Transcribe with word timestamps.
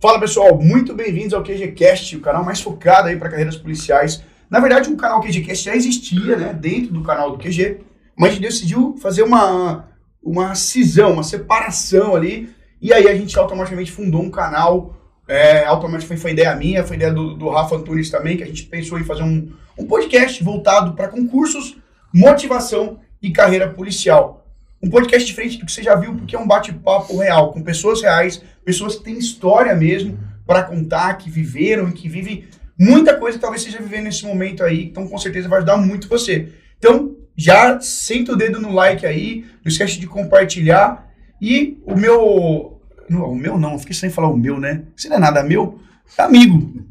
Fala 0.00 0.20
pessoal, 0.20 0.56
muito 0.56 0.94
bem-vindos 0.94 1.34
ao 1.34 1.42
QGCast, 1.42 2.16
o 2.16 2.20
canal 2.20 2.44
mais 2.44 2.60
focado 2.60 3.08
aí 3.08 3.16
para 3.16 3.30
carreiras 3.30 3.56
policiais. 3.56 4.22
Na 4.48 4.60
verdade, 4.60 4.88
o 4.88 4.96
canal 4.96 5.20
QGCast 5.20 5.64
já 5.64 5.74
existia, 5.74 6.36
né, 6.36 6.52
dentro 6.54 6.92
do 6.92 7.02
canal 7.02 7.32
do 7.32 7.36
QG, 7.36 7.80
mas 8.16 8.30
a 8.30 8.34
gente 8.34 8.42
decidiu 8.42 8.96
fazer 9.02 9.24
uma, 9.24 9.88
uma 10.22 10.54
cisão, 10.54 11.14
uma 11.14 11.24
separação 11.24 12.14
ali, 12.14 12.48
e 12.80 12.92
aí 12.94 13.08
a 13.08 13.14
gente 13.16 13.36
automaticamente 13.36 13.90
fundou 13.90 14.22
um 14.22 14.30
canal, 14.30 14.94
é, 15.26 15.64
automaticamente 15.64 16.22
foi 16.22 16.30
ideia 16.30 16.54
minha, 16.54 16.84
foi 16.84 16.94
ideia 16.94 17.12
do, 17.12 17.34
do 17.34 17.48
Rafa 17.48 17.74
Antunes 17.74 18.08
também, 18.08 18.36
que 18.36 18.44
a 18.44 18.46
gente 18.46 18.66
pensou 18.66 19.00
em 19.00 19.04
fazer 19.04 19.24
um, 19.24 19.52
um 19.76 19.84
podcast 19.84 20.44
voltado 20.44 20.92
para 20.92 21.08
concursos, 21.08 21.76
motivação 22.14 23.00
e 23.20 23.32
carreira 23.32 23.68
policial. 23.68 24.37
Um 24.82 24.90
podcast 24.90 25.26
diferente 25.26 25.58
do 25.58 25.66
que 25.66 25.72
você 25.72 25.82
já 25.82 25.94
viu, 25.96 26.14
porque 26.14 26.36
é 26.36 26.38
um 26.38 26.46
bate-papo 26.46 27.16
real, 27.18 27.52
com 27.52 27.62
pessoas 27.62 28.00
reais, 28.00 28.42
pessoas 28.64 28.96
que 28.96 29.04
têm 29.04 29.18
história 29.18 29.74
mesmo 29.74 30.18
para 30.46 30.62
contar, 30.62 31.14
que 31.14 31.28
viveram 31.28 31.88
e 31.88 31.92
que 31.92 32.08
vivem 32.08 32.44
muita 32.78 33.16
coisa 33.16 33.36
que 33.36 33.42
talvez 33.42 33.62
seja 33.62 33.78
vivendo 33.78 34.04
nesse 34.04 34.24
momento 34.24 34.62
aí, 34.62 34.84
então 34.84 35.08
com 35.08 35.18
certeza 35.18 35.48
vai 35.48 35.58
ajudar 35.58 35.76
muito 35.76 36.08
você. 36.08 36.48
Então, 36.78 37.16
já 37.36 37.80
senta 37.80 38.32
o 38.32 38.36
dedo 38.36 38.60
no 38.60 38.72
like 38.72 39.06
aí, 39.06 39.44
não 39.64 39.70
esquece 39.70 39.98
de 39.98 40.06
compartilhar. 40.06 41.08
E 41.40 41.80
o 41.86 41.96
meu. 41.96 42.80
Não, 43.08 43.30
o 43.30 43.36
meu 43.36 43.58
não, 43.58 43.78
fiquei 43.78 43.94
sem 43.94 44.10
falar 44.10 44.28
o 44.28 44.36
meu, 44.36 44.58
né? 44.58 44.82
Se 44.96 45.08
não 45.08 45.16
é 45.16 45.20
nada 45.20 45.42
meu, 45.42 45.80
é 46.16 46.22
amigo. 46.22 46.84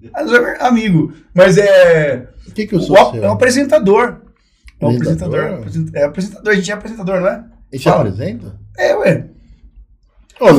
Amigo. 0.59 1.13
Mas 1.33 1.57
é. 1.57 2.29
O 2.47 2.51
que, 2.51 2.65
que 2.65 2.75
eu 2.75 2.79
sou? 2.79 2.95
O, 3.13 3.17
é 3.17 3.27
o 3.27 3.33
apresentador. 3.33 4.21
É 4.79 4.85
o 4.85 4.89
apresentador. 4.89 5.39
É 5.93 6.03
apresentador, 6.03 6.53
a 6.53 6.55
gente 6.55 6.71
é 6.71 6.73
apresentador, 6.73 7.19
não 7.19 7.27
é? 7.27 7.43
Ele 7.71 7.81
te 7.81 7.89
apresenta? 7.89 8.59
É, 8.77 8.95
ué. 8.95 9.25
Ô, 10.39 10.47
a 10.47 10.53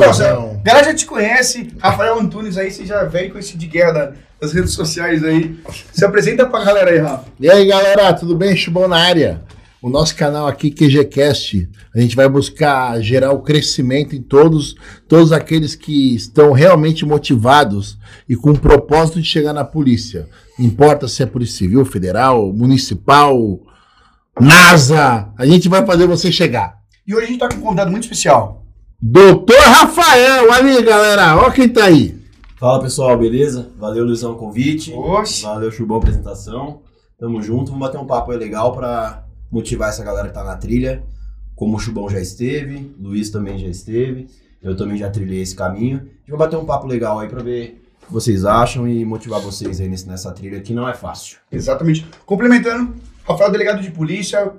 galera 0.63 0.83
já 0.85 0.93
te 0.93 1.05
conhece, 1.05 1.69
Rafael 1.79 2.19
Antunes 2.19 2.57
aí, 2.57 2.69
você 2.69 2.85
já 2.85 3.05
veio 3.05 3.31
com 3.31 3.39
esse 3.39 3.57
de 3.57 3.65
guerra 3.65 3.91
da- 3.93 4.13
das 4.41 4.51
redes 4.53 4.71
sociais 4.73 5.23
aí. 5.23 5.57
Se 5.93 6.03
apresenta 6.03 6.45
pra 6.45 6.63
galera 6.63 6.91
aí, 6.91 6.97
Rafa. 6.97 7.25
E 7.39 7.49
aí, 7.49 7.65
galera, 7.65 8.13
tudo 8.13 8.35
bem? 8.35 8.55
Chubão 8.55 8.87
na 8.87 8.97
área. 8.97 9.41
O 9.81 9.89
nosso 9.89 10.13
canal 10.13 10.45
aqui, 10.45 10.69
QGCast, 10.71 11.69
a 11.95 11.99
gente 12.01 12.13
vai 12.13 12.27
buscar 12.27 12.99
gerar 13.01 13.31
o 13.31 13.41
crescimento 13.41 14.13
em 14.13 14.21
todos, 14.21 14.75
todos 15.07 15.31
aqueles 15.31 15.73
que 15.75 16.13
estão 16.15 16.51
realmente 16.51 17.05
motivados 17.05 17.97
e 18.27 18.35
com 18.35 18.51
o 18.51 18.59
propósito 18.59 19.21
de 19.21 19.27
chegar 19.27 19.53
na 19.53 19.63
polícia. 19.63 20.27
Não 20.57 20.65
importa 20.65 21.07
se 21.07 21.23
é 21.23 21.25
Polícia 21.25 21.59
Civil, 21.59 21.85
Federal, 21.85 22.51
Municipal, 22.51 23.57
NASA, 24.39 25.29
a 25.37 25.45
gente 25.45 25.69
vai 25.69 25.85
fazer 25.85 26.07
você 26.07 26.29
chegar. 26.31 26.78
E 27.09 27.15
hoje 27.15 27.23
a 27.25 27.27
gente 27.27 27.39
tá 27.39 27.49
com 27.49 27.55
um 27.55 27.61
convidado 27.61 27.89
muito 27.89 28.03
especial. 28.03 28.63
Doutor 29.01 29.57
Rafael, 29.59 30.51
ali, 30.53 30.79
galera, 30.83 31.37
ó 31.37 31.49
quem 31.49 31.67
tá 31.67 31.85
aí. 31.85 32.15
Fala 32.59 32.79
pessoal, 32.83 33.17
beleza? 33.17 33.71
Valeu 33.79 34.05
Luizão 34.05 34.33
o 34.33 34.35
convite. 34.35 34.93
Oxe. 34.93 35.41
Valeu 35.41 35.71
Chubão 35.71 35.97
a 35.97 36.01
apresentação. 36.01 36.81
Tamo 37.17 37.41
junto, 37.41 37.71
vamos 37.71 37.79
bater 37.79 37.97
um 37.99 38.05
papo 38.05 38.29
aí 38.29 38.37
legal 38.37 38.73
pra 38.73 39.23
motivar 39.51 39.89
essa 39.89 40.03
galera 40.03 40.27
que 40.27 40.35
tá 40.35 40.43
na 40.43 40.55
trilha. 40.55 41.01
Como 41.55 41.77
o 41.77 41.79
Chubão 41.79 42.07
já 42.07 42.19
esteve, 42.19 42.93
Luiz 42.99 43.31
também 43.31 43.57
já 43.57 43.67
esteve, 43.67 44.27
eu 44.61 44.77
também 44.77 44.95
já 44.95 45.09
trilhei 45.09 45.41
esse 45.41 45.55
caminho. 45.55 45.97
A 45.97 46.01
gente 46.03 46.29
vai 46.29 46.37
bater 46.37 46.57
um 46.57 46.65
papo 46.65 46.85
legal 46.85 47.17
aí 47.17 47.27
pra 47.27 47.41
ver 47.41 47.81
o 48.03 48.05
que 48.05 48.13
vocês 48.13 48.45
acham 48.45 48.87
e 48.87 49.03
motivar 49.03 49.41
vocês 49.41 49.81
aí 49.81 49.89
nesse- 49.89 50.07
nessa 50.07 50.31
trilha 50.31 50.61
que 50.61 50.75
não 50.75 50.87
é 50.87 50.93
fácil. 50.93 51.39
Exatamente. 51.51 52.05
Complementando, 52.23 52.93
Rafael, 53.27 53.51
delegado 53.51 53.81
de 53.81 53.89
polícia, 53.89 54.53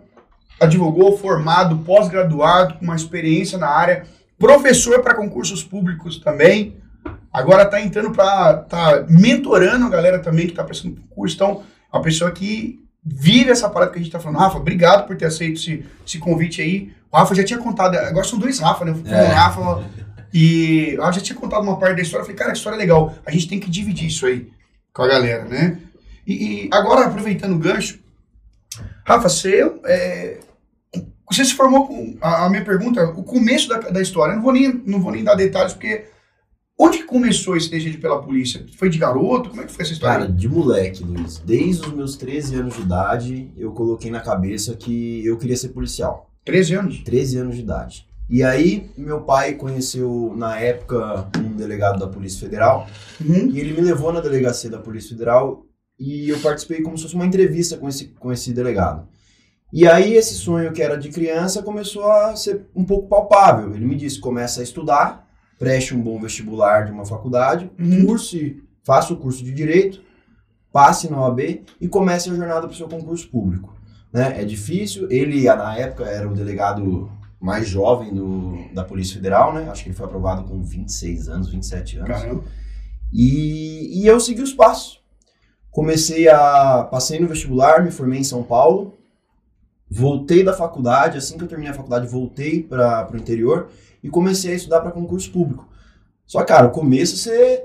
advogou, 0.61 1.17
formado, 1.17 1.79
pós-graduado, 1.79 2.75
com 2.75 2.85
uma 2.85 2.97
experiência 2.97 3.59
na 3.59 3.69
área, 3.69 4.05
professor 4.39 5.03
para 5.03 5.15
concursos 5.15 5.65
públicos 5.65 6.19
também. 6.19 6.77
Agora 7.33 7.63
está 7.63 7.81
entrando 7.81 8.11
para. 8.11 8.59
tá 8.59 9.05
mentorando 9.09 9.87
a 9.87 9.91
galera 9.91 10.19
também 10.19 10.47
que 10.47 10.53
está 10.53 10.65
prestando 10.65 10.97
concurso. 10.97 11.35
Então, 11.35 11.63
é 11.93 11.97
uma 11.97 12.03
pessoa 12.03 12.31
que 12.31 12.81
vive 13.03 13.51
essa 13.51 13.69
parada 13.69 13.93
que 13.93 13.99
a 13.99 14.03
gente 14.03 14.09
está 14.09 14.21
falando. 14.21 14.39
Rafa, 14.39 14.59
obrigado 14.59 15.07
por 15.07 15.17
ter 15.17 15.27
aceito 15.27 15.59
esse, 15.59 15.85
esse 16.07 16.19
convite 16.19 16.61
aí. 16.61 16.93
O 17.11 17.17
Rafa 17.17 17.35
já 17.35 17.45
tinha 17.45 17.59
contado, 17.59 17.97
agora 17.97 18.27
são 18.27 18.39
dois 18.39 18.59
Rafa, 18.59 18.85
né? 18.85 18.95
É. 19.07 19.23
Um 19.23 19.35
Rafa 19.35 19.85
e 20.33 20.95
eu 20.97 21.13
já 21.13 21.21
tinha 21.21 21.37
contado 21.37 21.63
uma 21.63 21.79
parte 21.79 21.97
da 21.97 22.03
história. 22.03 22.23
Eu 22.23 22.27
falei, 22.27 22.39
cara, 22.39 22.53
que 22.53 22.59
história 22.59 22.79
legal. 22.79 23.15
A 23.27 23.31
gente 23.31 23.49
tem 23.49 23.59
que 23.59 23.71
dividir 23.71 24.09
isso 24.09 24.27
aí 24.27 24.49
com 24.93 25.03
a 25.03 25.09
galera, 25.09 25.45
né? 25.45 25.79
E, 26.27 26.67
e 26.67 26.71
agora, 26.73 27.07
aproveitando 27.07 27.55
o 27.55 27.59
gancho, 27.59 27.99
Rafa, 29.05 29.29
você, 29.29 29.61
é, 29.85 30.39
você 31.31 31.45
se 31.45 31.55
formou 31.55 31.87
com. 31.87 32.17
A, 32.21 32.47
a 32.47 32.51
minha 32.51 32.65
pergunta, 32.65 33.05
o 33.11 33.23
começo 33.23 33.69
da, 33.69 33.79
da 33.79 34.01
história, 34.03 34.33
eu 34.33 34.37
não 34.37 34.43
vou, 34.43 34.53
nem, 34.53 34.83
não 34.87 35.01
vou 35.01 35.13
nem 35.13 35.25
dar 35.25 35.35
detalhes, 35.35 35.73
porque. 35.73 36.05
Onde 36.83 36.97
que 36.99 37.05
começou 37.05 37.59
esse 37.59 37.71
desejo 37.71 37.99
pela 38.01 38.23
polícia? 38.23 38.65
Foi 38.79 38.89
de 38.89 38.97
garoto? 38.97 39.51
Como 39.51 39.61
é 39.61 39.67
que 39.67 39.73
foi 39.73 39.85
essa 39.85 39.93
história? 39.93 40.21
Cara, 40.21 40.33
de 40.33 40.49
moleque, 40.49 41.05
Luiz, 41.05 41.37
desde 41.37 41.87
os 41.87 41.93
meus 41.93 42.17
13 42.17 42.55
anos 42.55 42.75
de 42.75 42.81
idade, 42.81 43.51
eu 43.55 43.71
coloquei 43.73 44.11
na 44.11 44.21
cabeça 44.21 44.75
que 44.75 45.23
eu 45.27 45.37
queria 45.37 45.59
ser 45.59 45.69
policial. 45.69 46.31
13 46.43 46.75
anos. 46.77 47.03
13 47.05 47.37
anos 47.37 47.57
de 47.57 47.61
idade. 47.61 48.07
E 48.31 48.43
aí, 48.43 48.91
meu 48.97 49.21
pai 49.21 49.57
conheceu, 49.57 50.33
na 50.35 50.59
época, 50.59 51.29
um 51.37 51.55
delegado 51.55 51.99
da 51.99 52.07
Polícia 52.07 52.41
Federal, 52.41 52.89
Uhum. 53.21 53.51
e 53.53 53.61
ele 53.61 53.75
me 53.75 53.83
levou 53.83 54.11
na 54.11 54.21
delegacia 54.21 54.71
da 54.71 54.79
Polícia 54.79 55.11
Federal 55.11 55.67
e 55.99 56.31
eu 56.31 56.39
participei 56.39 56.81
como 56.81 56.97
se 56.97 57.03
fosse 57.03 57.15
uma 57.15 57.27
entrevista 57.27 57.77
com 57.77 57.91
esse, 57.91 58.07
com 58.19 58.33
esse 58.33 58.55
delegado. 58.55 59.07
E 59.73 59.87
aí, 59.87 60.15
esse 60.15 60.35
sonho 60.35 60.73
que 60.73 60.83
era 60.83 60.97
de 60.99 61.09
criança 61.11 61.63
começou 61.63 62.11
a 62.11 62.35
ser 62.35 62.67
um 62.75 62.85
pouco 62.85 63.09
palpável. 63.09 63.75
Ele 63.75 63.87
me 63.87 63.95
disse: 63.95 64.19
começa 64.21 64.61
a 64.61 64.65
estudar, 64.65 65.29
preste 65.59 65.95
um 65.95 66.01
bom 66.03 66.19
vestibular 66.21 66.87
de 66.87 66.93
uma 66.93 67.05
faculdade, 67.05 67.71
Uhum. 67.79 68.07
curse, 68.07 68.63
faça 68.85 69.13
o 69.13 69.17
curso 69.17 69.45
de 69.45 69.53
Direito, 69.53 70.03
passe 70.73 71.11
na 71.11 71.21
OAB 71.21 71.63
e 71.81 71.89
comece 71.89 72.31
a 72.31 72.35
jornada 72.35 72.63
para 72.63 72.71
o 72.71 72.77
seu 72.77 72.89
concurso 72.89 73.29
público. 73.31 73.75
Né? 74.13 74.41
É 74.41 74.45
difícil. 74.45 75.07
Ele, 75.11 75.45
na 75.45 75.77
época, 75.77 76.05
era 76.05 76.29
o 76.29 76.35
delegado 76.35 77.09
mais 77.41 77.69
jovem 77.69 78.13
do, 78.13 78.57
da 78.75 78.83
Polícia 78.85 79.15
Federal, 79.15 79.53
né? 79.55 79.69
Acho 79.71 79.83
que 79.85 79.89
ele 79.89 79.97
foi 79.97 80.05
aprovado 80.07 80.45
com 80.45 80.61
26 80.63 81.29
anos, 81.29 81.49
27 81.51 81.99
anos. 81.99 82.09
Caramba. 82.09 82.45
E, 83.13 84.03
e 84.03 84.07
eu 84.07 84.19
segui 84.21 84.43
os 84.43 84.53
passos. 84.53 85.01
Comecei 85.71 86.29
a. 86.29 86.85
Passei 86.91 87.21
no 87.21 87.29
vestibular, 87.29 87.83
me 87.83 87.91
formei 87.91 88.19
em 88.21 88.25
São 88.25 88.43
Paulo. 88.43 88.95
Voltei 89.91 90.45
da 90.45 90.53
faculdade, 90.53 91.19
assim 91.19 91.37
que 91.37 91.43
eu 91.43 91.49
terminei 91.49 91.73
a 91.73 91.75
faculdade, 91.75 92.07
voltei 92.07 92.63
para 92.63 93.11
o 93.13 93.17
interior 93.17 93.69
e 94.03 94.09
comecei 94.09 94.53
a 94.53 94.57
estudar 94.57 94.81
para 94.81 94.93
concurso 94.93 95.31
público. 95.33 95.69
Só, 96.27 96.45
cara, 96.45 96.69
o 96.69 96.71
começo 96.71 97.17
você 97.17 97.65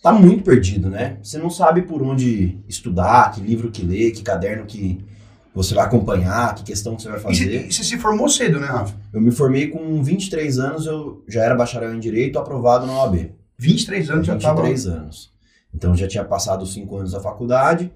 tá 0.00 0.12
muito 0.12 0.44
perdido, 0.44 0.88
né? 0.88 1.18
Você 1.20 1.36
não 1.36 1.50
sabe 1.50 1.82
por 1.82 2.00
onde 2.00 2.60
estudar, 2.68 3.32
que 3.32 3.40
livro 3.40 3.70
que 3.72 3.82
ler, 3.82 4.12
que 4.12 4.22
caderno 4.22 4.66
que 4.66 5.04
você 5.52 5.74
vai 5.74 5.84
acompanhar, 5.84 6.54
que 6.54 6.62
questão 6.62 6.94
que 6.94 7.02
você 7.02 7.08
vai 7.08 7.18
fazer. 7.18 7.66
e 7.66 7.72
você 7.72 7.82
se 7.82 7.98
formou 7.98 8.28
cedo, 8.28 8.60
né, 8.60 8.66
Rafa? 8.66 8.94
Eu 9.12 9.20
me 9.20 9.32
formei 9.32 9.66
com 9.66 10.00
23 10.00 10.58
anos, 10.60 10.86
eu 10.86 11.24
já 11.26 11.42
era 11.42 11.56
bacharel 11.56 11.92
em 11.92 11.98
Direito, 11.98 12.38
aprovado 12.38 12.86
na 12.86 12.92
OAB. 13.02 13.32
23 13.58 14.10
anos 14.10 14.26
já 14.28 14.36
estava. 14.36 14.62
23 14.62 14.86
anos. 14.86 15.32
Então 15.74 15.96
já 15.96 16.06
tinha 16.06 16.24
passado 16.24 16.62
os 16.62 16.72
5 16.72 16.96
anos 16.96 17.12
da 17.12 17.20
faculdade, 17.20 17.90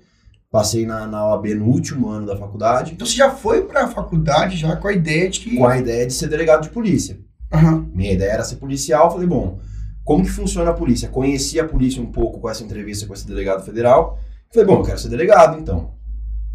passei 0.52 0.84
na, 0.84 1.06
na 1.06 1.26
OAB 1.26 1.46
no 1.54 1.64
último 1.64 2.10
ano 2.10 2.26
da 2.26 2.36
faculdade, 2.36 2.92
Então 2.92 3.06
você 3.06 3.14
já 3.14 3.30
foi 3.30 3.62
pra 3.62 3.88
faculdade 3.88 4.58
já 4.58 4.76
com 4.76 4.86
a 4.86 4.92
ideia 4.92 5.30
de 5.30 5.40
que. 5.40 5.56
com 5.56 5.66
a 5.66 5.78
ideia 5.78 6.06
de 6.06 6.12
ser 6.12 6.28
delegado 6.28 6.62
de 6.62 6.68
polícia. 6.68 7.18
Aham. 7.50 7.88
Minha 7.94 8.12
ideia 8.12 8.32
era 8.32 8.44
ser 8.44 8.56
policial, 8.56 9.10
falei, 9.10 9.26
bom, 9.26 9.58
como 10.04 10.22
que 10.22 10.30
funciona 10.30 10.70
a 10.70 10.74
polícia? 10.74 11.08
Conheci 11.08 11.58
a 11.58 11.66
polícia 11.66 12.02
um 12.02 12.12
pouco 12.12 12.38
com 12.38 12.50
essa 12.50 12.62
entrevista 12.62 13.06
com 13.06 13.14
esse 13.14 13.26
delegado 13.26 13.64
federal. 13.64 14.18
Falei, 14.52 14.66
bom, 14.66 14.80
eu 14.80 14.82
quero 14.82 14.98
ser 14.98 15.08
delegado, 15.08 15.58
então. 15.58 15.94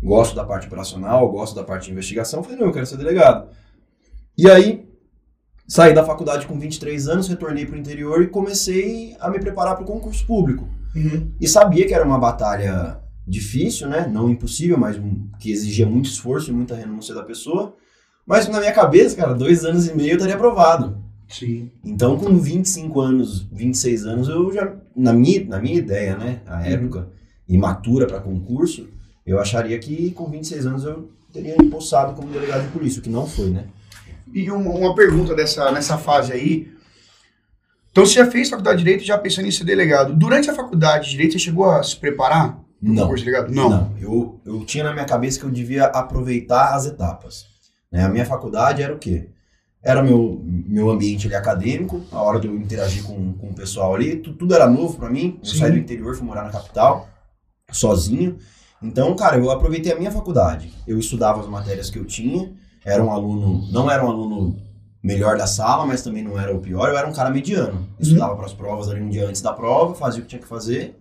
Gosto 0.01 0.35
da 0.35 0.45
parte 0.45 0.67
operacional, 0.67 1.27
gosto 1.31 1.55
da 1.55 1.63
parte 1.63 1.85
de 1.85 1.91
investigação. 1.91 2.43
Falei, 2.43 2.59
não, 2.59 2.67
eu 2.67 2.73
quero 2.73 2.85
ser 2.85 2.97
delegado. 2.97 3.49
E 4.37 4.47
aí, 4.47 4.87
saí 5.67 5.91
da 5.91 6.03
faculdade 6.03 6.45
com 6.45 6.59
23 6.59 7.07
anos, 7.07 7.27
retornei 7.27 7.65
para 7.65 7.75
o 7.75 7.79
interior 7.79 8.21
e 8.21 8.27
comecei 8.27 9.17
a 9.19 9.27
me 9.27 9.39
preparar 9.39 9.73
para 9.73 9.83
o 9.83 9.87
concurso 9.87 10.23
público. 10.27 10.67
Uhum. 10.95 11.31
E 11.41 11.47
sabia 11.47 11.87
que 11.87 11.95
era 11.95 12.05
uma 12.05 12.19
batalha 12.19 13.06
difícil, 13.27 13.89
né? 13.89 14.07
Não 14.07 14.29
impossível, 14.29 14.77
mas 14.77 14.99
que 15.39 15.51
exigia 15.51 15.85
muito 15.85 16.09
esforço 16.09 16.49
e 16.49 16.53
muita 16.53 16.75
renúncia 16.75 17.13
da 17.13 17.23
pessoa. 17.23 17.75
Mas 18.25 18.47
na 18.47 18.59
minha 18.59 18.71
cabeça, 18.71 19.15
cara, 19.15 19.33
dois 19.33 19.65
anos 19.65 19.87
e 19.87 19.95
meio 19.95 20.11
eu 20.11 20.15
estaria 20.15 20.35
aprovado. 20.35 21.03
Sim. 21.27 21.69
Então, 21.83 22.17
com 22.17 22.37
25 22.37 23.01
anos, 23.01 23.45
26 23.51 24.05
anos, 24.05 24.29
eu 24.29 24.51
já, 24.53 24.73
na 24.95 25.11
minha, 25.11 25.45
na 25.45 25.59
minha 25.59 25.75
ideia, 25.75 26.17
né? 26.17 26.41
A 26.45 26.65
época, 26.65 27.09
imatura 27.47 28.07
para 28.07 28.21
concurso, 28.21 28.87
eu 29.25 29.39
acharia 29.39 29.77
que 29.77 30.11
com 30.11 30.29
26 30.29 30.65
anos 30.65 30.83
eu 30.85 31.11
teria 31.33 31.55
empossado 31.61 32.13
como 32.13 32.31
delegado 32.31 32.63
de 32.63 32.71
polícia, 32.71 32.99
o 32.99 33.03
que 33.03 33.09
não 33.09 33.27
foi, 33.27 33.49
né? 33.49 33.65
E 34.33 34.49
uma, 34.49 34.71
uma 34.71 34.95
pergunta 34.95 35.35
dessa, 35.35 35.69
nessa 35.71 35.97
fase 35.97 36.31
aí. 36.31 36.71
Então 37.91 38.05
você 38.05 38.13
já 38.13 38.31
fez 38.31 38.49
faculdade 38.49 38.77
de 38.77 38.83
Direito 38.85 39.05
já 39.05 39.17
pensando 39.17 39.47
em 39.47 39.51
ser 39.51 39.65
delegado. 39.65 40.13
Durante 40.13 40.49
a 40.49 40.53
faculdade 40.53 41.05
de 41.05 41.11
Direito, 41.11 41.33
você 41.33 41.39
chegou 41.39 41.69
a 41.69 41.83
se 41.83 41.97
preparar? 41.97 42.66
Não. 42.81 43.03
concurso 43.03 43.23
de 43.25 43.31
delegado? 43.31 43.53
Não. 43.53 43.93
eu, 43.99 44.39
eu 44.45 44.63
tinha 44.65 44.83
na 44.83 44.93
minha 44.93 45.05
cabeça 45.05 45.39
que 45.39 45.45
eu 45.45 45.51
devia 45.51 45.85
aproveitar 45.85 46.75
as 46.75 46.85
etapas. 46.85 47.45
né? 47.91 48.03
A 48.03 48.09
minha 48.09 48.25
faculdade 48.25 48.81
era 48.81 48.93
o 48.93 48.97
quê? 48.99 49.29
Era 49.81 50.03
meu, 50.03 50.41
meu 50.43 50.89
ambiente 50.89 51.27
ali 51.27 51.35
acadêmico, 51.35 52.01
a 52.11 52.21
hora 52.21 52.39
de 52.39 52.47
eu 52.47 52.55
interagir 52.55 53.03
com, 53.03 53.33
com 53.33 53.47
o 53.49 53.53
pessoal 53.53 53.95
ali, 53.95 54.17
tu- 54.17 54.33
tudo 54.33 54.53
era 54.53 54.67
novo 54.69 54.97
pra 54.97 55.09
mim. 55.09 55.39
Eu 55.41 55.45
Sim. 55.49 55.57
saí 55.59 55.71
do 55.71 55.77
interior, 55.77 56.15
fui 56.15 56.25
morar 56.25 56.43
na 56.43 56.49
capital, 56.49 57.07
sozinho. 57.71 58.37
Então, 58.81 59.15
cara, 59.15 59.37
eu 59.37 59.49
aproveitei 59.49 59.91
a 59.91 59.95
minha 59.97 60.11
faculdade. 60.11 60.71
Eu 60.87 60.99
estudava 60.99 61.39
as 61.41 61.47
matérias 61.47 61.89
que 61.89 61.97
eu 61.97 62.05
tinha, 62.05 62.51
era 62.85 63.03
um 63.03 63.11
aluno, 63.11 63.67
não 63.71 63.89
era 63.89 64.05
um 64.05 64.09
aluno 64.09 64.55
melhor 65.01 65.37
da 65.37 65.47
sala, 65.47 65.85
mas 65.85 66.01
também 66.03 66.23
não 66.23 66.39
era 66.39 66.53
o 66.55 66.59
pior, 66.59 66.89
eu 66.89 66.97
era 66.97 67.07
um 67.07 67.13
cara 67.13 67.29
mediano. 67.29 67.87
Estudava 67.99 68.35
para 68.35 68.45
as 68.45 68.53
provas 68.53 68.89
ali 68.89 69.01
um 69.01 69.09
dia 69.09 69.27
antes 69.27 69.41
da 69.41 69.53
prova, 69.53 69.95
fazia 69.95 70.19
o 70.19 70.23
que 70.23 70.29
tinha 70.29 70.41
que 70.41 70.47
fazer. 70.47 70.95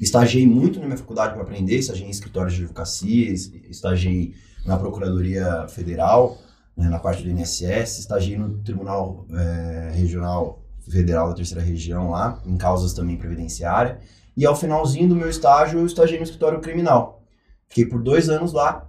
Estagiei 0.00 0.46
muito 0.46 0.80
na 0.80 0.86
minha 0.86 0.96
faculdade 0.96 1.34
para 1.34 1.42
aprender, 1.42 1.76
estagiei 1.76 2.06
em 2.08 2.10
escritórios 2.10 2.54
de 2.54 2.62
advocacia, 2.62 3.30
es- 3.30 3.52
estagiei 3.68 4.34
na 4.64 4.76
Procuradoria 4.78 5.66
Federal, 5.68 6.38
né, 6.76 6.88
na 6.88 6.98
parte 6.98 7.22
do 7.22 7.28
INSS, 7.30 7.98
estagiei 7.98 8.38
no 8.38 8.58
Tribunal 8.62 9.26
eh, 9.30 9.92
Regional 9.94 10.62
Federal 10.88 11.28
da 11.28 11.34
Terceira 11.34 11.62
Região 11.62 12.10
lá, 12.10 12.40
em 12.46 12.56
causas 12.56 12.94
também 12.94 13.16
previdenciárias. 13.16 13.98
E 14.36 14.46
ao 14.46 14.56
finalzinho 14.56 15.08
do 15.08 15.14
meu 15.16 15.28
estágio, 15.28 15.78
eu 15.80 15.86
estagiei 15.86 16.18
no 16.18 16.24
escritório 16.24 16.60
criminal. 16.60 17.22
Fiquei 17.68 17.84
por 17.86 18.02
dois 18.02 18.28
anos 18.30 18.52
lá. 18.52 18.88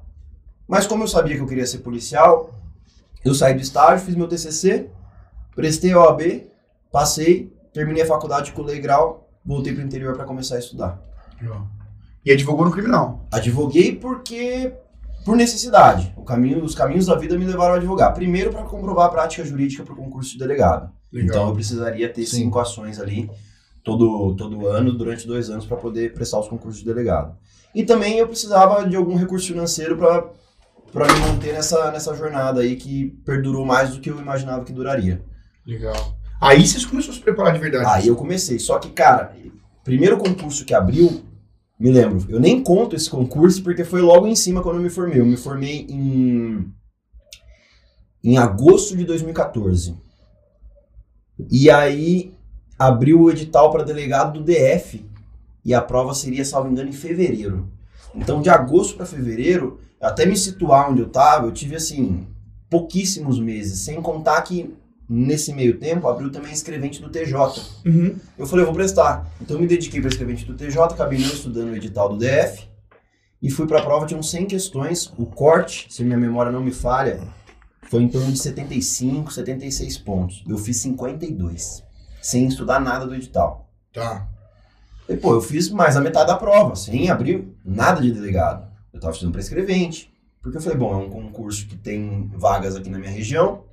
Mas 0.68 0.88
como 0.88 1.04
eu 1.04 1.08
sabia 1.08 1.36
que 1.36 1.42
eu 1.42 1.48
queria 1.48 1.68
ser 1.68 1.80
policial, 1.80 2.50
eu 3.26 3.34
saí 3.36 3.54
do 3.54 3.62
estágio, 3.62 4.06
fiz 4.06 4.16
meu 4.16 4.28
TCC, 4.28 4.90
prestei 5.56 5.92
a 5.92 6.00
OAB, 6.00 6.48
passei, 6.92 7.52
terminei 7.74 8.04
a 8.04 8.08
faculdade 8.08 8.52
com 8.54 8.62
o 8.62 8.82
grau, 8.82 9.30
voltei 9.46 9.74
para 9.74 9.84
o 9.84 9.86
interior 9.86 10.16
para 10.16 10.26
começar 10.26 10.56
a 10.56 10.60
estudar. 10.60 11.02
E 12.26 12.32
advogou 12.32 12.66
no 12.66 12.72
criminal. 12.72 13.28
Advoguei 13.32 13.96
porque 13.96 14.74
por 15.26 15.36
necessidade. 15.36 16.14
O 16.16 16.24
caminho, 16.24 16.64
os 16.64 16.76
caminhos 16.76 17.06
da 17.06 17.16
vida 17.16 17.38
me 17.38 17.46
levaram 17.46 17.76
a 17.76 17.78
advogar. 17.78 18.14
Primeiro 18.14 18.52
para 18.52 18.64
comprovar 18.64 19.08
a 19.08 19.10
prática 19.10 19.44
jurídica 19.44 19.84
para 19.84 19.94
o 19.94 19.98
concurso 19.98 20.32
de 20.32 20.40
delegado. 20.40 20.92
Então 21.14 21.48
eu 21.48 21.54
precisaria 21.54 22.12
ter 22.12 22.26
Sim. 22.26 22.44
cinco 22.44 22.60
ações 22.60 23.00
ali 23.00 23.30
todo, 23.84 24.36
todo 24.36 24.68
ano, 24.68 24.94
durante 24.94 25.28
dois 25.28 25.50
anos, 25.50 25.66
para 25.66 25.78
poder 25.78 26.14
prestar 26.14 26.40
os 26.40 26.48
concursos 26.48 26.80
de 26.80 26.86
delegado. 26.86 27.36
E 27.74 27.84
também 27.84 28.18
eu 28.18 28.28
precisava 28.28 28.88
de 28.88 28.96
algum 28.96 29.16
recurso 29.16 29.48
financeiro 29.48 29.98
para 29.98 31.08
me 31.14 31.20
manter 31.20 31.54
nessa, 31.54 31.92
nessa 31.92 32.14
jornada 32.16 32.62
aí 32.62 32.76
que 32.76 33.08
perdurou 33.26 33.66
mais 33.66 33.92
do 33.92 34.00
que 34.00 34.10
eu 34.10 34.20
imaginava 34.20 34.64
que 34.64 34.74
duraria. 34.74 35.24
Legal. 35.66 36.21
Aí 36.42 36.66
vocês 36.66 36.84
começaram 36.84 37.14
a 37.14 37.18
se 37.18 37.24
preparar 37.24 37.54
de 37.54 37.60
verdade. 37.60 37.86
Aí 37.88 38.08
eu 38.08 38.16
comecei. 38.16 38.58
Só 38.58 38.80
que, 38.80 38.90
cara, 38.90 39.32
primeiro 39.84 40.18
concurso 40.18 40.66
que 40.66 40.74
abriu, 40.74 41.24
me 41.80 41.92
lembro, 41.92 42.26
eu 42.28 42.40
nem 42.40 42.64
conto 42.64 42.96
esse 42.96 43.08
concurso 43.08 43.62
porque 43.62 43.84
foi 43.84 44.02
logo 44.02 44.26
em 44.26 44.36
cima 44.36 44.64
quando 44.64 44.78
eu 44.78 44.82
me 44.82 44.90
formei. 44.90 45.20
Eu 45.20 45.26
me 45.26 45.38
formei 45.38 45.86
em, 45.88 46.74
em 48.24 48.38
agosto 48.40 48.98
de 48.98 49.04
2014. 49.06 49.96
E 51.50 51.70
aí 51.70 52.34
abriu 52.78 53.22
o 53.22 53.30
edital 53.30 53.70
para 53.70 53.84
delegado 53.84 54.40
do 54.40 54.44
DF. 54.44 55.06
E 55.64 55.76
a 55.76 55.82
prova 55.82 56.16
seria, 56.16 56.44
salvo 56.44 56.72
engano, 56.72 56.90
em 56.90 56.94
fevereiro. 56.94 57.70
Então, 58.16 58.42
de 58.42 58.50
agosto 58.50 58.98
para 58.98 59.06
fevereiro, 59.06 59.80
até 60.02 60.26
me 60.26 60.36
situar 60.36 60.90
onde 60.90 61.02
eu 61.02 61.10
tava, 61.10 61.46
eu 61.46 61.52
tive 61.52 61.76
assim, 61.76 62.26
pouquíssimos 62.68 63.40
meses. 63.40 63.82
Sem 63.82 64.02
contar 64.02 64.42
que 64.42 64.74
nesse 65.14 65.54
meio 65.54 65.78
tempo 65.78 66.08
abriu 66.08 66.32
também 66.32 66.52
a 66.52 66.54
escrevente 66.54 67.02
do 67.02 67.10
TJ. 67.10 67.36
Uhum. 67.86 68.16
Eu 68.38 68.48
falei, 68.48 68.64
eu 68.64 68.68
vou 68.68 68.76
prestar. 68.76 69.30
Então 69.42 69.58
eu 69.58 69.62
me 69.62 69.68
dediquei 69.68 70.00
para 70.00 70.10
escrevente 70.10 70.46
do 70.46 70.54
TJ, 70.54 70.82
acabei 70.82 71.20
não 71.20 71.28
estudando 71.28 71.72
o 71.72 71.76
edital 71.76 72.08
do 72.08 72.18
DF 72.18 72.66
e 73.42 73.52
fui 73.52 73.68
para 73.68 73.80
a 73.80 73.84
prova, 73.84 74.06
tinham 74.06 74.24
100 74.24 74.46
questões. 74.46 75.12
O 75.18 75.26
corte, 75.26 75.88
se 75.90 76.02
minha 76.06 76.18
memória 76.18 76.50
não 76.50 76.64
me 76.64 76.72
falha, 76.72 77.20
foi 77.90 78.04
em 78.04 78.08
torno 78.08 78.32
de 78.32 78.40
75, 78.40 79.34
76 79.34 79.98
pontos. 79.98 80.46
Eu 80.48 80.58
fiz 80.58 80.78
52, 80.78 81.84
sem 82.22 82.48
estudar 82.48 82.80
nada 82.80 83.06
do 83.06 83.14
edital. 83.14 83.70
Tá. 83.92 84.30
E, 85.10 85.18
pô, 85.18 85.34
eu 85.34 85.42
fiz 85.42 85.70
mais 85.70 85.98
a 85.98 86.02
metade 86.02 86.28
da 86.28 86.38
prova, 86.38 86.74
sem 86.78 87.10
abrir 87.10 87.54
nada 87.66 88.00
de 88.00 88.14
delegado. 88.14 88.66
Eu 88.94 89.00
tava 89.02 89.12
estudando 89.12 89.34
para 89.34 89.42
escrevente. 89.42 90.10
Porque 90.42 90.58
eu 90.58 90.62
falei, 90.62 90.78
bom, 90.78 90.94
é 90.94 90.98
um 90.98 91.10
concurso 91.10 91.68
que 91.68 91.76
tem 91.76 92.32
vagas 92.34 92.78
aqui 92.78 92.90
na 92.90 92.98
minha 92.98 93.12
região, 93.12 93.66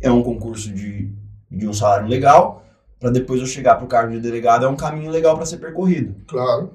é 0.00 0.10
um 0.10 0.22
concurso 0.22 0.72
de, 0.72 1.12
de 1.50 1.66
um 1.66 1.72
salário 1.72 2.08
legal, 2.08 2.64
para 2.98 3.10
depois 3.10 3.40
eu 3.40 3.46
chegar 3.46 3.76
pro 3.76 3.86
cargo 3.86 4.12
de 4.12 4.20
delegado 4.20 4.66
é 4.66 4.68
um 4.68 4.76
caminho 4.76 5.10
legal 5.10 5.36
para 5.36 5.46
ser 5.46 5.58
percorrido. 5.58 6.14
Claro. 6.26 6.72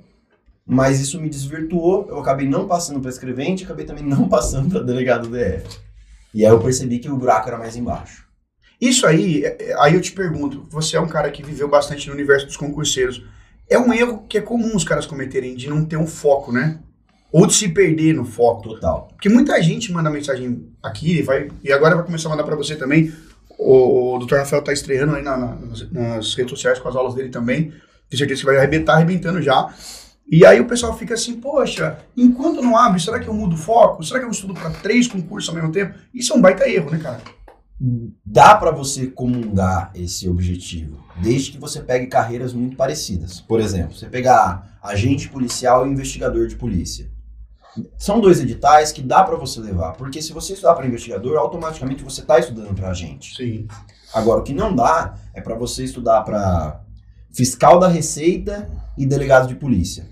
Mas 0.65 0.99
isso 0.99 1.19
me 1.19 1.29
desvirtuou, 1.29 2.07
eu 2.09 2.19
acabei 2.19 2.47
não 2.47 2.67
passando 2.67 2.99
para 3.01 3.09
escrevente, 3.09 3.65
acabei 3.65 3.85
também 3.85 4.03
não 4.03 4.27
passando 4.29 4.69
para 4.69 4.83
delegado 4.83 5.29
DF. 5.29 5.79
E 6.33 6.45
aí 6.45 6.51
eu 6.51 6.59
percebi 6.59 6.99
que 6.99 7.09
o 7.09 7.17
buraco 7.17 7.47
era 7.47 7.57
mais 7.57 7.75
embaixo. 7.75 8.25
Isso 8.79 9.05
aí, 9.05 9.43
é- 9.43 9.57
é- 9.59 9.75
aí 9.81 9.93
eu 9.93 10.01
te 10.01 10.11
pergunto, 10.11 10.65
você 10.69 10.97
é 10.97 11.01
um 11.01 11.07
cara 11.07 11.29
que 11.31 11.43
viveu 11.43 11.69
bastante 11.69 12.07
no 12.07 12.13
universo 12.13 12.45
dos 12.45 12.57
concurseiros. 12.57 13.23
É 13.69 13.77
um 13.77 13.93
erro 13.93 14.25
que 14.27 14.37
é 14.37 14.41
comum 14.41 14.75
os 14.75 14.83
caras 14.83 15.05
cometerem 15.05 15.55
de 15.55 15.69
não 15.69 15.85
ter 15.85 15.97
um 15.97 16.07
foco, 16.07 16.51
né? 16.51 16.79
Ou 17.33 17.45
de 17.47 17.53
se 17.53 17.67
perder 17.67 18.13
no 18.13 18.23
foco. 18.23 18.61
Total. 18.69 19.07
Porque 19.09 19.27
muita 19.27 19.61
gente 19.61 19.91
manda 19.91 20.09
mensagem 20.09 20.67
aqui, 20.83 21.21
vai, 21.23 21.49
e 21.63 21.73
agora 21.73 21.95
vai 21.95 22.05
começar 22.05 22.29
a 22.29 22.31
mandar 22.31 22.43
pra 22.43 22.55
você 22.55 22.75
também. 22.75 23.11
O, 23.57 24.15
o 24.15 24.19
Dr. 24.19 24.35
Rafael 24.35 24.61
tá 24.63 24.71
estreando 24.71 25.15
aí 25.15 25.23
na- 25.23 25.35
na- 25.37 25.55
nas, 25.55 25.91
nas 25.91 26.33
redes 26.35 26.51
sociais 26.51 26.79
com 26.79 26.87
as 26.87 26.95
aulas 26.95 27.15
dele 27.15 27.29
também. 27.29 27.71
Tenho 28.09 28.17
certeza 28.19 28.41
que 28.41 28.45
vai 28.45 28.57
arrebentar, 28.57 28.93
arrebentando 28.93 29.41
já. 29.41 29.73
E 30.29 30.45
aí 30.45 30.59
o 30.61 30.65
pessoal 30.67 30.97
fica 30.97 31.15
assim, 31.15 31.33
poxa, 31.41 31.97
enquanto 32.15 32.61
não 32.61 32.77
abre, 32.77 32.99
será 33.01 33.19
que 33.19 33.27
eu 33.27 33.33
mudo 33.33 33.55
o 33.55 33.57
foco? 33.57 34.03
Será 34.03 34.19
que 34.19 34.25
eu 34.25 34.31
estudo 34.31 34.53
pra 34.53 34.69
três 34.69 35.07
concursos 35.07 35.49
ao 35.49 35.55
mesmo 35.55 35.71
tempo? 35.71 35.95
Isso 36.13 36.31
é 36.33 36.35
um 36.35 36.41
baita 36.41 36.69
erro, 36.69 36.91
né, 36.91 36.99
cara? 36.99 37.19
dá 38.25 38.55
para 38.55 38.71
você 38.71 39.07
comungar 39.07 39.91
esse 39.93 40.29
objetivo, 40.29 41.03
desde 41.21 41.51
que 41.51 41.57
você 41.59 41.81
pegue 41.81 42.07
carreiras 42.07 42.53
muito 42.53 42.77
parecidas. 42.77 43.41
Por 43.41 43.59
exemplo, 43.59 43.93
você 43.93 44.07
pegar 44.07 44.77
agente 44.81 45.27
policial 45.27 45.85
e 45.85 45.89
investigador 45.91 46.47
de 46.47 46.55
polícia. 46.55 47.09
São 47.97 48.19
dois 48.19 48.39
editais 48.39 48.91
que 48.91 49.01
dá 49.01 49.23
para 49.23 49.35
você 49.35 49.59
levar, 49.59 49.93
porque 49.93 50.21
se 50.21 50.31
você 50.31 50.53
estudar 50.53 50.75
para 50.75 50.85
investigador, 50.87 51.37
automaticamente 51.37 52.03
você 52.03 52.21
está 52.21 52.37
estudando 52.37 52.73
para 52.75 52.89
agente. 52.89 53.35
Sim. 53.35 53.67
Agora, 54.13 54.41
o 54.41 54.43
que 54.43 54.53
não 54.53 54.75
dá 54.75 55.15
é 55.33 55.41
para 55.41 55.55
você 55.55 55.83
estudar 55.83 56.21
para 56.21 56.81
fiscal 57.31 57.79
da 57.79 57.87
Receita 57.87 58.69
e 58.97 59.05
delegado 59.05 59.47
de 59.47 59.55
polícia. 59.55 60.05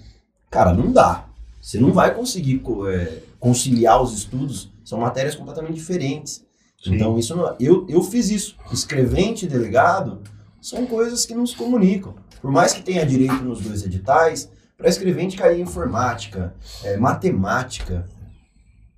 Cara, 0.49 0.73
não 0.73 0.91
dá. 0.91 1.27
Você 1.61 1.79
não 1.79 1.93
vai 1.93 2.15
conseguir 2.15 2.59
co- 2.59 2.89
é, 2.89 3.19
conciliar 3.39 4.01
os 4.01 4.11
estudos, 4.13 4.71
são 4.83 4.99
matérias 4.99 5.35
completamente 5.35 5.75
diferentes. 5.75 6.43
Sim. 6.83 6.95
Então, 6.95 7.19
isso 7.19 7.35
não, 7.35 7.55
eu, 7.59 7.85
eu 7.87 8.01
fiz 8.01 8.31
isso. 8.31 8.57
Escrevente 8.73 9.45
e 9.45 9.47
delegado 9.47 10.21
são 10.59 10.87
coisas 10.87 11.27
que 11.27 11.35
não 11.35 11.45
se 11.45 11.55
comunicam. 11.55 12.15
Por 12.41 12.51
mais 12.51 12.73
que 12.73 12.81
tenha 12.81 13.05
direito 13.05 13.43
nos 13.43 13.61
dois 13.61 13.83
editais, 13.85 14.49
para 14.81 14.90
escrevente 14.90 15.38
cair 15.38 15.61
informática, 15.61 16.56
é, 16.83 16.97
matemática, 16.97 18.07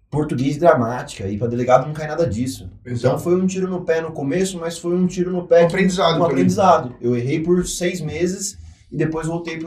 português 0.10 0.56
e 0.56 0.60
gramática, 0.60 1.28
e 1.28 1.38
para 1.38 1.50
delegado 1.50 1.86
não 1.86 1.94
cai 1.94 2.08
nada 2.08 2.26
disso. 2.26 2.72
Então 2.82 2.94
Exato. 2.94 3.20
foi 3.20 3.36
um 3.36 3.46
tiro 3.46 3.68
no 3.68 3.84
pé 3.84 4.00
no 4.00 4.14
começo, 4.14 4.58
mas 4.58 4.78
foi 4.78 4.96
um 4.96 5.06
tiro 5.06 5.30
no 5.30 5.46
pé 5.46 5.64
Um 5.64 5.68
aprendizado 5.68 6.20
um 6.22 6.24
aprendizado. 6.24 6.96
Eu 7.02 7.18
errei 7.18 7.42
por 7.42 7.68
seis 7.68 8.00
meses 8.00 8.58
e 8.90 8.96
depois 8.96 9.28
voltei 9.28 9.60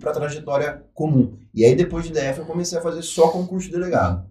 para 0.00 0.10
a 0.10 0.14
trajetória 0.14 0.82
comum. 0.92 1.38
E 1.54 1.64
aí 1.64 1.76
depois 1.76 2.04
de 2.04 2.12
DF 2.12 2.40
eu 2.40 2.46
comecei 2.46 2.76
a 2.76 2.82
fazer 2.82 3.02
só 3.02 3.28
concurso 3.28 3.68
de 3.68 3.74
delegado. 3.74 4.28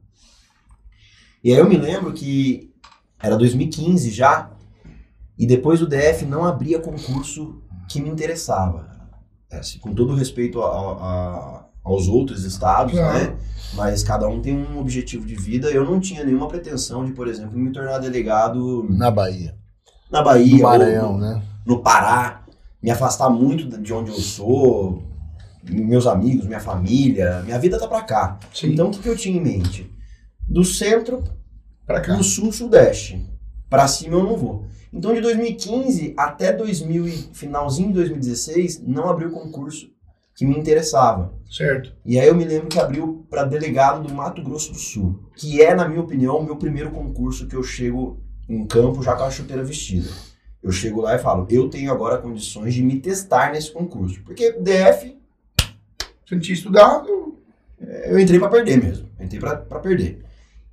E 1.41 1.53
aí 1.53 1.57
eu 1.57 1.69
me 1.69 1.77
lembro 1.77 2.11
que 2.11 2.69
era 3.17 3.37
2015 3.37 4.11
já, 4.11 4.51
e 5.37 5.47
depois 5.47 5.79
do 5.79 5.87
DF 5.87 6.25
não 6.25 6.43
abria 6.43 6.79
concurso 6.81 7.61
que 7.87 8.01
me 8.01 8.09
interessava. 8.09 8.88
É, 9.51 9.57
assim, 9.57 9.79
com 9.79 9.93
todo 9.93 10.13
respeito 10.15 10.61
a- 10.61 10.67
a- 10.67 11.65
aos 11.83 12.07
outros 12.07 12.43
estados, 12.43 12.93
Claro. 12.93 13.17
né? 13.17 13.35
Mas 13.73 14.03
cada 14.03 14.27
um 14.27 14.41
tem 14.41 14.55
um 14.55 14.79
objetivo 14.79 15.25
de 15.25 15.35
vida. 15.35 15.69
Eu 15.69 15.83
não 15.85 15.99
tinha 15.99 16.23
nenhuma 16.23 16.47
pretensão 16.47 17.05
de, 17.05 17.11
por 17.13 17.27
exemplo, 17.27 17.57
me 17.57 17.71
tornar 17.71 17.97
delegado 17.99 18.85
Na 18.89 19.09
Bahia. 19.11 19.55
na 20.11 20.21
Bahia, 20.23 20.55
No 20.57 20.63
Maranhão, 20.63 21.11
ou 21.13 21.17
né? 21.19 21.41
no 21.65 21.81
Pará, 21.81 22.43
me 22.81 22.89
afastar 22.91 23.29
muito 23.29 23.65
de 23.81 23.93
onde 23.93 24.09
eu 24.11 24.17
sou, 24.19 25.03
meus 25.63 26.07
amigos, 26.07 26.45
minha 26.47 26.59
família, 26.59 27.41
minha 27.43 27.59
vida 27.59 27.79
tá 27.79 27.87
pra 27.87 28.01
cá. 28.01 28.39
Sim. 28.53 28.71
Então 28.73 28.87
o 28.87 28.91
que, 28.91 28.99
que 28.99 29.09
eu 29.09 29.15
tinha 29.15 29.37
em 29.37 29.41
mente? 29.43 29.91
Do 30.47 30.63
centro 30.63 31.23
Pra 31.85 32.01
cá. 32.01 32.15
do 32.15 32.23
sul 32.23 32.51
Pra 33.69 33.87
cima 33.87 34.15
eu 34.15 34.23
não 34.23 34.35
vou. 34.35 34.65
Então 34.91 35.13
de 35.13 35.21
2015 35.21 36.13
até 36.17 36.51
2000 36.51 37.07
e 37.07 37.11
finalzinho 37.33 37.89
de 37.89 37.95
2016 37.95 38.81
não 38.85 39.07
abriu 39.07 39.29
concurso 39.29 39.89
que 40.39 40.45
me 40.45 40.57
interessava. 40.57 41.33
Certo. 41.51 41.93
E 42.05 42.17
aí 42.17 42.27
eu 42.27 42.33
me 42.33 42.45
lembro 42.45 42.69
que 42.69 42.79
abriu 42.79 43.25
para 43.29 43.43
delegado 43.43 44.07
do 44.07 44.13
Mato 44.13 44.41
Grosso 44.41 44.71
do 44.71 44.79
Sul, 44.79 45.19
que 45.35 45.61
é, 45.61 45.75
na 45.75 45.85
minha 45.85 45.99
opinião, 45.99 46.37
o 46.37 46.43
meu 46.45 46.55
primeiro 46.55 46.91
concurso 46.91 47.45
que 47.45 47.57
eu 47.57 47.61
chego 47.61 48.23
em 48.47 48.65
campo 48.65 49.03
já 49.03 49.17
com 49.17 49.23
a 49.23 49.29
chuteira 49.29 49.63
vestida. 49.63 50.09
Eu 50.63 50.71
chego 50.71 51.01
lá 51.01 51.15
e 51.15 51.19
falo, 51.19 51.45
eu 51.49 51.69
tenho 51.69 51.91
agora 51.91 52.17
condições 52.17 52.73
de 52.73 52.81
me 52.81 53.01
testar 53.01 53.51
nesse 53.51 53.71
concurso. 53.71 54.21
Porque 54.23 54.53
DF, 54.53 55.17
Você 56.25 56.35
não 56.35 56.41
tinha 56.41 56.55
estudado, 56.55 57.37
eu 58.05 58.17
entrei 58.17 58.39
para 58.39 58.49
perder 58.49 58.81
mesmo. 58.81 59.09
Eu 59.19 59.25
entrei 59.25 59.41
para 59.41 59.79
perder. 59.79 60.23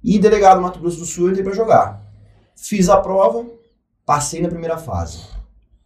E 0.02 0.16
delegado 0.16 0.58
do 0.58 0.62
Mato 0.62 0.78
Grosso 0.78 0.98
do 0.98 1.04
Sul, 1.04 1.26
eu 1.26 1.30
entrei 1.30 1.44
para 1.44 1.54
jogar. 1.54 2.05
Fiz 2.56 2.88
a 2.88 2.96
prova, 2.96 3.44
passei 4.04 4.40
na 4.42 4.48
primeira 4.48 4.76
fase. 4.78 5.20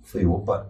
Falei, 0.02 0.26
opa, 0.26 0.66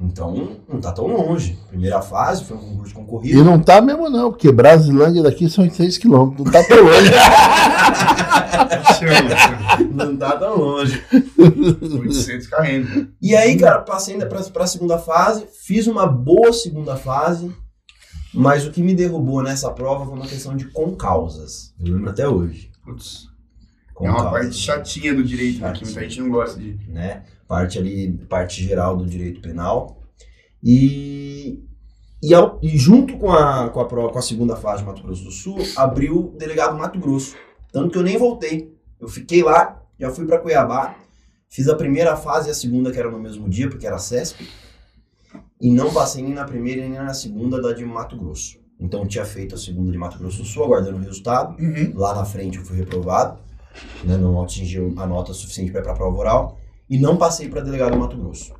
então 0.00 0.56
não 0.68 0.80
tá 0.80 0.92
tão 0.92 1.06
longe. 1.06 1.58
Primeira 1.68 2.00
fase 2.00 2.44
foi 2.44 2.56
um 2.56 2.60
concurso 2.60 2.92
E 2.92 2.94
concorrido. 2.94 3.44
não 3.44 3.60
tá 3.60 3.80
mesmo 3.80 4.08
não, 4.08 4.30
porque 4.30 4.50
Brasilândia 4.50 5.22
daqui 5.22 5.48
são 5.50 5.68
6 5.68 5.98
quilômetros, 5.98 6.44
não 6.46 6.52
tá 6.52 6.64
tão 6.64 6.82
longe. 6.82 7.10
Não 9.92 10.16
tá 10.16 10.36
tão 10.36 10.56
longe. 10.58 11.02
chama. 11.10 12.00
800 12.00 12.46
km. 12.48 13.06
E 13.20 13.34
aí, 13.34 13.56
cara, 13.58 13.80
passei 13.80 14.14
ainda 14.14 14.26
pra, 14.26 14.40
pra 14.42 14.66
segunda 14.66 14.98
fase, 14.98 15.46
fiz 15.64 15.86
uma 15.86 16.06
boa 16.06 16.52
segunda 16.52 16.96
fase, 16.96 17.50
mas 18.32 18.66
o 18.66 18.70
que 18.70 18.82
me 18.82 18.94
derrubou 18.94 19.42
nessa 19.42 19.70
prova 19.70 20.04
foi 20.04 20.14
uma 20.14 20.26
questão 20.26 20.56
de 20.56 20.66
concausas. 20.66 21.74
Eu 21.82 21.94
lembro 21.94 22.10
até 22.10 22.28
hoje. 22.28 22.70
Putz, 22.84 23.28
é 24.06 24.10
uma 24.10 24.30
parte 24.30 24.54
chatinha 24.54 25.14
do 25.14 25.22
direito, 25.24 25.60
né, 25.60 25.72
que 25.72 25.84
muita 25.84 26.00
gente 26.02 26.20
não 26.20 26.30
gosta 26.30 26.58
de. 26.60 26.78
né? 26.88 27.24
Parte 27.46 27.78
ali, 27.78 28.12
parte 28.28 28.62
geral 28.62 28.96
do 28.96 29.04
direito 29.06 29.40
penal. 29.40 30.00
E, 30.62 31.62
e, 32.22 32.34
ao- 32.34 32.58
e 32.62 32.76
junto 32.76 33.16
com 33.18 33.32
a, 33.32 33.68
com, 33.70 33.80
a 33.80 33.84
com 34.12 34.18
a 34.18 34.22
segunda 34.22 34.54
fase 34.56 34.82
de 34.82 34.86
Mato 34.88 35.02
Grosso 35.02 35.24
do 35.24 35.30
Sul, 35.30 35.58
abriu 35.76 36.32
o 36.34 36.36
delegado 36.38 36.76
Mato 36.78 36.98
Grosso. 36.98 37.34
Tanto 37.72 37.90
que 37.90 37.98
eu 37.98 38.02
nem 38.02 38.16
voltei. 38.18 38.76
Eu 39.00 39.08
fiquei 39.08 39.42
lá, 39.42 39.82
já 39.98 40.10
fui 40.10 40.26
para 40.26 40.38
Cuiabá, 40.38 40.96
fiz 41.48 41.66
a 41.68 41.74
primeira 41.74 42.16
fase 42.16 42.48
e 42.48 42.50
a 42.50 42.54
segunda, 42.54 42.90
que 42.92 42.98
era 42.98 43.10
no 43.10 43.18
mesmo 43.18 43.48
dia, 43.48 43.68
porque 43.68 43.86
era 43.86 43.98
CESP, 43.98 44.46
e 45.60 45.70
não 45.70 45.92
passei 45.92 46.22
nem 46.22 46.34
na 46.34 46.44
primeira 46.44 46.82
nem 46.82 46.98
na 46.98 47.14
segunda 47.14 47.60
da 47.60 47.72
de 47.72 47.84
Mato 47.84 48.16
Grosso. 48.16 48.58
Então 48.78 49.00
eu 49.02 49.06
tinha 49.08 49.24
feito 49.24 49.54
a 49.54 49.58
segunda 49.58 49.90
de 49.90 49.98
Mato 49.98 50.18
Grosso 50.18 50.38
do 50.38 50.44
Sul, 50.44 50.64
aguardando 50.64 50.96
o 50.98 51.00
resultado. 51.00 51.60
Uhum. 51.60 51.92
Lá 51.94 52.14
na 52.14 52.24
frente 52.24 52.58
eu 52.58 52.64
fui 52.64 52.76
reprovado, 52.76 53.38
né, 54.04 54.16
não 54.16 54.42
atingiu 54.42 54.92
a 54.96 55.06
nota 55.06 55.32
suficiente 55.32 55.70
para 55.70 55.80
ir 55.80 55.84
para 55.84 55.92
a 55.92 55.96
prova 55.96 56.16
oral 56.16 56.58
e 56.88 56.98
não 56.98 57.16
passei 57.16 57.48
para 57.48 57.60
delegado 57.60 57.92
do 57.92 57.98
Mato 57.98 58.16
Grosso. 58.16 58.52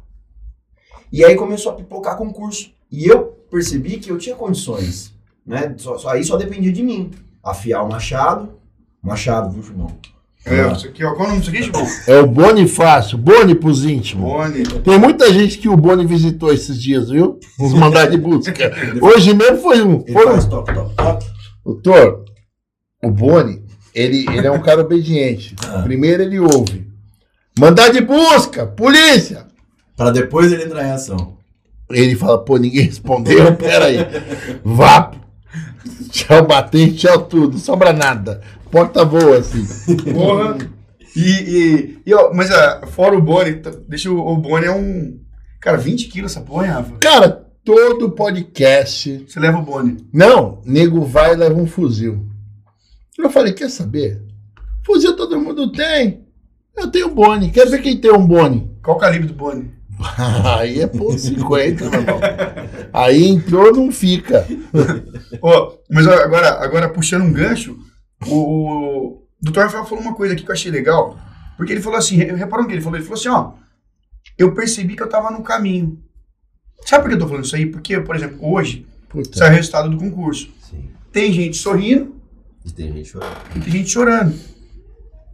E 1.12 1.24
aí 1.24 1.34
começou 1.34 1.72
a 1.72 1.74
pipocar 1.74 2.16
concurso. 2.16 2.70
E 2.90 3.06
eu 3.06 3.24
percebi 3.50 3.98
que 3.98 4.10
eu 4.10 4.18
tinha 4.18 4.36
condições, 4.36 5.12
né? 5.44 5.74
Só, 5.76 5.98
só- 5.98 6.10
aí 6.10 6.22
só 6.24 6.36
dependia 6.36 6.72
de 6.72 6.82
mim. 6.82 7.10
Afiar 7.42 7.84
o 7.84 7.88
machado, 7.88 8.50
machado, 9.02 9.50
viu, 9.50 9.62
Chumão? 9.62 9.90
É, 10.44 10.72
isso 10.72 10.86
aqui, 10.88 11.04
ó. 11.04 11.14
Qual 11.14 11.26
o 11.26 11.28
nome 11.30 11.40
disso 11.42 11.70
aqui? 11.70 12.10
É 12.10 12.18
o 12.20 12.26
Bonifácio, 12.26 13.18
Boni 13.18 13.54
pros 13.54 13.84
íntimos. 13.84 14.24
Boni. 14.30 14.62
Tem 14.82 14.98
muita 14.98 15.32
gente 15.32 15.58
que 15.58 15.68
o 15.68 15.76
Boni 15.76 16.06
visitou 16.06 16.52
esses 16.52 16.80
dias, 16.80 17.10
viu? 17.10 17.38
Uns 17.58 17.74
mandados 17.74 18.12
de 18.12 18.18
busca. 18.18 18.52
Hoje 19.02 19.34
mesmo 19.34 19.58
foi 19.58 19.82
um. 19.82 20.00
Ele 20.00 20.12
Foram 20.12 20.32
faz 20.32 20.46
toque, 20.46 20.72
toque, 20.72 20.94
toque. 20.94 21.26
Doutor, 21.64 22.24
o 23.02 23.10
Boni, 23.10 23.62
ele, 23.94 24.26
ele 24.32 24.46
é 24.46 24.50
um 24.50 24.62
cara 24.62 24.80
obediente. 24.80 25.54
Ah. 25.66 25.82
Primeiro 25.82 26.22
ele 26.22 26.38
ouve. 26.38 26.86
Mandar 27.58 27.90
de 27.90 28.00
busca, 28.00 28.66
polícia! 28.66 29.46
Para 29.96 30.10
depois 30.10 30.52
ele 30.52 30.64
entrar 30.64 30.86
em 30.86 30.92
ação. 30.92 31.36
Ele 31.90 32.14
fala, 32.14 32.38
pô, 32.42 32.56
ninguém 32.56 32.86
respondeu, 32.86 33.54
peraí. 33.56 33.98
Vá. 34.64 35.10
Tchau, 36.10 36.46
batente, 36.46 36.96
tchau 36.96 37.24
tudo, 37.24 37.58
sobra 37.58 37.92
nada. 37.92 38.40
Porta 38.70 39.04
voa, 39.04 39.38
assim. 39.38 39.66
Porra. 40.12 40.56
E, 41.16 41.20
e, 41.20 41.98
e, 42.06 42.14
ó, 42.14 42.32
mas 42.32 42.50
ah, 42.50 42.82
fora 42.86 43.16
o 43.16 43.20
Boni, 43.22 43.54
tá- 43.54 43.72
deixa 43.88 44.10
o, 44.10 44.18
o 44.18 44.36
Boni 44.36 44.66
é 44.66 44.72
um. 44.72 45.18
Cara, 45.60 45.76
20 45.76 46.08
quilos 46.08 46.30
essa 46.30 46.40
porra, 46.40 46.66
hein, 46.66 46.72
Rafa? 46.72 46.96
Cara, 47.00 47.46
todo 47.64 48.12
podcast. 48.12 49.26
Você 49.28 49.40
leva 49.40 49.58
o 49.58 49.62
Boni. 49.62 49.96
Não, 50.12 50.60
nego 50.64 51.04
vai 51.04 51.32
e 51.32 51.36
leva 51.36 51.60
um 51.60 51.66
fuzil. 51.66 52.29
Eu 53.22 53.30
falei, 53.30 53.52
quer 53.52 53.70
saber? 53.70 54.22
Fuzil 54.84 55.14
todo 55.16 55.38
mundo 55.40 55.70
tem. 55.72 56.26
Eu 56.76 56.90
tenho 56.90 57.10
Boni. 57.14 57.50
Quer 57.50 57.68
ver 57.68 57.82
quem 57.82 57.96
tem 58.00 58.12
um 58.12 58.26
Boni? 58.26 58.70
Qual 58.82 58.96
o 58.96 59.00
calibre 59.00 59.28
do 59.28 59.34
Boni? 59.34 59.70
Aí 60.58 60.80
é 60.80 60.86
por 60.86 61.18
50, 61.18 61.90
meu 61.90 62.00
irmão. 62.00 62.20
Aí 62.92 63.28
entrou, 63.28 63.72
não 63.74 63.92
fica. 63.92 64.46
Ó, 65.42 65.74
mas 65.90 66.06
agora, 66.06 66.48
agora 66.64 66.88
puxando 66.88 67.22
um 67.22 67.32
gancho, 67.32 67.76
o, 68.26 69.18
o 69.18 69.22
Dr. 69.42 69.60
Rafael 69.60 69.84
falou 69.84 70.02
uma 70.02 70.14
coisa 70.14 70.32
aqui 70.34 70.42
que 70.42 70.50
eu 70.50 70.54
achei 70.54 70.70
legal. 70.70 71.18
Porque 71.56 71.72
ele 71.72 71.82
falou 71.82 71.98
assim, 71.98 72.16
re- 72.16 72.32
reparou 72.34 72.62
no 72.62 72.68
que 72.68 72.74
ele 72.74 72.80
falou? 72.82 72.96
Ele 72.96 73.04
falou 73.04 73.18
assim, 73.18 73.28
ó, 73.28 73.52
eu 74.38 74.54
percebi 74.54 74.96
que 74.96 75.02
eu 75.02 75.08
tava 75.08 75.30
no 75.30 75.42
caminho. 75.42 75.98
Sabe 76.86 77.02
por 77.02 77.08
que 77.10 77.14
eu 77.16 77.18
tô 77.20 77.28
falando 77.28 77.44
isso 77.44 77.56
aí? 77.56 77.66
Porque, 77.66 78.00
por 78.00 78.16
exemplo, 78.16 78.38
hoje 78.50 78.86
Puta. 79.10 79.36
sai 79.36 79.50
o 79.50 79.54
resultado 79.56 79.90
do 79.90 79.98
concurso. 79.98 80.48
Sim. 80.70 80.88
Tem 81.12 81.30
gente 81.30 81.58
sorrindo 81.58 82.16
E 82.64 82.72
tem 82.72 82.92
gente 82.92 83.08
chorando. 83.08 83.36
e 83.56 83.60
tem 83.60 83.72
gente 83.72 83.90
chorando. 83.90 84.38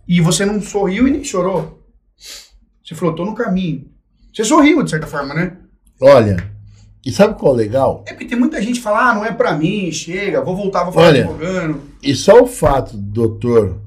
E 0.09 0.21
você 0.21 0.45
não 0.47 0.61
sorriu 0.61 1.09
e 1.09 1.11
nem 1.11 1.25
chorou. 1.25 1.83
Você 2.85 2.95
falou, 2.95 3.15
tô 3.15 3.25
no 3.25 3.35
caminho. 3.35 3.91
Você 4.33 4.45
sorriu, 4.45 4.83
de 4.83 4.91
certa 4.91 5.07
forma, 5.07 5.35
né? 5.35 5.57
Olha, 6.01 6.37
e 7.05 7.11
sabe 7.11 7.39
qual 7.39 7.53
é 7.53 7.55
o 7.55 7.59
legal? 7.59 8.05
É 8.07 8.13
porque 8.13 8.27
tem 8.27 8.39
muita 8.39 8.61
gente 8.61 8.77
que 8.77 8.83
fala, 8.83 9.11
ah, 9.11 9.15
não 9.15 9.25
é 9.25 9.33
pra 9.33 9.57
mim, 9.57 9.91
chega, 9.91 10.43
vou 10.45 10.57
voltar, 10.57 10.85
vou 10.85 10.93
falar 10.93 11.07
Olha. 11.09 11.25
advogando. 11.25 11.83
E 12.03 12.15
só 12.15 12.43
o 12.43 12.47
fato 12.47 12.97
do 12.97 13.03
doutor 13.03 13.81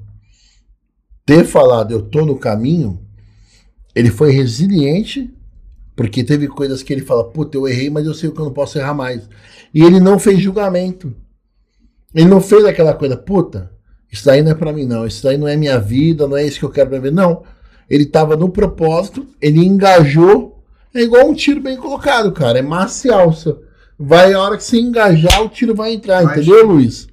ter 1.25 1.45
falado 1.45 1.91
eu 1.91 2.01
tô 2.01 2.25
no 2.25 2.37
caminho, 2.37 2.99
ele 3.93 4.09
foi 4.09 4.31
resiliente, 4.31 5.31
porque 5.95 6.23
teve 6.23 6.47
coisas 6.47 6.81
que 6.81 6.91
ele 6.91 7.01
fala, 7.05 7.23
puta, 7.23 7.55
eu 7.57 7.67
errei, 7.67 7.89
mas 7.89 8.05
eu 8.05 8.13
sei 8.13 8.31
que 8.31 8.39
eu 8.39 8.45
não 8.45 8.53
posso 8.53 8.79
errar 8.79 8.93
mais. 8.93 9.29
E 9.73 9.83
ele 9.83 9.99
não 9.99 10.17
fez 10.17 10.39
julgamento. 10.39 11.13
Ele 12.13 12.25
não 12.27 12.41
fez 12.41 12.65
aquela 12.65 12.93
coisa, 12.93 13.15
puta, 13.15 13.71
isso 14.11 14.25
daí 14.25 14.41
não 14.41 14.51
é 14.51 14.55
pra 14.55 14.73
mim 14.73 14.85
não, 14.85 15.05
isso 15.05 15.23
daí 15.23 15.37
não 15.37 15.47
é 15.47 15.55
minha 15.55 15.79
vida, 15.79 16.27
não 16.27 16.35
é 16.37 16.43
isso 16.45 16.59
que 16.59 16.65
eu 16.65 16.69
quero 16.71 16.89
pra 16.89 16.99
ver. 16.99 17.11
Não. 17.11 17.43
Ele 17.89 18.05
tava 18.05 18.35
no 18.35 18.49
propósito, 18.49 19.27
ele 19.41 19.59
engajou, 19.65 20.63
é 20.93 21.01
igual 21.01 21.27
um 21.29 21.33
tiro 21.33 21.61
bem 21.61 21.77
colocado, 21.77 22.31
cara, 22.31 22.59
é 22.59 22.61
massa 22.61 23.07
e 23.07 23.11
alça. 23.11 23.57
Vai 23.97 24.33
a 24.33 24.39
hora 24.41 24.57
que 24.57 24.63
você 24.63 24.79
engajar, 24.79 25.41
o 25.43 25.49
tiro 25.49 25.75
vai 25.75 25.93
entrar, 25.93 26.23
Mas- 26.23 26.37
entendeu, 26.37 26.65
Luiz? 26.65 27.07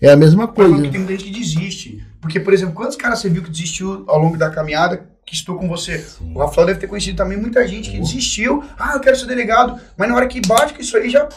É 0.00 0.10
a 0.10 0.16
mesma 0.16 0.46
Coisa. 0.46 0.82
que 0.82 0.90
tem 0.90 1.00
muita 1.00 1.12
gente 1.12 1.24
que 1.24 1.38
desiste. 1.40 2.04
Porque, 2.20 2.38
por 2.38 2.52
exemplo, 2.52 2.74
quantos 2.74 2.96
caras 2.96 3.18
você 3.20 3.28
viu 3.28 3.42
que 3.42 3.50
desistiu 3.50 4.04
ao 4.06 4.18
longo 4.20 4.36
da 4.36 4.50
caminhada 4.50 5.08
que 5.24 5.34
estou 5.34 5.56
com 5.56 5.68
você? 5.68 5.98
Sim. 5.98 6.32
O 6.34 6.38
Rafael 6.38 6.66
deve 6.66 6.78
ter 6.80 6.86
conhecido 6.86 7.16
também 7.16 7.38
muita 7.38 7.66
gente 7.66 7.90
que 7.90 7.98
desistiu. 7.98 8.62
Ah, 8.78 8.92
eu 8.94 9.00
quero 9.00 9.16
ser 9.16 9.26
delegado. 9.26 9.80
Mas 9.96 10.08
na 10.08 10.14
hora 10.14 10.26
que 10.28 10.40
bate 10.46 10.74
com 10.74 10.80
isso 10.80 10.96
aí 10.96 11.08
já. 11.08 11.28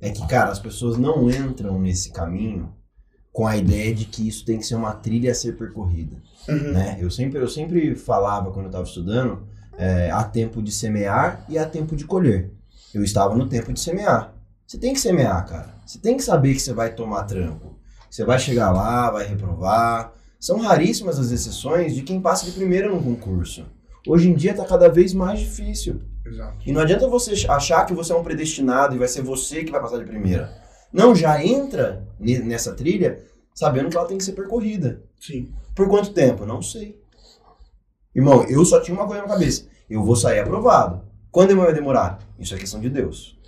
É 0.00 0.10
que, 0.10 0.26
cara, 0.26 0.50
as 0.50 0.58
pessoas 0.58 0.98
não 0.98 1.30
entram 1.30 1.78
nesse 1.80 2.12
caminho 2.12 2.72
com 3.32 3.46
a 3.46 3.56
ideia 3.56 3.94
de 3.94 4.06
que 4.06 4.26
isso 4.26 4.44
tem 4.44 4.58
que 4.58 4.66
ser 4.66 4.74
uma 4.74 4.92
trilha 4.92 5.32
a 5.32 5.34
ser 5.34 5.56
percorrida. 5.56 6.16
Uhum. 6.48 6.72
né? 6.72 6.96
Eu 7.00 7.10
sempre, 7.10 7.38
eu 7.38 7.48
sempre 7.48 7.94
falava 7.94 8.50
quando 8.50 8.66
eu 8.66 8.70
estava 8.70 8.84
estudando, 8.84 9.46
é, 9.76 10.10
há 10.10 10.24
tempo 10.24 10.62
de 10.62 10.72
semear 10.72 11.44
e 11.48 11.58
há 11.58 11.66
tempo 11.66 11.94
de 11.94 12.04
colher. 12.04 12.50
Eu 12.94 13.02
estava 13.02 13.34
no 13.34 13.46
tempo 13.46 13.72
de 13.72 13.80
semear. 13.80 14.34
Você 14.66 14.78
tem 14.78 14.92
que 14.92 15.00
semear, 15.00 15.46
cara. 15.46 15.74
Você 15.86 15.98
tem 15.98 16.16
que 16.16 16.22
saber 16.22 16.54
que 16.54 16.60
você 16.60 16.72
vai 16.72 16.94
tomar 16.94 17.24
tranco. 17.24 17.78
Você 18.10 18.24
vai 18.24 18.38
chegar 18.38 18.70
lá, 18.70 19.10
vai 19.10 19.26
reprovar. 19.26 20.14
São 20.40 20.60
raríssimas 20.60 21.18
as 21.18 21.30
exceções 21.30 21.94
de 21.94 22.02
quem 22.02 22.20
passa 22.20 22.46
de 22.46 22.52
primeira 22.52 22.88
no 22.88 23.02
concurso. 23.02 23.66
Hoje 24.06 24.30
em 24.30 24.34
dia 24.34 24.52
está 24.52 24.64
cada 24.64 24.88
vez 24.88 25.12
mais 25.12 25.40
difícil. 25.40 26.00
Exato. 26.26 26.58
E 26.66 26.72
não 26.72 26.80
adianta 26.80 27.06
você 27.08 27.46
achar 27.48 27.84
que 27.86 27.94
você 27.94 28.12
é 28.12 28.16
um 28.16 28.22
predestinado 28.24 28.94
e 28.94 28.98
vai 28.98 29.08
ser 29.08 29.22
você 29.22 29.64
que 29.64 29.70
vai 29.70 29.80
passar 29.80 29.98
de 29.98 30.04
primeira. 30.04 30.52
Não, 30.92 31.14
já 31.14 31.44
entra 31.44 32.06
ne- 32.18 32.38
nessa 32.40 32.74
trilha 32.74 33.24
sabendo 33.54 33.88
que 33.90 33.96
ela 33.96 34.06
tem 34.08 34.18
que 34.18 34.24
ser 34.24 34.32
percorrida. 34.32 35.02
Sim. 35.20 35.52
Por 35.74 35.88
quanto 35.88 36.12
tempo? 36.12 36.44
Não 36.44 36.60
sei. 36.62 37.00
Irmão, 38.14 38.44
eu 38.44 38.64
só 38.64 38.80
tinha 38.80 38.96
uma 38.96 39.06
coisa 39.06 39.22
na 39.22 39.28
cabeça. 39.28 39.66
Eu 39.88 40.02
vou 40.02 40.16
sair 40.16 40.40
aprovado. 40.40 41.04
Quando 41.30 41.54
vai 41.56 41.72
demorar? 41.74 42.18
Isso 42.38 42.54
é 42.54 42.58
questão 42.58 42.80
de 42.80 42.88
Deus. 42.88 43.38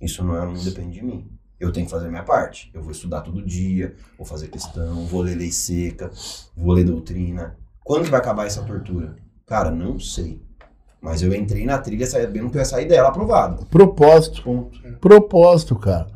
Isso 0.00 0.22
não, 0.24 0.36
é, 0.40 0.46
não 0.46 0.62
depende 0.62 1.00
de 1.00 1.04
mim. 1.04 1.28
Eu 1.58 1.72
tenho 1.72 1.86
que 1.86 1.90
fazer 1.92 2.06
a 2.06 2.10
minha 2.10 2.22
parte. 2.22 2.70
Eu 2.72 2.82
vou 2.82 2.92
estudar 2.92 3.22
todo 3.22 3.44
dia, 3.44 3.96
vou 4.16 4.26
fazer 4.26 4.48
questão, 4.48 5.06
vou 5.06 5.22
ler 5.22 5.34
lei 5.36 5.50
seca, 5.50 6.10
vou 6.56 6.72
ler 6.74 6.84
doutrina. 6.84 7.56
Quando 7.82 8.04
que 8.04 8.10
vai 8.10 8.20
acabar 8.20 8.46
essa 8.46 8.62
tortura? 8.62 9.16
Cara, 9.46 9.70
não 9.70 9.98
sei. 9.98 10.40
Mas 11.00 11.22
eu 11.22 11.34
entrei 11.34 11.64
na 11.64 11.78
trilha 11.78 12.06
sabendo 12.06 12.50
que 12.50 12.56
eu 12.56 12.60
ia 12.60 12.64
sair 12.64 12.86
dela 12.86 13.08
aprovado. 13.08 13.66
Propósito. 13.66 14.42
Ponto. 14.42 14.78
Propósito, 15.00 15.76
cara. 15.76 16.06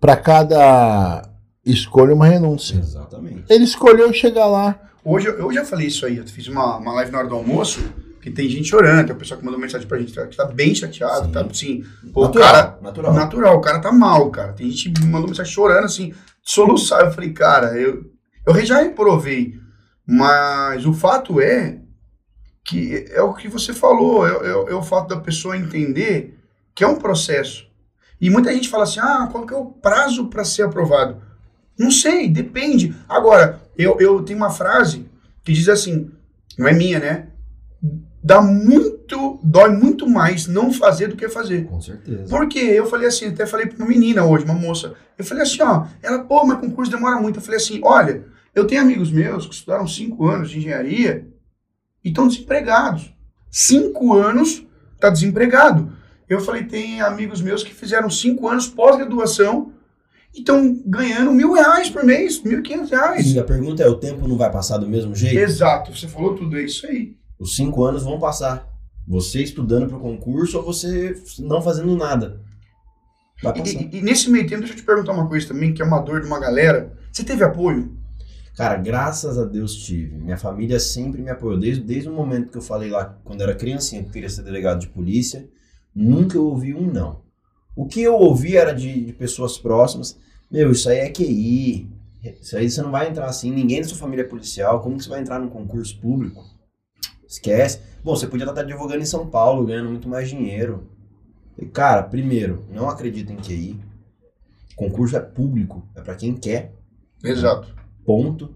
Pra 0.00 0.16
cada 0.16 1.28
escolha, 1.64 2.14
uma 2.14 2.26
renúncia. 2.26 2.76
Exatamente. 2.76 3.44
Ele 3.48 3.64
escolheu 3.64 4.12
chegar 4.12 4.46
lá. 4.46 4.78
Hoje 5.04 5.26
eu, 5.28 5.38
eu 5.38 5.52
já 5.52 5.64
falei 5.64 5.88
isso 5.88 6.06
aí. 6.06 6.18
Eu 6.18 6.26
fiz 6.26 6.46
uma, 6.46 6.76
uma 6.76 6.92
live 6.94 7.10
na 7.10 7.18
hora 7.18 7.28
do 7.28 7.34
almoço. 7.34 7.80
Que 8.20 8.30
tem 8.30 8.48
gente 8.48 8.68
chorando, 8.68 9.06
tem 9.06 9.16
o 9.16 9.18
pessoal 9.18 9.40
que 9.40 9.44
mandou 9.44 9.60
mensagem 9.60 9.88
pra 9.88 9.98
gente 9.98 10.12
que 10.12 10.36
tá 10.36 10.44
bem 10.44 10.72
chateado, 10.72 11.26
Sim. 11.26 11.32
tá 11.32 11.40
assim, 11.40 11.84
pô, 12.12 12.20
o 12.20 12.24
natural, 12.26 12.52
cara, 12.52 12.78
natural. 12.80 13.12
natural, 13.12 13.56
o 13.56 13.60
cara 13.60 13.80
tá 13.80 13.90
mal, 13.90 14.30
cara. 14.30 14.52
Tem 14.52 14.70
gente 14.70 14.92
que 14.92 15.04
mandou 15.04 15.26
mensagem 15.26 15.52
chorando, 15.52 15.86
assim, 15.86 16.14
soluçar. 16.40 17.00
Eu 17.00 17.10
falei, 17.10 17.32
cara, 17.32 17.76
eu, 17.76 18.04
eu 18.46 18.64
já 18.64 18.80
reprovei, 18.80 19.54
mas 20.06 20.86
o 20.86 20.92
fato 20.92 21.40
é 21.40 21.81
que 22.64 23.06
é 23.10 23.20
o 23.22 23.34
que 23.34 23.48
você 23.48 23.72
falou, 23.72 24.26
é, 24.26 24.30
é- 24.30 24.72
é 24.72 24.74
o 24.74 24.82
fato 24.82 25.08
da 25.08 25.20
pessoa 25.20 25.56
entender 25.56 26.38
que 26.74 26.84
é 26.84 26.86
um 26.86 26.96
processo. 26.96 27.66
E 28.20 28.30
muita 28.30 28.52
gente 28.52 28.68
fala 28.68 28.84
assim, 28.84 29.00
ah, 29.00 29.28
qual 29.30 29.44
que 29.44 29.52
é 29.52 29.56
o 29.56 29.66
prazo 29.66 30.28
para 30.28 30.44
ser 30.44 30.62
aprovado? 30.62 31.20
Não 31.76 31.90
sei, 31.90 32.28
depende. 32.28 32.94
Agora, 33.08 33.60
eu, 33.76 33.96
eu 33.98 34.22
tenho 34.22 34.38
uma 34.38 34.50
frase 34.50 35.06
que 35.42 35.52
diz 35.52 35.68
assim, 35.68 36.10
não 36.56 36.68
é 36.68 36.72
minha, 36.72 37.00
né? 37.00 37.26
Dá 38.22 38.40
muito, 38.40 39.40
dói 39.42 39.70
muito 39.70 40.08
mais 40.08 40.46
não 40.46 40.72
fazer 40.72 41.08
do 41.08 41.16
que 41.16 41.28
fazer. 41.28 41.64
Com 41.64 41.80
certeza. 41.80 42.26
Porque 42.28 42.60
eu 42.60 42.86
falei 42.86 43.08
assim, 43.08 43.26
até 43.26 43.44
falei 43.44 43.66
pra 43.66 43.76
uma 43.78 43.88
menina 43.88 44.24
hoje, 44.24 44.44
uma 44.44 44.54
moça. 44.54 44.94
Eu 45.18 45.24
falei 45.24 45.42
assim, 45.42 45.60
ó, 45.60 45.86
ela, 46.00 46.20
pô, 46.22 46.44
mas 46.46 46.60
concurso 46.60 46.92
demora 46.92 47.20
muito. 47.20 47.40
Eu 47.40 47.42
falei 47.42 47.56
assim, 47.56 47.80
olha, 47.82 48.24
eu 48.54 48.64
tenho 48.68 48.82
amigos 48.82 49.10
meus 49.10 49.46
que 49.46 49.54
estudaram 49.54 49.88
cinco 49.88 50.28
anos 50.28 50.50
de 50.50 50.58
engenharia 50.58 51.26
e 52.04 52.08
estão 52.08 52.26
desempregados. 52.28 53.12
Cinco 53.50 54.14
anos 54.14 54.64
tá 55.00 55.10
desempregado. 55.10 55.92
Eu 56.28 56.40
falei, 56.40 56.64
tem 56.64 57.00
amigos 57.00 57.40
meus 57.42 57.62
que 57.62 57.74
fizeram 57.74 58.08
cinco 58.08 58.48
anos 58.48 58.66
pós-graduação 58.66 59.72
e 60.34 60.38
estão 60.38 60.80
ganhando 60.86 61.30
mil 61.32 61.52
reais 61.52 61.90
por 61.90 62.02
mês, 62.04 62.42
mil 62.42 62.60
e 62.60 62.62
quinhentos 62.62 62.90
reais. 62.90 63.26
E 63.26 63.38
a 63.38 63.44
pergunta 63.44 63.82
é: 63.82 63.88
o 63.88 63.96
tempo 63.96 64.26
não 64.26 64.36
vai 64.38 64.50
passar 64.50 64.78
do 64.78 64.88
mesmo 64.88 65.14
jeito? 65.14 65.38
Exato, 65.38 65.94
você 65.94 66.08
falou 66.08 66.34
tudo, 66.34 66.56
é 66.58 66.62
isso 66.62 66.86
aí. 66.86 67.14
Os 67.38 67.54
cinco 67.56 67.84
anos 67.84 68.02
vão 68.02 68.18
passar. 68.18 68.66
Você 69.06 69.42
estudando 69.42 69.88
para 69.88 69.96
o 69.96 70.00
concurso 70.00 70.56
ou 70.58 70.64
você 70.64 71.14
não 71.40 71.60
fazendo 71.60 71.94
nada. 71.96 72.40
E, 73.58 73.62
e- 73.72 73.98
e 73.98 74.00
nesse 74.00 74.30
meio 74.30 74.46
tempo, 74.46 74.60
deixa 74.60 74.74
eu 74.74 74.78
te 74.78 74.84
perguntar 74.84 75.12
uma 75.12 75.28
coisa 75.28 75.48
também, 75.48 75.74
que 75.74 75.82
é 75.82 75.84
uma 75.84 75.98
dor 76.00 76.20
de 76.20 76.26
uma 76.28 76.38
galera. 76.38 76.96
Você 77.12 77.24
teve 77.24 77.42
apoio? 77.44 77.94
Cara, 78.56 78.76
graças 78.76 79.38
a 79.38 79.44
Deus 79.44 79.74
tive. 79.74 80.16
Minha 80.16 80.36
família 80.36 80.78
sempre 80.78 81.22
me 81.22 81.30
apoiou. 81.30 81.58
Desde, 81.58 81.82
desde 81.82 82.08
o 82.08 82.12
momento 82.12 82.50
que 82.50 82.58
eu 82.58 82.62
falei 82.62 82.90
lá, 82.90 83.18
quando 83.24 83.40
eu 83.40 83.48
era 83.48 83.56
criancinha, 83.56 84.02
que 84.02 84.08
eu 84.08 84.12
queria 84.12 84.28
ser 84.28 84.42
delegado 84.42 84.80
de 84.80 84.88
polícia, 84.88 85.48
nunca 85.94 86.36
eu 86.36 86.46
ouvi 86.46 86.74
um 86.74 86.90
não. 86.90 87.22
O 87.74 87.86
que 87.86 88.02
eu 88.02 88.14
ouvi 88.14 88.56
era 88.56 88.72
de, 88.72 89.06
de 89.06 89.12
pessoas 89.14 89.56
próximas. 89.56 90.18
Meu, 90.50 90.70
isso 90.70 90.88
aí 90.88 90.98
é 90.98 91.10
QI. 91.10 91.90
Isso 92.40 92.56
aí 92.56 92.70
você 92.70 92.82
não 92.82 92.90
vai 92.90 93.08
entrar 93.08 93.26
assim. 93.26 93.50
Ninguém 93.50 93.80
da 93.80 93.88
sua 93.88 93.96
família 93.96 94.22
é 94.22 94.28
policial. 94.28 94.80
Como 94.82 94.98
que 94.98 95.04
você 95.04 95.08
vai 95.08 95.20
entrar 95.20 95.38
num 95.38 95.48
concurso 95.48 95.98
público? 95.98 96.44
Esquece. 97.26 97.80
Bom, 98.04 98.14
você 98.14 98.26
podia 98.26 98.46
estar 98.46 98.60
advogando 98.60 99.02
em 99.02 99.06
São 99.06 99.28
Paulo, 99.28 99.64
ganhando 99.64 99.88
muito 99.88 100.08
mais 100.08 100.28
dinheiro. 100.28 100.90
E, 101.58 101.64
cara, 101.64 102.02
primeiro, 102.02 102.66
não 102.70 102.90
acredita 102.90 103.32
em 103.32 103.36
QI. 103.36 103.80
Concurso 104.76 105.16
é 105.16 105.20
público. 105.20 105.88
É 105.94 106.02
pra 106.02 106.14
quem 106.14 106.34
quer. 106.34 106.74
Exato. 107.24 107.81
Ponto. 108.04 108.54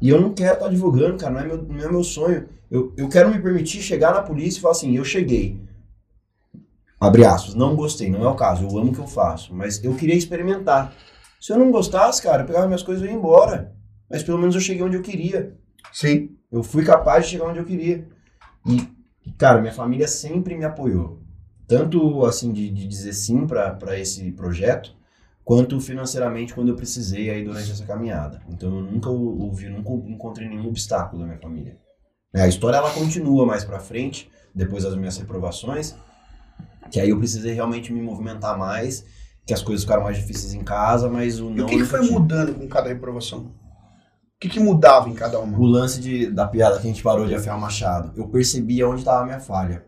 E 0.00 0.08
eu 0.08 0.20
não 0.20 0.32
quero 0.32 0.54
estar 0.54 0.66
advogando, 0.66 1.18
cara, 1.18 1.32
não 1.32 1.40
é 1.40 1.46
meu, 1.46 1.62
não 1.62 1.84
é 1.84 1.90
meu 1.90 2.04
sonho. 2.04 2.48
Eu, 2.70 2.92
eu 2.96 3.08
quero 3.08 3.30
me 3.30 3.40
permitir 3.40 3.82
chegar 3.82 4.12
na 4.12 4.22
polícia 4.22 4.58
e 4.58 4.62
falar 4.62 4.72
assim, 4.72 4.96
eu 4.96 5.04
cheguei. 5.04 5.60
Abre 7.00 7.24
aspas, 7.24 7.54
não 7.54 7.76
gostei, 7.76 8.10
não 8.10 8.24
é 8.24 8.28
o 8.28 8.34
caso, 8.34 8.64
eu 8.64 8.78
amo 8.78 8.90
o 8.90 8.94
que 8.94 9.00
eu 9.00 9.06
faço, 9.06 9.54
mas 9.54 9.82
eu 9.84 9.94
queria 9.94 10.16
experimentar. 10.16 10.92
Se 11.40 11.52
eu 11.52 11.58
não 11.58 11.70
gostasse, 11.70 12.20
cara, 12.22 12.42
eu 12.42 12.46
pegava 12.46 12.66
minhas 12.66 12.82
coisas 12.82 13.04
e 13.04 13.06
ia 13.06 13.12
embora. 13.12 13.72
Mas 14.10 14.22
pelo 14.22 14.38
menos 14.38 14.54
eu 14.54 14.60
cheguei 14.60 14.82
onde 14.82 14.96
eu 14.96 15.02
queria. 15.02 15.56
Sim. 15.92 16.36
Eu 16.50 16.62
fui 16.62 16.84
capaz 16.84 17.24
de 17.24 17.32
chegar 17.32 17.46
onde 17.46 17.58
eu 17.58 17.64
queria. 17.64 18.08
E, 18.66 18.88
cara, 19.36 19.60
minha 19.60 19.72
família 19.72 20.08
sempre 20.08 20.56
me 20.56 20.64
apoiou. 20.64 21.22
Tanto, 21.66 22.24
assim, 22.24 22.52
de, 22.52 22.70
de 22.70 22.86
dizer 22.86 23.12
sim 23.12 23.46
para 23.46 23.98
esse 23.98 24.32
projeto, 24.32 24.96
quanto 25.48 25.80
financeiramente 25.80 26.52
quando 26.52 26.68
eu 26.68 26.76
precisei 26.76 27.30
aí 27.30 27.42
durante 27.42 27.72
essa 27.72 27.82
caminhada. 27.86 28.42
Então 28.50 28.68
eu 28.68 28.82
nunca 28.82 29.08
ouvi, 29.08 29.66
nunca 29.70 29.90
encontrei 30.06 30.46
nenhum 30.46 30.68
obstáculo 30.68 31.22
da 31.22 31.26
minha 31.26 31.40
família. 31.40 31.78
A 32.34 32.46
história 32.46 32.76
ela 32.76 32.90
continua 32.90 33.46
mais 33.46 33.64
pra 33.64 33.80
frente, 33.80 34.30
depois 34.54 34.84
das 34.84 34.94
minhas 34.94 35.16
reprovações, 35.16 35.94
que 36.90 37.00
aí 37.00 37.08
eu 37.08 37.18
precisei 37.18 37.54
realmente 37.54 37.90
me 37.94 38.02
movimentar 38.02 38.58
mais, 38.58 39.06
que 39.46 39.54
as 39.54 39.62
coisas 39.62 39.84
ficaram 39.84 40.02
mais 40.02 40.18
difíceis 40.18 40.52
em 40.52 40.62
casa, 40.62 41.08
mas 41.08 41.40
o 41.40 41.48
E 41.50 41.54
não 41.54 41.64
o 41.64 41.66
que, 41.66 41.78
que 41.78 41.84
foi 41.86 42.00
tive. 42.00 42.12
mudando 42.12 42.54
com 42.54 42.68
cada 42.68 42.90
reprovação? 42.90 43.44
O 43.46 44.38
que, 44.38 44.50
que 44.50 44.60
mudava 44.60 45.08
em 45.08 45.14
cada 45.14 45.40
uma? 45.40 45.58
O 45.58 45.64
lance 45.64 45.98
de, 45.98 46.30
da 46.30 46.46
piada 46.46 46.78
que 46.78 46.86
a 46.86 46.90
gente 46.90 47.02
parou 47.02 47.26
de 47.26 47.34
afiar 47.34 47.56
o 47.56 47.60
machado. 47.60 48.12
Eu 48.14 48.28
percebia 48.28 48.86
onde 48.86 49.00
estava 49.00 49.22
a 49.22 49.24
minha 49.24 49.40
falha. 49.40 49.82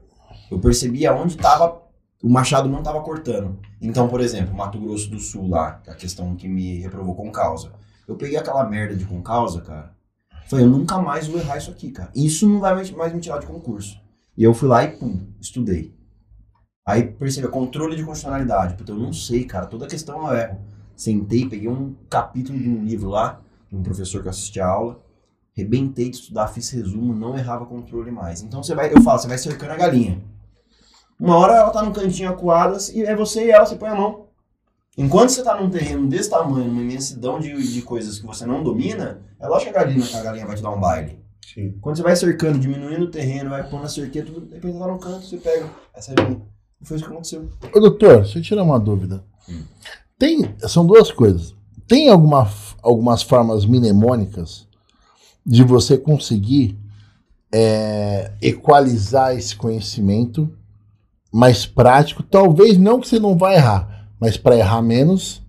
Eu 0.51 0.59
percebia 0.59 1.15
onde 1.15 1.35
estava. 1.37 1.83
O 2.23 2.29
machado 2.29 2.69
não 2.69 2.81
estava 2.81 3.01
cortando. 3.01 3.59
Então, 3.81 4.07
por 4.09 4.21
exemplo, 4.21 4.55
Mato 4.55 4.79
Grosso 4.79 5.09
do 5.11 5.19
Sul 5.19 5.49
lá, 5.49 5.81
a 5.87 5.95
questão 5.95 6.35
que 6.37 6.47
me 6.49 6.79
reprovou 6.79 7.15
com 7.15 7.31
causa. 7.31 7.73
Eu 8.07 8.17
peguei 8.17 8.37
aquela 8.37 8.65
merda 8.69 8.95
de 8.95 9.05
com 9.07 9.23
causa, 9.23 9.63
cara. 9.63 9.95
Falei, 10.47 10.65
eu 10.67 10.71
nunca 10.71 10.99
mais 10.99 11.27
vou 11.29 11.39
errar 11.39 11.57
isso 11.57 11.71
aqui, 11.71 11.91
cara. 11.91 12.11
Isso 12.15 12.47
não 12.49 12.61
vai 12.61 12.75
mais- 12.75 13.13
me 13.15 13.21
tirar 13.21 13.39
de 13.39 13.47
concurso. 13.47 13.99
E 14.37 14.43
eu 14.43 14.53
fui 14.53 14.69
lá 14.69 14.85
e 14.85 14.89
pum, 14.97 15.27
estudei. 15.41 15.95
Aí 16.85 17.05
percebi, 17.05 17.47
controle 17.49 17.97
de 17.97 18.03
constitucionalidade. 18.05 18.75
Puta, 18.75 18.93
eu 18.93 18.97
não 18.99 19.13
sei, 19.13 19.45
cara. 19.45 19.67
Toda 19.67 19.87
questão 19.87 20.27
eu 20.29 20.37
erro. 20.37 20.59
Sentei, 20.97 21.49
peguei 21.49 21.69
um 21.69 21.95
capítulo 22.11 22.59
de 22.59 22.69
um 22.69 22.85
livro 22.85 23.09
lá, 23.09 23.41
de 23.71 23.77
um 23.77 23.83
professor 23.83 24.21
que 24.21 24.27
eu 24.27 24.31
assisti 24.31 24.61
a 24.61 24.67
aula. 24.67 25.01
Rebentei 25.55 26.11
de 26.11 26.17
estudar, 26.17 26.49
fiz 26.49 26.69
resumo, 26.71 27.15
não 27.15 27.37
errava 27.39 27.65
controle 27.65 28.11
mais. 28.11 28.43
Então 28.43 28.63
você 28.63 28.75
vai, 28.75 28.93
eu 28.93 29.01
falo, 29.01 29.19
você 29.19 29.29
vai 29.29 29.39
cercando 29.39 29.71
a 29.73 29.77
galinha. 29.77 30.21
Uma 31.21 31.37
hora 31.37 31.55
ela 31.55 31.71
tá 31.71 31.83
no 31.83 31.93
cantinho 31.93 32.31
acuada 32.31 32.79
e 32.95 33.03
é 33.03 33.15
você 33.15 33.45
e 33.45 33.51
ela, 33.51 33.67
você 33.67 33.77
põe 33.77 33.91
a 33.91 33.95
mão. 33.95 34.27
Enquanto 34.97 35.31
você 35.31 35.43
tá 35.43 35.61
num 35.61 35.69
terreno 35.69 36.09
desse 36.09 36.31
tamanho, 36.31 36.67
numa 36.67 36.81
imensidão 36.81 37.39
de, 37.39 37.55
de 37.73 37.83
coisas 37.83 38.19
que 38.19 38.27
você 38.27 38.47
não 38.47 38.65
domina, 38.65 39.21
é 39.39 39.47
lógico 39.47 39.71
que 39.71 39.79
a 39.79 39.85
galinha, 39.85 40.05
a 40.15 40.23
galinha 40.23 40.47
vai 40.47 40.57
te 40.57 40.63
dar 40.63 40.71
um 40.71 40.81
baile. 40.81 41.19
Sim. 41.55 41.75
Quando 41.81 41.97
você 41.97 42.03
vai 42.03 42.17
cercando, 42.17 42.59
diminuindo 42.59 43.05
o 43.05 43.11
terreno, 43.11 43.51
vai 43.51 43.69
pondo 43.69 43.85
a 43.85 43.89
cerquinha, 43.89 44.25
tudo, 44.25 44.47
de 44.47 44.55
repente 44.55 44.79
tá 44.79 44.87
no 44.87 44.99
canto, 44.99 45.27
você 45.27 45.37
pega 45.37 45.69
essa 45.95 46.15
linha. 46.15 46.41
E 46.81 46.87
foi 46.87 46.97
isso 46.97 47.07
que 47.07 47.13
aconteceu. 47.13 47.49
Ô, 47.75 47.81
doutor, 47.81 48.23
deixa 48.23 48.39
eu 48.39 48.43
tirar 48.43 48.63
uma 48.63 48.81
dúvida. 48.81 49.23
Hum. 49.49 49.63
Tem, 50.19 50.55
são 50.61 50.87
duas 50.87 51.13
coisas. 51.13 51.55
Tem 51.87 52.09
alguma, 52.09 52.51
algumas 52.83 53.23
formas 53.23 53.67
mnemônicas 53.67 54.67
de 55.45 55.63
você 55.65 55.99
conseguir 55.99 56.79
é, 57.53 58.33
equalizar 58.41 59.37
esse 59.37 59.57
conhecimento 59.57 60.51
mais 61.33 61.67
prático? 61.67 62.23
Talvez 62.23 62.77
não 62.79 63.01
que 63.01 63.09
você 63.09 63.19
não 63.19 63.37
vai 63.37 63.57
errar, 63.57 64.09
mas 64.19 64.37
para 64.37 64.57
errar 64.57 64.83
menos. 64.83 65.43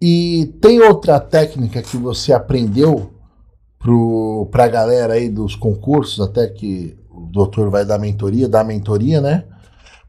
E 0.00 0.52
tem 0.60 0.80
outra 0.80 1.18
técnica 1.18 1.82
que 1.82 1.96
você 1.96 2.32
aprendeu 2.32 3.12
para 4.50 4.64
a 4.64 4.68
galera 4.68 5.14
aí 5.14 5.28
dos 5.28 5.54
concursos, 5.54 6.20
até 6.20 6.46
que 6.46 6.96
o 7.10 7.20
doutor 7.20 7.70
vai 7.70 7.84
dar 7.84 7.98
mentoria, 7.98 8.48
dar 8.48 8.64
mentoria, 8.64 9.20
né? 9.20 9.44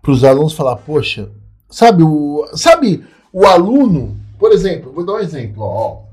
Para 0.01 0.11
os 0.11 0.23
alunos 0.23 0.53
falar, 0.53 0.77
poxa, 0.77 1.29
sabe 1.69 2.03
o, 2.03 2.47
sabe 2.53 3.03
o 3.33 3.45
aluno, 3.45 4.17
por 4.37 4.51
exemplo, 4.51 4.91
vou 4.93 5.05
dar 5.05 5.13
um 5.13 5.19
exemplo, 5.19 5.63
ó, 5.63 5.67
ó. 5.67 6.03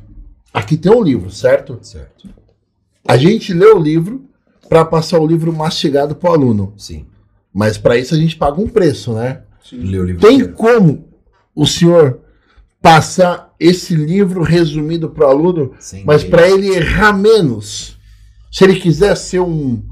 aqui 0.52 0.76
tem 0.76 0.90
um 0.90 1.02
livro, 1.02 1.30
certo? 1.30 1.78
Certo. 1.82 2.28
A 3.06 3.16
gente 3.16 3.52
lê 3.52 3.66
o 3.66 3.78
livro 3.78 4.24
para 4.68 4.84
passar 4.84 5.20
o 5.20 5.26
livro 5.26 5.52
mastigado 5.52 6.14
para 6.14 6.30
o 6.30 6.34
aluno, 6.34 6.72
Sim. 6.76 7.06
Mas 7.52 7.76
para 7.78 7.96
isso 7.96 8.14
a 8.14 8.18
gente 8.18 8.36
paga 8.36 8.60
um 8.60 8.68
preço, 8.68 9.12
né? 9.12 9.42
Leu 9.72 10.02
o 10.02 10.06
livro 10.06 10.20
Tem 10.20 10.36
inteiro. 10.36 10.54
como 10.54 11.08
o 11.54 11.66
senhor 11.66 12.20
passar 12.80 13.54
esse 13.60 13.94
livro 13.94 14.42
resumido 14.42 15.08
para 15.10 15.26
o 15.26 15.30
aluno, 15.30 15.72
Sem 15.78 16.04
mas 16.04 16.24
para 16.24 16.48
ele 16.48 16.68
errar 16.74 17.12
menos? 17.12 17.96
Se 18.50 18.64
ele 18.64 18.78
quiser 18.78 19.16
ser 19.16 19.40
um, 19.40 19.82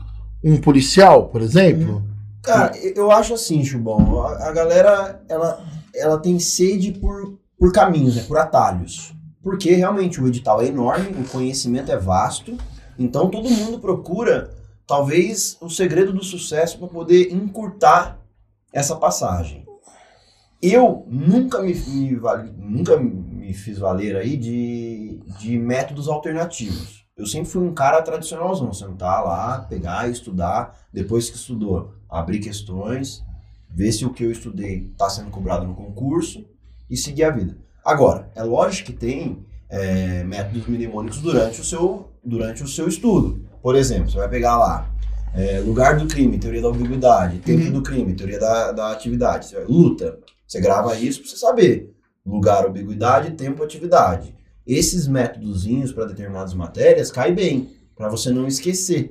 um 0.43 0.57
policial, 0.57 1.29
por 1.29 1.41
exemplo, 1.41 2.03
Cara, 2.43 2.73
eu 2.97 3.11
acho 3.11 3.35
assim, 3.35 3.63
Chubão, 3.65 4.23
a, 4.23 4.49
a 4.49 4.53
galera, 4.53 5.23
ela, 5.29 5.63
ela 5.95 6.19
tem 6.19 6.39
sede 6.39 6.93
por, 6.93 7.39
por 7.59 7.73
caminhos, 7.73 8.17
né, 8.17 8.25
por 8.27 8.39
atalhos. 8.39 9.15
Porque 9.43 9.73
realmente 9.75 10.21
o 10.21 10.27
edital 10.27 10.61
é 10.61 10.67
enorme, 10.67 11.15
o 11.19 11.29
conhecimento 11.29 11.93
é 11.93 11.97
vasto, 11.97 12.57
então 12.99 13.29
todo 13.29 13.49
mundo 13.49 13.79
procura, 13.79 14.51
talvez, 14.91 15.57
o 15.61 15.71
segredo 15.71 16.13
do 16.13 16.25
sucesso 16.25 16.77
para 16.77 16.89
poder 16.89 17.33
encurtar 17.33 18.21
essa 18.73 18.97
passagem. 18.97 19.65
Eu 20.61 21.07
nunca 21.07 21.63
me, 21.63 21.73
me 21.73 22.21
nunca 22.59 22.97
me 22.99 23.55
fiz 23.55 23.79
valer 23.79 24.17
aí 24.17 24.37
de, 24.37 25.23
de 25.39 25.57
métodos 25.57 26.09
alternativos. 26.09 27.07
Eu 27.17 27.25
sempre 27.25 27.49
fui 27.49 27.63
um 27.63 27.73
cara 27.73 28.03
tradicionalzão, 28.03 28.73
sentar 28.73 29.23
lá, 29.25 29.61
pegar, 29.61 30.11
estudar, 30.11 30.77
depois 30.93 31.31
que 31.31 31.37
estudou, 31.37 31.95
abrir 32.09 32.41
questões, 32.41 33.23
ver 33.69 33.93
se 33.93 34.05
o 34.05 34.13
que 34.13 34.25
eu 34.25 34.33
estudei 34.33 34.89
está 34.91 35.09
sendo 35.09 35.31
cobrado 35.31 35.69
no 35.69 35.75
concurso 35.77 36.45
e 36.91 36.97
seguir 36.97 37.23
a 37.23 37.31
vida. 37.31 37.57
Agora, 37.85 38.29
é 38.35 38.43
lógico 38.43 38.91
que 38.91 38.99
tem 38.99 39.47
é, 39.69 40.25
métodos 40.25 40.67
mnemônicos 40.67 41.21
durante 41.21 41.61
o, 41.61 41.65
seu, 41.65 42.11
durante 42.25 42.65
o 42.65 42.67
seu 42.67 42.89
estudo. 42.89 43.49
Por 43.63 43.77
exemplo, 43.77 44.11
você 44.11 44.17
vai 44.19 44.29
pegar 44.29 44.57
lá 44.57 44.91
é, 45.35 45.61
lugar 45.61 45.97
do 45.97 46.07
crime, 46.09 46.39
teoria 46.39 46.61
da 46.63 46.69
ambiguidade, 46.69 47.39
tempo 47.39 47.65
Uhum. 47.67 47.73
do 47.73 47.83
crime, 47.83 48.15
teoria 48.15 48.39
da, 48.41 48.73
da 48.73 48.91
atividade, 48.93 49.47
Você 49.47 49.57
vai- 49.57 49.65
luta. 49.65 50.19
Você 50.47 50.61
grava 50.61 50.97
isso 50.99 51.21
para 51.21 51.31
você 51.31 51.37
saber. 51.37 51.95
Lugar, 52.27 52.67
ambiguidade, 52.67 53.31
tempo, 53.33 53.63
atividade. 53.63 54.35
Esses 54.67 55.07
métodozinhos 55.07 55.93
para 55.93 56.07
determinadas 56.07 56.53
matérias 56.55 57.11
cai 57.13 57.33
bem, 57.33 57.71
para 57.97 58.09
você 58.09 58.31
não 58.31 58.47
esquecer. 58.49 59.11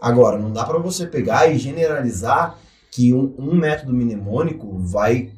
Agora, 0.00 0.38
não 0.38 0.52
dá 0.52 0.64
para 0.64 0.78
você 0.78 1.06
pegar 1.06 1.46
e 1.48 1.58
generalizar 1.58 2.58
que 2.90 3.12
um, 3.14 3.34
um 3.38 3.54
método 3.54 3.92
mnemônico 3.94 4.78
vai, 4.78 5.30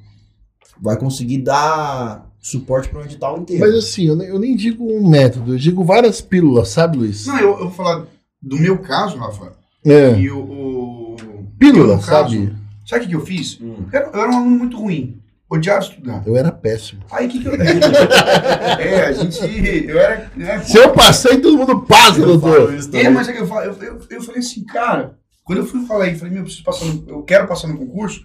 vai 0.83 0.97
conseguir 0.99 1.39
dar 1.39 2.27
suporte 2.41 2.89
para 2.89 3.01
um 3.01 3.05
edital 3.05 3.39
inteiro. 3.39 3.65
mas 3.65 3.75
assim, 3.75 4.07
eu, 4.09 4.17
ne- 4.17 4.29
eu 4.29 4.39
nem 4.39 4.55
digo 4.57 4.85
um 4.93 5.09
método, 5.09 5.55
eu 5.55 5.59
digo 5.59 5.85
várias 5.85 6.21
pílulas, 6.21 6.69
sabe, 6.69 6.99
Luiz? 6.99 7.27
Não, 7.27 7.39
eu, 7.39 7.51
eu 7.51 7.59
vou 7.59 7.71
falar 7.71 8.07
do 8.43 8.59
meu 8.59 8.79
caso, 8.79 9.17
Rafa, 9.19 9.53
É. 9.85 10.19
e 10.19 10.31
o. 10.31 10.39
o 10.41 11.17
Pílula, 11.59 11.97
caso, 11.97 12.07
sabe? 12.07 12.55
Sabe 12.87 13.01
o 13.01 13.05
que, 13.05 13.11
que 13.11 13.17
eu 13.17 13.27
fiz? 13.27 13.59
Hum. 13.61 13.87
Eu 13.93 13.99
era, 13.99 14.11
eu 14.13 14.21
era 14.21 14.31
um 14.31 14.37
aluno 14.37 14.59
muito 14.59 14.79
ruim. 14.79 15.21
Odiava 15.49 15.81
estudar. 15.81 16.23
Eu 16.27 16.37
era 16.37 16.51
péssimo. 16.51 17.03
Aí 17.11 17.27
o 17.27 17.31
que, 17.31 17.41
que 17.41 17.47
eu. 17.49 17.55
é, 17.55 19.07
a 19.07 19.13
gente. 19.13 19.87
Eu 19.87 19.99
era. 19.99 20.31
Né, 20.37 20.61
Se 20.61 20.77
eu 20.77 20.93
passei, 20.93 21.41
todo 21.41 21.57
mundo 21.57 21.83
passa, 21.83 22.21
Eu 22.21 22.37
doutor. 22.39 22.75
É, 22.93 23.09
mas 23.09 23.29
é 23.29 23.33
que 23.33 23.41
eu, 23.41 23.47
falo, 23.47 23.63
eu, 23.63 23.73
eu, 23.83 24.01
eu 24.11 24.23
falei 24.23 24.41
assim, 24.41 24.65
cara, 24.65 25.17
quando 25.45 25.59
eu 25.59 25.67
fui 25.67 25.87
falar 25.87 26.05
aí, 26.07 26.19
falei, 26.19 26.33
meu, 26.33 26.41
eu 26.41 26.45
preciso 26.45 26.65
passar 26.65 26.85
no, 26.87 27.05
eu 27.09 27.23
quero 27.23 27.47
passar 27.47 27.69
no 27.69 27.79
concurso, 27.79 28.23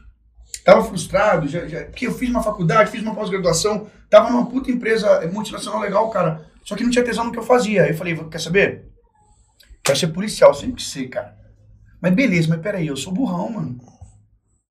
tava 0.66 0.84
frustrado, 0.84 1.48
já, 1.48 1.68
já, 1.68 1.84
porque 1.86 2.08
eu 2.08 2.14
fiz 2.14 2.30
uma 2.30 2.42
faculdade, 2.42 2.90
fiz 2.90 3.04
uma 3.04 3.14
pós-graduação, 3.14 3.86
tava 4.10 4.32
numa 4.32 4.48
puta 4.48 4.72
empresa 4.72 5.22
multinacional 5.32 5.80
legal, 5.80 6.10
cara, 6.10 6.46
só 6.66 6.76
que 6.76 6.84
não 6.84 6.90
tinha 6.90 7.06
tesão 7.06 7.26
no 7.26 7.32
que 7.32 7.38
eu 7.38 7.44
fazia. 7.44 7.84
Aí 7.84 7.92
eu 7.92 7.96
falei, 7.96 8.16
quer 8.16 8.42
saber? 8.42 8.86
Quero 9.84 9.98
ser 9.98 10.08
policial, 10.08 10.54
sempre 10.54 10.76
quis 10.76 10.90
ser, 10.90 11.08
cara. 11.08 11.36
Mas 12.02 12.14
beleza, 12.14 12.48
mas 12.50 12.62
peraí, 12.62 12.88
eu 12.88 12.98
sou 12.98 13.14
burrão, 13.14 13.52
mano. 13.52 13.78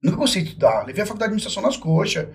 Nunca 0.02 0.24
de 0.24 0.38
estudar, 0.38 0.86
levei 0.86 1.02
a 1.02 1.06
faculdade 1.06 1.30
de 1.30 1.34
administração 1.34 1.62
nas 1.62 1.76
coxas. 1.76 2.26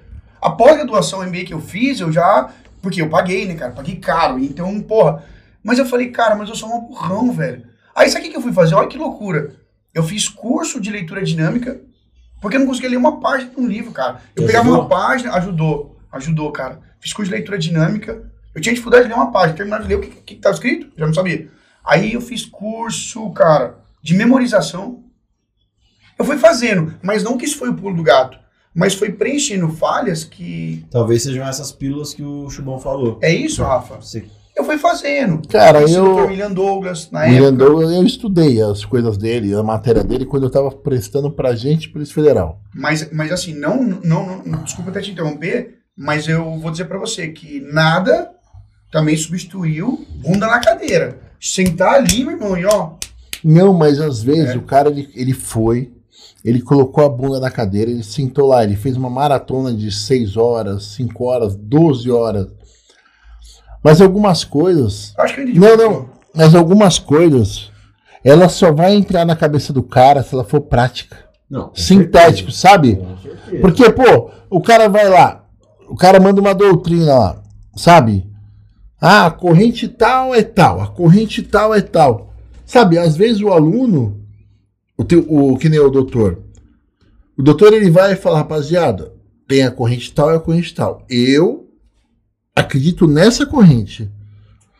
A 0.41 0.51
pós-graduação 0.51 1.25
MBA 1.25 1.45
que 1.45 1.53
eu 1.53 1.59
fiz, 1.59 1.99
eu 1.99 2.11
já. 2.11 2.49
Porque 2.81 3.01
eu 3.01 3.09
paguei, 3.09 3.47
né, 3.47 3.55
cara? 3.55 3.71
Paguei 3.71 3.95
caro. 3.95 4.37
Então, 4.37 4.79
porra. 4.81 5.23
Mas 5.63 5.79
eu 5.79 5.85
falei, 5.85 6.11
cara, 6.11 6.35
mas 6.35 6.47
eu 6.47 6.55
sou 6.55 6.69
um 6.69 6.81
burrão, 6.81 7.31
velho. 7.31 7.65
Aí 7.95 8.07
sabe 8.09 8.21
o 8.21 8.23
que 8.25 8.31
que 8.31 8.37
eu 8.37 8.41
fui 8.41 8.53
fazer? 8.53 8.75
Olha 8.75 8.87
que 8.87 8.97
loucura. 8.97 9.55
Eu 9.93 10.03
fiz 10.03 10.29
curso 10.29 10.79
de 10.79 10.91
leitura 10.91 11.23
dinâmica, 11.23 11.81
porque 12.39 12.57
eu 12.57 12.59
não 12.59 12.67
conseguia 12.67 12.89
ler 12.89 12.97
uma 12.97 13.19
página 13.19 13.49
de 13.49 13.59
um 13.59 13.65
livro, 13.65 13.91
cara. 13.91 14.21
Eu 14.35 14.45
pegava 14.45 14.69
uma 14.69 14.87
página, 14.87 15.33
ajudou, 15.33 15.97
ajudou, 16.11 16.51
cara. 16.51 16.79
Fiz 16.99 17.13
curso 17.13 17.31
de 17.31 17.35
leitura 17.35 17.57
dinâmica. 17.57 18.21
Eu 18.53 18.61
tinha 18.61 18.73
dificuldade 18.73 19.05
de 19.05 19.09
ler 19.09 19.15
uma 19.15 19.31
página, 19.31 19.57
terminar 19.57 19.81
de 19.81 19.87
ler 19.87 19.95
o 19.95 20.01
que, 20.01 20.09
que, 20.09 20.35
que 20.35 20.47
escrito, 20.49 20.91
já 20.95 21.07
não 21.07 21.13
sabia. 21.13 21.49
Aí 21.85 22.13
eu 22.13 22.21
fiz 22.21 22.45
curso, 22.45 23.29
cara, 23.31 23.77
de 24.01 24.13
memorização. 24.15 25.03
Eu 26.17 26.25
fui 26.25 26.37
fazendo, 26.37 26.93
mas 27.01 27.23
não 27.23 27.37
que 27.37 27.45
isso 27.45 27.57
foi 27.57 27.69
o 27.69 27.73
pulo 27.75 27.95
do 27.95 28.03
gato, 28.03 28.37
mas 28.73 28.93
foi 28.93 29.11
preenchendo 29.11 29.69
falhas 29.69 30.23
que. 30.23 30.85
Talvez 30.89 31.23
sejam 31.23 31.45
essas 31.45 31.71
pílulas 31.71 32.13
que 32.13 32.23
o 32.23 32.49
Chubão 32.49 32.79
falou. 32.79 33.19
É 33.21 33.33
isso, 33.33 33.61
Rafa? 33.63 33.95
Você 34.01 34.25
Eu 34.55 34.63
fui 34.63 34.77
fazendo. 34.77 35.45
Cara, 35.49 35.81
eu- 35.81 36.15
Dr. 36.15 36.29
William 36.29 36.51
Douglas 36.51 37.11
na 37.11 37.23
William 37.23 37.49
época. 37.49 37.65
Douglas, 37.65 37.91
eu 37.91 38.03
estudei 38.05 38.61
as 38.61 38.85
coisas 38.85 39.17
dele, 39.17 39.53
a 39.53 39.61
matéria 39.61 40.01
dele, 40.01 40.25
quando 40.25 40.43
eu 40.43 40.49
tava 40.49 40.71
prestando 40.71 41.29
pra 41.29 41.53
gente, 41.55 41.89
Polícia 41.89 42.15
Federal. 42.15 42.61
Mas, 42.73 43.11
mas 43.11 43.33
assim, 43.33 43.53
não, 43.53 43.83
não, 43.83 44.41
não, 44.45 44.63
desculpa 44.63 44.91
até 44.91 45.01
te 45.01 45.11
interromper, 45.11 45.79
mas 45.97 46.29
eu 46.29 46.57
vou 46.57 46.71
dizer 46.71 46.85
pra 46.85 46.97
você 46.97 47.27
que 47.27 47.59
nada 47.59 48.31
também 48.95 49.17
substituiu 49.17 50.05
bunda 50.15 50.47
na 50.47 50.57
cadeira. 50.61 51.19
Sentar 51.37 51.95
ali, 51.95 52.23
meu 52.23 52.31
irmão, 52.31 52.57
e 52.57 52.65
ó, 52.65 52.91
Não, 53.43 53.73
mas 53.73 53.99
às 53.99 54.23
vezes 54.23 54.51
É. 54.55 54.57
o 54.57 54.61
cara, 54.61 54.89
ele, 54.89 55.09
ele 55.13 55.33
foi, 55.33 55.91
ele 56.45 56.61
colocou 56.61 57.03
a 57.03 57.09
bunda 57.09 57.37
na 57.41 57.51
cadeira, 57.51 57.91
ele 57.91 58.05
sentou 58.05 58.47
lá, 58.47 58.63
ele 58.63 58.77
fez 58.77 58.95
uma 58.95 59.09
maratona 59.09 59.73
de 59.73 59.91
6 59.91 60.37
horas, 60.37 60.85
5 60.95 61.25
horas, 61.25 61.55
12 61.57 62.09
horas. 62.09 62.47
Mas 63.83 63.99
algumas 63.99 64.45
coisas, 64.45 65.13
acho 65.17 65.33
que 65.35 65.41
eu 65.41 65.43
entendi. 65.43 65.59
Não, 65.59 65.75
não. 65.75 66.09
mas 66.33 66.55
algumas 66.55 66.97
coisas, 66.97 67.69
ela 68.23 68.47
só 68.47 68.71
vai 68.71 68.95
entrar 68.95 69.25
na 69.25 69.35
cabeça 69.35 69.73
do 69.73 69.83
cara 69.83 70.23
se 70.23 70.33
ela 70.33 70.45
for 70.45 70.61
prática. 70.61 71.17
Não. 71.49 71.69
Sintético, 71.75 72.49
certeza. 72.49 72.57
sabe? 72.57 73.59
Porque, 73.59 73.89
pô, 73.91 74.31
o 74.49 74.61
cara 74.61 74.87
vai 74.87 75.09
lá, 75.09 75.43
o 75.89 75.97
cara 75.97 76.17
manda 76.17 76.39
uma 76.39 76.55
doutrina 76.55 77.13
lá, 77.13 77.43
sabe? 77.75 78.25
Ah, 78.99 79.27
a 79.27 79.31
corrente 79.31 79.87
tal 79.87 80.33
é 80.33 80.41
tal, 80.41 80.81
a 80.81 80.87
corrente 80.87 81.43
tal 81.43 81.73
é 81.73 81.81
tal. 81.81 82.33
Sabe, 82.65 82.97
às 82.97 83.15
vezes 83.15 83.41
o 83.41 83.49
aluno, 83.49 84.25
o, 84.97 85.03
teu, 85.03 85.25
o 85.29 85.57
que 85.57 85.69
nem 85.69 85.79
o 85.79 85.89
doutor, 85.89 86.41
o 87.37 87.43
doutor 87.43 87.73
ele 87.73 87.91
vai 87.91 88.13
e 88.13 88.15
fala, 88.15 88.37
rapaziada, 88.37 89.13
tem 89.47 89.63
a 89.63 89.71
corrente 89.71 90.13
tal 90.13 90.31
e 90.31 90.35
a 90.35 90.39
corrente 90.39 90.73
tal. 90.73 91.05
Eu 91.09 91.69
acredito 92.55 93.05
nessa 93.07 93.45
corrente, 93.45 94.09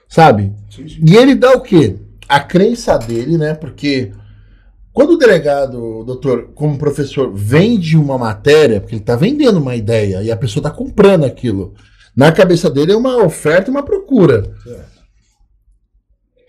sabe? 0.08 0.54
Sim, 0.70 0.88
sim. 0.88 1.04
E 1.06 1.16
ele 1.16 1.36
dá 1.36 1.52
o 1.52 1.62
quê? 1.62 1.98
A 2.28 2.40
crença 2.40 2.98
dele, 2.98 3.38
né? 3.38 3.54
Porque 3.54 4.12
quando 4.96 5.12
o 5.12 5.18
delegado, 5.18 6.06
doutor, 6.06 6.52
como 6.56 6.78
professor, 6.78 7.32
vende 7.34 7.98
uma 7.98 8.18
matéria, 8.18 8.80
porque 8.80 8.96
ele 8.96 9.02
está 9.02 9.16
vendendo 9.16 9.58
uma 9.58 9.76
ideia 9.76 10.24
e 10.24 10.32
a 10.32 10.38
pessoa 10.38 10.62
está 10.62 10.72
comprando 10.72 11.26
aquilo, 11.26 11.74
na 12.16 12.32
cabeça 12.32 12.70
dele 12.70 12.94
é 12.94 12.96
uma 12.96 13.24
oferta 13.24 13.70
e 13.70 13.72
uma 13.72 13.84
procura. 13.84 14.52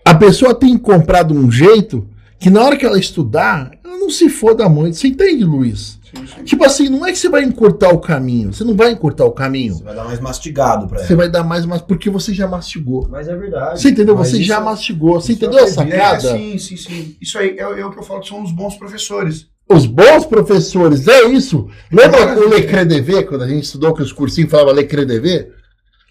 A 0.05 0.15
pessoa 0.15 0.55
tem 0.55 0.77
que 0.77 0.83
comprar 0.83 1.23
de 1.23 1.33
um 1.33 1.51
jeito 1.51 2.07
que 2.39 2.49
na 2.49 2.63
hora 2.63 2.77
que 2.77 2.85
ela 2.85 2.97
estudar, 2.99 3.71
ela 3.83 3.97
não 3.97 4.09
se 4.09 4.29
foda 4.29 4.69
muito. 4.69 4.95
Você 4.95 5.07
entende, 5.07 5.43
Luiz? 5.43 5.97
sim, 6.03 6.25
sim. 6.25 6.43
Tipo 6.43 6.63
assim, 6.65 6.87
não 6.87 7.05
é 7.05 7.11
que 7.11 7.17
você 7.17 7.27
vai 7.29 7.43
encurtar 7.43 7.89
o 7.89 7.99
caminho. 7.99 8.53
Você 8.53 8.63
não 8.63 8.75
vai 8.75 8.91
encurtar 8.91 9.25
o 9.25 9.31
caminho. 9.31 9.75
Você 9.75 9.83
vai 9.83 9.95
dar 9.95 10.05
mais 10.05 10.19
mastigado 10.19 10.87
pra 10.87 10.99
Você 10.99 11.13
ela. 11.13 11.17
vai 11.23 11.29
dar 11.29 11.43
mais, 11.43 11.65
mas 11.65 11.81
porque 11.81 12.09
você 12.09 12.33
já 12.33 12.47
mastigou. 12.47 13.07
Mas 13.09 13.27
é 13.27 13.35
verdade. 13.35 13.81
Você 13.81 13.89
entendeu? 13.89 14.15
Mas 14.15 14.29
Você 14.29 14.43
já 14.43 14.61
mastigou. 14.61 15.19
Você 15.19 15.33
entendeu 15.33 15.59
a. 15.59 15.63
É, 15.63 15.67
sacada? 15.67 16.31
sim, 16.31 16.57
sim, 16.57 16.77
sim. 16.77 17.15
Isso 17.21 17.37
aí 17.37 17.57
é, 17.57 17.61
é 17.61 17.85
o 17.85 17.91
que 17.91 17.99
eu 17.99 18.03
falo 18.03 18.21
que 18.21 18.29
são 18.29 18.41
os 18.41 18.51
bons 18.51 18.75
professores. 18.75 19.47
Os 19.69 19.85
bons 19.85 20.25
professores, 20.25 21.05
é 21.09 21.25
isso. 21.25 21.67
Lembra 21.91 22.39
o 22.39 22.47
Lecredv, 22.47 23.23
quando 23.25 23.43
a 23.43 23.47
gente 23.47 23.65
estudou 23.65 23.93
que 23.93 24.01
os 24.01 24.13
cursinhos 24.13 24.49
falavam 24.49 24.73
Lecredv? 24.73 25.56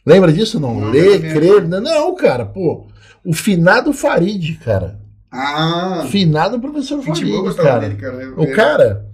Lembra 0.07 0.33
disso 0.33 0.61
não? 0.61 0.81
Não, 0.81 0.91
Lecre... 0.91 1.61
Não, 1.67 2.15
cara, 2.15 2.47
pô. 2.47 2.87
O 3.25 3.33
finado 3.35 3.93
Farid, 3.93 4.55
cara. 4.65 5.01
Ah, 5.31 6.07
finado 6.09 6.61
professor 6.61 7.03
Farid, 7.03 7.55
cara. 7.57 7.81
dele, 7.81 7.97
cara. 7.97 8.23
Eu- 8.23 8.39
O 8.39 8.45
eu- 8.45 8.55
cara, 8.55 9.07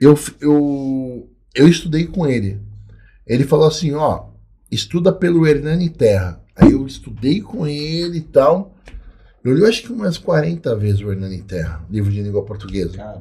eu, 0.00 0.18
eu, 0.40 1.30
eu 1.54 1.68
estudei 1.68 2.06
com 2.06 2.26
ele. 2.26 2.58
Ele 3.26 3.44
falou 3.44 3.68
assim, 3.68 3.92
ó, 3.92 4.24
estuda 4.70 5.12
pelo 5.12 5.46
Hernani 5.46 5.90
Terra. 5.90 6.40
Aí 6.56 6.72
eu 6.72 6.86
estudei 6.86 7.40
com 7.42 7.66
ele 7.66 8.18
e 8.18 8.22
tal. 8.22 8.74
Eu 9.44 9.54
li 9.54 9.64
acho 9.66 9.82
que 9.82 9.92
umas 9.92 10.16
40 10.18 10.74
vezes 10.76 11.00
o 11.00 11.12
Hernani 11.12 11.42
Terra, 11.42 11.84
livro 11.90 12.10
de 12.10 12.22
língua 12.22 12.44
portuguesa. 12.44 12.96
Cara, 12.96 13.20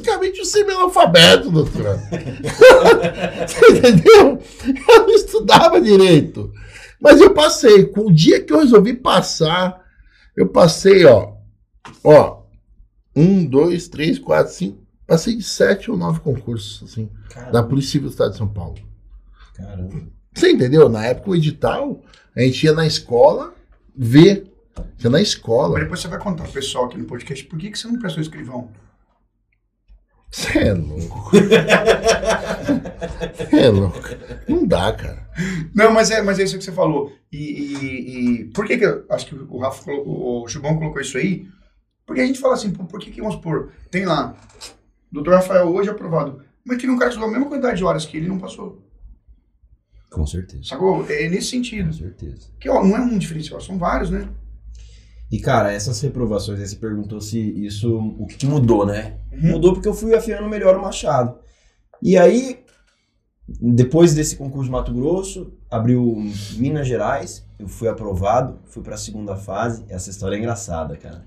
praticamente 0.00 0.40
um 0.40 0.44
semi-analfabeto, 0.44 1.50
doutor. 1.50 1.98
Você 3.46 3.72
entendeu? 3.72 4.42
Eu 4.88 5.06
não 5.06 5.10
estudava 5.10 5.80
direito. 5.80 6.52
Mas 7.00 7.20
eu 7.20 7.32
passei. 7.32 7.86
Com 7.86 8.06
o 8.06 8.12
dia 8.12 8.42
que 8.42 8.52
eu 8.52 8.60
resolvi 8.60 8.94
passar, 8.94 9.84
eu 10.36 10.48
passei, 10.48 11.04
ó. 11.04 11.34
Ó. 12.02 12.40
Um, 13.14 13.44
dois, 13.44 13.88
três, 13.88 14.18
quatro, 14.18 14.52
cinco. 14.52 14.80
Passei 15.06 15.36
de 15.36 15.42
sete 15.42 15.90
ou 15.90 15.96
nove 15.96 16.20
concursos, 16.20 16.88
assim, 16.88 17.10
da 17.28 17.34
caramba, 17.34 17.64
Polícia 17.64 17.92
Civil 17.92 18.08
do 18.08 18.12
Estado 18.12 18.30
de 18.30 18.38
São 18.38 18.46
Paulo. 18.46 18.78
caramba. 19.54 20.02
Você 20.32 20.52
entendeu? 20.52 20.88
Na 20.88 21.04
época, 21.06 21.30
o 21.30 21.34
edital, 21.34 22.00
a 22.36 22.40
gente 22.40 22.64
ia 22.64 22.72
na 22.72 22.86
escola 22.86 23.52
ver. 23.96 24.46
Ia 25.02 25.10
na 25.10 25.20
escola. 25.20 25.72
Mas 25.72 25.82
depois 25.82 26.00
você 26.00 26.08
vai 26.08 26.20
contar 26.20 26.44
pro 26.44 26.52
pessoal 26.52 26.84
aqui 26.84 26.96
no 26.96 27.04
podcast 27.04 27.44
por 27.46 27.58
que, 27.58 27.70
que 27.70 27.78
você 27.78 27.88
não 27.88 27.98
prestou 27.98 28.22
escrivão. 28.22 28.70
Você 30.30 30.58
é 30.58 30.72
louco. 30.74 31.30
Você 33.36 33.56
é 33.56 33.68
louco. 33.68 33.98
Não 34.48 34.66
dá, 34.66 34.92
cara. 34.92 35.28
Não, 35.74 35.92
mas 35.92 36.10
é, 36.10 36.22
mas 36.22 36.38
é 36.38 36.44
isso 36.44 36.58
que 36.58 36.64
você 36.64 36.72
falou. 36.72 37.12
E, 37.32 37.38
e- 37.38 38.40
e 38.40 38.44
por 38.46 38.66
que 38.66 38.76
que 38.78 38.84
eu 38.84 39.04
acho 39.10 39.26
que 39.26 39.34
o 39.34 39.58
Rafa 39.58 39.82
colocou, 39.84 40.44
o 40.44 40.48
Chubão 40.48 40.76
colocou 40.76 41.00
isso 41.00 41.16
aí? 41.18 41.46
Porque 42.06 42.20
a 42.20 42.26
gente 42.26 42.38
fala 42.40 42.54
assim, 42.54 42.70
por, 42.72 42.86
por 42.86 43.00
que 43.00 43.10
que, 43.10 43.20
vamos 43.20 43.36
supor, 43.36 43.70
tem 43.90 44.04
lá, 44.04 44.36
doutor 45.10 45.34
Rafael 45.34 45.68
hoje 45.68 45.90
aprovado, 45.90 46.42
mas 46.64 46.78
teve 46.78 46.92
um 46.92 46.96
cara 46.98 47.08
que 47.10 47.14
estudou 47.16 47.28
a 47.28 47.32
mesma 47.32 47.48
quantidade 47.48 47.76
de 47.78 47.84
horas 47.84 48.04
que 48.04 48.16
ele 48.16 48.26
não 48.28 48.38
passou, 48.38 48.84
Com 50.10 50.26
certeza. 50.26 50.64
sacou? 50.64 51.06
É 51.08 51.28
nesse 51.28 51.48
sentido. 51.50 51.86
Com 51.86 51.92
certeza. 51.92 52.48
Que, 52.58 52.68
ó, 52.68 52.82
não 52.84 52.96
é 52.96 53.00
um 53.00 53.16
diferencial, 53.18 53.60
são 53.60 53.78
vários, 53.78 54.10
né? 54.10 54.28
E, 55.30 55.38
cara, 55.38 55.72
essas 55.72 56.00
reprovações, 56.00 56.58
aí 56.58 56.66
você 56.66 56.76
perguntou 56.76 57.20
se 57.20 57.38
isso, 57.38 57.96
o 58.18 58.26
que 58.26 58.36
que 58.36 58.46
mudou, 58.46 58.84
né? 58.84 59.18
Uhum. 59.32 59.52
Mudou 59.52 59.74
porque 59.74 59.88
eu 59.88 59.94
fui 59.94 60.12
afiando 60.14 60.48
melhor 60.48 60.76
o 60.76 60.82
machado. 60.82 61.38
E 62.02 62.18
aí, 62.18 62.64
depois 63.48 64.12
desse 64.12 64.36
concurso 64.36 64.64
de 64.64 64.70
Mato 64.70 64.92
Grosso, 64.92 65.52
abriu 65.70 66.16
Minas 66.56 66.88
Gerais, 66.88 67.46
eu 67.58 67.68
fui 67.68 67.86
aprovado, 67.86 68.58
fui 68.64 68.82
pra 68.82 68.96
segunda 68.96 69.36
fase. 69.36 69.84
Essa 69.88 70.10
história 70.10 70.34
é 70.34 70.38
engraçada, 70.38 70.96
cara. 70.96 71.24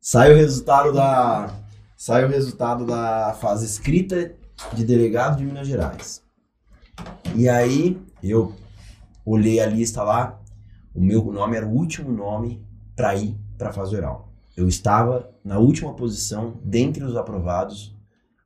Sai 0.00 0.32
o 0.32 0.36
resultado 0.36 0.92
da 0.92 1.54
sai 1.96 2.24
o 2.24 2.28
resultado 2.28 2.84
da 2.84 3.34
fase 3.40 3.64
escrita 3.64 4.34
de 4.74 4.84
delegado 4.84 5.38
de 5.38 5.44
Minas 5.44 5.66
Gerais. 5.66 6.22
E 7.34 7.48
aí, 7.48 7.98
eu 8.22 8.52
olhei 9.24 9.60
a 9.60 9.66
lista 9.66 10.02
lá, 10.02 10.38
o 10.94 11.00
meu 11.00 11.24
nome 11.32 11.56
era 11.56 11.66
o 11.66 11.72
último 11.72 12.12
nome 12.12 12.63
para 12.94 13.14
ir 13.14 13.36
para 13.58 13.70
a 13.70 13.72
fase 13.72 13.96
oral. 13.96 14.32
Eu 14.56 14.68
estava 14.68 15.30
na 15.44 15.58
última 15.58 15.94
posição 15.94 16.60
dentre 16.62 17.02
os 17.02 17.16
aprovados, 17.16 17.96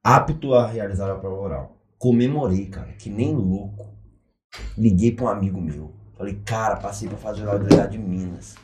apto 0.02 0.54
a 0.54 0.66
realizar 0.66 1.10
a 1.10 1.16
prova 1.16 1.36
oral. 1.36 1.76
Comemorei, 1.98 2.66
cara, 2.66 2.92
que 2.92 3.10
nem 3.10 3.34
louco. 3.34 3.86
Liguei 4.76 5.12
para 5.12 5.26
um 5.26 5.28
amigo 5.28 5.60
meu. 5.60 5.92
Falei, 6.16 6.40
cara, 6.44 6.76
passei 6.76 7.08
para 7.08 7.18
fazer 7.18 7.42
oral 7.42 7.58
delegado 7.58 7.90
de 7.90 7.98
Minas. 7.98 8.54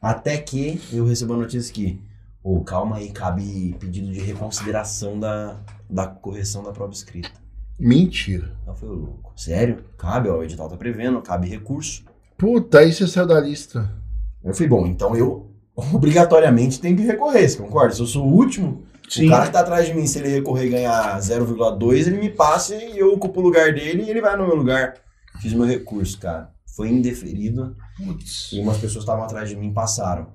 Até 0.00 0.38
que 0.38 0.80
eu 0.92 1.04
recebo 1.04 1.34
a 1.34 1.38
notícia 1.38 1.74
que, 1.74 2.00
ô, 2.42 2.62
calma 2.62 2.96
aí, 2.96 3.10
cabe 3.10 3.76
pedido 3.78 4.10
de 4.12 4.20
reconsideração 4.20 5.18
da, 5.18 5.60
da 5.88 6.06
correção 6.06 6.62
da 6.62 6.72
prova 6.72 6.92
escrita. 6.92 7.30
Mentira. 7.78 8.56
Então 8.62 8.74
foi 8.74 8.88
louco. 8.88 9.32
Sério? 9.36 9.84
Cabe, 9.98 10.28
ó, 10.28 10.38
o 10.38 10.44
edital 10.44 10.68
tá 10.68 10.76
prevendo, 10.76 11.20
cabe 11.20 11.48
recurso. 11.48 12.04
Puta, 12.38 12.78
aí 12.78 12.92
você 12.92 13.06
saiu 13.06 13.26
da 13.26 13.40
lista. 13.40 13.90
Eu 14.44 14.54
falei, 14.54 14.68
bom, 14.68 14.86
então 14.86 15.16
eu 15.16 15.50
obrigatoriamente 15.92 16.80
tenho 16.80 16.96
que 16.96 17.02
recorrer, 17.02 17.48
você 17.48 17.58
concorda? 17.58 17.94
Se 17.94 18.00
eu 18.00 18.06
sou 18.06 18.26
o 18.26 18.32
último, 18.32 18.84
Sim. 19.08 19.26
o 19.26 19.30
cara 19.30 19.46
que 19.46 19.52
tá 19.52 19.60
atrás 19.60 19.86
de 19.86 19.94
mim, 19.94 20.06
se 20.06 20.18
ele 20.18 20.28
recorrer 20.28 20.66
e 20.66 20.70
ganhar 20.70 21.18
0,2, 21.18 22.06
ele 22.06 22.18
me 22.18 22.30
passa 22.30 22.74
e 22.74 22.98
eu 22.98 23.12
ocupo 23.12 23.40
o 23.40 23.42
lugar 23.42 23.72
dele 23.72 24.02
e 24.02 24.10
ele 24.10 24.20
vai 24.20 24.36
no 24.36 24.46
meu 24.46 24.56
lugar. 24.56 24.94
Fiz 25.40 25.52
meu 25.52 25.66
recurso, 25.66 26.18
cara. 26.18 26.52
Foi 26.76 26.88
indeferido 26.88 27.76
Putz. 27.96 28.50
e 28.52 28.60
umas 28.60 28.78
pessoas 28.78 29.02
estavam 29.02 29.24
atrás 29.24 29.48
de 29.48 29.56
mim 29.56 29.70
e 29.70 29.74
passaram. 29.74 30.28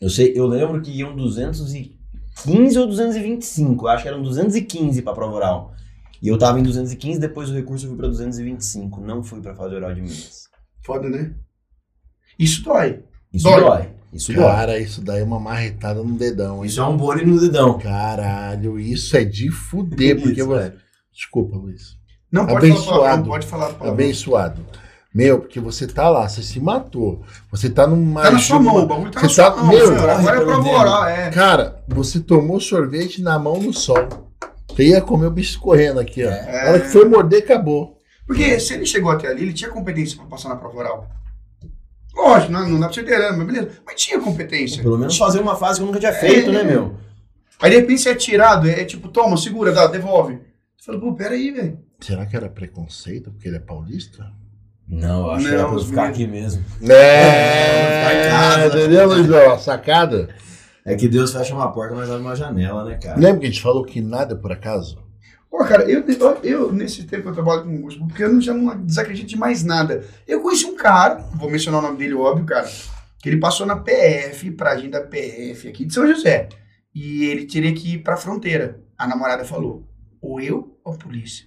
Eu 0.00 0.08
sei, 0.08 0.32
eu 0.34 0.46
lembro 0.46 0.80
que 0.80 0.90
iam 0.90 1.14
215 1.14 2.78
ou 2.78 2.86
225, 2.86 3.84
eu 3.84 3.88
acho 3.88 4.02
que 4.02 4.08
eram 4.08 4.22
215 4.22 5.02
pra 5.02 5.12
prova 5.12 5.34
oral. 5.34 5.74
E 6.22 6.28
eu 6.28 6.38
tava 6.38 6.58
em 6.58 6.62
215, 6.62 7.18
depois 7.18 7.48
do 7.48 7.54
recurso 7.54 7.86
eu 7.86 7.90
fui 7.90 7.98
pra 7.98 8.08
225, 8.08 9.00
não 9.00 9.22
fui 9.22 9.40
pra 9.40 9.54
fase 9.54 9.74
oral 9.74 9.94
de 9.94 10.02
Minas. 10.02 10.48
Foda, 10.82 11.08
né? 11.08 11.34
Isso 12.38 12.62
dói. 12.62 13.04
Isso 13.32 13.44
Dói. 13.48 13.60
dói. 13.60 13.88
Isso 14.12 14.32
dói. 14.32 14.44
Cara, 14.44 14.78
isso 14.78 15.00
daí 15.02 15.20
é 15.20 15.24
uma 15.24 15.38
marretada 15.38 16.02
no 16.02 16.14
dedão, 16.16 16.58
hein? 16.58 16.64
Isso 16.66 16.80
é 16.80 16.84
um 16.86 16.96
bole 16.96 17.24
no 17.24 17.40
dedão. 17.40 17.78
Caralho, 17.78 18.78
isso 18.78 19.16
é 19.16 19.24
de 19.24 19.50
fuder, 19.50 20.16
porque 20.20 20.40
Isso, 20.40 20.48
você. 20.48 20.64
é. 20.64 20.72
Desculpa, 21.12 21.56
Luiz. 21.56 21.96
Não 22.32 22.46
pode 22.46 22.68
falar 22.72 22.74
Abençoado. 23.14 23.24
pode 23.28 23.46
falar. 23.46 23.76
Abençoado. 23.80 24.66
Meu, 25.12 25.40
porque 25.40 25.58
você 25.58 25.86
tá 25.88 26.08
lá, 26.08 26.28
você 26.28 26.40
se 26.42 26.60
matou. 26.60 27.22
Você 27.50 27.68
tá 27.68 27.86
numa. 27.86 28.22
Tá 28.22 28.30
na 28.30 28.38
sua 28.38 28.60
mão, 28.60 28.76
o 28.76 28.86
bagulho 28.86 29.10
tá 29.10 29.20
na 29.22 29.28
Você 29.28 29.34
sua 29.34 29.50
tá- 29.50 29.56
mão. 29.56 29.66
meu, 29.66 29.86
senhor. 29.88 30.08
agora 30.10 30.36
é 30.36 30.44
dedo. 30.44 30.68
oral, 30.68 31.04
é. 31.08 31.30
Cara, 31.30 31.82
você 31.88 32.20
tomou 32.20 32.60
sorvete 32.60 33.20
na 33.20 33.36
mão 33.38 33.60
no 33.60 33.72
sol. 33.72 34.08
Você 34.68 34.84
ia 34.84 35.00
comer 35.00 35.26
o 35.26 35.30
bicho 35.32 35.58
correndo 35.60 35.98
aqui, 35.98 36.24
ó. 36.24 36.30
É. 36.30 36.66
A 36.66 36.70
hora 36.70 36.80
que 36.80 36.88
foi 36.88 37.08
morder, 37.08 37.42
acabou. 37.42 37.96
Porque 38.24 38.60
se 38.60 38.72
ele 38.74 38.86
chegou 38.86 39.10
até 39.10 39.26
ali, 39.26 39.42
ele 39.42 39.52
tinha 39.52 39.68
competência 39.70 40.16
pra 40.16 40.26
passar 40.26 40.48
na 40.50 40.56
prova 40.56 40.78
oral. 40.78 41.08
Lógico, 42.14 42.52
não, 42.52 42.68
não 42.68 42.80
dá 42.80 42.86
pra 42.86 42.94
ser 42.94 43.04
terano, 43.04 43.38
mas 43.38 43.46
beleza. 43.46 43.70
Mas 43.86 44.00
tinha 44.00 44.20
competência. 44.20 44.82
Pelo 44.82 44.98
menos 44.98 45.16
fazer 45.16 45.40
uma 45.40 45.56
fase 45.56 45.78
que 45.78 45.82
eu 45.82 45.86
nunca 45.86 45.98
tinha 46.00 46.12
feito, 46.12 46.50
É. 46.50 46.52
né, 46.52 46.62
meu? 46.64 46.94
Aí 47.62 47.70
de 47.70 47.76
repente 47.76 48.00
você 48.02 48.10
é 48.10 48.14
tirado, 48.14 48.68
é 48.68 48.84
tipo, 48.84 49.08
toma, 49.08 49.36
segura, 49.36 49.70
dá, 49.72 49.86
devolve. 49.86 50.34
Você 50.78 50.86
fala, 50.86 50.98
pô, 51.00 51.12
peraí, 51.14 51.50
velho. 51.50 51.78
Será 52.00 52.24
que 52.26 52.34
era 52.34 52.48
preconceito 52.48 53.30
porque 53.30 53.46
ele 53.48 53.56
é 53.56 53.60
paulista? 53.60 54.26
Não, 54.88 55.26
eu 55.26 55.30
acho 55.32 55.44
que 55.44 55.50
Não, 55.52 55.58
era 55.60 55.68
pra 55.68 55.78
ficar 55.78 56.08
aqui 56.08 56.26
mesmo. 56.26 56.64
É, 56.88 58.26
casa. 58.30 58.66
entendeu, 58.78 59.06
Luizão? 59.08 59.52
A 59.52 59.58
sacada. 59.58 60.28
É 60.84 60.96
que 60.96 61.06
Deus 61.06 61.32
fecha 61.32 61.54
uma 61.54 61.70
porta, 61.70 61.94
mas 61.94 62.08
abre 62.10 62.22
uma 62.22 62.34
janela, 62.34 62.84
né, 62.84 62.98
cara? 63.00 63.18
Lembra 63.20 63.40
que 63.40 63.46
a 63.46 63.50
gente 63.50 63.62
falou 63.62 63.84
que 63.84 64.00
nada 64.00 64.34
é 64.34 64.36
por 64.36 64.50
acaso? 64.50 64.98
Pô, 65.50 65.58
cara, 65.64 65.82
eu, 65.90 66.04
eu, 66.06 66.38
eu, 66.44 66.72
nesse 66.72 67.04
tempo 67.04 67.28
eu 67.28 67.34
trabalho 67.34 67.64
com 67.64 67.80
gosto, 67.82 68.06
porque 68.06 68.22
eu 68.22 68.32
não, 68.32 68.40
já 68.40 68.54
não 68.54 68.76
desacredito 68.84 69.26
de 69.28 69.36
mais 69.36 69.64
nada. 69.64 70.04
Eu 70.26 70.40
conheci 70.40 70.64
um 70.64 70.76
cara, 70.76 71.16
vou 71.34 71.50
mencionar 71.50 71.80
o 71.80 71.82
nome 71.82 71.98
dele, 71.98 72.14
óbvio, 72.14 72.46
cara, 72.46 72.68
que 73.18 73.28
ele 73.28 73.38
passou 73.40 73.66
na 73.66 73.76
PF, 73.76 74.52
pra 74.52 74.72
agenda 74.72 75.00
PF 75.00 75.68
aqui 75.68 75.84
de 75.84 75.92
São 75.92 76.06
José. 76.06 76.48
E 76.94 77.24
ele 77.24 77.46
teria 77.46 77.74
que 77.74 77.94
ir 77.94 77.98
pra 77.98 78.16
fronteira. 78.16 78.80
A 78.96 79.06
namorada 79.08 79.44
falou, 79.44 79.84
ou 80.22 80.40
eu 80.40 80.78
ou 80.84 80.92
a 80.94 80.96
polícia. 80.96 81.46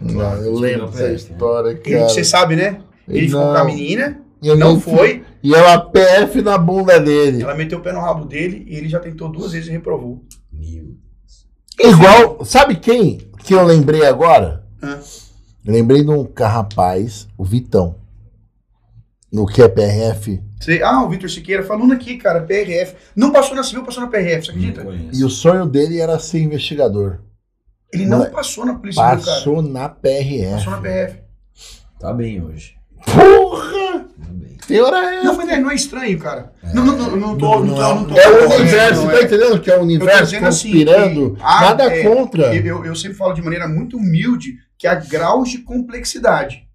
Não, 0.00 0.34
eu 0.44 0.52
lembro 0.54 0.86
Escolheu 0.86 0.90
dessa 0.90 1.08
né? 1.08 1.14
história, 1.14 1.68
Ele, 1.70 1.80
cara. 1.98 2.08
você 2.08 2.22
sabe, 2.22 2.56
né? 2.56 2.80
Ele 3.08 3.26
ficou 3.26 3.40
com 3.40 3.56
a 3.56 3.64
menina, 3.64 4.20
eu 4.42 4.54
não 4.56 4.78
foi, 4.78 5.24
E 5.42 5.54
ela 5.54 5.80
PF 5.80 6.40
na 6.42 6.56
bunda 6.58 7.00
dele. 7.00 7.42
ela 7.42 7.54
meteu 7.54 7.78
o 7.78 7.82
pé 7.82 7.92
no 7.92 8.00
rabo 8.00 8.26
dele 8.26 8.64
e 8.68 8.76
ele 8.76 8.88
já 8.88 9.00
tentou 9.00 9.28
duas 9.30 9.52
vezes 9.52 9.68
e 9.68 9.72
reprovou. 9.72 10.24
Meu. 10.52 10.94
Igual, 11.78 12.44
sabe 12.44 12.76
quem 12.76 13.18
que 13.44 13.54
eu 13.54 13.64
lembrei 13.64 14.04
agora? 14.04 14.64
Eu 14.82 15.72
lembrei 15.72 16.02
de 16.02 16.10
um 16.10 16.28
rapaz, 16.38 17.28
o 17.36 17.44
Vitão. 17.44 17.96
No 19.30 19.46
que 19.46 19.62
é 19.62 19.68
PRF. 19.68 20.42
Sei, 20.60 20.82
ah, 20.82 21.04
o 21.04 21.08
Vitor 21.08 21.28
Siqueira 21.30 21.62
falando 21.62 21.92
aqui, 21.92 22.16
cara, 22.16 22.40
PRF. 22.40 22.96
Não 23.14 23.30
passou 23.30 23.54
na 23.54 23.62
civil, 23.62 23.84
passou 23.84 24.02
na 24.02 24.08
PRF, 24.08 24.46
você 24.46 24.52
Não 24.52 24.68
acredita? 24.68 25.16
E 25.16 25.22
o 25.22 25.30
sonho 25.30 25.66
dele 25.66 26.00
era 26.00 26.18
ser 26.18 26.40
investigador. 26.40 27.20
Ele 27.92 28.06
não 28.06 28.18
Moleque, 28.18 28.34
passou 28.34 28.66
na 28.66 28.74
polícia 28.74 29.02
civil, 29.02 29.24
cara. 29.24 29.36
Passou 29.36 29.62
na 29.62 29.88
PRF. 29.88 30.50
Passou 30.52 30.72
na 30.72 30.80
PRF. 30.80 31.18
Tá 32.00 32.12
bem 32.12 32.42
hoje. 32.42 32.74
Porra! 33.04 33.77
Essa. 34.74 35.22
Não, 35.24 35.36
mas 35.36 35.46
não 35.46 35.54
é- 35.54 35.58
não 35.60 35.70
é 35.70 35.74
estranho, 35.74 36.18
cara. 36.18 36.52
Não, 36.74 36.84
não, 36.84 36.96
não, 36.96 37.16
não 37.16 37.38
tô, 37.38 37.60
Não, 37.60 37.64
não 37.66 37.74
tô, 37.74 37.80
não, 37.80 37.94
não 37.96 38.04
tô. 38.04 38.10
não 38.14 38.18
É 38.20 38.28
o 38.28 38.54
universo, 38.60 39.06
tá 39.06 39.22
entendendo? 39.22 39.60
Que 39.60 39.70
é 39.70 39.78
o 39.78 39.82
universo 39.82 40.36
assim, 40.36 40.40
conspirando. 40.44 41.36
Nada 41.40 41.84
é, 41.84 42.02
contra. 42.02 42.54
Eu, 42.54 42.64
eu- 42.66 42.84
eu 42.86 42.94
sempre 42.96 43.16
falo 43.16 43.32
de 43.32 43.42
maneira 43.42 43.66
muito 43.68 43.96
humilde 43.96 44.54
que 44.78 44.86
há 44.86 44.94
graus 44.94 45.48
de 45.50 45.58
complexidade. 45.58 46.66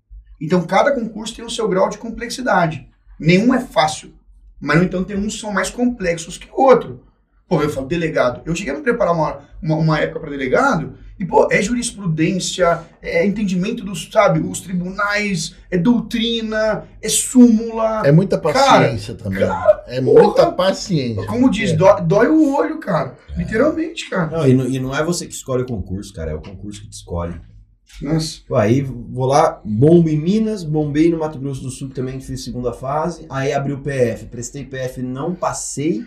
Então, 0.42 0.62
cada 0.64 0.92
concurso 0.92 1.36
tem 1.36 1.46
o 1.46 1.50
seu 1.50 1.68
grau 1.70 1.90
de 1.90 1.98
complexidade. 1.98 2.88
Nenhum 3.20 3.54
é 3.54 3.60
fácil. 3.62 4.14
Mas, 4.60 4.78
no 4.78 4.84
entanto, 4.86 5.06
tem 5.08 5.18
uns 5.18 5.36
que 5.36 5.42
são 5.42 5.52
mais 5.54 5.70
complexos 5.70 6.38
que 6.38 6.50
o 6.52 6.62
outro. 6.62 7.04
Pô, 7.48 7.62
eu 7.62 7.70
falo 7.70 7.88
delegado. 7.88 8.42
Eu 8.46 8.56
cheguei 8.56 8.74
a 8.74 8.78
me 8.78 8.82
preparar 8.84 9.14
uma, 9.14 9.40
uma, 9.62 9.76
uma 9.76 10.00
época 10.00 10.20
para 10.22 10.30
delegado 10.32 10.98
e, 11.20 11.26
pô, 11.26 11.48
é 11.52 11.62
jurisprudência, 11.62 12.82
é 13.02 13.26
entendimento 13.26 13.84
dos, 13.84 14.10
sabe, 14.12 14.40
os 14.40 14.60
tribunais, 14.60 15.56
é 15.70 15.78
doutrina, 15.78 16.86
é 17.02 17.10
súmula. 17.10 18.02
É 18.06 18.12
muita 18.12 18.38
paciência 18.38 19.14
também. 19.16 19.44
é 19.88 20.02
muita 20.02 20.52
paciência. 20.52 21.26
Como 21.28 21.50
diz, 21.50 21.72
É. 21.72 21.76
dói, 21.76 22.02
dói 22.02 22.28
o 22.28 22.56
olho, 22.56 22.80
cara. 22.80 23.16
Literalmente, 23.38 24.10
cara. 24.10 24.38
Não, 24.38 24.48
e, 24.48 24.54
não, 24.54 24.68
e 24.68 24.80
não 24.80 24.96
é 24.96 25.04
você 25.04 25.26
que 25.28 25.34
escolhe 25.34 25.64
o 25.64 25.68
concurso, 25.68 26.14
cara. 26.14 26.32
É 26.32 26.36
o 26.36 26.42
concurso 26.42 26.82
que 26.82 26.90
te 26.90 26.94
escolhe. 26.94 27.40
Nossa. 28.02 28.40
Pô, 28.48 28.56
Aí 28.56 28.82
vou 28.82 29.28
lá, 29.28 29.62
bombo 29.64 30.10
em 30.10 30.18
Minas, 30.18 30.64
bombei 30.64 31.12
no 31.12 31.20
Mato 31.20 31.38
Grosso 31.38 31.62
do 31.62 31.70
Sul, 31.70 31.90
que 31.90 31.96
também 31.96 32.20
fiz 32.20 32.44
segunda 32.44 32.74
fase. 32.74 33.26
Aí 33.30 33.54
abri 33.54 33.72
o 33.72 33.82
PF, 33.82 34.26
prestei 34.26 34.66
PF, 34.66 35.02
não 35.04 35.36
passei. 35.36 36.04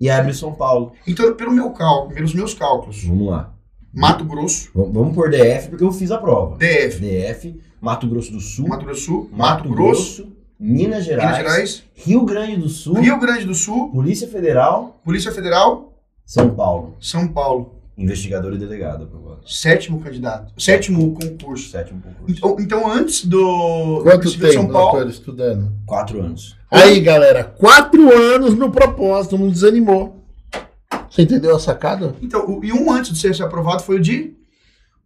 E 0.00 0.08
aí 0.08 0.20
abri 0.20 0.32
São 0.32 0.54
Paulo. 0.54 0.92
Então, 1.06 1.34
pelo 1.34 1.50
meu 1.50 1.70
cálculo, 1.70 2.14
pelos 2.14 2.32
meus 2.34 2.54
cálculos, 2.54 3.02
Vamos 3.02 3.28
lá. 3.30 3.52
Mato 3.96 4.26
Grosso, 4.26 4.68
Vamos 4.74 5.14
por 5.14 5.30
DF, 5.30 5.70
porque 5.70 5.82
eu 5.82 5.90
fiz 5.90 6.10
a 6.10 6.18
prova. 6.18 6.58
DF, 6.58 7.00
DF, 7.00 7.58
Mato 7.80 8.06
Grosso 8.06 8.30
do 8.30 8.40
Sul, 8.40 8.68
Mato 8.68 8.84
Grosso 8.84 9.00
do 9.00 9.06
Sul, 9.06 9.30
Mato 9.32 9.68
Grosso, 9.70 10.28
Minas 10.60 11.06
Gerais, 11.06 11.38
Minas 11.38 11.52
Gerais, 11.52 11.84
Rio 11.94 12.24
Grande 12.26 12.56
do 12.58 12.68
Sul, 12.68 13.00
Rio 13.00 13.18
Grande 13.18 13.46
do 13.46 13.54
Sul, 13.54 13.90
Polícia 13.90 14.28
Federal, 14.28 15.00
Polícia 15.02 15.32
Federal, 15.32 15.94
São 16.26 16.50
Paulo. 16.50 16.96
São 17.00 17.26
Paulo. 17.26 17.74
Investigador 17.96 18.52
e 18.52 18.58
delegado 18.58 19.04
aprovado. 19.04 19.40
Sétimo 19.46 19.98
candidato. 20.02 20.52
Sétimo 20.60 21.14
concurso. 21.14 21.70
Sétimo 21.70 22.02
concurso. 22.02 22.30
Então, 22.30 22.56
então 22.60 22.92
antes 22.92 23.24
do 23.24 24.02
Quanto 24.02 24.30
tempo, 24.38 24.52
São 24.52 24.68
Paulo, 24.68 24.92
doutor, 24.92 25.10
estudando? 25.10 25.72
Quatro 25.86 26.20
anos. 26.20 26.54
Aí, 26.70 27.00
galera, 27.00 27.44
quatro 27.44 28.12
anos 28.12 28.54
no 28.54 28.70
propósito, 28.70 29.38
não 29.38 29.48
desanimou. 29.48 30.15
Você 31.16 31.22
entendeu 31.22 31.56
a 31.56 31.58
sacada? 31.58 32.14
então, 32.22 32.46
o- 32.46 32.62
e 32.64 32.72
um 32.72 32.92
antes 32.92 33.10
de 33.12 33.18
ser 33.18 33.34
ser 33.34 33.42
aprovado 33.44 33.82
foi 33.82 33.96
o 33.96 34.00
de 34.00 34.34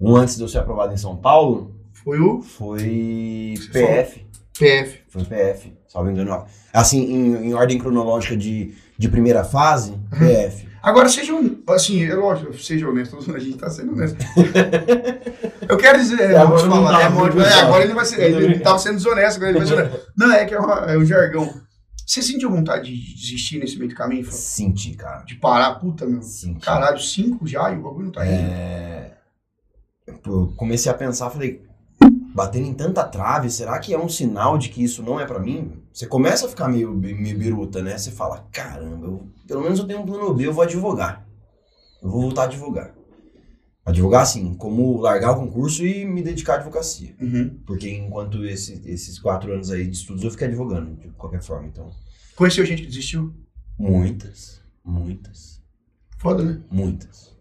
Um 0.01 0.17
antes 0.17 0.37
de 0.37 0.43
eu 0.43 0.49
ser 0.49 0.59
aprovado 0.59 0.93
em 0.93 0.97
São 0.97 1.17
Paulo, 1.17 1.75
foi 1.93 2.19
o 2.19 2.41
foi 2.43 3.55
Você 3.57 3.69
PF. 3.73 4.27
PF. 4.59 4.99
Foi 5.09 5.25
PF, 5.25 5.73
salvo 5.89 6.11
engano. 6.11 6.45
Assim, 6.73 7.01
em, 7.03 7.49
em 7.49 7.55
ordem 7.55 7.79
cronológica 7.79 8.37
de, 8.37 8.75
de 8.99 9.09
primeira 9.09 9.45
fase, 9.45 9.95
PF. 10.19 10.69
Agora, 10.83 11.09
seja 11.11 11.33
assim, 11.69 12.05
é 12.05 12.15
lógico, 12.15 12.55
seja 12.59 12.89
honesto, 12.89 13.17
a 13.35 13.39
gente 13.39 13.57
tá 13.59 13.69
sendo 13.71 13.93
honesto. 13.93 14.17
Eu 15.69 15.77
quero 15.77 15.99
dizer, 15.99 16.21
é, 16.21 16.37
Agora 16.37 16.47
vou 16.49 16.57
te 16.59 16.65
não 16.65 16.77
falar, 16.85 16.93
tá, 16.93 17.01
é, 17.05 17.09
tá. 17.45 17.51
é, 17.51 17.61
agora 17.61 17.85
ele 17.85 17.95
vai 17.95 18.05
ser, 18.05 18.21
ele 18.23 18.37
brincando. 18.37 18.65
tava 18.65 18.79
sendo 18.79 18.97
desonesto, 18.97 19.37
agora 19.37 19.51
ele 19.51 19.59
vai 19.59 19.69
ser 19.69 19.75
honesto. 19.75 20.01
Não, 20.17 20.33
é 20.33 20.45
que 20.47 20.55
é, 20.55 20.59
uma- 20.59 20.91
é 20.93 20.99
um 20.99 21.05
jargão. 21.05 21.55
Você 22.11 22.23
sentiu 22.23 22.51
vontade 22.51 22.93
de 22.93 23.15
desistir 23.15 23.61
nesse 23.61 23.79
meio 23.79 23.89
do 23.89 23.95
caminho? 23.95 24.25
Fábio? 24.25 24.37
Senti, 24.37 24.95
cara. 24.97 25.23
De 25.23 25.37
parar? 25.37 25.77
Puta, 25.77 26.05
meu. 26.05 26.21
Senti. 26.21 26.59
Caralho, 26.59 26.99
cinco 26.99 27.47
já 27.47 27.71
e 27.71 27.79
o 27.79 27.83
bagulho 27.83 28.07
não 28.07 28.11
tá 28.13 28.27
indo. 28.27 28.35
É, 28.35 29.17
eu 30.27 30.53
comecei 30.57 30.91
a 30.91 30.95
pensar, 30.97 31.31
falei, 31.31 31.65
batendo 32.35 32.67
em 32.67 32.75
tanta 32.75 33.05
trave, 33.05 33.49
será 33.49 33.79
que 33.79 33.95
é 33.95 33.99
um 33.99 34.09
sinal 34.09 34.59
de 34.59 34.71
que 34.71 34.83
isso 34.83 35.05
não 35.05 35.21
é 35.21 35.25
pra 35.25 35.39
mim? 35.39 35.85
Você 35.93 36.05
começa 36.05 36.47
a 36.47 36.49
ficar 36.49 36.67
meio, 36.67 36.93
meio 36.93 37.39
biruta, 37.39 37.81
né? 37.81 37.97
Você 37.97 38.11
fala, 38.11 38.45
caramba, 38.51 39.07
eu- 39.07 39.29
pelo 39.47 39.63
menos 39.63 39.79
eu 39.79 39.87
tenho 39.87 40.01
um 40.01 40.07
plano 40.07 40.35
B, 40.35 40.49
eu 40.49 40.53
vou 40.53 40.65
advogar. 40.65 41.25
Eu 42.03 42.11
vou 42.11 42.23
voltar 42.23 42.43
a 42.43 42.47
advogar. 42.47 42.93
Advogar, 43.91 44.23
assim, 44.23 44.55
como 44.55 44.99
largar 45.01 45.33
o 45.33 45.37
concurso 45.41 45.85
e 45.85 46.05
me 46.05 46.23
dedicar 46.23 46.55
à 46.55 46.57
advocacia. 46.57 47.15
Uhum. 47.21 47.59
Porque 47.67 47.89
enquanto 47.91 48.45
esse- 48.45 48.83
esses 48.87 49.19
quatro 49.19 49.53
anos 49.53 49.71
aí 49.71 49.87
de 49.87 49.97
estudos, 49.97 50.25
eu 50.25 50.31
fiquei 50.31 50.47
advogando, 50.49 50.97
de 50.97 51.09
qualquer 51.11 51.43
forma. 51.43 51.67
Então, 51.69 51.91
Conheceu 52.37 52.65
gente 52.65 52.83
que 52.83 52.89
desistiu? 52.89 53.35
muitas, 53.79 54.61
muitas. 54.85 55.61
Foda, 56.19 56.43
né? 56.43 56.61
Muitas. 56.71 57.35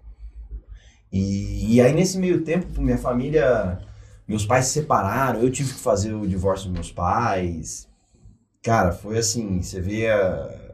E, 1.11 1.75
e 1.75 1.81
aí, 1.81 1.93
nesse 1.93 2.17
meio 2.17 2.41
tempo, 2.43 2.81
minha 2.81 2.97
família. 2.97 3.79
Meus 4.27 4.45
pais 4.45 4.65
se 4.65 4.73
separaram, 4.73 5.41
eu 5.41 5.49
tive 5.49 5.73
que 5.73 5.79
fazer 5.79 6.13
o 6.13 6.27
divórcio 6.27 6.67
dos 6.67 6.73
meus 6.73 6.91
pais. 6.91 7.87
Cara, 8.61 8.91
foi 8.91 9.17
assim, 9.17 9.61
você 9.61 9.81
vê 9.81 10.07
a, 10.07 10.71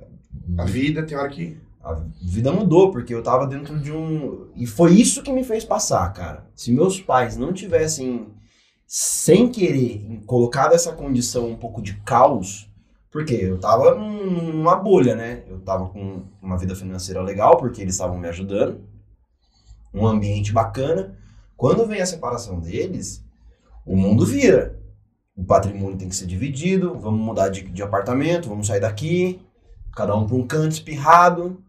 A 0.58 0.66
vida 0.66 1.04
tem 1.04 1.18
hora 1.18 1.30
que. 1.30 1.58
A 1.86 1.94
vida 2.22 2.52
mudou, 2.52 2.92
porque 2.92 3.14
eu 3.14 3.22
tava 3.22 3.46
dentro 3.46 3.80
de 3.80 3.92
um. 3.92 4.48
E 4.56 4.66
foi 4.66 4.94
isso 4.94 5.22
que 5.22 5.32
me 5.32 5.44
fez 5.44 5.64
passar, 5.64 6.12
cara. 6.14 6.50
Se 6.56 6.72
meus 6.72 7.00
pais 7.00 7.38
não 7.38 7.54
tivessem, 7.54 8.28
sem 8.88 9.50
querer, 9.50 10.22
colocado 10.26 10.74
essa 10.74 10.92
condição 10.94 11.48
um 11.48 11.56
pouco 11.56 11.82
de 11.84 11.94
caos, 12.02 12.68
porque 13.12 13.36
eu 13.36 13.60
tava 13.60 13.94
num- 13.96 14.52
numa 14.54 14.76
bolha, 14.76 15.16
né? 15.16 15.44
Eu 15.48 15.60
tava 15.60 15.88
com 15.90 16.24
uma 16.42 16.58
vida 16.58 16.76
financeira 16.76 17.22
legal, 17.22 17.58
porque 17.58 17.82
eles 17.82 17.94
estavam 17.94 18.18
me 18.18 18.28
ajudando, 18.28 18.82
um 19.94 20.06
ambiente 20.08 20.52
bacana. 20.52 21.16
Quando 21.56 21.86
vem 21.86 22.02
a 22.02 22.06
separação 22.06 22.60
deles, 22.60 23.24
o 23.86 23.96
mundo 23.96 24.26
vira. 24.26 24.80
O 25.38 25.44
patrimônio 25.46 25.98
tem 25.98 26.10
que 26.10 26.16
ser 26.16 26.26
dividido, 26.26 26.98
vamos 26.98 27.20
mudar 27.20 27.50
de, 27.50 27.62
de 27.62 27.84
apartamento, 27.84 28.50
vamos 28.50 28.68
sair 28.68 28.80
daqui, 28.80 29.42
cada 29.94 30.16
um 30.16 30.26
para 30.26 30.36
um 30.36 30.48
canto 30.48 30.72
espirrado. 30.72 31.62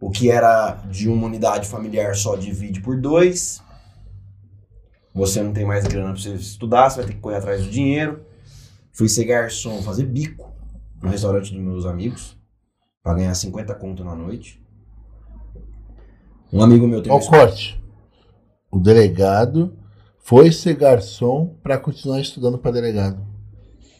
O 0.00 0.10
que 0.10 0.30
era 0.30 0.74
de 0.90 1.08
uma 1.08 1.26
unidade 1.26 1.68
familiar 1.68 2.14
só 2.14 2.36
divide 2.36 2.80
por 2.80 3.00
dois. 3.00 3.62
Você 5.14 5.42
não 5.42 5.52
tem 5.52 5.64
mais 5.64 5.86
grana 5.86 6.12
para 6.12 6.22
você 6.22 6.34
estudar, 6.34 6.88
você 6.88 6.98
vai 6.98 7.06
ter 7.06 7.14
que 7.14 7.20
correr 7.20 7.36
atrás 7.36 7.64
do 7.64 7.70
dinheiro. 7.70 8.24
Fui 8.92 9.08
ser 9.08 9.24
garçom, 9.24 9.82
fazer 9.82 10.04
bico 10.04 10.52
no 11.02 11.08
restaurante 11.08 11.52
dos 11.52 11.60
meus 11.60 11.86
amigos, 11.86 12.36
para 13.02 13.14
ganhar 13.14 13.34
50 13.34 13.74
conto 13.74 14.04
na 14.04 14.14
noite. 14.14 14.62
Um 16.52 16.62
amigo 16.62 16.86
meu 16.86 17.02
tem 17.02 17.12
Ó 17.12 17.16
o 17.16 17.26
corte. 17.26 17.80
O 18.70 18.78
delegado 18.78 19.76
foi 20.18 20.52
ser 20.52 20.74
garçom 20.74 21.56
pra 21.62 21.78
continuar 21.78 22.20
estudando 22.20 22.58
pra 22.58 22.70
delegado. 22.70 23.24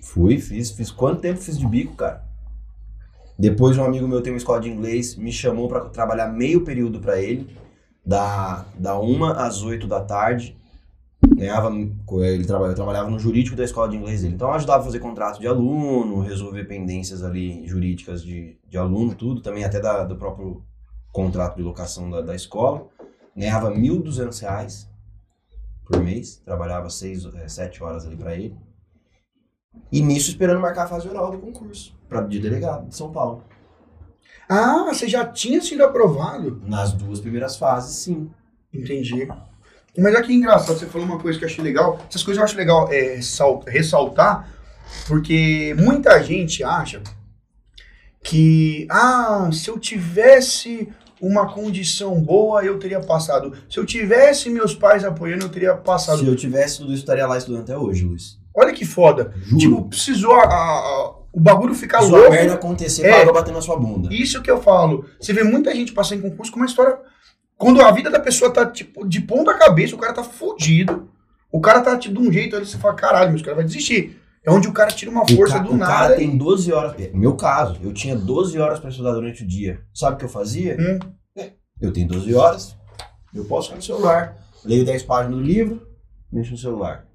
Fui, 0.02 0.38
fiz, 0.38 0.70
fiz. 0.70 0.90
Quanto 0.90 1.20
tempo 1.20 1.40
fiz 1.40 1.58
de 1.58 1.66
bico, 1.66 1.94
cara? 1.94 2.27
Depois 3.38 3.78
um 3.78 3.84
amigo 3.84 4.08
meu 4.08 4.20
tem 4.20 4.32
uma 4.32 4.38
escola 4.38 4.60
de 4.60 4.68
inglês, 4.68 5.14
me 5.14 5.30
chamou 5.30 5.68
pra 5.68 5.82
trabalhar 5.82 6.26
meio 6.26 6.64
período 6.64 6.98
pra 6.98 7.20
ele, 7.20 7.56
da, 8.04 8.64
da 8.76 8.98
uma 8.98 9.46
às 9.46 9.62
8 9.62 9.86
da 9.86 10.00
tarde. 10.00 10.56
Ganhava, 11.36 11.70
ele 11.70 12.44
trabalhava, 12.44 12.72
eu 12.72 12.74
trabalhava 12.74 13.10
no 13.10 13.18
jurídico 13.18 13.56
da 13.56 13.62
escola 13.62 13.88
de 13.88 13.96
inglês 13.96 14.22
dele. 14.22 14.34
Então 14.34 14.48
eu 14.48 14.54
ajudava 14.54 14.82
a 14.82 14.84
fazer 14.84 14.98
contrato 14.98 15.38
de 15.38 15.46
aluno, 15.46 16.20
resolver 16.20 16.64
pendências 16.64 17.22
ali 17.22 17.64
jurídicas 17.66 18.24
de, 18.24 18.58
de 18.68 18.76
aluno, 18.76 19.14
tudo, 19.14 19.40
também 19.40 19.64
até 19.64 19.78
da, 19.78 20.04
do 20.04 20.16
próprio 20.16 20.64
contrato 21.12 21.56
de 21.56 21.62
locação 21.62 22.10
da, 22.10 22.20
da 22.20 22.34
escola. 22.34 22.88
Ganhava 23.36 23.70
1.200 23.70 24.40
reais 24.40 24.90
por 25.84 26.02
mês, 26.02 26.42
trabalhava 26.44 26.90
6, 26.90 27.28
7 27.46 27.82
horas 27.84 28.04
ali 28.04 28.16
pra 28.16 28.34
ele. 28.34 28.56
E 29.92 30.00
nisso 30.00 30.30
esperando 30.30 30.60
marcar 30.60 30.84
a 30.84 30.88
fase 30.88 31.08
oral 31.08 31.30
do 31.30 31.38
concurso, 31.38 31.97
pra, 32.08 32.22
de 32.22 32.38
delegado 32.38 32.88
de 32.88 32.96
São 32.96 33.10
Paulo. 33.10 33.44
Ah, 34.48 34.84
você 34.86 35.06
já 35.08 35.26
tinha 35.26 35.60
sido 35.60 35.84
aprovado? 35.84 36.62
Nas 36.64 36.92
duas 36.92 37.20
primeiras 37.20 37.56
fases, 37.56 37.96
sim. 37.96 38.30
Entendi. 38.72 39.28
Mas 39.96 40.14
aqui 40.14 40.32
engraçado, 40.32 40.78
você 40.78 40.86
falou 40.86 41.06
uma 41.06 41.18
coisa 41.18 41.38
que 41.38 41.44
eu 41.44 41.48
achei 41.48 41.62
legal. 41.62 41.98
Essas 42.08 42.22
coisas 42.22 42.38
eu 42.38 42.44
acho 42.44 42.56
legal 42.56 42.90
é, 42.92 43.16
ressal- 43.16 43.62
ressaltar, 43.66 44.48
porque 45.06 45.74
muita 45.78 46.22
gente 46.22 46.62
acha 46.62 47.02
que, 48.22 48.86
ah, 48.90 49.50
se 49.52 49.68
eu 49.68 49.78
tivesse 49.78 50.88
uma 51.20 51.52
condição 51.52 52.20
boa, 52.22 52.64
eu 52.64 52.78
teria 52.78 53.00
passado. 53.00 53.52
Se 53.68 53.78
eu 53.78 53.84
tivesse 53.84 54.48
meus 54.50 54.74
pais 54.74 55.04
apoiando, 55.04 55.44
eu 55.46 55.48
teria 55.48 55.74
passado. 55.74 56.18
Se 56.20 56.26
eu 56.26 56.36
tivesse 56.36 56.78
tudo 56.78 56.92
isso, 56.92 57.02
estaria 57.02 57.26
lá 57.26 57.36
estudando 57.36 57.62
até 57.62 57.76
hoje, 57.76 58.04
Luiz. 58.04 58.38
Olha 58.54 58.72
que 58.72 58.84
foda. 58.84 59.34
Juro. 59.42 59.58
Tipo, 59.58 59.88
precisou 59.88 60.34
a- 60.34 60.44
a- 60.46 61.14
o 61.32 61.40
bagulho 61.40 61.74
ficar 61.74 62.00
Sua 62.02 62.16
louco. 62.18 62.30
merda 62.32 62.54
acontecer, 62.54 63.06
É. 63.06 63.18
parou 63.18 63.34
batendo 63.34 63.54
na 63.54 63.60
sua 63.62 63.76
bunda. 63.76 64.08
Isso 64.12 64.40
que 64.42 64.50
eu 64.50 64.60
falo. 64.62 65.04
Você 65.20 65.32
vê 65.32 65.42
muita 65.42 65.74
gente 65.74 65.92
passando 65.92 66.18
em 66.24 66.30
concurso 66.30 66.50
com 66.52 66.58
uma 66.58 66.66
história. 66.66 66.98
Quando 67.56 67.80
a 67.82 67.90
vida 67.90 68.08
da 68.10 68.20
pessoa 68.20 68.50
tá, 68.52 68.64
tipo, 68.66 69.06
de 69.06 69.20
ponta 69.20 69.52
cabeça, 69.54 69.94
o 69.94 69.98
cara 69.98 70.12
tá 70.12 70.22
fudido. 70.24 71.08
O 71.50 71.60
cara 71.60 71.80
tá 71.80 71.96
tipo, 71.96 72.20
de 72.20 72.28
um 72.28 72.32
jeito, 72.32 72.54
aí 72.56 72.64
você 72.64 72.78
fala, 72.78 72.94
caralho, 72.94 73.32
mas 73.32 73.40
o 73.40 73.44
cara 73.44 73.56
vai 73.56 73.64
desistir. 73.64 74.20
É 74.44 74.50
onde 74.50 74.68
o 74.68 74.72
cara 74.72 74.90
tira 74.90 75.10
uma 75.10 75.22
O, 75.24 75.28
força 75.28 75.54
ca- 75.54 75.60
do 75.64 75.72
o 75.72 75.76
nada. 75.76 75.92
cara 75.92 76.14
e- 76.14 76.18
tem 76.18 76.36
12 76.36 76.72
horas. 76.72 76.94
Meu 77.12 77.34
caso, 77.36 77.78
eu 77.82 77.92
tinha 77.92 78.14
12 78.14 78.58
horas 78.58 78.78
pra 78.78 78.90
estudar 78.90 79.12
durante 79.12 79.42
o 79.42 79.46
dia. 79.46 79.80
Sabe 79.92 80.14
o 80.14 80.18
que 80.18 80.24
eu 80.24 80.28
fazia? 80.28 80.76
Hum. 80.78 80.98
Eu 81.80 81.92
tenho 81.92 82.08
12 82.08 82.34
horas, 82.34 82.76
eu 83.34 83.44
posso 83.44 83.68
ficar 83.68 83.76
no 83.76 83.82
celular. 83.82 84.36
Leio 84.64 84.84
10 84.84 85.02
páginas 85.04 85.36
do 85.38 85.42
livro, 85.42 85.86
mexo 86.32 86.52
no 86.52 86.58
celular. 86.58 87.06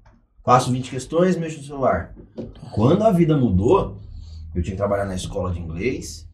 Faço 0.44 0.70
20 0.70 0.90
questões, 0.90 1.36
mexo 1.36 1.58
no 1.58 1.64
celular. 1.64 2.14
Quando 2.74 3.02
a 3.02 3.10
vida 3.10 3.34
mudou, 3.34 3.98
eu 4.54 4.62
tinha 4.62 4.72
que 4.72 4.76
trabalhar 4.76 5.06
na 5.06 5.14
escola 5.14 5.50
de 5.50 5.58
inglês, 5.58 6.28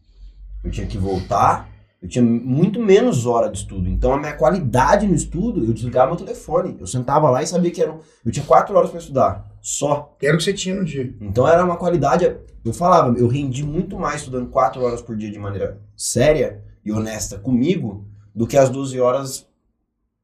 eu 0.61 0.69
tinha 0.69 0.85
que 0.85 0.97
voltar, 0.97 1.69
eu 2.01 2.09
tinha 2.09 2.23
muito 2.23 2.77
menos 2.77 3.25
hora 3.25 3.49
de 3.49 3.59
estudo. 3.59 3.87
Então 3.87 4.13
a 4.13 4.19
minha 4.19 4.35
qualidade 4.35 5.07
no 5.07 5.15
estudo, 5.15 5.63
eu 5.63 5.71
desligava 5.71 6.07
meu 6.07 6.17
telefone. 6.17 6.75
Eu 6.77 6.87
sentava 6.87 7.29
lá 7.29 7.41
e 7.41 7.47
sabia 7.47 7.71
que 7.71 7.81
eram. 7.81 8.01
Eu 8.25 8.33
tinha 8.33 8.45
4 8.45 8.75
horas 8.75 8.89
para 8.89 8.99
estudar, 8.99 9.49
só. 9.61 10.17
Era 10.21 10.33
o 10.33 10.37
que 10.37 10.43
você 10.43 10.53
tinha 10.53 10.75
no 10.75 10.83
dia. 10.83 11.15
Então 11.21 11.47
era 11.47 11.63
uma 11.63 11.77
qualidade. 11.77 12.25
Eu 12.65 12.73
falava, 12.73 13.17
eu 13.17 13.29
rendi 13.29 13.63
muito 13.63 13.97
mais 13.97 14.21
estudando 14.21 14.49
4 14.49 14.81
horas 14.81 15.01
por 15.01 15.15
dia 15.15 15.31
de 15.31 15.39
maneira 15.39 15.79
séria 15.95 16.61
e 16.83 16.91
honesta 16.91 17.39
comigo 17.39 18.05
do 18.35 18.45
que 18.45 18.57
as 18.57 18.69
12 18.69 18.99
horas 18.99 19.47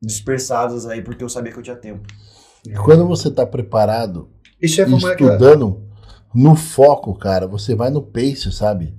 dispersadas 0.01 0.85
aí, 0.85 1.01
porque 1.01 1.23
eu 1.23 1.29
sabia 1.29 1.53
que 1.53 1.59
eu 1.59 1.63
tinha 1.63 1.75
tempo. 1.75 2.05
E 2.65 2.73
quando 2.73 3.07
você 3.07 3.29
tá 3.31 3.45
preparado 3.45 4.29
Isso 4.61 4.81
é 4.81 4.83
e 4.87 4.89
como 4.91 5.07
é 5.07 5.15
que 5.15 5.23
é. 5.23 5.27
estudando 5.27 5.81
no 6.33 6.55
foco, 6.55 7.13
cara, 7.15 7.47
você 7.47 7.73
vai 7.75 7.89
no 7.89 8.01
pace, 8.01 8.51
sabe? 8.51 8.95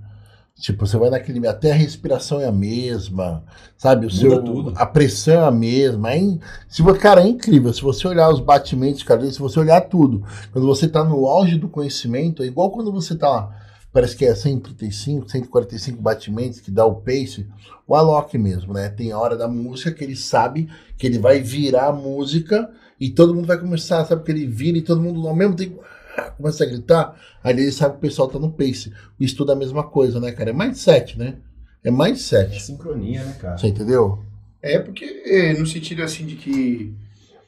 Tipo, 0.60 0.84
você 0.86 0.96
vai 0.96 1.08
naquele. 1.08 1.46
Até 1.46 1.70
a 1.70 1.74
respiração 1.74 2.40
é 2.40 2.46
a 2.46 2.52
mesma, 2.52 3.44
sabe? 3.76 4.06
O 4.06 4.10
Muda 4.10 4.20
seu, 4.20 4.42
tudo. 4.42 4.72
A 4.76 4.84
pressão 4.84 5.34
é 5.34 5.46
a 5.46 5.50
mesma. 5.52 6.10
É 6.12 6.18
in- 6.18 6.40
se, 6.68 6.82
cara, 6.94 7.22
é 7.22 7.28
incrível. 7.28 7.72
Se 7.72 7.80
você 7.80 8.08
olhar 8.08 8.28
os 8.28 8.40
batimentos, 8.40 9.04
cara, 9.04 9.24
se 9.30 9.38
você 9.38 9.60
olhar 9.60 9.80
tudo, 9.82 10.24
quando 10.52 10.66
você 10.66 10.88
tá 10.88 11.04
no 11.04 11.26
auge 11.26 11.56
do 11.56 11.68
conhecimento, 11.68 12.42
é 12.42 12.46
igual 12.46 12.72
quando 12.72 12.90
você 12.90 13.14
tá. 13.14 13.48
Parece 13.92 14.16
que 14.16 14.24
é 14.24 14.34
135, 14.34 15.30
145 15.30 16.02
batimentos 16.02 16.58
que 16.60 16.72
dá 16.72 16.84
o 16.84 16.96
pace. 16.96 17.46
O 17.86 17.94
Alok 17.94 18.36
mesmo, 18.36 18.74
né? 18.74 18.88
Tem 18.88 19.12
a 19.12 19.18
hora 19.18 19.36
da 19.36 19.46
música 19.46 19.92
que 19.92 20.02
ele 20.02 20.16
sabe 20.16 20.68
que 20.96 21.06
ele 21.06 21.18
vai 21.20 21.40
virar 21.40 21.86
a 21.86 21.92
música 21.92 22.68
e 23.00 23.10
todo 23.10 23.34
mundo 23.34 23.46
vai 23.46 23.58
começar, 23.58 24.04
sabe? 24.04 24.24
Que 24.24 24.32
ele 24.32 24.46
vira 24.46 24.78
e 24.78 24.82
todo 24.82 25.00
mundo 25.00 25.26
ao 25.28 25.34
mesmo 25.36 25.54
tempo 25.54 25.80
ah, 26.16 26.30
começa 26.30 26.64
a 26.64 26.66
gritar. 26.66 27.14
Aí 27.42 27.52
ele 27.52 27.70
sabe 27.72 27.92
que 27.92 27.98
o 27.98 28.00
pessoal 28.02 28.28
tá 28.28 28.38
no 28.38 28.50
pace. 28.52 28.92
O 29.20 29.24
estudo 29.24 29.52
é 29.52 29.54
a 29.54 29.58
mesma 29.58 29.82
coisa, 29.84 30.18
né, 30.20 30.32
cara? 30.32 30.50
É 30.50 30.52
mindset, 30.52 31.18
né? 31.18 31.36
É 31.84 31.88
É 31.88 31.92
mindset. 31.92 32.60
sincronia, 32.62 33.22
né, 33.24 33.36
cara? 33.40 33.56
Você 33.56 33.68
entendeu? 33.68 34.18
É 34.60 34.78
porque, 34.80 35.04
é, 35.24 35.52
no 35.58 35.66
sentido 35.66 36.02
assim 36.02 36.26
de 36.26 36.34
que, 36.34 36.92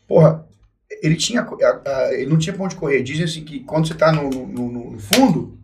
porra, 0.06 0.46
ele 1.02 1.16
tinha, 1.16 1.40
a- 1.42 1.80
a- 1.84 2.14
ele 2.14 2.30
não 2.30 2.38
tinha 2.38 2.54
pra 2.54 2.64
onde 2.64 2.76
correr. 2.76 3.02
Dizem 3.02 3.24
assim 3.24 3.42
que 3.44 3.60
quando 3.60 3.88
você 3.88 3.94
tá 3.94 4.12
no, 4.12 4.30
no- 4.30 4.46
no- 4.72 4.90
no 4.92 4.98
fundo, 5.00 5.58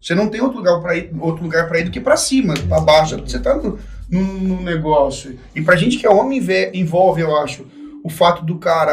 você 0.00 0.14
não 0.14 0.28
tem 0.28 0.40
outro 0.42 0.58
lugar 0.58 0.80
para 0.80 0.96
ir, 0.96 1.10
outro 1.18 1.42
lugar 1.42 1.66
para 1.68 1.80
ir 1.80 1.84
do 1.84 1.90
que 1.90 2.00
pra 2.00 2.16
cima, 2.16 2.54
pra 2.68 2.80
baixo. 2.80 3.18
Você 3.20 3.38
tá 3.38 3.54
no, 3.56 3.78
no- 4.10 4.38
no 4.40 4.62
negócio. 4.62 5.38
E 5.54 5.62
pra 5.62 5.76
gente 5.76 5.96
que 5.96 6.06
é 6.06 6.10
homem, 6.10 6.40
ve- 6.40 6.70
envolve, 6.74 7.22
eu 7.22 7.34
acho, 7.38 7.64
o 8.04 8.08
fato 8.10 8.44
do 8.44 8.58
cara, 8.58 8.92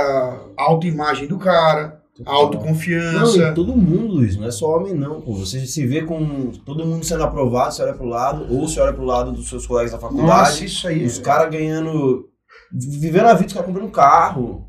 a 0.58 0.63
autoimagem 0.63 1.28
do 1.28 1.38
cara, 1.38 2.02
a 2.20 2.24
Não, 2.24 2.34
autoconfiança. 2.34 3.38
e 3.38 3.54
todo 3.54 3.76
mundo, 3.76 4.13
Luiz, 4.15 4.36
não 4.36 4.48
é 4.48 4.52
só 4.52 4.76
homem, 4.76 4.93
não. 4.93 5.22
Pô. 5.22 5.34
Você 5.36 5.65
se 5.65 5.86
vê 5.86 6.02
com 6.04 6.52
todo 6.65 6.86
mundo 6.86 7.06
sendo 7.06 7.24
aprovado, 7.24 7.74
você 7.74 7.84
olha 7.84 7.93
pro 7.93 8.06
lado, 8.06 8.48
ou 8.54 8.67
você 8.67 8.80
olha 8.80 8.93
pro 8.93 9.04
lado 9.06 9.32
dos 9.32 9.48
seus 9.50 9.67
colegas 9.67 9.91
da 9.91 10.00
faculdade. 10.00 10.28
Nossa, 10.28 10.65
isso 10.65 10.88
aí. 10.88 11.06
Os 11.06 11.20
caras 11.20 11.52
ganhando. 11.52 12.28
Vivendo 12.72 13.28
a 13.28 13.34
vida, 13.34 13.48
os 13.48 13.54
caras 13.54 13.67
comprando 13.67 13.91
carro. 13.91 14.67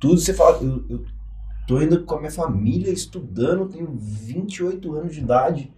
Tudo 0.00 0.18
você 0.18 0.34
fala. 0.34 0.58
Eu, 0.60 0.84
eu 0.90 1.04
tô 1.66 1.80
indo 1.80 2.02
com 2.04 2.14
a 2.16 2.18
minha 2.18 2.30
família 2.32 2.90
estudando, 2.90 3.68
tenho 3.68 3.94
28 3.96 4.92
anos 4.94 5.14
de 5.14 5.20
idade. 5.20 5.72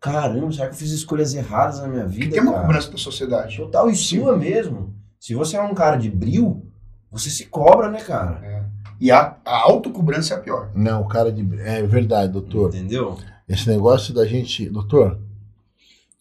Caramba, 0.00 0.50
será 0.50 0.68
que 0.68 0.74
eu 0.74 0.78
fiz 0.78 0.90
escolhas 0.92 1.34
erradas 1.34 1.80
na 1.80 1.88
minha 1.88 2.06
vida? 2.06 2.32
tem 2.32 2.40
uma 2.40 2.52
cara? 2.52 2.64
cobrança 2.66 2.90
da 2.90 2.96
sociedade. 2.96 3.58
Total, 3.58 3.90
e 3.90 3.94
sua 3.94 4.34
mesmo. 4.36 4.94
Se 5.18 5.34
você 5.34 5.56
é 5.58 5.62
um 5.62 5.74
cara 5.74 5.96
de 5.96 6.10
bril, 6.10 6.66
você 7.10 7.28
se 7.28 7.46
cobra, 7.46 7.90
né, 7.90 8.00
cara? 8.00 8.70
E 9.00 9.10
a, 9.10 9.36
a 9.44 9.56
autocobrança 9.62 10.34
é 10.34 10.36
a 10.36 10.40
pior. 10.40 10.70
Não, 10.74 11.02
o 11.02 11.08
cara 11.08 11.32
de. 11.32 11.42
É 11.60 11.82
verdade, 11.82 12.32
doutor. 12.32 12.68
Entendeu? 12.68 13.18
Esse 13.48 13.68
negócio 13.68 14.14
da 14.14 14.26
gente. 14.26 14.68
Doutor, 14.68 15.18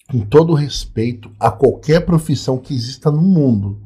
com 0.09 0.21
todo 0.21 0.53
respeito 0.53 1.31
a 1.39 1.51
qualquer 1.51 2.05
profissão 2.05 2.57
que 2.57 2.73
exista 2.73 3.11
no 3.11 3.21
mundo. 3.21 3.81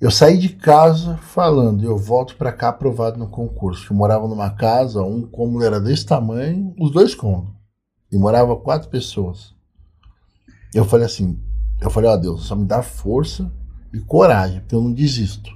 Eu 0.00 0.10
saí 0.10 0.38
de 0.38 0.50
casa 0.50 1.16
falando, 1.16 1.82
eu 1.82 1.96
volto 1.96 2.36
pra 2.36 2.52
cá 2.52 2.68
aprovado 2.68 3.18
no 3.18 3.28
concurso. 3.28 3.92
Eu 3.92 3.96
morava 3.96 4.28
numa 4.28 4.50
casa, 4.50 5.02
um 5.02 5.22
cômodo 5.22 5.64
era 5.64 5.80
desse 5.80 6.04
tamanho, 6.04 6.74
os 6.78 6.90
dois 6.90 7.14
cômodos. 7.14 7.52
E 8.12 8.18
morava 8.18 8.54
quatro 8.56 8.90
pessoas. 8.90 9.54
Eu 10.74 10.84
falei 10.84 11.06
assim, 11.06 11.40
eu 11.80 11.90
falei, 11.90 12.10
ó 12.10 12.16
Deus, 12.16 12.44
só 12.44 12.54
me 12.54 12.66
dá 12.66 12.82
força 12.82 13.50
e 13.96 14.00
coragem, 14.00 14.60
porque 14.60 14.74
eu 14.74 14.82
não 14.82 14.92
desisto. 14.92 15.50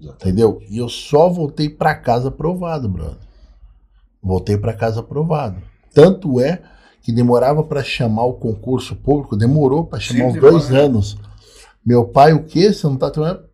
Entendeu? 0.00 0.60
E 0.68 0.78
eu 0.78 0.88
só 0.88 1.28
voltei 1.28 1.68
pra 1.68 1.94
casa 1.94 2.28
aprovado, 2.28 2.88
brother. 2.88 3.16
Voltei 4.22 4.56
pra 4.56 4.72
casa 4.72 5.00
aprovado. 5.00 5.62
Tanto 5.94 6.40
é 6.40 6.62
que 7.02 7.12
demorava 7.12 7.62
para 7.62 7.82
chamar 7.82 8.24
o 8.24 8.34
concurso 8.34 8.96
público, 8.96 9.36
demorou 9.36 9.84
para 9.84 10.00
chamar 10.00 10.32
Sempre 10.32 10.38
uns 10.38 10.40
dois 10.40 10.64
demora, 10.66 10.82
né? 10.82 10.88
anos. 10.88 11.16
Meu 11.84 12.04
pai, 12.04 12.32
o 12.32 12.44
quê? 12.44 12.72
Você 12.72 12.86
não 12.86 12.96
tá 12.96 13.10
tomando 13.10 13.44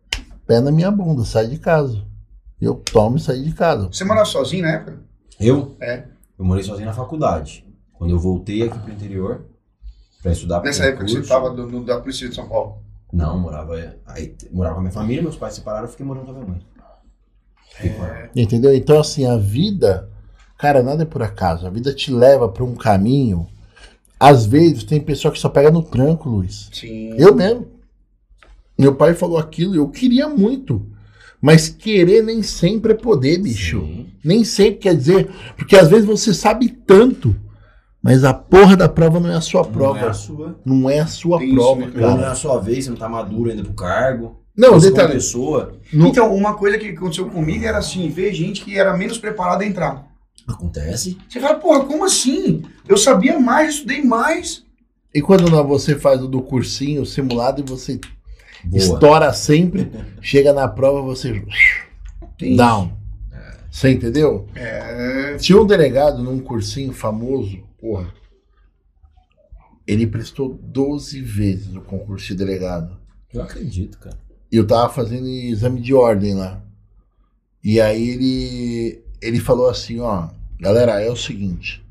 pé 0.45 0.59
na 0.59 0.71
minha 0.71 0.89
bunda, 0.89 1.23
sai 1.23 1.47
de 1.47 1.57
casa. 1.57 2.03
Eu 2.59 2.75
tomo 2.75 3.17
e 3.17 3.19
saí 3.19 3.43
de 3.43 3.53
casa. 3.53 3.87
Você 3.91 4.03
morava 4.03 4.25
sozinho 4.25 4.63
na 4.63 4.71
época? 4.71 4.99
Eu? 5.39 5.75
É. 5.79 6.05
Eu 6.37 6.45
morei 6.45 6.63
sozinho 6.63 6.87
na 6.87 6.93
faculdade. 6.93 7.65
Quando 7.93 8.11
eu 8.11 8.19
voltei 8.19 8.63
aqui 8.63 8.77
pro 8.79 8.91
interior 8.91 9.45
pra 10.21 10.31
estudar 10.31 10.61
Nessa 10.63 10.85
época 10.85 11.05
que 11.05 11.11
você 11.11 11.19
estava 11.19 11.51
da 11.51 11.99
Polícia 11.99 12.27
de 12.27 12.35
São 12.35 12.47
Paulo. 12.47 12.82
Não, 13.13 13.39
morava 13.39 13.75
aí 14.07 14.35
morava 14.51 14.73
com 14.73 14.79
a 14.79 14.83
minha 14.83 14.93
família, 14.93 15.21
meus 15.21 15.35
pais 15.35 15.53
se 15.53 15.59
separaram, 15.59 15.85
eu 15.85 15.91
fiquei 15.91 16.03
morando 16.03 16.25
com 16.25 16.31
a 16.31 16.33
minha 16.33 16.47
mãe. 16.47 16.61
Ela. 17.79 18.29
Entendeu? 18.35 18.73
Então, 18.73 18.99
assim, 18.99 19.25
a 19.25 19.37
vida, 19.37 20.09
cara, 20.57 20.81
nada 20.81 21.03
é 21.03 21.05
por 21.05 21.21
acaso. 21.21 21.67
A 21.67 21.69
vida 21.69 21.93
te 21.93 22.11
leva 22.11 22.49
para 22.49 22.63
um 22.63 22.75
caminho. 22.75 23.47
Às 24.19 24.45
vezes, 24.45 24.83
tem 24.83 24.99
pessoa 24.99 25.31
que 25.31 25.39
só 25.39 25.49
pega 25.49 25.69
no 25.69 25.83
tranco, 25.83 26.27
Luiz. 26.27 26.69
Sim. 26.73 27.13
Eu 27.17 27.35
mesmo. 27.35 27.67
Meu 28.77 28.95
pai 28.95 29.13
falou 29.13 29.37
aquilo, 29.37 29.75
eu 29.75 29.87
queria 29.89 30.27
muito. 30.27 30.83
Mas 31.39 31.69
querer 31.69 32.23
nem 32.23 32.41
sempre 32.41 32.93
é 32.93 32.95
poder, 32.95 33.37
bicho. 33.37 33.81
Sim. 33.81 34.07
Nem 34.23 34.43
sempre 34.43 34.79
quer 34.79 34.95
dizer. 34.95 35.29
Porque 35.55 35.75
às 35.75 35.89
vezes 35.89 36.05
você 36.05 36.33
sabe 36.33 36.69
tanto, 36.69 37.35
mas 38.03 38.23
a 38.23 38.33
porra 38.33 38.75
da 38.75 38.89
prova 38.89 39.19
não 39.19 39.29
é 39.31 39.35
a 39.35 39.41
sua 39.41 39.63
Não 39.63 39.71
prova. 39.71 39.99
é 39.99 40.07
a 40.09 40.13
sua. 40.13 40.59
Não 40.65 40.89
é 40.89 40.99
a 40.99 41.07
sua 41.07 41.37
Tem 41.39 41.47
isso, 41.47 41.55
prova, 41.55 41.79
né? 41.81 41.91
Ou 41.95 42.01
não 42.01 42.09
é 42.11 42.17
cara. 42.19 42.31
a 42.31 42.35
sua 42.35 42.59
vez, 42.59 42.83
você 42.83 42.89
não 42.91 42.97
tá 42.97 43.07
maduro 43.09 43.49
ainda 43.49 43.63
pro 43.63 43.73
cargo. 43.73 44.39
Não, 44.55 44.73
Você 44.73 44.87
como 44.89 44.97
detalhe. 44.97 45.13
pessoa, 45.13 45.73
Não- 45.91 46.07
Então, 46.09 46.35
uma 46.35 46.53
coisa 46.53 46.77
que 46.77 46.89
aconteceu 46.89 47.27
comigo 47.27 47.65
era 47.65 47.79
assim, 47.79 48.07
ver 48.09 48.31
gente 48.33 48.61
que 48.63 48.77
era 48.77 48.95
menos 48.95 49.17
preparada 49.17 49.63
a 49.63 49.67
entrar. 49.67 50.05
acontece. 50.47 51.17
Você 51.29 51.39
fala, 51.39 51.55
porra, 51.55 51.85
como 51.85 52.03
assim? 52.05 52.61
Eu 52.87 52.97
sabia 52.97 53.39
mais, 53.39 53.75
estudei 53.75 54.03
mais. 54.03 54.63
E 55.15 55.21
quando 55.21 55.49
não, 55.49 55.65
você 55.65 55.95
faz 55.95 56.21
o 56.21 56.27
do 56.27 56.41
cursinho, 56.41 57.03
o 57.03 57.05
simulado, 57.05 57.61
e 57.61 57.63
você 57.63 57.99
Boa. 58.65 58.77
estoura 58.77 59.31
sempre, 59.33 59.89
chega 60.21 60.51
na 60.53 60.67
prova, 60.67 61.01
você 61.01 61.41
Tem 62.37 62.55
down. 62.55 62.91
Você 63.71 63.91
entendeu? 63.91 64.45
É, 64.53 65.35
Tinha 65.39 65.59
um 65.59 65.65
delegado 65.65 66.21
num 66.21 66.37
cursinho 66.39 66.93
famoso, 66.93 67.57
porra. 67.83 68.07
Ele 69.85 70.07
prestou 70.07 70.57
12 70.63 71.21
vezes 71.21 71.75
o 71.75 71.81
concurso 71.81 72.27
de 72.27 72.35
delegado. 72.35 72.97
Eu 73.33 73.41
acredito, 73.41 73.99
cara. 73.99 74.17
E 74.49 74.55
eu 74.55 74.65
tava 74.65 74.93
fazendo 74.93 75.27
exame 75.27 75.81
de 75.81 75.93
ordem 75.93 76.33
lá. 76.33 76.63
E 77.61 77.81
aí 77.81 78.09
ele, 78.09 79.03
ele 79.21 79.39
falou 79.41 79.69
assim, 79.69 79.99
ó, 79.99 80.29
galera, 80.57 81.01
é 81.01 81.11
o 81.11 81.15
seguinte, 81.15 81.85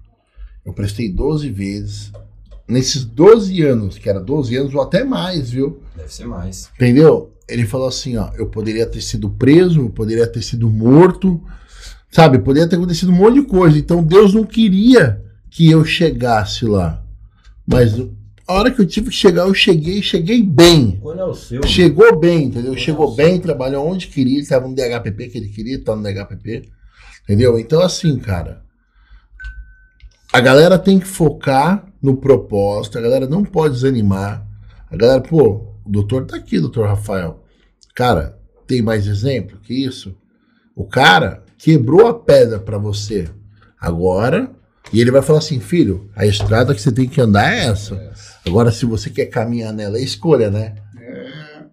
eu 0.65 0.73
prestei 0.73 1.13
12 1.13 1.51
vezes, 1.51 2.13
nesses 2.67 3.05
12 3.05 3.63
anos, 3.63 3.99
que 3.99 4.09
era 4.09 4.21
12 4.21 4.57
anos 4.57 4.75
ou 4.75 4.81
até 4.81 5.05
mais, 5.05 5.51
viu? 5.51 5.83
Deve 5.95 6.13
ser 6.13 6.27
mais. 6.27 6.71
Entendeu? 6.75 7.35
Ele 7.47 7.67
falou 7.67 7.89
assim, 7.89 8.17
ó, 8.17 8.31
eu 8.35 8.47
poderia 8.47 8.87
ter 8.87 9.03
sido 9.03 9.29
preso, 9.29 9.81
eu 9.81 9.91
poderia 9.91 10.27
ter 10.27 10.41
sido 10.41 10.71
morto, 10.71 11.43
sabe? 12.11 12.39
Poderia 12.39 12.69
ter 12.69 12.77
acontecido 12.77 13.13
um 13.13 13.17
monte 13.17 13.41
de 13.41 13.47
coisa. 13.47 13.77
Então 13.79 14.03
Deus 14.03 14.33
não 14.33 14.45
queria 14.45 15.23
que 15.53 15.71
eu 15.71 15.85
chegasse 15.85 16.65
lá. 16.65 17.05
Mas 17.67 17.93
a 18.49 18.55
hora 18.55 18.71
que 18.71 18.81
eu 18.81 18.87
tive 18.87 19.11
que 19.11 19.17
chegar, 19.17 19.43
eu 19.43 19.53
cheguei, 19.53 20.03
cheguei 20.03 20.43
bem. 20.43 20.99
Quando 21.03 21.21
é 21.21 21.25
o 21.27 21.35
seu? 21.35 21.63
Chegou 21.67 22.19
bem, 22.19 22.45
entendeu? 22.45 22.73
Nossa. 22.73 22.83
Chegou 22.83 23.15
bem, 23.15 23.39
trabalhou 23.39 23.87
onde 23.87 24.09
queria, 24.09 24.33
ele 24.33 24.43
estava 24.43 24.67
no 24.67 24.75
DHPP 24.75 25.29
que 25.29 25.39
ele 25.39 25.49
queria, 25.49 25.85
tá 25.85 25.95
no 25.95 26.03
DHPP. 26.03 26.71
Entendeu? 27.25 27.59
Então, 27.59 27.83
assim, 27.83 28.19
cara, 28.19 28.63
a 30.33 30.41
galera 30.41 30.79
tem 30.79 30.99
que 30.99 31.07
focar 31.07 31.87
no 32.03 32.17
propósito, 32.17 32.97
a 32.97 33.03
galera 33.03 33.27
não 33.27 33.45
pode 33.45 33.75
desanimar. 33.75 34.49
A 34.91 34.97
galera, 34.97 35.21
pô, 35.21 35.77
o 35.85 35.91
doutor 35.91 36.25
tá 36.25 36.37
aqui, 36.37 36.59
doutor 36.59 36.87
Rafael. 36.87 37.45
Cara, 37.95 38.39
tem 38.67 38.81
mais 38.81 39.07
exemplo 39.07 39.59
que 39.59 39.75
isso? 39.75 40.17
O 40.75 40.87
cara 40.87 41.45
quebrou 41.59 42.07
a 42.07 42.19
pedra 42.19 42.59
pra 42.59 42.79
você 42.79 43.29
agora, 43.79 44.51
e 44.93 45.01
ele 45.01 45.11
vai 45.11 45.23
falar 45.23 45.39
assim, 45.41 45.61
filho, 45.61 46.09
a 46.17 46.25
estrada 46.27 46.75
que 46.75 46.81
você 46.81 46.91
tem 46.93 47.07
que 47.09 47.21
andar 47.21 47.53
é 47.53 47.67
essa. 47.67 48.13
Agora, 48.47 48.71
se 48.73 48.85
você 48.87 49.11
quer 49.11 49.27
caminhar 49.27 49.73
nela, 49.73 49.99
é 49.99 50.03
escolha, 50.03 50.51
né? 50.51 50.75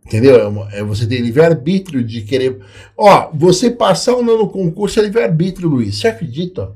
Entendeu? 0.05 0.35
É, 0.39 0.47
uma- 0.47 0.67
é 0.71 0.83
você 0.83 1.05
ter 1.05 1.19
livre-arbítrio 1.19 2.03
de 2.03 2.21
querer. 2.21 2.59
Ó, 2.97 3.29
você 3.33 3.69
passar 3.69 4.13
ou 4.15 4.23
não 4.23 4.37
no 4.39 4.49
concurso 4.49 4.99
é 4.99 5.03
livre-arbítrio, 5.03 5.69
Luiz. 5.69 5.99
Você 5.99 6.07
acredita? 6.07 6.71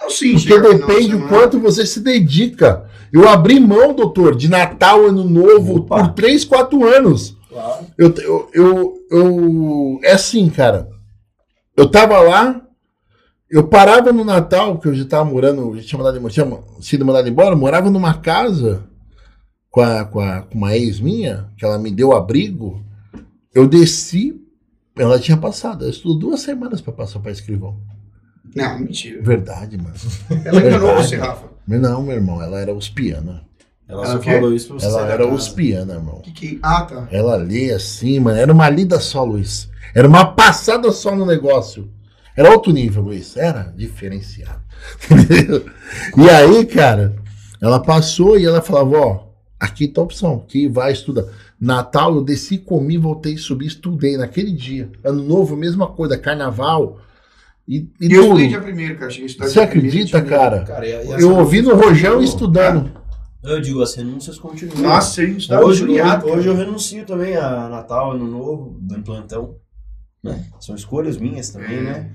Não, 0.00 0.08
sim, 0.08 0.32
Porque 0.32 0.58
depende 0.58 1.14
o 1.14 1.18
semana. 1.18 1.28
quanto 1.28 1.60
você 1.60 1.84
se 1.84 2.00
dedica. 2.00 2.86
Eu 3.12 3.28
abri 3.28 3.60
mão, 3.60 3.92
doutor, 3.92 4.34
de 4.34 4.48
Natal, 4.48 5.04
Ano 5.06 5.24
Novo, 5.28 5.78
Opa. 5.78 6.04
por 6.04 6.14
3, 6.14 6.44
4 6.44 6.82
anos. 6.86 7.36
Claro. 7.50 7.86
Eu, 7.98 8.14
eu, 8.16 8.48
eu, 8.54 8.94
eu- 9.10 10.00
É 10.02 10.12
assim, 10.12 10.48
cara. 10.48 10.88
Eu 11.76 11.86
tava 11.90 12.18
lá, 12.20 12.62
eu 13.50 13.66
parava 13.66 14.12
no 14.12 14.24
Natal, 14.24 14.78
que 14.78 14.88
eu 14.88 14.94
já 14.94 15.04
tava 15.04 15.24
morando, 15.28 15.76
já 15.76 15.82
tinha, 15.82 15.98
mandado, 16.02 16.30
tinha 16.30 16.58
sido 16.80 17.04
mandado 17.04 17.28
embora, 17.28 17.54
eu 17.54 17.58
morava 17.58 17.90
numa 17.90 18.14
casa 18.14 18.84
com, 19.70 19.80
a, 19.80 20.04
com, 20.04 20.20
a- 20.20 20.42
com 20.42 20.56
uma 20.58 20.76
ex 20.76 21.00
minha, 21.00 21.48
que 21.56 21.64
ela 21.64 21.78
me 21.78 21.90
deu 21.90 22.12
abrigo. 22.12 22.82
Eu 23.54 23.66
desci, 23.66 24.40
ela 24.96 25.18
tinha 25.18 25.36
passado. 25.36 25.82
Ela 25.82 25.90
estudou 25.90 26.18
duas 26.18 26.40
semanas 26.40 26.80
pra 26.80 26.92
passar 26.92 27.18
pra 27.20 27.32
escrivão. 27.32 27.76
Não, 28.54 28.78
mentira. 28.78 29.22
Verdade, 29.22 29.76
mano. 29.76 29.94
Ela 30.44 30.60
enganou 30.60 30.86
Verdade. 30.88 31.08
você, 31.08 31.16
Rafa. 31.16 31.46
Mas 31.66 31.80
não, 31.80 32.02
meu 32.02 32.14
irmão, 32.14 32.42
ela 32.42 32.58
era 32.60 32.72
uspiana. 32.74 33.42
Ela 33.88 34.04
Ela 34.04 34.12
só 34.16 34.22
falou 34.22 34.52
isso 34.54 34.68
pra 34.68 34.78
você 34.78 34.86
Ela 34.86 34.94
sair 34.94 35.06
da 35.08 35.12
era 35.14 35.24
casa. 35.24 35.34
uspiana, 35.36 35.94
irmão. 35.94 36.20
Que 36.20 36.30
que... 36.32 36.58
Ah, 36.62 36.82
tá. 36.82 37.08
Ela 37.10 37.36
lê 37.36 37.72
assim, 37.72 38.18
mano. 38.20 38.38
Era 38.38 38.52
uma 38.52 38.68
lida 38.70 38.98
só, 39.00 39.24
Luiz. 39.24 39.68
Era 39.94 40.06
uma 40.06 40.24
passada 40.32 40.90
só 40.92 41.14
no 41.14 41.26
negócio. 41.26 41.88
Era 42.36 42.50
outro 42.50 42.72
nível, 42.72 43.02
Luiz. 43.02 43.36
Era 43.36 43.72
diferenciado. 43.76 44.60
Entendeu? 45.10 45.66
e 46.16 46.30
aí, 46.30 46.66
cara, 46.66 47.16
ela 47.60 47.80
passou 47.80 48.38
e 48.38 48.46
ela 48.46 48.62
falava: 48.62 48.96
Ó, 48.96 49.26
aqui 49.58 49.88
tá 49.88 50.00
a 50.00 50.04
opção, 50.04 50.42
aqui 50.44 50.68
vai 50.68 50.92
estudar. 50.92 51.24
Natal, 51.60 52.14
eu 52.14 52.24
desci, 52.24 52.56
comi, 52.56 52.96
voltei, 52.96 53.36
subi, 53.36 53.66
estudei 53.66 54.16
naquele 54.16 54.50
dia. 54.50 54.90
Ano 55.04 55.22
novo, 55.22 55.56
mesma 55.56 55.86
coisa, 55.88 56.16
carnaval. 56.16 56.98
E, 57.68 57.88
e 58.00 58.08
E 58.08 58.12
eu 58.14 58.22
estudei 58.22 58.48
dia 58.48 58.60
primeiro, 58.60 58.96
cara. 58.96 59.10
Cheguei 59.10 59.26
a 59.26 59.30
estudar 59.30 59.48
Você 59.48 59.60
acredita, 59.60 60.20
dia 60.20 60.30
cara? 60.30 60.64
Cara, 60.64 60.86
Eu 60.86 61.36
ouvi 61.36 61.60
no 61.60 61.74
Rojão 61.74 62.22
estudando. 62.22 62.90
Eu 63.42 63.60
digo, 63.60 63.82
as 63.82 63.94
renúncias 63.94 64.38
continuam. 64.38 64.82
Nossa, 64.82 65.22
a 65.22 65.26
gente 65.26 65.40
estudava 65.40 65.64
hoje, 65.64 65.84
hoje, 65.84 66.24
hoje 66.24 66.48
eu 66.48 66.54
renuncio 66.54 67.06
também 67.06 67.36
a 67.36 67.68
Natal, 67.68 68.12
Ano 68.12 68.26
Novo, 68.26 68.76
do 68.80 69.02
plantão. 69.02 69.56
Né? 70.22 70.44
São 70.60 70.74
escolhas 70.74 71.16
minhas 71.16 71.50
também, 71.50 71.82
né? 71.82 72.10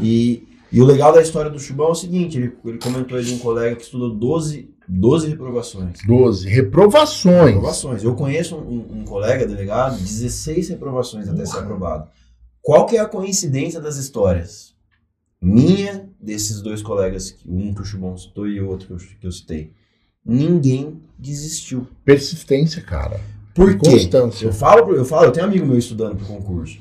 E, 0.00 0.46
e 0.72 0.80
o 0.80 0.84
legal 0.84 1.12
da 1.12 1.20
história 1.20 1.50
do 1.50 1.58
Chubão 1.58 1.88
é 1.88 1.90
o 1.92 1.94
seguinte, 1.94 2.38
ele, 2.38 2.52
ele 2.64 2.78
comentou 2.78 3.18
aí 3.18 3.24
de 3.24 3.34
um 3.34 3.38
colega 3.38 3.76
que 3.76 3.82
estudou 3.82 4.14
12, 4.14 4.70
12 4.88 5.28
reprovações. 5.28 5.98
12. 6.06 6.48
Reprovações. 6.48 7.46
Reprovações. 7.46 8.02
Eu 8.02 8.14
conheço 8.14 8.56
um, 8.56 9.00
um 9.00 9.04
colega 9.04 9.46
delegado, 9.46 9.98
16 9.98 10.68
reprovações 10.70 11.28
até 11.28 11.44
ser 11.44 11.58
aprovado. 11.58 12.08
Qual 12.62 12.86
que 12.86 12.96
é 12.96 13.00
a 13.00 13.06
coincidência 13.06 13.80
das 13.80 13.96
histórias? 13.96 14.74
Minha, 15.42 16.08
desses 16.20 16.60
dois 16.60 16.82
colegas, 16.82 17.34
um 17.46 17.72
que 17.72 17.80
o 17.80 17.84
Chubão 17.84 18.16
citou 18.16 18.46
e 18.46 18.60
o 18.60 18.68
outro 18.68 18.86
que 18.86 18.92
eu, 18.92 18.98
que 19.20 19.26
eu 19.26 19.32
citei. 19.32 19.72
Ninguém 20.24 21.00
desistiu. 21.18 21.86
Persistência, 22.04 22.82
cara. 22.82 23.18
Por 23.54 23.70
E 23.70 23.78
quê? 23.78 23.90
constância. 23.90 24.44
Eu 24.46 24.52
falo, 24.52 24.94
eu 24.94 25.04
falo, 25.04 25.24
eu 25.26 25.32
tenho 25.32 25.46
amigo 25.46 25.66
meu 25.66 25.78
estudando 25.78 26.16
pro 26.16 26.26
concurso. 26.26 26.78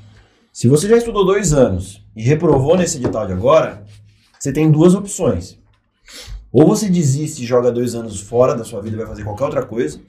Se 0.60 0.68
você 0.68 0.90
já 0.90 0.98
estudou 0.98 1.26
dois 1.26 1.54
anos 1.54 2.06
e 2.14 2.22
reprovou 2.22 2.76
nesse 2.76 2.98
edital 2.98 3.26
de 3.26 3.32
agora, 3.32 3.86
você 4.38 4.52
tem 4.52 4.70
duas 4.70 4.94
opções. 4.94 5.58
Ou 6.52 6.68
você 6.68 6.90
desiste 6.90 7.44
e 7.44 7.46
joga 7.46 7.72
dois 7.72 7.96
anos 7.96 8.20
fora 8.20 8.54
da 8.54 8.66
sua 8.66 8.82
vida 8.82 8.98
e 8.98 9.00
vai 9.00 9.08
fazer 9.08 9.24
qualquer 9.24 9.46
outra 9.46 9.66
coisa. 9.66 10.02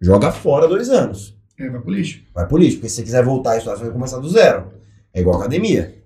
Joga 0.00 0.32
fora 0.32 0.66
dois 0.66 0.88
anos. 0.88 1.36
É, 1.58 1.68
vai 1.68 1.78
pro 1.78 1.90
lixo. 1.90 2.22
Vai 2.34 2.48
pro 2.48 2.56
lixo. 2.56 2.76
Porque 2.76 2.88
se 2.88 2.94
você 2.94 3.02
quiser 3.02 3.22
voltar 3.22 3.50
a 3.50 3.56
estudar, 3.58 3.76
você 3.76 3.82
vai 3.82 3.92
começar 3.92 4.16
do 4.16 4.30
zero. 4.30 4.72
É 5.12 5.20
igual 5.20 5.36
academia. 5.36 6.02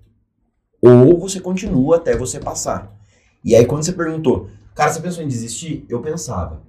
Ou 0.81 1.17
você 1.17 1.39
continua 1.39 1.95
até 1.95 2.13
você 2.13 2.41
passar. 2.41 2.93
E 3.41 3.55
aí, 3.55 3.65
quando 3.65 3.85
você 3.85 3.93
perguntou, 3.93 4.49
cara, 4.75 4.91
você 4.91 4.99
pensou 4.99 5.23
em 5.23 5.29
desistir? 5.29 5.85
Eu 5.87 6.01
pensava. 6.01 6.61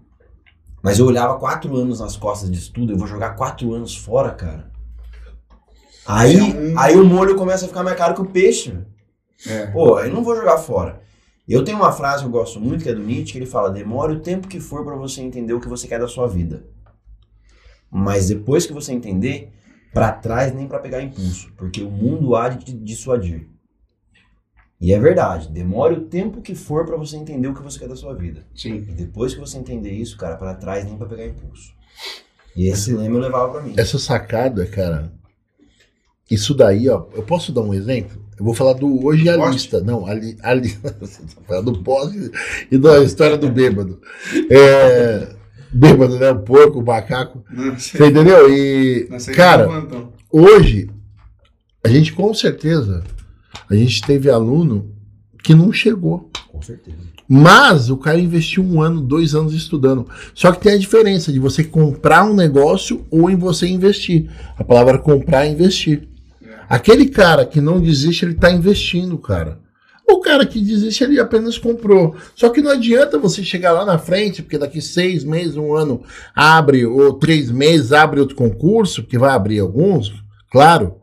Mas 0.81 1.01
eu 1.01 1.07
olhava 1.07 1.37
quatro 1.41 1.75
anos 1.77 1.99
nas 1.99 2.17
costas 2.17 2.49
de 2.49 2.59
estudo, 2.59 2.93
eu 2.93 2.97
vou 2.97 3.09
jogar 3.09 3.31
quatro 3.31 3.75
anos 3.75 3.97
fora, 3.97 4.31
cara. 4.31 4.73
Aí, 6.07 6.37
É 6.39 6.43
um- 6.43 6.79
aí 6.79 6.97
o 6.97 7.05
molho 7.05 7.37
começa 7.37 7.65
a 7.65 7.69
ficar 7.69 7.83
mais 7.83 7.97
caro 7.97 8.15
que 8.15 8.21
o 8.23 8.27
peixe. 8.27 8.77
É. 9.47 9.67
Pô, 9.67 9.97
aí 9.97 10.11
não 10.11 10.23
vou 10.23 10.37
jogar 10.37 10.59
fora. 10.59 11.03
Eu 11.49 11.63
tenho 11.65 11.77
uma 11.79 11.93
frase 11.93 12.23
que 12.23 12.27
eu 12.29 12.33
gosto 12.33 12.59
muito, 12.61 12.83
que 12.83 12.89
é 12.89 12.95
do 12.95 13.03
Nietzsche, 13.03 13.33
que 13.33 13.39
ele 13.39 13.47
fala: 13.47 13.71
demore 13.71 14.15
o 14.15 14.21
tempo 14.21 14.49
que 14.49 14.61
for 14.61 14.85
pra 14.85 14.95
você 14.97 15.21
entender 15.21 15.53
o 15.53 15.61
que 15.61 15.69
você 15.69 15.87
quer 15.87 15.99
da 16.01 16.09
sua 16.09 16.27
vida. 16.27 16.65
Mas 17.91 18.29
depois 18.29 18.67
que 18.67 18.73
você 18.73 18.93
entender, 18.93 19.53
pra 19.93 20.11
trás 20.13 20.53
nem 20.55 20.67
pra 20.67 20.79
pegar 20.79 21.03
impulso, 21.03 21.53
porque 21.57 21.83
o 21.83 21.91
mundo 21.91 22.35
há 22.35 22.49
de 22.49 22.65
te 22.65 22.73
dissuadir. 22.73 23.49
E 24.81 24.93
é 24.93 24.99
verdade, 24.99 25.49
demore 25.49 25.95
o 25.95 26.01
tempo 26.07 26.43
que 26.43 26.55
for 26.55 26.85
pra 26.85 26.97
você 26.97 27.17
entender 27.17 27.47
o 27.49 27.55
que 27.55 27.63
você 27.63 27.79
quer 27.79 27.89
da 27.89 27.97
sua 27.97 28.15
vida. 28.15 28.45
Sim. 28.55 28.75
E 28.89 28.93
depois 28.93 29.33
que 29.33 29.41
você 29.41 29.57
entender 29.57 29.93
isso, 29.93 30.17
cara, 30.17 30.37
pra 30.37 30.55
trás 30.55 30.85
nem 30.85 30.97
pra 30.97 31.07
pegar 31.07 31.27
impulso. 31.27 31.73
E 32.57 32.69
esse 32.69 32.93
lema 32.93 33.17
eu 33.17 33.21
levava 33.21 33.53
pra 33.53 33.63
mim. 33.63 33.75
Essa 33.77 33.99
sacada, 33.99 34.67
cara. 34.67 35.13
Isso 36.31 36.55
daí, 36.55 36.89
ó. 36.89 37.05
Eu 37.15 37.23
posso 37.23 37.53
dar 37.53 37.61
um 37.63 37.75
exemplo? 37.75 38.23
Eu 38.39 38.45
vou 38.45 38.55
falar 38.55 38.73
do 38.73 39.05
hoje 39.05 39.29
a 39.29 39.37
Poste? 39.37 39.53
lista. 39.53 39.81
Não, 39.81 40.07
ali. 40.07 40.37
ali 40.43 40.69
você 41.01 41.23
falando 41.47 41.73
do 41.73 41.83
poste 41.83 42.31
e 42.71 42.77
da 42.79 42.99
história 43.03 43.37
do 43.39 43.49
bêbado. 43.49 44.01
É, 44.51 45.29
bêbado, 45.73 46.19
né? 46.19 46.31
O 46.31 46.41
porco, 46.41 46.81
o 46.81 46.85
macaco. 46.85 47.45
Você 47.79 48.07
entendeu? 48.09 48.53
E, 48.53 49.09
cara, 49.37 49.69
hoje, 50.33 50.91
a 51.85 51.89
gente 51.89 52.13
com 52.13 52.33
certeza, 52.35 53.05
a 53.71 53.75
gente 53.75 54.03
teve 54.03 54.29
aluno 54.31 54.91
que 55.43 55.55
não 55.55 55.73
chegou. 55.73 56.31
Com 56.49 56.61
certeza. 56.61 56.97
Mas 57.29 57.89
o 57.89 57.97
cara 57.97 58.19
investiu 58.21 58.63
um 58.65 58.83
ano, 58.83 59.01
dois 59.01 59.35
anos 59.35 59.55
estudando. 59.55 60.07
Só 60.35 60.53
que 60.53 60.61
tem 60.61 60.75
a 60.75 60.79
diferença 60.79 61.33
de 61.33 61.39
você 61.39 61.63
comprar 61.65 62.25
um 62.25 62.35
negócio 62.35 63.05
ou 63.11 63.31
em 63.31 63.37
você 63.37 63.67
investir. 63.67 64.29
A 64.59 64.65
palavra 64.65 64.99
comprar 64.99 65.47
é 65.47 65.51
investir. 65.51 66.09
Aquele 66.75 67.09
cara 67.09 67.47
que 67.47 67.61
não 67.61 67.81
desiste, 67.81 68.25
ele 68.25 68.33
está 68.33 68.51
investindo, 68.51 69.17
cara. 69.17 69.61
O 70.09 70.19
cara 70.19 70.45
que 70.45 70.61
desiste, 70.61 71.05
ele 71.05 71.21
apenas 71.21 71.57
comprou. 71.57 72.17
Só 72.35 72.49
que 72.49 72.61
não 72.61 72.73
adianta 72.73 73.17
você 73.17 73.45
chegar 73.45 73.71
lá 73.71 73.85
na 73.85 73.97
frente, 73.97 74.43
porque 74.43 74.59
daqui 74.59 74.83
seis 74.83 75.23
meses, 75.23 75.57
um 75.57 75.73
ano, 75.73 76.03
abre, 76.35 76.85
ou 76.85 77.13
três 77.13 77.49
meses, 77.49 77.93
abre 77.93 78.19
outro 78.19 78.35
concurso, 78.35 79.05
que 79.05 79.17
vai 79.17 79.31
abrir 79.31 79.61
alguns, 79.61 80.13
claro. 80.51 80.97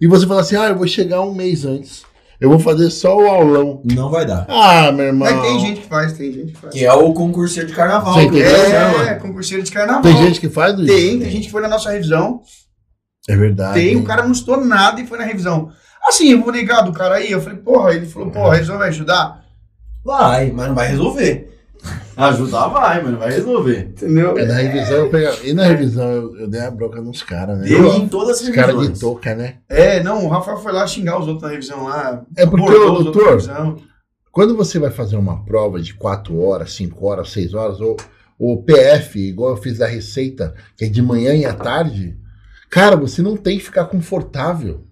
E 0.00 0.08
você 0.08 0.26
fala 0.26 0.40
assim: 0.40 0.56
ah, 0.56 0.70
eu 0.70 0.76
vou 0.76 0.88
chegar 0.88 1.20
um 1.20 1.32
mês 1.32 1.64
antes. 1.64 2.02
Eu 2.40 2.50
vou 2.50 2.58
fazer 2.58 2.90
só 2.90 3.16
o 3.16 3.28
aulão. 3.28 3.80
Não 3.84 4.10
vai 4.10 4.26
dar. 4.26 4.44
Ah, 4.48 4.90
meu 4.90 5.06
irmão. 5.06 5.32
Mas 5.32 5.40
tem 5.40 5.60
gente 5.60 5.80
que 5.82 5.86
faz, 5.86 6.12
tem 6.14 6.32
gente 6.32 6.50
que 6.50 6.58
faz. 6.58 6.74
Que 6.74 6.84
é 6.84 6.92
o 6.92 7.14
concurseiro 7.14 7.68
de 7.68 7.74
carnaval. 7.76 8.14
Você 8.14 8.70
chamam. 8.70 9.02
É, 9.02 9.14
concurseiro 9.14 9.62
de 9.62 9.70
carnaval. 9.70 10.02
Tem 10.02 10.16
gente 10.16 10.40
que 10.40 10.48
faz 10.48 10.76
isso? 10.76 10.86
Tem, 10.86 11.20
tem 11.20 11.30
gente 11.30 11.44
que 11.44 11.52
foi 11.52 11.62
na 11.62 11.68
nossa 11.68 11.92
revisão. 11.92 12.40
É 13.28 13.36
verdade. 13.36 13.74
Tem, 13.74 13.96
o 13.96 14.04
cara 14.04 14.24
não 14.24 14.32
estudou 14.32 14.64
nada 14.64 15.00
e 15.00 15.06
foi 15.06 15.18
na 15.18 15.24
revisão. 15.24 15.70
Assim, 16.06 16.32
eu 16.32 16.42
vou 16.42 16.52
negar 16.52 16.82
do 16.82 16.92
cara 16.92 17.16
aí. 17.16 17.30
Eu 17.30 17.40
falei, 17.40 17.58
porra, 17.58 17.94
ele 17.94 18.06
falou, 18.06 18.30
porra, 18.30 18.50
a 18.50 18.54
revisão 18.54 18.78
vai 18.78 18.88
ajudar? 18.88 19.44
Vai, 20.04 20.50
mas 20.50 20.68
não 20.68 20.74
vai 20.74 20.88
resolver. 20.88 21.48
Ajudar 22.16 22.68
vai, 22.68 23.02
mas 23.02 23.12
não 23.12 23.18
vai 23.18 23.32
resolver. 23.32 23.88
Entendeu? 23.90 24.38
É, 24.38 24.44
na 24.46 24.54
revisão 24.54 24.96
eu 24.98 25.10
pegava. 25.10 25.36
E 25.42 25.52
na 25.52 25.64
revisão 25.64 26.04
eu, 26.12 26.36
eu 26.40 26.48
dei 26.48 26.60
a 26.60 26.70
bronca 26.70 27.00
nos 27.00 27.22
caras, 27.22 27.58
né? 27.58 27.66
Deu 27.66 27.94
em 27.94 28.06
todas 28.06 28.40
as 28.40 28.48
Os 28.48 28.54
caras 28.54 28.70
de 28.74 28.80
revisões. 28.82 29.00
touca, 29.00 29.34
né? 29.34 29.56
É, 29.68 30.00
não, 30.02 30.24
o 30.24 30.28
Rafael 30.28 30.58
foi 30.58 30.72
lá 30.72 30.86
xingar 30.86 31.18
os 31.18 31.26
outros 31.26 31.42
na 31.42 31.48
revisão 31.48 31.84
lá. 31.84 32.22
É 32.36 32.46
porque, 32.46 32.70
ô, 32.70 32.92
outros 32.92 33.46
doutor. 33.46 33.78
Quando 34.30 34.56
você 34.56 34.78
vai 34.78 34.90
fazer 34.90 35.16
uma 35.16 35.44
prova 35.44 35.80
de 35.80 35.94
4 35.94 36.38
horas, 36.40 36.72
5 36.74 37.04
horas, 37.04 37.30
6 37.30 37.54
horas, 37.54 37.80
ou 37.80 37.96
o 38.38 38.62
PF, 38.62 39.18
igual 39.18 39.50
eu 39.50 39.56
fiz 39.56 39.78
da 39.78 39.86
Receita, 39.86 40.54
que 40.76 40.84
é 40.84 40.88
de 40.88 41.02
manhã 41.02 41.34
e 41.34 41.44
à 41.44 41.52
tarde, 41.52 42.16
cara, 42.72 42.96
você 42.96 43.20
não 43.20 43.36
tem 43.36 43.58
que 43.58 43.64
ficar 43.64 43.84
confortável. 43.84 44.86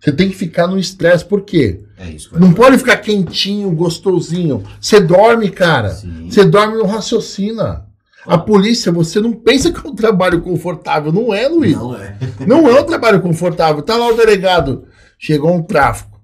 Você 0.00 0.10
tem 0.10 0.28
que 0.28 0.34
ficar 0.34 0.66
no 0.66 0.76
estresse. 0.76 1.24
Por 1.24 1.42
quê? 1.42 1.84
É 1.96 2.10
isso. 2.10 2.36
Não 2.36 2.52
pode 2.52 2.76
ficar 2.76 2.96
quentinho, 2.96 3.70
gostosinho. 3.70 4.64
Você 4.80 5.00
dorme, 5.00 5.48
cara. 5.48 5.90
Sim. 5.90 6.28
Você 6.28 6.44
dorme 6.44 6.76
não 6.76 6.86
raciocina. 6.86 7.86
A 8.26 8.36
polícia, 8.36 8.90
você 8.90 9.20
não 9.20 9.32
pensa 9.32 9.70
que 9.70 9.86
é 9.86 9.88
um 9.88 9.94
trabalho 9.94 10.42
confortável. 10.42 11.12
Não 11.12 11.32
é, 11.32 11.46
Luiz. 11.46 11.76
Não 11.76 11.96
é. 11.96 12.18
Não 12.46 12.68
é 12.68 12.80
um 12.80 12.84
trabalho 12.84 13.22
confortável. 13.22 13.80
Tá 13.80 13.96
lá 13.96 14.08
o 14.08 14.16
delegado. 14.16 14.88
Chegou 15.18 15.54
um 15.54 15.62
tráfico. 15.62 16.20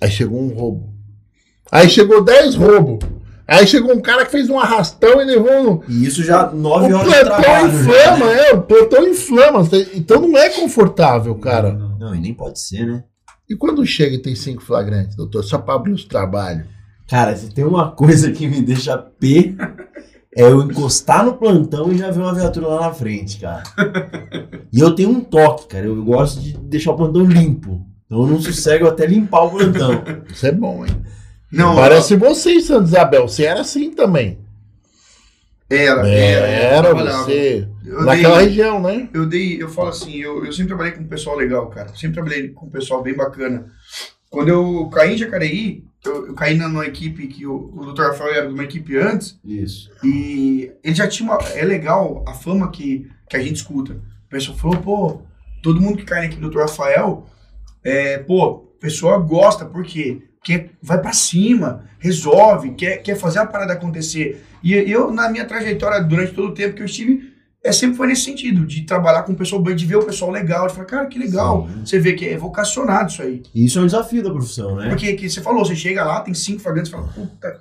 Aí 0.00 0.10
chegou 0.10 0.40
um 0.40 0.54
roubo. 0.54 0.94
Aí 1.70 1.88
chegou 1.88 2.22
10 2.22 2.54
roubos. 2.54 3.00
Aí 3.46 3.66
chegou 3.66 3.92
um 3.94 4.00
cara 4.00 4.24
que 4.24 4.30
fez 4.30 4.48
um 4.48 4.58
arrastão 4.58 5.20
e 5.20 5.24
levou 5.24 5.62
no. 5.62 5.82
E 5.88 6.06
isso 6.06 6.22
já 6.22 6.50
nove 6.50 6.92
O 6.92 6.96
horas 6.96 7.12
de 7.12 7.20
plantão 7.20 7.42
trabalho. 7.42 7.68
inflama, 7.68 8.30
é. 8.32 8.54
O 8.54 8.62
plantão 8.62 9.08
inflama. 9.08 9.68
Então 9.94 10.20
não 10.20 10.38
é 10.38 10.50
confortável, 10.50 11.34
cara. 11.34 11.72
Não, 11.98 12.14
e 12.14 12.20
nem 12.20 12.32
pode 12.32 12.60
ser, 12.60 12.86
né? 12.86 13.04
E 13.48 13.56
quando 13.56 13.84
chega 13.84 14.14
e 14.14 14.22
tem 14.22 14.34
cinco 14.34 14.62
flagrantes, 14.62 15.16
doutor? 15.16 15.42
Só 15.42 15.58
pra 15.58 15.74
abrir 15.74 15.92
os 15.92 16.04
trabalhos. 16.04 16.64
Cara, 17.08 17.36
se 17.36 17.50
tem 17.50 17.64
uma 17.64 17.90
coisa 17.90 18.30
que 18.30 18.46
me 18.48 18.62
deixa 18.62 18.96
P, 18.96 19.54
é 20.34 20.44
eu 20.44 20.62
encostar 20.62 21.22
no 21.24 21.34
plantão 21.34 21.92
e 21.92 21.98
já 21.98 22.10
ver 22.10 22.20
uma 22.20 22.32
viatura 22.34 22.68
lá 22.68 22.80
na 22.82 22.92
frente, 22.94 23.38
cara. 23.38 23.62
E 24.72 24.80
eu 24.80 24.94
tenho 24.94 25.10
um 25.10 25.20
toque, 25.20 25.66
cara. 25.66 25.84
Eu 25.84 26.02
gosto 26.02 26.40
de 26.40 26.56
deixar 26.56 26.92
o 26.92 26.96
plantão 26.96 27.24
limpo. 27.24 27.84
Então 28.06 28.22
eu 28.22 28.26
não 28.28 28.40
sossego 28.40 28.86
até 28.86 29.04
limpar 29.04 29.42
o 29.42 29.50
plantão. 29.50 30.02
Isso 30.32 30.46
é 30.46 30.52
bom, 30.52 30.86
hein? 30.86 30.96
Não, 31.52 31.76
Parece 31.76 32.16
você, 32.16 32.60
Santa 32.60 32.84
Isabel. 32.88 33.28
Você 33.28 33.44
era 33.44 33.60
assim 33.60 33.90
também. 33.90 34.38
Era, 35.68 36.08
É, 36.08 36.30
era. 36.30 36.88
era 36.88 36.94
você. 36.94 37.68
Eu 37.84 38.04
Naquela 38.04 38.38
dei, 38.38 38.48
região, 38.48 38.80
né? 38.80 39.08
eu 39.12 39.26
dei, 39.26 39.62
eu 39.62 39.68
falo 39.68 39.88
assim, 39.88 40.16
eu, 40.16 40.44
eu 40.44 40.52
sempre 40.52 40.68
trabalhei 40.68 40.92
com 40.92 41.02
um 41.02 41.08
pessoal 41.08 41.36
legal, 41.36 41.68
cara. 41.68 41.88
Sempre 41.94 42.14
trabalhei 42.14 42.48
com 42.50 42.66
um 42.66 42.70
pessoal 42.70 43.02
bem 43.02 43.14
bacana. 43.14 43.66
Quando 44.30 44.48
eu 44.48 44.88
caí 44.88 45.14
em 45.14 45.18
Jacareí, 45.18 45.84
eu, 46.04 46.28
eu 46.28 46.34
caí 46.34 46.56
na, 46.56 46.68
numa 46.68 46.86
equipe 46.86 47.26
que 47.26 47.46
o, 47.46 47.70
o 47.74 47.92
Dr. 47.92 48.02
Rafael 48.02 48.34
era 48.34 48.46
de 48.46 48.54
uma 48.54 48.64
equipe 48.64 48.96
antes, 48.96 49.38
Isso. 49.44 49.90
e 50.02 50.72
ele 50.82 50.94
já 50.94 51.06
tinha 51.06 51.28
uma. 51.28 51.38
É 51.54 51.64
legal 51.64 52.24
a 52.26 52.32
fama 52.32 52.70
que, 52.70 53.08
que 53.28 53.36
a 53.36 53.42
gente 53.42 53.56
escuta. 53.56 53.92
O 53.94 54.28
pessoal 54.30 54.56
falou, 54.56 54.76
pô, 54.78 55.22
todo 55.62 55.80
mundo 55.80 55.98
que 55.98 56.04
cai 56.04 56.20
na 56.20 56.26
equipe 56.26 56.40
do 56.40 56.50
Dr. 56.50 56.60
Rafael, 56.60 57.26
é, 57.84 58.18
pô, 58.18 58.72
a 58.78 58.80
pessoa 58.80 59.18
gosta, 59.18 59.64
por 59.66 59.84
quê? 59.84 60.22
Porque 60.42 60.70
vai 60.82 61.00
pra 61.00 61.12
cima, 61.12 61.84
resolve, 62.00 62.72
quer, 62.72 62.96
quer 62.96 63.14
fazer 63.14 63.38
a 63.38 63.46
parada 63.46 63.74
acontecer. 63.74 64.44
E 64.60 64.74
eu, 64.74 65.12
na 65.12 65.30
minha 65.30 65.44
trajetória, 65.44 66.02
durante 66.02 66.34
todo 66.34 66.48
o 66.48 66.54
tempo 66.54 66.74
que 66.74 66.82
eu 66.82 66.86
estive, 66.86 67.32
é, 67.64 67.70
sempre 67.70 67.96
foi 67.96 68.08
nesse 68.08 68.22
sentido, 68.22 68.66
de 68.66 68.82
trabalhar 68.82 69.22
com 69.22 69.32
o 69.32 69.36
pessoal 69.36 69.62
bem, 69.62 69.76
de 69.76 69.86
ver 69.86 69.96
o 69.96 70.04
pessoal 70.04 70.32
legal, 70.32 70.66
de 70.66 70.74
falar, 70.74 70.86
cara, 70.86 71.06
que 71.06 71.16
legal. 71.16 71.68
Sim. 71.68 71.86
Você 71.86 72.00
vê 72.00 72.14
que 72.14 72.28
é 72.28 72.36
vocacionado 72.36 73.08
isso 73.08 73.22
aí. 73.22 73.40
E 73.54 73.64
isso 73.66 73.78
é 73.78 73.82
um 73.82 73.86
desafio 73.86 74.20
da 74.20 74.30
profissão, 74.30 74.74
né? 74.74 74.88
Porque 74.88 75.12
que 75.12 75.30
você 75.30 75.40
falou, 75.40 75.64
você 75.64 75.76
chega 75.76 76.04
lá, 76.04 76.20
tem 76.20 76.34
cinco 76.34 76.60
flagrantes, 76.60 76.90
você 76.90 76.96
fala, 76.96 77.08
puta, 77.12 77.60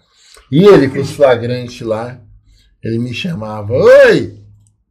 E 0.52 0.66
ele 0.66 0.90
com 0.90 1.00
os 1.00 1.12
flagrantes 1.12 1.82
lá, 1.82 2.20
ele 2.84 2.98
me 2.98 3.14
chamava. 3.14 3.74
Oi! 3.74 4.41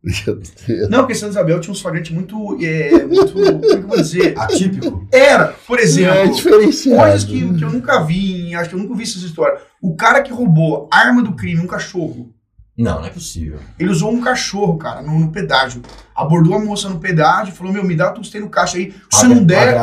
Meu 0.02 0.36
Deus. 0.36 0.52
Não, 0.88 1.00
porque 1.00 1.14
Santa 1.14 1.32
Isabel 1.32 1.60
tinha 1.60 1.72
uns 1.72 1.80
flagrantes 1.80 2.10
muito. 2.10 2.56
É, 2.62 3.04
muito 3.04 3.32
como 3.32 3.44
é 3.46 3.58
que 3.58 3.72
eu 3.74 3.86
vou 3.88 3.96
dizer? 3.98 4.34
Atípico. 4.38 5.06
Era, 5.12 5.48
por 5.66 5.78
É 5.78 5.82
exemplo, 5.82 6.34
diferenciado. 6.34 7.00
coisas 7.02 7.24
que, 7.24 7.54
que 7.54 7.64
eu 7.64 7.70
nunca 7.70 8.02
vi, 8.04 8.54
acho 8.54 8.70
que 8.70 8.74
eu 8.74 8.78
nunca 8.78 8.94
vi 8.94 9.02
essas 9.02 9.22
histórias. 9.22 9.60
O 9.82 9.94
cara 9.94 10.22
que 10.22 10.32
roubou 10.32 10.88
a 10.92 10.98
arma 11.00 11.22
do 11.22 11.34
crime, 11.34 11.60
um 11.60 11.66
cachorro, 11.66 12.32
Não, 12.78 13.00
não 13.00 13.06
é 13.06 13.10
possível. 13.10 13.58
ele 13.78 13.90
usou 13.90 14.10
um 14.10 14.22
cachorro, 14.22 14.78
cara, 14.78 15.02
no, 15.02 15.18
no 15.18 15.30
pedágio. 15.30 15.82
Abordou 16.14 16.54
a 16.54 16.58
moça 16.58 16.88
no 16.88 16.98
pedágio, 16.98 17.52
falou: 17.54 17.70
Meu, 17.72 17.84
me 17.84 17.94
dá 17.94 18.08
tudo 18.10 18.20
que 18.22 18.26
você 18.28 18.32
tem 18.32 18.40
no 18.40 18.48
caixa 18.48 18.78
aí. 18.78 18.94
Se 19.10 19.26
não 19.28 19.44
der, 19.44 19.76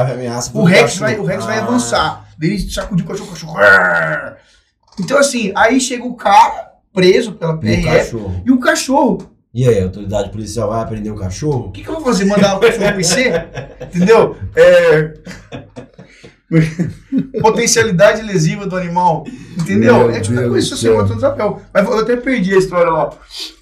o 0.53 0.63
Rex, 0.63 0.97
vai, 0.97 1.15
o 1.19 1.23
Rex 1.25 1.45
vai 1.45 1.59
Ah, 1.59 1.63
avançar. 1.63 2.27
Daí 2.39 2.49
ele 2.53 2.69
sacudiu 2.71 3.05
o 3.05 3.07
cachorro, 3.07 3.29
o 3.29 3.33
cachorro. 3.33 3.57
Então, 4.99 5.17
assim, 5.19 5.51
aí 5.55 5.79
chega 5.79 6.03
o 6.03 6.15
cara 6.15 6.71
preso 6.91 7.33
pela 7.33 7.53
E 7.53 7.55
o 7.55 7.59
PRF 7.59 7.85
cachorro. 7.85 8.41
e 8.45 8.51
o 8.51 8.59
cachorro. 8.59 9.36
E 9.57 9.67
aí, 9.67 9.79
a 9.79 9.85
autoridade 9.85 10.29
policial 10.29 10.69
vai 10.69 10.85
prender 10.85 11.11
o 11.11 11.15
O 11.15 11.17
cachorro? 11.17 11.71
que, 11.71 11.81
que 11.81 11.89
eu 11.89 11.95
vou 11.95 12.03
fazer? 12.03 12.25
Mandar 12.25 12.57
o 12.57 12.59
cachorro 12.59 12.91
conhecer? 12.91 13.47
Entendeu? 13.81 14.37
É... 14.55 15.13
Potencialidade 17.41 18.21
lesiva 18.21 18.67
do 18.67 18.75
animal. 18.75 19.25
Entendeu? 19.59 19.95
Meu 19.95 20.11
é 20.11 20.19
tipo 20.19 20.35
Deus 20.35 20.51
coisa 20.51 20.69
do 20.69 20.75
que 20.75 20.81
você 20.81 20.93
bota 20.93 21.15
no 21.15 21.19
chapéu. 21.19 21.59
Mas 21.73 21.87
eu 21.87 21.97
até 21.97 22.15
perdi 22.17 22.53
a 22.53 22.59
história 22.59 22.91
lá. 22.91 23.09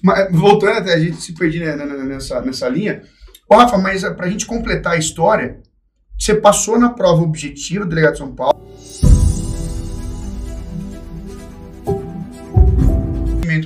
Mas, 0.04 0.30
voltando 0.32 0.76
até, 0.76 0.92
a 0.92 0.98
gente 0.98 1.16
se 1.16 1.32
perdi 1.32 1.60
né, 1.60 1.74
né, 1.74 1.86
nessa, 1.86 2.42
nessa 2.42 2.68
linha. 2.68 3.00
Ô, 3.48 3.56
Rafa, 3.56 3.78
mas 3.78 4.04
eh, 4.04 4.10
pra 4.10 4.28
gente 4.28 4.44
completar 4.44 4.92
a 4.92 4.98
história, 4.98 5.62
você 6.18 6.34
passou 6.34 6.78
na 6.78 6.90
prova 6.90 7.22
objetiva 7.22 7.86
do 7.86 7.88
delegado 7.88 8.12
de 8.12 8.18
São 8.18 8.34
Paulo. 8.34 8.54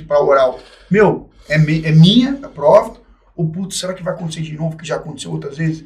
para 0.07 0.21
oral. 0.21 0.59
Meu, 0.89 1.30
é, 1.53 1.57
mi- 1.57 1.83
é 1.85 1.91
minha 1.91 2.39
a 2.43 2.49
prova. 2.49 2.99
Ou, 3.35 3.49
putz, 3.49 3.77
será 3.79 3.93
que 3.93 4.03
vai 4.03 4.13
acontecer 4.13 4.41
de 4.41 4.53
novo? 4.57 4.77
Que 4.77 4.85
já 4.85 4.97
aconteceu 4.97 5.31
outras 5.31 5.57
vezes? 5.57 5.85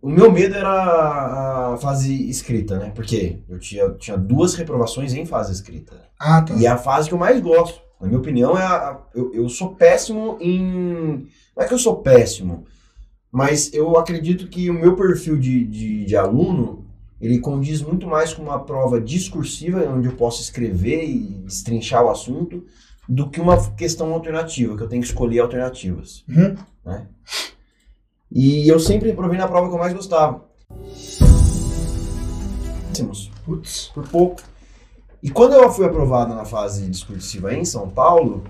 O 0.00 0.08
meu 0.08 0.32
medo 0.32 0.56
era 0.56 1.72
a 1.74 1.76
fase 1.76 2.28
escrita, 2.28 2.78
né? 2.78 2.90
Porque 2.92 3.38
eu 3.48 3.58
tinha, 3.60 3.88
tinha 3.90 4.16
duas 4.16 4.54
reprovações 4.56 5.14
em 5.14 5.24
fase 5.24 5.52
escrita. 5.52 5.94
Ah, 6.18 6.42
tá. 6.42 6.54
E 6.54 6.66
é 6.66 6.68
a 6.68 6.76
fase 6.76 7.08
que 7.08 7.14
eu 7.14 7.18
mais 7.18 7.40
gosto. 7.40 7.80
Na 8.00 8.08
minha 8.08 8.18
opinião, 8.18 8.58
é 8.58 8.62
a, 8.62 8.74
a- 8.90 8.98
eu, 9.14 9.32
eu 9.32 9.48
sou 9.48 9.74
péssimo 9.76 10.36
em. 10.40 11.28
Não 11.56 11.62
é 11.62 11.68
que 11.68 11.74
eu 11.74 11.78
sou 11.78 11.96
péssimo, 12.02 12.64
mas 13.30 13.72
eu 13.72 13.96
acredito 13.96 14.48
que 14.48 14.68
o 14.68 14.74
meu 14.74 14.96
perfil 14.96 15.38
de, 15.38 15.64
de, 15.64 16.04
de 16.06 16.16
aluno 16.16 16.84
ele 17.20 17.38
condiz 17.38 17.80
muito 17.80 18.04
mais 18.08 18.34
com 18.34 18.42
uma 18.42 18.58
prova 18.58 19.00
discursiva, 19.00 19.88
onde 19.88 20.08
eu 20.08 20.16
posso 20.16 20.42
escrever 20.42 21.04
e 21.08 21.18
destrinchar 21.44 22.04
o 22.04 22.10
assunto, 22.10 22.64
do 23.08 23.28
que 23.28 23.40
uma 23.40 23.70
questão 23.72 24.12
alternativa, 24.12 24.76
que 24.76 24.82
eu 24.82 24.88
tenho 24.88 25.02
que 25.02 25.08
escolher 25.08 25.40
alternativas. 25.40 26.24
Uhum. 26.28 26.54
Né? 26.84 27.06
E 28.30 28.66
eu 28.68 28.78
sempre 28.80 29.08
reprovei 29.10 29.38
na 29.38 29.48
prova 29.48 29.68
que 29.68 29.74
eu 29.74 29.78
mais 29.78 29.92
gostava. 29.92 30.44
Putz. 33.44 33.90
por 33.94 34.06
pouco. 34.08 34.40
E 35.22 35.30
quando 35.30 35.54
eu 35.54 35.70
fui 35.72 35.84
aprovado 35.86 36.34
na 36.34 36.44
fase 36.44 36.86
discursiva 36.88 37.52
em 37.54 37.64
São 37.64 37.88
Paulo, 37.88 38.44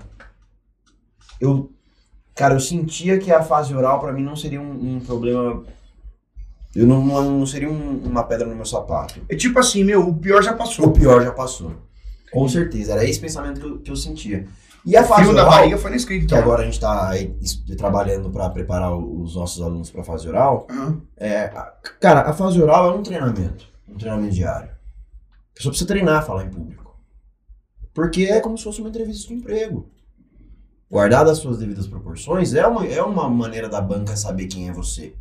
eu, 1.39 1.71
cara, 2.35 2.53
eu 2.55 2.59
sentia 2.59 3.17
que 3.19 3.31
a 3.31 3.41
fase 3.43 3.73
oral 3.75 3.99
pra 3.99 4.11
mim 4.11 4.23
não 4.23 4.35
seria 4.35 4.61
um, 4.61 4.95
um 4.95 4.99
problema. 4.99 5.63
Eu 6.75 6.87
não, 6.87 7.03
não, 7.05 7.39
não 7.39 7.45
seria 7.45 7.69
um- 7.69 8.01
uma 8.03 8.23
pedra 8.23 8.47
no 8.47 8.55
meu 8.55 8.65
sapato. 8.65 9.21
É 9.29 9.35
tipo 9.35 9.59
assim, 9.59 9.83
meu, 9.83 10.07
o 10.07 10.15
pior 10.15 10.41
já 10.43 10.53
O 10.53 10.57
passou. 10.57 10.91
pior 10.91 11.23
já 11.23 11.31
passou. 11.31 11.71
Com 12.33 12.47
certeza, 12.49 12.93
era 12.93 13.05
esse 13.05 13.19
pensamento 13.19 13.59
que 13.61 13.65
eu, 13.67 13.79
que 13.79 13.91
eu 13.91 13.95
sentia. 13.95 14.47
E 14.85 14.97
a 14.97 15.01
O 15.01 15.05
fase 15.05 15.25
da 15.33 15.43
oral, 15.43 15.45
barriga 15.45 15.77
foi 15.77 15.91
na 15.91 15.95
escrita. 15.95 16.19
que 16.19 16.25
então. 16.25 16.39
agora 16.39 16.61
a 16.61 16.65
gente 16.65 16.73
está 16.73 17.11
trabalhando 17.77 18.29
para 18.29 18.49
preparar 18.49 18.93
os 18.97 19.35
nossos 19.35 19.61
alunos 19.61 19.89
para 19.89 20.01
a 20.01 20.03
fase 20.03 20.27
oral, 20.27 20.67
Aham. 20.69 21.01
é, 21.15 21.47
cara, 22.01 22.21
a 22.21 22.33
fase 22.33 22.61
oral 22.61 22.91
é 22.91 22.93
um 22.95 23.01
treinamento, 23.03 23.65
um 23.87 23.95
treinamento 23.97 24.33
diário. 24.33 24.69
A 24.69 25.55
pessoa 25.55 25.71
precisa 25.71 25.87
treinar 25.87 26.17
a 26.19 26.21
falar 26.21 26.43
em 26.45 26.49
público. 26.49 26.83
Porque 27.93 28.23
é 28.25 28.41
como 28.41 28.57
se 28.57 28.63
fosse 28.63 28.79
uma 28.81 28.89
entrevista 28.89 29.27
de 29.27 29.35
emprego. 29.35 29.87
Guardadas 30.91 31.33
as 31.33 31.37
suas 31.39 31.59
devidas 31.59 31.87
proporções, 31.87 32.53
é 32.53 32.65
uma, 32.67 32.85
é 32.85 33.01
uma 33.01 33.29
maneira 33.29 33.69
da 33.69 33.79
banca 33.79 34.15
saber 34.15 34.47
quem 34.47 34.67
é 34.67 34.73
você, 34.73 35.15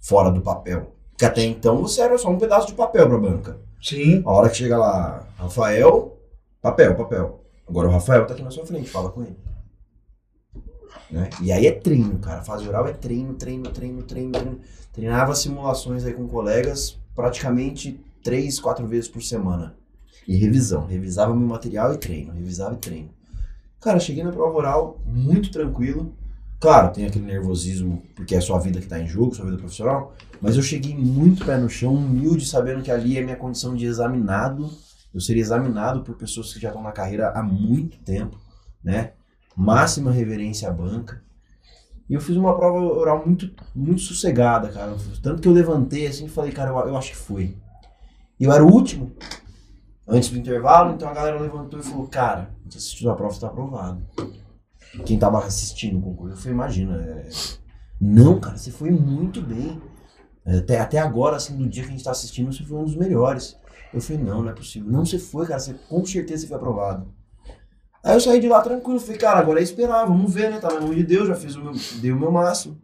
fora 0.00 0.30
do 0.30 0.40
papel. 0.42 0.92
Porque 1.12 1.24
até 1.24 1.42
então 1.44 1.80
você 1.80 2.02
era 2.02 2.18
só 2.18 2.28
um 2.28 2.38
pedaço 2.38 2.66
de 2.66 2.74
papel 2.74 3.06
para 3.06 3.16
a 3.16 3.20
banca. 3.20 3.58
Sim. 3.82 4.22
A 4.26 4.30
hora 4.30 4.48
que 4.50 4.56
chega 4.56 4.76
lá, 4.76 5.26
Rafael, 5.38 6.15
papel, 6.66 6.96
papel. 6.96 7.44
Agora 7.68 7.88
o 7.88 7.92
Rafael 7.92 8.26
tá 8.26 8.34
aqui 8.34 8.42
na 8.42 8.50
sua 8.50 8.66
frente, 8.66 8.90
fala 8.90 9.10
com 9.10 9.22
ele. 9.22 9.36
Né? 11.10 11.30
E 11.40 11.52
aí 11.52 11.66
é 11.66 11.72
treino, 11.72 12.18
cara. 12.18 12.42
Fase 12.42 12.66
oral 12.68 12.88
é 12.88 12.92
treino, 12.92 13.34
treino, 13.34 13.70
treino, 13.70 14.02
treino, 14.02 14.32
treino. 14.32 14.60
Treinava 14.92 15.34
simulações 15.34 16.04
aí 16.04 16.12
com 16.12 16.26
colegas 16.26 16.98
praticamente 17.14 18.00
três, 18.22 18.58
quatro 18.58 18.86
vezes 18.86 19.08
por 19.08 19.22
semana. 19.22 19.76
E 20.26 20.36
revisão. 20.36 20.86
Revisava 20.86 21.34
meu 21.34 21.46
material 21.46 21.94
e 21.94 21.98
treino. 21.98 22.32
Revisava 22.32 22.74
e 22.74 22.78
treino. 22.78 23.10
Cara, 23.80 24.00
cheguei 24.00 24.24
na 24.24 24.32
prova 24.32 24.56
oral 24.56 25.00
muito 25.06 25.52
tranquilo. 25.52 26.12
Claro, 26.58 26.92
tem 26.92 27.06
aquele 27.06 27.26
nervosismo, 27.26 28.02
porque 28.16 28.34
é 28.34 28.40
sua 28.40 28.58
vida 28.58 28.80
que 28.80 28.88
tá 28.88 28.98
em 28.98 29.06
jogo, 29.06 29.34
sua 29.34 29.44
vida 29.44 29.58
profissional. 29.58 30.14
Mas 30.40 30.56
eu 30.56 30.62
cheguei 30.62 30.96
muito 30.96 31.44
pé 31.44 31.58
no 31.58 31.68
chão, 31.68 31.94
humilde, 31.94 32.44
sabendo 32.44 32.82
que 32.82 32.90
ali 32.90 33.16
é 33.16 33.22
minha 33.22 33.36
condição 33.36 33.76
de 33.76 33.84
examinado. 33.84 34.68
Eu 35.16 35.20
seria 35.22 35.40
examinado 35.40 36.02
por 36.02 36.14
pessoas 36.14 36.52
que 36.52 36.60
já 36.60 36.68
estão 36.68 36.82
na 36.82 36.92
carreira 36.92 37.30
há 37.30 37.42
muito 37.42 37.96
tempo, 38.00 38.38
né? 38.84 39.12
Máxima 39.56 40.10
reverência 40.10 40.68
à 40.68 40.70
banca. 40.70 41.22
E 42.06 42.12
eu 42.12 42.20
fiz 42.20 42.36
uma 42.36 42.54
prova 42.54 42.78
oral 42.78 43.24
muito, 43.24 43.50
muito 43.74 44.02
sossegada, 44.02 44.68
cara. 44.68 44.94
Tanto 45.22 45.40
que 45.40 45.48
eu 45.48 45.54
levantei 45.54 46.06
assim 46.06 46.26
e 46.26 46.28
falei, 46.28 46.52
cara, 46.52 46.68
eu, 46.68 46.88
eu 46.88 46.96
acho 46.98 47.12
que 47.12 47.16
foi. 47.16 47.56
E 48.38 48.44
eu 48.44 48.52
era 48.52 48.62
o 48.62 48.70
último, 48.70 49.16
antes 50.06 50.28
do 50.28 50.36
intervalo, 50.36 50.92
então 50.92 51.08
a 51.08 51.14
galera 51.14 51.40
levantou 51.40 51.80
e 51.80 51.82
falou, 51.82 52.06
cara, 52.08 52.50
você 52.68 52.76
assistiu 52.76 53.10
a 53.10 53.16
prova, 53.16 53.32
você 53.32 53.40
tá 53.40 53.46
aprovado. 53.46 54.06
Quem 55.06 55.18
tava 55.18 55.38
assistindo 55.38 55.98
o 55.98 56.02
concurso, 56.02 56.34
eu 56.34 56.36
falei, 56.36 56.52
imagina. 56.52 56.94
é, 57.00 57.30
Não, 57.98 58.38
cara, 58.38 58.58
você 58.58 58.70
foi 58.70 58.90
muito 58.90 59.40
bem. 59.40 59.80
Até, 60.44 60.78
até 60.78 60.98
agora, 60.98 61.36
assim, 61.36 61.56
do 61.56 61.66
dia 61.66 61.84
que 61.84 61.88
a 61.88 61.92
gente 61.92 62.04
tá 62.04 62.10
assistindo, 62.10 62.52
você 62.52 62.62
foi 62.62 62.76
um 62.76 62.84
dos 62.84 62.96
melhores. 62.96 63.58
Eu 63.92 64.00
falei, 64.00 64.22
não, 64.22 64.42
não 64.42 64.50
é 64.50 64.52
possível. 64.54 64.90
Não, 64.90 65.04
você 65.04 65.18
foi, 65.18 65.46
cara, 65.46 65.58
você, 65.60 65.74
com 65.74 66.04
certeza 66.04 66.42
você 66.42 66.48
foi 66.48 66.56
aprovado. 66.56 67.06
Aí 68.04 68.14
eu 68.14 68.20
saí 68.20 68.40
de 68.40 68.48
lá 68.48 68.60
tranquilo, 68.62 69.00
falei, 69.00 69.16
cara, 69.18 69.40
agora 69.40 69.58
é 69.60 69.62
esperar, 69.62 70.04
vamos 70.06 70.32
ver, 70.32 70.50
né? 70.50 70.58
Tá 70.60 70.72
na 70.72 70.80
mão 70.80 70.94
de 70.94 71.02
Deus, 71.02 71.26
já 71.28 71.34
fiz 71.34 71.56
o 71.56 71.62
meu, 71.62 71.72
dei 72.00 72.12
o 72.12 72.18
meu 72.18 72.30
máximo. 72.30 72.78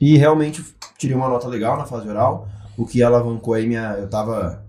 E 0.00 0.16
realmente 0.18 0.62
tirei 0.98 1.16
uma 1.16 1.28
nota 1.28 1.48
legal 1.48 1.76
na 1.78 1.86
fase 1.86 2.08
oral, 2.08 2.46
o 2.76 2.84
que 2.84 3.02
alavancou 3.02 3.54
aí 3.54 3.66
minha. 3.66 3.92
Eu 3.92 4.08
tava. 4.08 4.62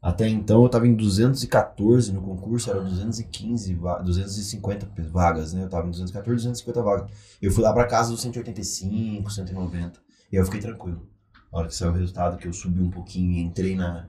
Até 0.00 0.28
então 0.28 0.62
eu 0.62 0.68
tava 0.68 0.86
em 0.86 0.94
214 0.94 2.12
no 2.12 2.22
concurso, 2.22 2.70
era 2.70 2.80
215, 2.80 3.74
va- 3.74 3.98
250 3.98 4.88
vagas, 5.10 5.52
né? 5.52 5.64
Eu 5.64 5.68
tava 5.68 5.88
em 5.88 5.90
214, 5.90 6.36
250 6.36 6.82
vagas. 6.82 7.10
Eu 7.42 7.50
fui 7.50 7.64
lá 7.64 7.72
pra 7.72 7.84
casa 7.84 8.12
dos 8.12 8.22
185, 8.22 9.30
190. 9.30 9.98
E 10.30 10.36
aí 10.36 10.40
eu 10.40 10.44
fiquei 10.44 10.60
tranquilo. 10.60 11.02
Na 11.52 11.58
hora 11.58 11.68
que 11.68 11.74
saiu 11.74 11.90
o 11.90 11.94
resultado, 11.94 12.38
que 12.38 12.46
eu 12.46 12.52
subi 12.52 12.80
um 12.80 12.90
pouquinho 12.90 13.32
e 13.32 13.40
entrei 13.42 13.74
na. 13.74 14.06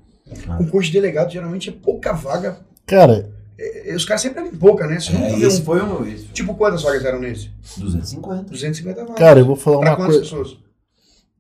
Na- 0.48 0.58
Concurso 0.58 0.88
de 0.88 0.94
delegado 0.94 1.32
geralmente 1.32 1.70
é 1.70 1.74
pouca 1.74 2.14
vaga. 2.14 2.60
Cara, 2.86 3.38
É, 3.62 3.94
os 3.94 4.06
caras 4.06 4.22
sempre 4.22 4.40
abrem 4.40 4.56
pouca, 4.58 4.88
né? 4.88 5.02
Você 5.02 5.12
É, 5.14 5.38
esse 5.40 5.60
um- 5.62 5.66
foi 5.66 5.82
um. 5.84 6.06
Esse, 6.06 6.28
Tipo, 6.28 6.56
quantas 6.56 6.82
vagas 6.82 7.04
eram 7.04 7.20
nesse? 7.20 7.50
250. 7.78 8.52
250 8.52 9.02
vagas. 9.02 9.18
cara, 9.18 9.40
eu 9.42 9.46
vou 9.46 9.58
falar 9.58 9.80
pra 9.80 9.90
uma 9.90 9.96
quantas 9.98 10.16
coisa. 10.16 10.22
pessoas? 10.38 10.58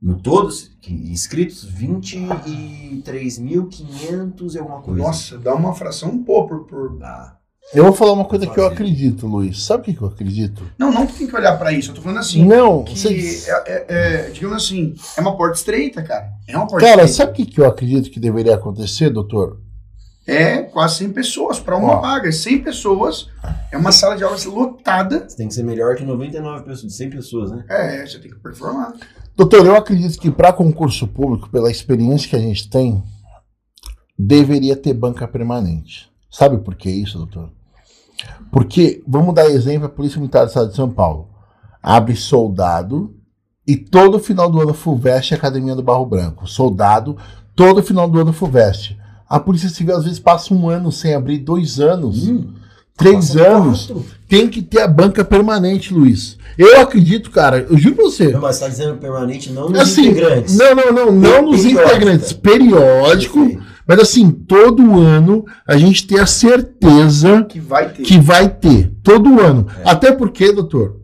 No 0.01 0.19
todos, 0.19 0.69
que- 0.81 0.91
inscritos, 0.93 1.63
23.500 1.63 4.55
e 4.55 4.59
alguma 4.59 4.81
coisa. 4.81 5.01
Nossa, 5.01 5.37
dá 5.37 5.53
uma 5.55 5.73
fração 5.73 6.17
boa 6.17 6.45
por, 6.47 6.65
por... 6.65 6.99
Ah, 7.03 7.37
Eu 7.73 7.83
vou 7.83 7.93
falar 7.93 8.13
uma 8.13 8.25
coisa 8.25 8.47
que 8.47 8.59
eu 8.59 8.65
acredito, 8.65 9.27
Luiz. 9.27 9.63
Sabe 9.63 9.81
o 9.81 9.85
que 9.85 9.93
que 9.93 10.01
eu 10.01 10.07
acredito? 10.07 10.63
Não, 10.77 10.91
não 10.91 11.05
tem 11.05 11.27
que 11.27 11.35
olhar 11.35 11.55
pra 11.57 11.71
isso. 11.71 11.91
Eu 11.91 11.95
tô 11.95 12.01
falando 12.01 12.17
assim. 12.17 12.43
não, 12.43 12.83
que 12.83 12.97
você- 12.97 13.49
é, 13.49 13.71
é- 13.71 13.85
é, 13.89 14.29
digamos 14.31 14.57
assim, 14.63 14.95
é 15.15 15.21
uma 15.21 15.37
porta 15.37 15.55
estreita, 15.57 16.01
cara. 16.01 16.29
É 16.47 16.57
uma 16.57 16.65
porta 16.65 16.85
Cara, 16.85 17.03
estreita. 17.03 17.13
sabe 17.13 17.31
o 17.31 17.35
que 17.35 17.45
que 17.53 17.61
eu 17.61 17.67
acredito 17.67 18.09
que 18.09 18.19
deveria 18.19 18.55
acontecer, 18.55 19.11
doutor? 19.11 19.59
É 20.25 20.63
quase 20.63 20.95
100 20.97 21.11
pessoas 21.11 21.59
pra 21.59 21.75
uma 21.77 21.93
Ó. 21.97 22.01
vaga. 22.01 22.31
100 22.31 22.59
pessoas 22.63 23.29
é 23.71 23.77
uma 23.77 23.91
sala 23.91 24.15
de 24.15 24.23
aulas 24.23 24.45
lotada. 24.45 25.25
você 25.27 25.37
tem 25.37 25.47
que 25.47 25.53
ser 25.53 25.63
melhor 25.63 25.95
que 25.95 26.03
99 26.03 26.63
pessoas, 26.63 26.91
de 26.91 26.93
100 26.93 27.09
pessoas, 27.11 27.51
né? 27.51 27.65
É, 27.69 28.05
você 28.05 28.19
tem 28.19 28.29
que 28.31 28.37
performar. 28.39 28.93
Doutor, 29.35 29.65
eu 29.65 29.75
acredito 29.75 30.19
que 30.19 30.29
para 30.31 30.51
concurso 30.53 31.07
público, 31.07 31.49
pela 31.49 31.69
experiência 31.71 32.29
que 32.29 32.35
a 32.35 32.39
gente 32.39 32.67
tem, 32.69 33.01
deveria 34.17 34.75
ter 34.75 34.93
banca 34.93 35.27
permanente. 35.27 36.09
Sabe 36.31 36.57
por 36.59 36.75
que 36.75 36.89
isso, 36.89 37.17
doutor? 37.17 37.49
Porque, 38.51 39.01
vamos 39.07 39.33
dar 39.35 39.49
exemplo, 39.49 39.85
a 39.85 39.89
Polícia 39.89 40.19
Militar 40.19 40.43
do 40.45 40.47
Estado 40.49 40.69
de 40.69 40.75
São 40.75 40.89
Paulo 40.89 41.27
abre 41.81 42.15
soldado 42.15 43.13
e 43.67 43.77
todo 43.77 44.19
final 44.19 44.49
do 44.49 44.59
ano 44.61 44.73
FUVEST 44.73 45.33
Academia 45.33 45.75
do 45.75 45.83
Barro 45.83 46.05
Branco. 46.05 46.47
Soldado, 46.47 47.15
todo 47.55 47.83
final 47.83 48.09
do 48.09 48.19
ano 48.19 48.33
FUVEST. 48.33 48.97
A 49.29 49.39
Polícia 49.39 49.69
Civil 49.69 49.95
às 49.95 50.03
vezes 50.05 50.19
passa 50.19 50.53
um 50.53 50.67
ano 50.69 50.91
sem 50.91 51.13
abrir, 51.13 51.37
dois 51.37 51.79
anos, 51.79 52.27
Hum, 52.27 52.53
três 52.97 53.37
anos. 53.37 53.85
quatro. 53.85 54.05
Tem 54.27 54.47
que 54.49 54.61
ter 54.63 54.81
a 54.81 54.87
banca 54.87 55.23
permanente, 55.23 55.93
Luiz. 55.93 56.37
Eu 56.57 56.81
acredito, 56.81 57.29
cara, 57.29 57.65
eu 57.69 57.77
juro 57.77 57.95
pra 57.95 58.05
você. 58.05 58.29
Não, 58.31 58.41
mas 58.41 58.55
você 58.55 58.63
tá 58.63 58.69
dizendo 58.69 58.97
permanente, 58.97 59.51
não 59.51 59.69
nos 59.69 59.79
Assim, 59.79 60.07
integrantes. 60.09 60.57
não, 60.57 60.75
não, 60.75 60.91
não, 60.91 61.11
não 61.11 61.41
nos 61.51 61.61
Periódica. 61.61 61.91
integrantes, 61.95 62.33
periódico, 62.33 63.39
Perfeito. 63.39 63.63
Mas 63.89 63.97
assim, 63.97 64.29
todo 64.29 64.99
ano 64.99 65.43
a 65.67 65.75
gente 65.75 66.05
tem 66.05 66.19
a 66.19 66.27
certeza 66.27 67.43
Que 67.45 67.59
vai 67.59 67.89
ter. 67.89 68.03
que 68.03 68.19
vai 68.19 68.47
ter, 68.47 68.93
todo 69.01 69.41
ano. 69.41 69.65
É. 69.83 69.89
Até 69.89 70.11
porque, 70.11 70.51
doutor, 70.53 71.01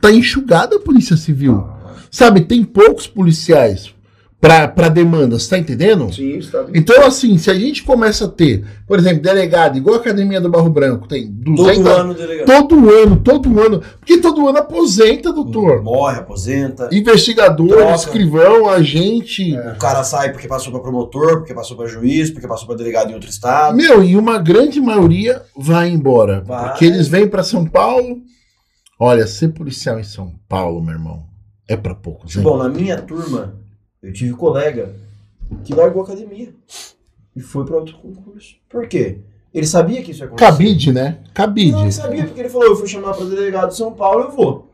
tá 0.00 0.12
enxugada 0.12 0.76
a 0.76 0.80
Polícia 0.80 1.16
Civil. 1.16 1.56
Ah, 1.56 1.94
Sabe, 2.08 2.42
tem 2.42 2.62
poucos 2.62 3.08
policiais 3.08 3.92
pra, 4.40 4.66
pra 4.66 4.88
demanda, 4.88 5.38
você 5.38 5.50
tá 5.50 5.58
entendendo? 5.58 6.12
Sim, 6.12 6.38
isso 6.38 6.50
tá 6.50 6.64
Então, 6.74 7.04
assim, 7.04 7.36
se 7.36 7.50
a 7.50 7.54
gente 7.54 7.82
começa 7.82 8.24
a 8.24 8.28
ter, 8.28 8.64
por 8.86 8.98
exemplo, 8.98 9.22
delegado, 9.22 9.76
igual 9.76 9.96
a 9.96 9.98
Academia 9.98 10.40
do 10.40 10.48
Barro 10.48 10.70
Branco, 10.70 11.06
tem 11.06 11.30
200... 11.30 11.76
Todo 11.76 11.88
ano, 11.88 12.14
delegado. 12.14 12.46
Todo 12.46 12.90
ano, 12.90 13.16
todo 13.16 13.60
ano. 13.60 13.82
Porque 13.98 14.18
todo 14.18 14.48
ano 14.48 14.58
aposenta, 14.58 15.32
doutor. 15.32 15.82
Morre, 15.82 16.18
aposenta. 16.18 16.88
Investigador, 16.90 17.68
Troca. 17.68 17.94
escrivão, 17.94 18.68
agente. 18.68 19.54
O 19.56 19.78
cara 19.78 20.02
sai 20.02 20.32
porque 20.32 20.48
passou 20.48 20.72
pra 20.72 20.80
promotor, 20.80 21.38
porque 21.38 21.52
passou 21.52 21.76
pra 21.76 21.86
juiz, 21.86 22.30
porque 22.30 22.48
passou 22.48 22.66
pra 22.66 22.76
delegado 22.76 23.10
em 23.10 23.14
outro 23.14 23.28
estado. 23.28 23.76
Meu, 23.76 24.02
e 24.02 24.16
uma 24.16 24.38
grande 24.38 24.80
maioria 24.80 25.42
vai 25.56 25.90
embora. 25.90 26.42
Vai. 26.46 26.70
Porque 26.70 26.86
eles 26.86 27.08
vêm 27.08 27.28
pra 27.28 27.42
São 27.42 27.66
Paulo. 27.66 28.18
Olha, 28.98 29.26
ser 29.26 29.48
policial 29.48 29.98
em 29.98 30.04
São 30.04 30.34
Paulo, 30.48 30.82
meu 30.82 30.94
irmão, 30.94 31.24
é 31.66 31.76
pra 31.76 31.94
poucos. 31.94 32.36
Bom, 32.36 32.58
na 32.58 32.68
minha 32.68 33.00
turma, 33.00 33.54
eu 34.02 34.12
tive 34.12 34.32
colega 34.34 34.94
que 35.64 35.74
largou 35.74 36.02
a 36.02 36.04
academia 36.04 36.54
e 37.34 37.40
foi 37.40 37.64
pra 37.64 37.76
outro 37.76 37.96
concurso. 37.98 38.56
Por 38.68 38.86
quê? 38.88 39.18
Ele 39.52 39.66
sabia 39.66 40.02
que 40.02 40.12
isso 40.12 40.20
ia 40.22 40.26
acontecer. 40.26 40.50
Cabide, 40.50 40.92
né? 40.92 41.18
Cabide. 41.34 41.72
Não, 41.72 41.82
ele 41.82 41.92
sabia, 41.92 42.24
porque 42.24 42.40
ele 42.40 42.48
falou, 42.48 42.68
eu 42.68 42.76
fui 42.76 42.86
chamar 42.86 43.14
pra 43.14 43.24
delegado 43.24 43.70
de 43.70 43.76
São 43.76 43.92
Paulo, 43.92 44.24
eu 44.24 44.30
vou. 44.30 44.70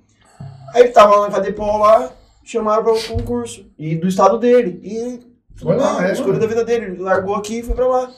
Aí 0.75 0.83
ele 0.83 0.91
tava 0.91 1.17
lá 1.17 1.29
na 1.29 1.35
Cadepol 1.35 1.79
lá, 1.79 2.13
chamaram 2.45 2.83
pra 2.83 2.93
outro 2.93 3.15
concurso. 3.15 3.65
E 3.79 3.95
do 3.97 4.07
estado 4.07 4.39
dele. 4.39 4.79
E 4.85 5.21
Foi 5.55 5.75
lá, 5.77 6.01
a 6.01 6.09
é, 6.09 6.13
escolha 6.13 6.35
mano. 6.35 6.41
da 6.41 6.47
vida 6.47 6.65
dele. 6.65 6.85
Ele 6.87 6.99
largou 7.03 7.35
aqui 7.37 7.61
e 7.61 7.63
foi 7.63 7.75
pra 7.75 7.87
lá. 7.87 8.13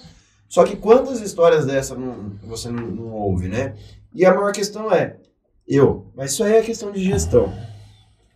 Só 0.49 0.65
que 0.65 0.77
quantas 0.77 1.21
histórias 1.21 1.65
dessa 1.65 1.95
não- 1.95 2.33
você 2.45 2.69
não, 2.71 2.83
não 2.89 3.13
ouve, 3.13 3.47
né? 3.49 3.75
E 4.13 4.25
a 4.25 4.35
maior 4.35 4.51
questão 4.53 4.91
é, 4.91 5.17
eu, 5.69 6.07
mas 6.17 6.33
isso 6.33 6.43
aí 6.43 6.55
é 6.55 6.63
questão 6.63 6.91
de 6.91 7.05
gestão. 7.05 7.53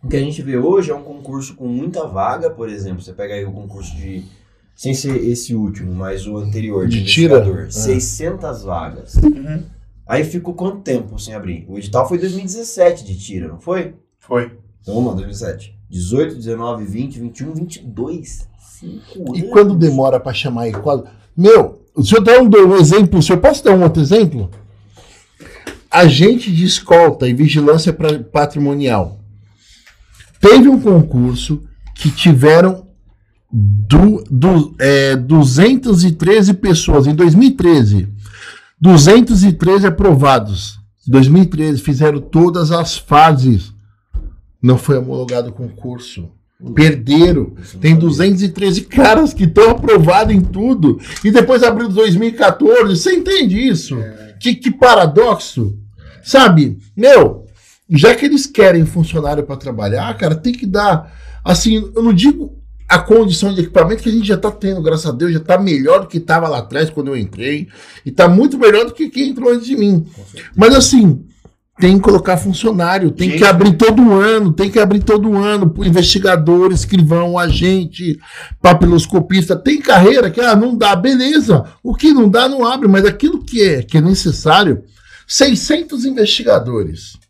O 0.03 0.07
que 0.09 0.17
a 0.17 0.19
gente 0.19 0.41
vê 0.41 0.57
hoje 0.57 0.91
é 0.91 0.95
um 0.95 1.03
concurso 1.03 1.55
com 1.55 1.67
muita 1.67 2.05
vaga, 2.05 2.49
por 2.49 2.67
exemplo, 2.69 3.01
você 3.01 3.13
pega 3.13 3.33
aí 3.33 3.45
o 3.45 3.51
concurso 3.51 3.95
de, 3.95 4.23
sem 4.75 4.93
ser 4.93 5.15
esse 5.23 5.55
último, 5.55 5.93
mas 5.93 6.27
o 6.27 6.37
anterior, 6.37 6.87
de, 6.87 7.01
De 7.01 7.09
tira? 7.09 7.35
investigador, 7.37 7.67
Ah. 7.67 7.71
600 7.71 8.63
vagas. 8.63 9.15
Uhum. 9.15 9.63
Aí 10.05 10.23
ficou 10.25 10.53
quanto 10.53 10.79
tempo 10.81 11.17
sem 11.17 11.33
abrir? 11.33 11.65
O 11.69 11.77
edital 11.77 12.07
foi 12.07 12.17
2017 12.17 13.05
de 13.05 13.17
tira, 13.17 13.47
não 13.47 13.59
foi? 13.59 13.93
Foi. 14.19 14.51
Então, 14.81 14.93
vamos 14.95 15.05
lá, 15.11 15.13
2017. 15.15 15.73
18, 15.89 16.35
19, 16.35 16.83
20, 16.85 17.19
21, 17.19 17.53
22. 17.53 18.47
Cinco 18.79 19.37
E 19.37 19.43
quando 19.43 19.75
demora 19.75 20.19
pra 20.19 20.33
chamar 20.33 20.63
aí? 20.63 20.73
Quando... 20.73 21.05
Meu, 21.37 21.81
o 21.95 22.03
senhor 22.03 22.21
dá 22.21 22.41
um, 22.41 22.49
um 22.49 22.75
exemplo, 22.75 23.19
o 23.19 23.23
senhor 23.23 23.39
posso 23.39 23.63
dar 23.63 23.71
um 23.73 23.83
outro 23.83 24.01
exemplo? 24.01 24.49
Agente 25.89 26.51
de 26.51 26.65
escolta 26.65 27.27
e 27.29 27.33
vigilância 27.33 27.93
pra- 27.93 28.19
patrimonial. 28.19 29.19
Teve 30.43 30.67
um 30.67 30.77
concurso 30.77 31.63
que 31.95 32.11
tiveram 32.11 32.85
du, 33.49 34.21
du, 34.29 34.75
é, 34.77 35.15
213 35.15 36.55
pessoas 36.55 37.07
em 37.07 37.15
2013. 37.15 38.09
213 38.77 39.87
aprovados. 39.87 40.77
2013 41.07 41.81
fizeram 41.81 42.19
todas 42.19 42.73
as 42.73 42.97
fases. 42.97 43.73
Não 44.61 44.77
foi 44.77 44.97
homologado 44.97 45.47
o 45.47 45.53
concurso. 45.53 46.29
Perderam. 46.75 47.51
Tem 47.79 47.93
sabia. 47.93 47.95
213 47.95 48.81
caras 48.81 49.33
que 49.33 49.45
estão 49.45 49.71
aprovados 49.71 50.35
em 50.35 50.41
tudo. 50.41 50.99
E 51.23 51.31
depois 51.31 51.63
abriu 51.63 51.87
2014. 51.87 52.97
Você 52.97 53.13
entende 53.13 53.57
isso? 53.57 53.97
Que, 54.41 54.55
que 54.55 54.71
paradoxo. 54.71 55.79
Sabe? 56.21 56.79
Meu, 56.97 57.42
já 57.93 58.15
que 58.15 58.25
eles 58.25 58.45
querem 58.47 58.85
funcionário 58.85 59.43
para 59.43 59.55
trabalhar, 59.55 60.17
cara, 60.17 60.35
tem 60.35 60.51
que 60.51 60.65
dar. 60.65 61.13
Assim, 61.45 61.91
eu 61.95 62.01
não 62.01 62.13
digo 62.13 62.57
a 62.89 62.99
condição 62.99 63.53
de 63.53 63.61
equipamento 63.61 64.03
que 64.03 64.09
a 64.09 64.11
gente 64.11 64.27
já 64.27 64.37
tá 64.37 64.51
tendo, 64.51 64.81
graças 64.81 65.05
a 65.05 65.11
Deus, 65.11 65.33
já 65.33 65.39
tá 65.39 65.57
melhor 65.57 66.01
do 66.01 66.07
que 66.07 66.19
tava 66.19 66.47
lá 66.47 66.59
atrás 66.59 66.89
quando 66.89 67.09
eu 67.09 67.17
entrei. 67.17 67.67
E 68.05 68.11
tá 68.11 68.27
muito 68.27 68.57
melhor 68.57 68.85
do 68.85 68.93
que 68.93 69.09
quem 69.09 69.29
entrou 69.29 69.51
antes 69.51 69.67
de 69.67 69.75
mim. 69.75 70.05
Mas 70.55 70.75
assim, 70.75 71.23
tem 71.79 71.97
que 71.97 72.03
colocar 72.03 72.37
funcionário, 72.37 73.11
tem 73.11 73.29
Gente. 73.29 73.39
que 73.39 73.45
abrir 73.45 73.73
todo 73.73 74.13
ano, 74.13 74.53
tem 74.53 74.69
que 74.69 74.79
abrir 74.79 75.03
todo 75.03 75.35
ano, 75.35 75.73
investigador, 75.79 76.71
escrivão, 76.71 77.37
agente, 77.37 78.19
papiloscopista, 78.61 79.55
tem 79.55 79.81
carreira 79.81 80.29
que 80.29 80.39
ah, 80.39 80.55
não 80.55 80.75
dá, 80.75 80.95
beleza. 80.95 81.63
O 81.83 81.95
que 81.95 82.13
não 82.13 82.29
dá 82.29 82.47
não 82.47 82.65
abre, 82.65 82.87
mas 82.87 83.05
aquilo 83.05 83.43
que 83.43 83.61
é, 83.61 83.81
que 83.81 83.97
é 83.97 84.01
necessário, 84.01 84.83
600 85.27 86.05
investigadores. 86.05 87.22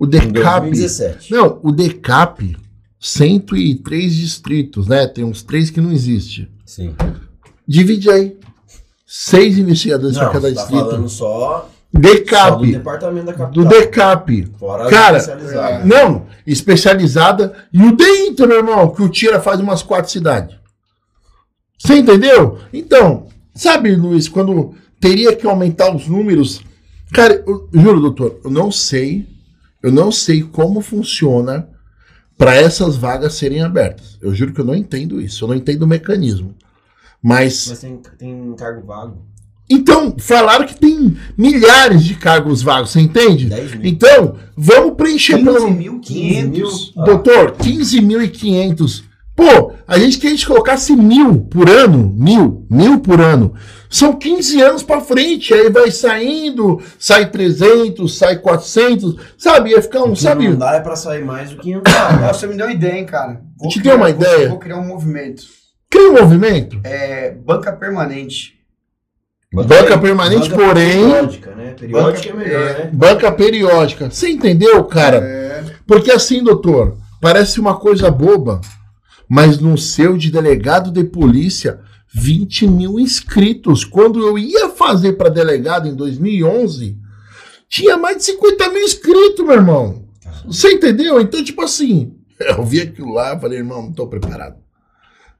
O 0.00 0.06
DECAP, 0.06 0.70
2017. 0.70 1.30
não, 1.30 1.60
o 1.62 1.70
DECAP, 1.70 2.56
103 2.98 4.14
distritos, 4.14 4.88
né? 4.88 5.06
Tem 5.06 5.22
uns 5.22 5.42
três 5.42 5.68
que 5.68 5.78
não 5.78 5.92
existe. 5.92 6.50
Sim. 6.64 6.94
Divide 7.68 8.10
aí. 8.10 8.38
Seis 9.06 9.58
investigadores 9.58 10.16
para 10.16 10.30
cada 10.30 10.48
tá 10.48 10.54
distrito. 10.54 10.84
falando 10.86 11.08
só, 11.08 11.68
DECAP. 11.92 12.66
do 12.66 12.72
departamento 12.72 13.26
da 13.26 13.34
capital. 13.34 13.64
do 13.64 13.68
DECAP. 13.68 14.52
Fora 14.58 14.88
Cara, 14.88 15.18
especializadas. 15.18 15.86
Não, 15.86 16.26
especializada. 16.46 17.52
E 17.70 17.82
o 17.82 17.94
DEINTER, 17.94 18.48
meu 18.48 18.56
irmão, 18.56 18.88
que 18.94 19.02
o 19.02 19.08
Tira 19.08 19.38
faz 19.38 19.60
umas 19.60 19.82
quatro 19.82 20.10
cidades. 20.10 20.56
Você 21.78 21.96
entendeu? 21.96 22.58
Então, 22.72 23.26
sabe, 23.54 23.94
Luiz, 23.94 24.28
quando 24.28 24.74
teria 24.98 25.36
que 25.36 25.46
aumentar 25.46 25.94
os 25.94 26.06
números. 26.06 26.62
Cara, 27.12 27.42
eu, 27.46 27.68
juro, 27.72 28.00
doutor, 28.00 28.40
eu 28.44 28.50
não 28.50 28.70
sei. 28.72 29.28
Eu 29.82 29.90
não 29.90 30.12
sei 30.12 30.42
como 30.42 30.80
funciona 30.80 31.68
para 32.36 32.54
essas 32.54 32.96
vagas 32.96 33.34
serem 33.34 33.62
abertas. 33.62 34.18
Eu 34.20 34.34
juro 34.34 34.52
que 34.52 34.60
eu 34.60 34.64
não 34.64 34.74
entendo 34.74 35.20
isso. 35.20 35.44
Eu 35.44 35.48
não 35.48 35.54
entendo 35.54 35.82
o 35.82 35.86
mecanismo. 35.86 36.54
Mas 37.22 37.68
Mas 37.68 37.78
tem, 37.80 38.00
tem 38.18 38.54
cargo 38.56 38.86
vago. 38.86 39.18
então, 39.68 40.14
falaram 40.18 40.66
que 40.66 40.74
tem 40.74 41.16
milhares 41.36 42.02
de 42.02 42.14
cargos 42.14 42.62
vagos, 42.62 42.90
você 42.90 43.00
entende? 43.00 43.46
10 43.46 43.74
mil. 43.74 43.86
Então, 43.90 44.36
vamos 44.56 44.96
preencher 44.96 45.36
pelo. 45.44 45.68
15.500. 45.68 46.92
Ah. 46.96 47.04
Doutor, 47.04 47.52
15.500. 47.56 49.04
Pô, 49.40 49.72
a 49.88 49.98
gente 49.98 50.18
quer 50.18 50.20
que 50.20 50.26
a 50.26 50.30
gente 50.30 50.46
colocasse 50.46 50.94
mil 50.94 51.40
por 51.46 51.66
ano, 51.70 52.12
mil, 52.14 52.66
mil 52.70 53.00
por 53.00 53.22
ano. 53.22 53.54
São 53.88 54.12
15 54.14 54.60
anos 54.60 54.82
pra 54.82 55.00
frente, 55.00 55.54
aí 55.54 55.70
vai 55.70 55.90
saindo, 55.90 56.78
sai 56.98 57.30
300, 57.30 58.18
sai 58.18 58.36
400, 58.36 59.16
sabe? 59.38 59.70
Ia 59.70 59.80
ficar 59.80 60.02
um, 60.02 60.14
sabe? 60.14 60.46
não 60.46 60.56
dá 60.58 60.74
é 60.74 60.80
pra 60.80 60.94
sair 60.94 61.24
mais 61.24 61.52
do 61.52 61.56
que 61.56 61.72
entrar. 61.72 62.20
Nossa, 62.20 62.40
você 62.40 62.46
me 62.48 62.54
deu 62.54 62.66
uma 62.66 62.72
ideia, 62.74 62.98
hein, 62.98 63.06
cara. 63.06 63.40
Vou 63.58 63.70
Te 63.70 63.80
criar- 63.80 63.92
deu 63.94 64.00
uma 64.04 64.12
vou- 64.12 64.22
ideia? 64.26 64.48
Vou 64.50 64.58
criar 64.58 64.76
um 64.76 64.86
movimento. 64.86 65.42
Cria 65.90 66.10
um 66.10 66.20
movimento. 66.20 66.78
É, 66.84 67.30
banca 67.32 67.72
permanente. 67.72 68.58
Banca 69.52 69.96
permanente, 69.98 70.50
porém- 70.50 71.00
Periódica, 71.10 71.54
né? 71.54 71.74
Periódica 71.80 72.28
é 72.28 72.32
Banca- 72.32 72.44
melhor, 72.44 72.62
é. 72.62 72.72
né? 72.84 72.90
Banca 72.92 73.32
periódica. 73.32 74.10
Você 74.10 74.28
entendeu, 74.28 74.84
cara? 74.84 75.16
É, 75.16 75.64
Porque 75.86 76.10
assim, 76.12 76.44
doutor, 76.44 76.96
parece 77.22 77.58
uma 77.58 77.74
coisa 77.76 78.10
boba, 78.10 78.60
mas 79.30 79.60
no 79.60 79.78
seu 79.78 80.16
de 80.16 80.28
delegado 80.28 80.90
de 80.90 81.04
polícia, 81.04 81.78
20 82.12 82.66
mil 82.66 82.98
inscritos. 82.98 83.84
Quando 83.84 84.18
eu 84.26 84.36
ia 84.36 84.70
fazer 84.70 85.12
para 85.12 85.28
delegado 85.28 85.86
em 85.86 85.94
2011, 85.94 86.98
tinha 87.68 87.96
mais 87.96 88.16
de 88.16 88.24
50 88.24 88.68
mil 88.70 88.82
inscritos, 88.82 89.46
meu 89.46 89.54
irmão. 89.54 90.02
Você 90.44 90.72
entendeu? 90.72 91.20
Então, 91.20 91.44
tipo 91.44 91.62
assim, 91.62 92.12
eu 92.40 92.64
vi 92.64 92.80
aquilo 92.80 93.14
lá 93.14 93.36
e 93.36 93.40
falei, 93.40 93.58
irmão, 93.58 93.82
não 93.82 93.92
tô 93.92 94.08
preparado. 94.08 94.56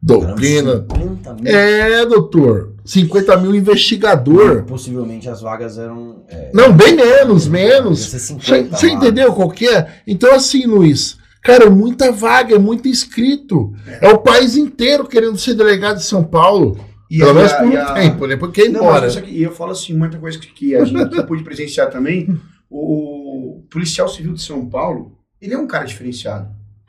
Doutrina. 0.00 0.86
50 0.88 1.34
mil. 1.34 1.52
É, 1.52 2.06
doutor. 2.06 2.74
50 2.84 3.36
mil 3.38 3.54
investigador. 3.56 4.62
Possivelmente 4.66 5.28
as 5.28 5.40
vagas 5.40 5.78
eram. 5.78 6.22
é, 6.28 6.52
Não, 6.54 6.72
bem 6.72 6.94
menos, 6.94 7.48
menos. 7.48 8.04
devia 8.04 8.18
ser 8.20 8.34
50 8.34 8.76
Você 8.76 8.88
entendeu 8.88 9.32
qual 9.34 9.50
que 9.50 9.68
é? 9.68 10.00
Então, 10.06 10.32
assim, 10.32 10.64
Luiz, 10.64 11.18
cara, 11.42 11.64
é 11.64 11.70
muita 11.70 12.10
vaga, 12.12 12.54
é 12.54 12.58
muito 12.58 12.88
inscrito. 12.88 13.72
É, 14.00 14.08
o 14.08 14.18
país 14.18 14.56
inteiro 14.56 15.06
querendo 15.06 15.36
ser 15.38 15.54
delegado 15.54 15.96
de 15.98 16.04
São 16.04 16.22
Paulo. 16.24 16.78
e 17.10 17.18
Pelo 17.18 17.34
menos 17.34 17.52
por 17.52 17.66
um 17.66 17.76
a- 17.76 17.92
tempo, 17.94 18.26
né? 18.26 18.36
Porque 18.36 18.68
Não, 18.68 18.80
embora. 18.82 19.08
e 19.26 19.42
eu 19.42 19.50
falo 19.52 19.72
assim, 19.72 19.94
muita 19.96 20.18
coisa 20.18 20.38
que, 20.38 20.46
que 20.52 20.76
a 20.76 20.84
gente 20.84 21.08
que 21.10 21.22
pôde 21.26 21.42
presenciar 21.42 21.90
também. 21.90 22.28
O 22.68 23.62
policial 23.70 24.08
civil 24.08 24.32
de 24.32 24.42
São 24.42 24.64
Paulo, 24.66 25.18
ele 25.42 25.54
é 25.54 25.58
um 25.58 25.66
cara 25.66 25.84
diferenciado. 25.84 26.48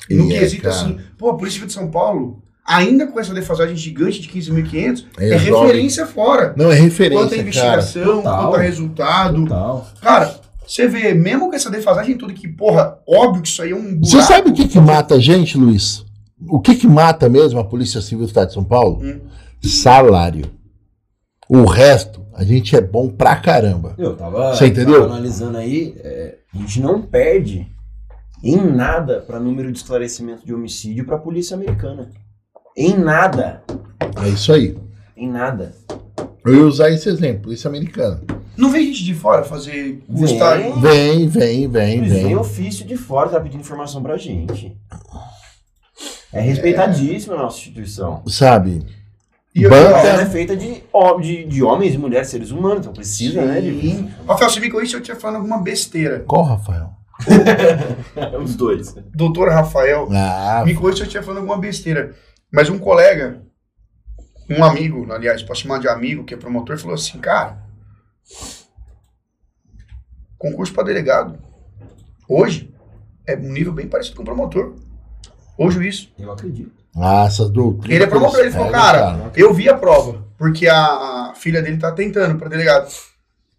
E 0.10 0.14
no 0.16 0.32
é, 0.32 0.40
quesito 0.40 0.64
cara. 0.64 0.76
assim, 0.76 0.98
pô, 1.18 1.30
a 1.30 1.34
Polícia 1.36 1.54
Civil 1.56 1.68
de 1.68 1.74
São 1.74 1.90
Paulo, 1.90 2.42
ainda 2.66 3.08
com 3.08 3.20
essa 3.20 3.34
defasagem 3.34 3.76
gigante 3.76 4.20
de 4.22 4.30
15.500, 4.30 5.06
é 5.18 5.36
Resolve. 5.38 5.68
referência 5.68 6.06
fora. 6.06 6.54
Não, 6.58 6.66
é 6.72 6.76
Quanto 6.76 6.80
a 6.80 6.84
referência, 6.84 7.28
cara. 7.30 7.42
investigação, 7.42 8.16
Total. 8.18 8.42
quanto 8.44 8.56
a 8.56 8.62
resultado. 8.62 9.44
Total. 9.44 9.88
Cara, 10.02 10.41
você 10.72 10.88
vê, 10.88 11.14
mesmo 11.14 11.50
com 11.50 11.56
essa 11.56 11.70
defasagem 11.70 12.18
toda, 12.18 12.32
que, 12.34 12.48
porra, 12.48 12.98
óbvio 13.06 13.42
que 13.42 13.50
isso 13.50 13.62
aí 13.62 13.72
é 13.72 13.76
um 13.76 14.00
Você 14.00 14.12
buraco. 14.18 14.34
sabe 14.34 14.50
o 14.50 14.54
que 14.54 14.68
que 14.70 14.80
mata 14.80 15.16
a 15.16 15.20
gente, 15.20 15.58
Luiz? 15.58 16.06
O 16.48 16.62
que 16.62 16.76
que 16.76 16.88
mata 16.88 17.28
mesmo 17.28 17.60
a 17.60 17.64
Polícia 17.64 18.00
Civil 18.00 18.20
do 18.20 18.28
Estado 18.28 18.48
de 18.48 18.54
São 18.54 18.64
Paulo? 18.64 19.02
Hum. 19.04 19.20
Salário. 19.62 20.46
O 21.50 21.66
resto, 21.66 22.26
a 22.34 22.46
gente 22.46 22.74
é 22.74 22.80
bom 22.80 23.10
pra 23.10 23.36
caramba. 23.36 23.96
Eu 23.98 24.16
tava, 24.16 24.56
Você 24.56 24.68
entendeu? 24.68 25.02
tava 25.02 25.14
analisando 25.14 25.58
aí, 25.58 25.94
é, 26.00 26.38
a 26.54 26.58
gente 26.58 26.80
não 26.80 27.02
perde 27.02 27.68
em 28.42 28.56
nada 28.56 29.20
para 29.20 29.42
número 29.42 29.70
de 29.74 29.78
esclarecimento 29.78 30.46
de 30.46 30.54
homicídio 30.54 31.06
para 31.06 31.18
a 31.18 31.20
polícia 31.20 31.54
americana. 31.56 32.10
Em 32.78 32.98
nada. 32.98 33.62
É 34.24 34.30
isso 34.30 34.54
aí. 34.54 34.78
Em 35.18 35.30
nada. 35.30 35.76
Eu 36.46 36.56
ia 36.56 36.66
usar 36.66 36.90
esse 36.90 37.08
exemplo, 37.10 37.44
Polícia 37.44 37.68
Americana. 37.68 38.22
Não 38.58 38.70
vem 38.72 38.88
gente 38.88 39.04
de 39.04 39.14
fora 39.14 39.44
fazer 39.44 40.04
Vem. 40.10 40.18
custar. 40.28 40.58
Vem, 40.58 41.28
vem, 41.28 41.28
vem, 41.28 41.70
vêm 41.70 42.04
vem. 42.10 42.36
ofício 42.36 42.86
de 42.86 42.98
fora, 42.98 43.30
tá 43.30 43.40
pedindo 43.40 43.62
informação 43.62 44.02
pra 44.02 44.18
gente. 44.18 44.76
É 46.34 46.42
respeitadíssima 46.42 47.36
a 47.36 47.40
nossa 47.44 47.58
instituição. 47.58 48.24
Sabe? 48.28 48.86
E 49.54 49.68
Banca- 49.68 49.98
Ela 50.00 50.22
é 50.22 50.26
feita 50.26 50.56
de, 50.56 50.82
de, 51.22 51.44
de 51.46 51.62
homens 51.64 51.94
e 51.94 51.98
mulheres, 51.98 52.30
seres 52.30 52.52
humanos, 52.52 52.80
então 52.80 52.94
precisa, 52.94 53.42
né? 53.46 53.60
De... 53.60 53.82
Sim. 53.82 54.10
Rafael, 54.26 54.50
você 54.50 54.60
me 54.62 54.70
se 54.88 54.96
eu 54.96 55.02
estiver 55.02 55.20
falando 55.20 55.38
alguma 55.38 55.62
besteira. 55.62 56.20
Qual, 56.26 56.44
Rafael? 56.44 56.90
Os 58.42 58.56
dois. 58.56 58.96
Doutor 59.14 59.50
Rafael, 59.50 60.08
Ah, 60.12 60.64
me 60.66 60.74
corrija 60.74 60.98
se 60.98 61.02
eu 61.04 61.06
estiver 61.08 61.24
falando 61.24 61.40
alguma 61.40 61.58
besteira. 61.58 62.16
Mas 62.52 62.70
um 62.70 62.80
colega, 62.80 63.42
um 64.58 64.64
amigo, 64.64 65.12
aliás, 65.12 65.44
posso 65.44 65.62
chamar 65.62 65.80
de 65.80 65.88
amigo, 65.88 66.24
que 66.24 66.34
é 66.34 66.38
promotor, 66.38 66.78
falou 66.78 66.96
assim, 66.96 67.20
cara, 67.20 67.62
concurso 70.38 70.74
para 70.74 70.84
delegado, 70.84 71.40
hoje, 72.28 72.74
é 73.26 73.36
um 73.36 73.52
nível 73.52 73.74
bem 73.74 73.88
parecido 73.88 74.18
com 74.18 74.24
promotor. 74.24 74.76
Ô 75.58 75.70
juiz. 75.70 76.10
Eu 76.18 76.32
acredito. 76.32 76.72
ah, 76.96 77.26
essas 77.26 77.50
doutrinas. 77.50 77.96
Ele 77.96 78.04
é 78.04 78.08
promotor, 78.08 78.40
ele 78.40 78.52
falou, 78.52 78.68
É, 78.68 78.72
cara, 78.72 79.32
eu 79.36 79.54
vi 79.54 79.70
a 79.70 79.78
prova, 79.78 80.26
porque 80.38 80.68
a, 80.68 80.78
a 80.78 81.34
filha 81.36 81.62
dele 81.62 81.78
tá 81.78 81.92
tentando 81.92 82.38
para 82.38 82.50
delegado. 82.50 82.92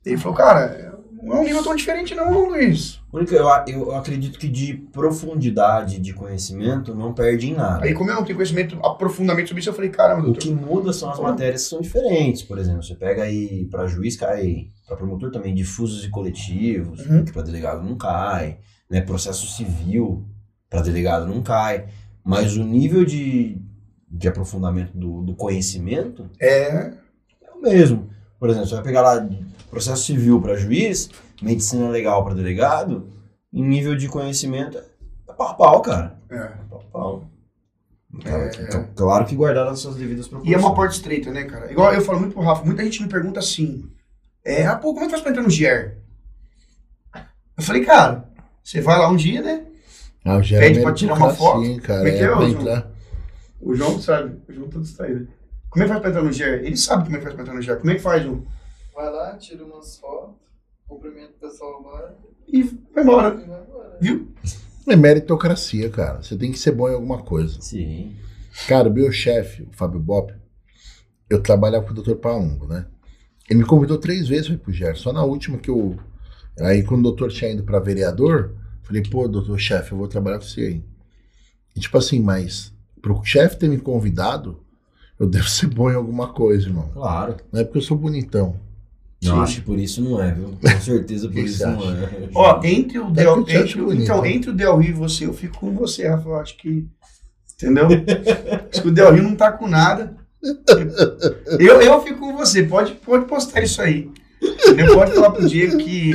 Ele 0.04 0.18
falou, 0.18 0.36
cara, 0.36 0.91
não 1.22 1.36
é 1.36 1.40
um 1.40 1.44
nível 1.44 1.62
tão 1.62 1.74
diferente 1.76 2.14
não, 2.14 2.48
Luiz. 2.48 3.00
A 3.12 3.16
única- 3.16 3.34
Eu, 3.36 3.48
eu 3.68 3.94
acredito 3.94 4.38
que 4.38 4.48
de 4.48 4.74
profundidade 4.74 5.98
de 5.98 6.12
conhecimento 6.12 6.94
não 6.94 7.12
perde 7.14 7.50
em 7.50 7.54
nada. 7.54 7.84
Aí 7.84 7.94
como 7.94 8.10
eu 8.10 8.14
não 8.16 8.24
tenho 8.24 8.36
conhecimento 8.36 8.76
aprofundamento 8.84 9.48
sobre 9.48 9.60
isso, 9.60 9.70
eu 9.70 9.74
falei, 9.74 9.90
caramba, 9.90 10.20
O 10.22 10.24
doutor. 10.26 10.40
que 10.40 10.50
muda 10.50 10.92
são 10.92 11.10
as 11.10 11.18
matérias 11.20 11.62
que 11.64 11.68
são 11.68 11.80
diferentes. 11.80 12.42
Por 12.42 12.58
exemplo, 12.58 12.82
você 12.82 12.94
pega 12.94 13.22
aí 13.22 13.64
para 13.70 13.86
juiz 13.86 14.16
cai, 14.16 14.68
para 14.86 14.96
promotor 14.96 15.30
também 15.30 15.54
difusos 15.54 16.04
e 16.04 16.10
coletivos, 16.10 17.04
Uhum. 17.06 17.24
que 17.24 17.32
para 17.32 17.42
delegado 17.42 17.82
não 17.82 17.96
cai, 17.96 18.58
né? 18.90 19.00
Processo 19.00 19.46
civil 19.46 20.26
Pra 20.68 20.80
delegado 20.80 21.26
não 21.26 21.42
cai. 21.42 21.84
Mas 22.24 22.56
o 22.56 22.64
nível 22.64 23.04
de, 23.04 23.60
de 24.10 24.26
aprofundamento 24.26 24.96
do, 24.96 25.20
do 25.20 25.34
conhecimento 25.34 26.30
É. 26.40 26.92
é 27.42 27.50
o 27.54 27.60
mesmo. 27.60 28.08
Por 28.40 28.48
exemplo, 28.48 28.66
você 28.68 28.74
vai 28.76 28.84
pegar 28.84 29.02
lá 29.02 29.28
processo 29.72 30.04
civil 30.04 30.40
para 30.40 30.54
juiz, 30.54 31.08
medicina 31.40 31.88
legal 31.88 32.22
para 32.24 32.34
delegado, 32.34 33.08
em 33.52 33.64
nível 33.66 33.96
de 33.96 34.06
conhecimento 34.06 34.78
é 34.78 35.32
pau 35.32 35.48
a 35.48 35.54
pau, 35.54 35.80
cara. 35.82 36.18
é. 36.30 36.36
É 36.36 36.48
pau 36.68 36.80
a 36.80 36.92
pau. 36.92 37.24
Claro, 38.22 38.50
que- 38.50 38.94
claro 38.94 39.24
que 39.24 39.34
guardar 39.34 39.66
as 39.68 39.78
suas 39.80 39.96
devidas 39.96 40.28
proporções. 40.28 40.52
E 40.52 40.54
é 40.54 40.58
uma 40.58 40.74
porta 40.74 40.94
estreita, 40.94 41.30
né, 41.30 41.44
cara? 41.44 41.72
Igual 41.72 41.94
eu 41.94 42.02
falo 42.02 42.20
muito 42.20 42.34
pro 42.34 42.42
Rafa, 42.42 42.62
muita 42.62 42.84
gente 42.84 43.02
me 43.02 43.08
pergunta 43.08 43.40
assim: 43.40 43.90
é, 44.44 44.66
ah, 44.66 44.76
pô, 44.76 44.92
como 44.92 45.00
é 45.00 45.04
que 45.06 45.12
faz 45.12 45.22
pra 45.22 45.30
entrar 45.30 45.42
no 45.42 45.48
GER? 45.48 45.96
Eu 47.56 47.62
falei, 47.62 47.84
cara, 47.84 48.28
você 48.62 48.82
vai 48.82 48.98
lá 48.98 49.08
um 49.08 49.16
dia, 49.16 49.40
né? 49.40 49.64
Ah, 50.24 50.36
o 50.36 50.40
Pede 50.46 50.82
pra 50.82 50.92
tirar 50.92 51.14
uma 51.14 51.30
foto? 51.34 51.64
Hein, 51.64 51.80
cara. 51.80 52.00
Como 52.00 52.08
é 52.08 52.12
que 52.18 52.22
é, 52.22 52.28
pra 52.28 52.38
ô, 52.40 52.42
entrar. 52.46 52.90
O 53.60 53.74
João 53.74 53.98
sabe, 54.00 54.36
o 54.48 54.52
João 54.52 54.68
tá 54.68 54.78
distraído. 54.80 55.28
Como 55.70 55.82
é 55.82 55.86
que 55.86 55.92
faz 55.92 56.00
pra 56.02 56.10
entrar 56.10 56.22
no 56.22 56.32
GER? 56.32 56.62
Ele 56.64 56.76
sabe 56.76 57.04
como 57.04 57.16
é 57.16 57.18
que 57.18 57.24
faz 57.24 57.34
pra 57.34 57.42
entrar 57.44 57.54
no 57.54 57.62
GER. 57.62 57.78
Como 57.78 57.90
é 57.90 57.94
que 57.94 58.00
faz, 58.02 58.22
João? 58.22 58.44
Vai 58.94 59.10
lá, 59.10 59.36
tira 59.36 59.64
umas 59.64 59.96
fotos, 59.98 60.36
cumprimenta 60.86 61.32
o 61.36 61.40
pessoal 61.40 61.82
lá 61.82 62.14
E 62.48 62.62
vai 62.62 63.02
embora. 63.04 63.40
e 63.42 63.48
vai 63.48 63.62
embora. 63.62 63.98
Viu? 64.00 64.32
É 64.86 64.96
meritocracia, 64.96 65.88
cara. 65.90 66.22
Você 66.22 66.36
tem 66.36 66.50
que 66.52 66.58
ser 66.58 66.72
bom 66.72 66.88
em 66.88 66.94
alguma 66.94 67.22
coisa. 67.22 67.60
Sim. 67.60 68.14
Cara, 68.68 68.88
o 68.88 68.92
meu 68.92 69.10
chefe, 69.12 69.62
o 69.62 69.72
Fábio 69.72 70.00
Bop, 70.00 70.34
eu 71.30 71.42
trabalhava 71.42 71.86
com 71.86 71.92
o 71.92 72.02
Dr. 72.02 72.16
Palumbo, 72.16 72.66
né? 72.66 72.86
Ele 73.48 73.60
me 73.60 73.64
convidou 73.64 73.96
três 73.98 74.28
vezes 74.28 74.46
para 74.46 74.54
ir 74.54 74.58
pro 74.58 74.72
GER. 74.72 74.96
Só 74.96 75.12
na 75.12 75.24
última 75.24 75.58
que 75.58 75.70
eu. 75.70 75.96
Aí, 76.60 76.82
quando 76.82 77.00
o 77.00 77.04
doutor 77.04 77.30
tinha 77.30 77.50
ido 77.50 77.62
para 77.64 77.78
vereador, 77.80 78.54
falei, 78.82 79.02
pô, 79.02 79.26
doutor 79.26 79.58
chefe, 79.58 79.92
eu 79.92 79.98
vou 79.98 80.08
trabalhar 80.08 80.38
com 80.38 80.44
você 80.44 80.60
aí. 80.60 80.84
E, 81.74 81.80
tipo 81.80 81.96
assim, 81.96 82.20
mas 82.20 82.72
pro 83.00 83.22
chefe 83.24 83.56
ter 83.56 83.68
me 83.68 83.78
convidado, 83.78 84.62
eu 85.18 85.26
devo 85.26 85.48
ser 85.48 85.68
bom 85.68 85.90
em 85.90 85.94
alguma 85.94 86.32
coisa, 86.32 86.66
irmão. 86.66 86.90
Claro. 86.92 87.36
Não 87.50 87.60
é 87.60 87.64
porque 87.64 87.78
eu 87.78 87.82
sou 87.82 87.96
bonitão. 87.96 88.60
Não, 89.22 89.44
que 89.44 89.60
por 89.60 89.78
isso 89.78 90.02
não 90.02 90.22
é, 90.22 90.32
viu? 90.32 90.56
Com 90.60 90.80
certeza 90.80 91.28
por 91.28 91.38
isso 91.44 91.64
não 91.66 91.90
é. 91.90 92.28
Ó, 92.34 92.60
entre 92.64 92.98
o 92.98 93.08
É 93.08 93.12
Del, 93.12 93.40
entre, 93.40 93.80
então, 94.02 94.22
né? 94.22 94.32
entre 94.32 94.50
o 94.50 94.54
Del 94.54 94.76
Rio 94.78 94.90
e 94.90 94.92
você, 94.92 95.26
eu 95.26 95.32
fico 95.32 95.58
com 95.58 95.74
você, 95.74 96.08
Rafa. 96.08 96.28
Eu 96.28 96.36
acho 96.36 96.56
que. 96.56 96.86
Entendeu? 97.54 97.86
acho 98.70 98.82
que 98.82 98.88
o 98.88 98.92
Del 98.92 99.12
Rio 99.12 99.22
não 99.22 99.36
tá 99.36 99.52
com 99.52 99.68
nada. 99.68 100.16
Eu, 101.60 101.80
eu 101.80 102.00
fico 102.02 102.18
com 102.18 102.36
você. 102.36 102.64
Pode, 102.64 102.94
pode 102.94 103.26
postar 103.26 103.62
isso 103.62 103.80
aí. 103.80 104.10
Entendeu? 104.42 104.94
Pode 104.94 105.12
falar 105.12 105.30
pro 105.30 105.48
Diego 105.48 105.78
que. 105.78 106.12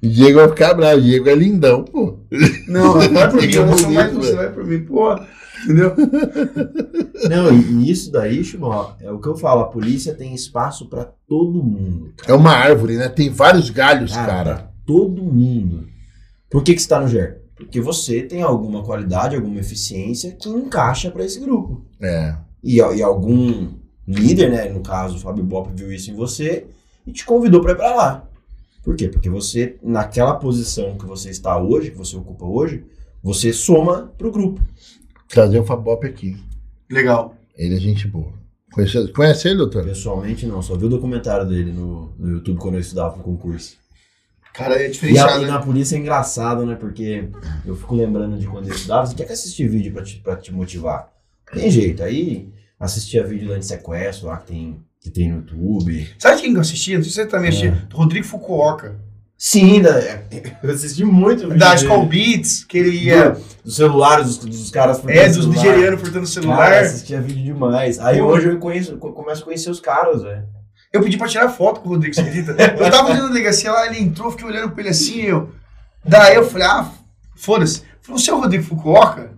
Diego 0.00 0.38
vai 0.38 0.48
ficar 0.48 0.74
bravo, 0.74 1.00
Diego 1.00 1.28
é 1.28 1.34
lindão, 1.34 1.82
pô. 1.82 2.20
Não, 2.68 2.92
vai 2.92 3.28
por 3.28 3.40
mim, 3.40 3.48
Fica 3.48 3.58
eu 3.58 3.78
sou 3.78 3.90
mais 3.90 4.12
você, 4.12 4.36
vai 4.36 4.52
por 4.52 4.64
mim. 4.64 4.80
Pô, 4.84 5.18
entendeu? 5.64 5.94
Não, 7.28 7.52
e 7.52 7.58
nisso 7.72 8.10
daí, 8.10 8.42
Chimó, 8.44 8.92
é 9.00 9.10
o 9.10 9.18
que 9.20 9.28
eu 9.28 9.36
falo, 9.36 9.62
a 9.62 9.68
polícia 9.68 10.14
tem 10.14 10.34
espaço 10.34 10.88
pra 10.88 11.04
todo 11.04 11.62
mundo. 11.62 12.12
É 12.26 12.32
uma 12.32 12.52
árvore, 12.52 12.96
né? 12.96 13.08
Tem 13.08 13.28
vários 13.30 13.70
galhos, 13.70 14.12
Cara, 14.12 14.26
cara. 14.26 14.54
pra 14.54 14.70
todo 14.86 15.22
mundo. 15.22 15.86
Por 16.50 16.62
que 16.62 16.74
que 16.74 16.80
você 16.82 16.88
tá 16.88 17.00
no 17.00 17.08
GER? 17.08 17.42
Porque 17.56 17.80
você 17.80 18.22
tem 18.22 18.40
alguma 18.42 18.84
qualidade, 18.84 19.34
alguma 19.36 19.58
eficiência 19.58 20.32
que 20.32 20.48
encaixa 20.48 21.10
pra 21.10 21.24
esse 21.24 21.40
grupo. 21.40 21.84
É. 22.00 22.36
E, 22.62 22.76
e 22.76 23.02
algum 23.02 23.68
líder, 24.06 24.50
né, 24.50 24.68
no 24.68 24.80
caso 24.80 25.16
o 25.16 25.20
Fábio 25.20 25.44
Bop 25.44 25.70
viu 25.74 25.92
isso 25.92 26.10
em 26.10 26.14
você 26.14 26.66
e 27.06 27.12
te 27.12 27.24
convidou 27.26 27.60
pra 27.60 27.72
ir 27.72 27.76
pra 27.76 27.94
lá. 27.94 28.24
Por 28.82 28.96
quê? 28.96 29.08
Porque 29.08 29.28
você, 29.28 29.76
naquela 29.82 30.34
posição 30.36 30.96
que 30.96 31.04
você 31.04 31.28
está 31.30 31.58
hoje, 31.60 31.90
que 31.90 31.98
você 31.98 32.16
ocupa 32.16 32.46
hoje, 32.46 32.84
você 33.22 33.52
soma 33.52 34.12
pro 34.16 34.30
grupo. 34.32 34.62
Trazer 35.28 35.58
o 35.58 35.64
Fabop 35.64 36.06
aqui. 36.06 36.36
Legal. 36.90 37.34
Ele 37.56 37.76
é 37.76 37.80
gente 37.80 38.06
boa. 38.08 38.32
Conhece, 38.72 39.08
conhece 39.12 39.48
ele, 39.48 39.58
doutor? 39.58 39.84
Pessoalmente 39.84 40.46
não, 40.46 40.62
só 40.62 40.76
vi 40.76 40.84
o 40.84 40.88
documentário 40.88 41.46
dele 41.46 41.72
no, 41.72 42.12
no 42.18 42.30
YouTube 42.30 42.58
quando 42.58 42.74
eu 42.74 42.80
estudava 42.80 43.14
pro 43.14 43.22
concurso. 43.22 43.76
Cara, 44.54 44.74
é 44.76 44.82
E, 44.82 44.86
a, 44.86 44.90
diferenciado. 44.90 45.42
e 45.42 45.46
né? 45.46 45.50
na 45.50 45.60
polícia 45.60 45.96
é 45.96 45.98
engraçado, 45.98 46.64
né? 46.66 46.74
Porque 46.74 47.28
eu 47.64 47.76
fico 47.76 47.94
lembrando 47.94 48.38
de 48.38 48.46
quando 48.46 48.68
eu 48.68 48.74
estudava, 48.74 49.06
você 49.06 49.14
tinha 49.14 49.26
que 49.26 49.32
assistir 49.32 49.68
vídeo 49.68 49.92
pra 49.92 50.02
te, 50.02 50.16
pra 50.20 50.36
te 50.36 50.52
motivar. 50.52 51.12
Tem 51.52 51.70
jeito, 51.70 52.02
aí 52.02 52.52
assistia 52.78 53.24
vídeo 53.26 53.50
lá 53.50 53.58
de 53.58 53.64
sequestro, 53.66 54.26
lá 54.26 54.36
que 54.38 54.46
tem, 54.48 54.80
que 55.00 55.10
tem 55.10 55.30
no 55.30 55.36
YouTube. 55.38 56.08
Sabe 56.18 56.40
quem 56.40 56.50
que 56.52 56.56
eu 56.56 56.60
assistia? 56.60 56.96
Não 56.96 57.04
sei 57.04 57.10
se 57.12 57.16
você 57.22 57.26
também 57.26 57.48
assistia. 57.48 57.88
Rodrigo 57.92 58.26
Fukuoka. 58.26 59.00
Sim, 59.40 59.80
da, 59.80 59.90
eu 60.64 60.70
assisti 60.74 61.04
muito 61.04 61.44
vídeo 61.44 61.58
Da 61.58 61.74
dele. 61.74 61.82
Skull 61.82 62.06
Beats, 62.06 62.64
que 62.64 62.76
ele 62.78 62.90
ia. 62.90 63.30
Do- 63.30 63.48
dos 63.64 63.76
celulares, 63.76 64.36
dos, 64.38 64.38
dos 64.58 64.70
caras 64.70 65.00
É, 65.06 65.26
dos 65.28 65.36
celular. 65.36 65.54
nigerianos 65.56 66.00
furtando 66.00 66.24
o 66.26 66.28
Cara, 66.28 66.42
celular. 66.42 66.72
assistia 66.82 67.20
vídeo 67.20 67.44
demais. 67.44 67.98
Aí 68.00 68.18
Pô. 68.18 68.24
hoje 68.24 68.48
eu 68.48 68.58
conheço, 68.58 68.96
co- 68.96 69.12
começo 69.12 69.42
a 69.42 69.44
conhecer 69.44 69.70
os 69.70 69.78
caras, 69.78 70.22
velho. 70.22 70.42
Eu 70.92 71.02
pedi 71.02 71.16
pra 71.18 71.28
tirar 71.28 71.48
foto 71.50 71.80
com 71.80 71.88
o 71.88 71.92
Rodrigo, 71.92 72.14
você 72.14 72.22
acredita? 72.22 72.52
Eu 72.82 72.90
tava 72.90 73.08
fazendo 73.08 73.26
a 73.26 73.28
delegacia 73.28 73.70
lá, 73.70 73.86
ele 73.86 74.00
entrou, 74.00 74.30
fiquei 74.30 74.46
olhando 74.46 74.70
pra 74.72 74.80
ele 74.80 74.88
assim, 74.88 75.20
eu. 75.20 75.50
Daí 76.02 76.34
eu 76.34 76.48
falei, 76.48 76.66
ah, 76.66 76.90
foda-se. 77.36 77.82
Falei, 78.00 78.20
você 78.22 78.30
é 78.30 78.34
o 78.34 78.40
Rodrigo 78.40 78.64
Fukuoka? 78.64 79.32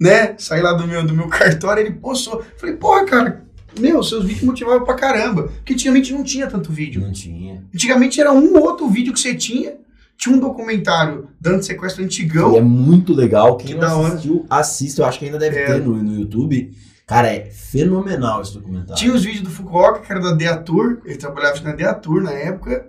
Né? 0.00 0.34
Saí 0.38 0.62
lá 0.62 0.72
do 0.72 0.86
meu, 0.88 1.04
do 1.06 1.12
meu 1.14 1.28
cartório, 1.30 1.82
ele 1.82 1.92
postou. 1.92 2.42
Falei, 2.58 2.76
porra, 2.76 3.04
cara, 3.04 3.43
meu, 3.78 4.02
seus 4.02 4.24
vídeos 4.24 4.44
motivavam 4.44 4.84
pra 4.84 4.94
caramba. 4.94 5.44
Porque 5.44 5.72
antigamente 5.74 6.12
não 6.12 6.22
tinha 6.22 6.46
tanto 6.46 6.72
vídeo. 6.72 7.00
Não 7.00 7.12
tinha. 7.12 7.64
Antigamente 7.74 8.20
era 8.20 8.32
um 8.32 8.54
ou 8.56 8.62
outro 8.62 8.88
vídeo 8.88 9.12
que 9.12 9.20
você 9.20 9.34
tinha. 9.34 9.74
Tinha 10.16 10.36
um 10.36 10.38
documentário 10.38 11.28
dando 11.40 11.62
sequestro 11.62 12.00
E 12.00 12.04
é 12.04 12.06
antigão. 12.06 12.62
muito 12.62 13.12
legal. 13.12 13.56
Quem 13.56 13.68
Que 13.68 13.74
não 13.74 14.06
assistiu, 14.06 14.46
assista. 14.48 15.02
Eu 15.02 15.06
acho 15.06 15.18
que 15.18 15.24
ainda 15.24 15.38
deve 15.38 15.58
É. 15.58 15.66
ter 15.66 15.82
no, 15.82 15.96
no 16.02 16.20
YouTube. 16.20 16.72
Cara, 17.06 17.28
é 17.28 17.50
fenomenal 17.50 18.40
esse 18.40 18.54
documentário. 18.54 18.94
Tinha 18.94 19.12
os 19.12 19.24
vídeos 19.24 19.42
do 19.42 19.50
Fukuoka, 19.50 20.00
que 20.00 20.10
era 20.10 20.20
da 20.20 20.32
Deatur. 20.32 21.00
Ele 21.04 21.16
trabalhava 21.16 21.60
na 21.62 21.72
Deatur 21.72 22.22
na 22.22 22.30
época. 22.32 22.86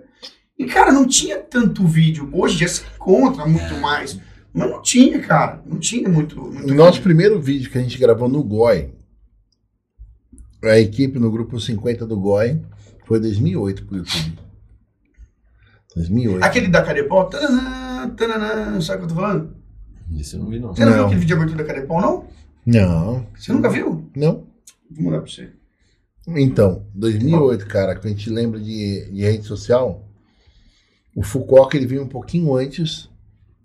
E, 0.58 0.64
cara, 0.64 0.90
não 0.92 1.04
tinha 1.06 1.36
tanto 1.36 1.86
vídeo. 1.86 2.30
Hoje 2.32 2.56
já 2.58 2.68
se 2.68 2.82
encontra 2.94 3.44
muito 3.44 3.74
mais. 3.78 4.18
Mas 4.54 4.70
não 4.70 4.80
tinha, 4.80 5.18
cara. 5.20 5.60
Não 5.66 5.78
tinha 5.78 6.08
muito. 6.08 6.40
muito 6.40 6.72
O 6.72 6.74
nosso 6.74 6.92
vídeo. 6.92 7.02
primeiro 7.02 7.38
vídeo 7.40 7.70
que 7.70 7.76
a 7.76 7.82
gente 7.82 7.98
gravou 7.98 8.26
no 8.26 8.42
GOI, 8.42 8.90
a 10.66 10.78
equipe 10.78 11.18
no 11.18 11.30
grupo 11.30 11.60
50 11.60 12.06
do 12.06 12.18
GOI, 12.18 12.60
foi 13.06 13.20
2008 13.20 13.84
pro 13.86 13.96
YouTube. 13.98 14.38
2008. 15.94 16.44
Aquele 16.44 16.68
da 16.68 16.82
Cadepol. 16.82 17.24
Tananã, 17.24 18.10
tananã, 18.10 18.80
sabe 18.80 18.98
o 19.04 19.06
que 19.06 19.12
eu 19.12 19.16
tô 19.16 19.20
falando? 19.22 19.56
Isso 20.12 20.36
eu 20.36 20.40
não 20.40 20.50
vi, 20.50 20.58
não. 20.58 20.74
Você 20.74 20.84
não, 20.84 20.92
viu 20.92 21.00
Não. 21.00 21.06
aquele 21.06 21.20
vídeo 21.20 21.26
de 21.26 21.32
abertura 21.42 21.64
da 21.64 21.74
Cadepol, 21.74 22.00
não? 22.00 22.24
Não, 22.64 23.26
Você 23.36 23.52
nunca 23.52 23.68
viu? 23.70 24.10
não. 24.14 24.46
Vou 24.90 25.04
mandar 25.06 25.20
pra 25.22 25.30
você. 25.30 25.50
Então, 26.28 26.84
2008, 26.94 27.66
cara, 27.66 27.94
que 27.96 28.06
a 28.06 28.10
gente 28.10 28.28
lembra 28.30 28.58
de, 28.58 29.08
de 29.10 29.22
rede 29.22 29.44
social, 29.44 30.04
o 31.14 31.22
Foucault, 31.22 31.76
ele 31.76 31.86
veio 31.86 32.02
um 32.02 32.08
pouquinho 32.08 32.54
antes 32.54 33.08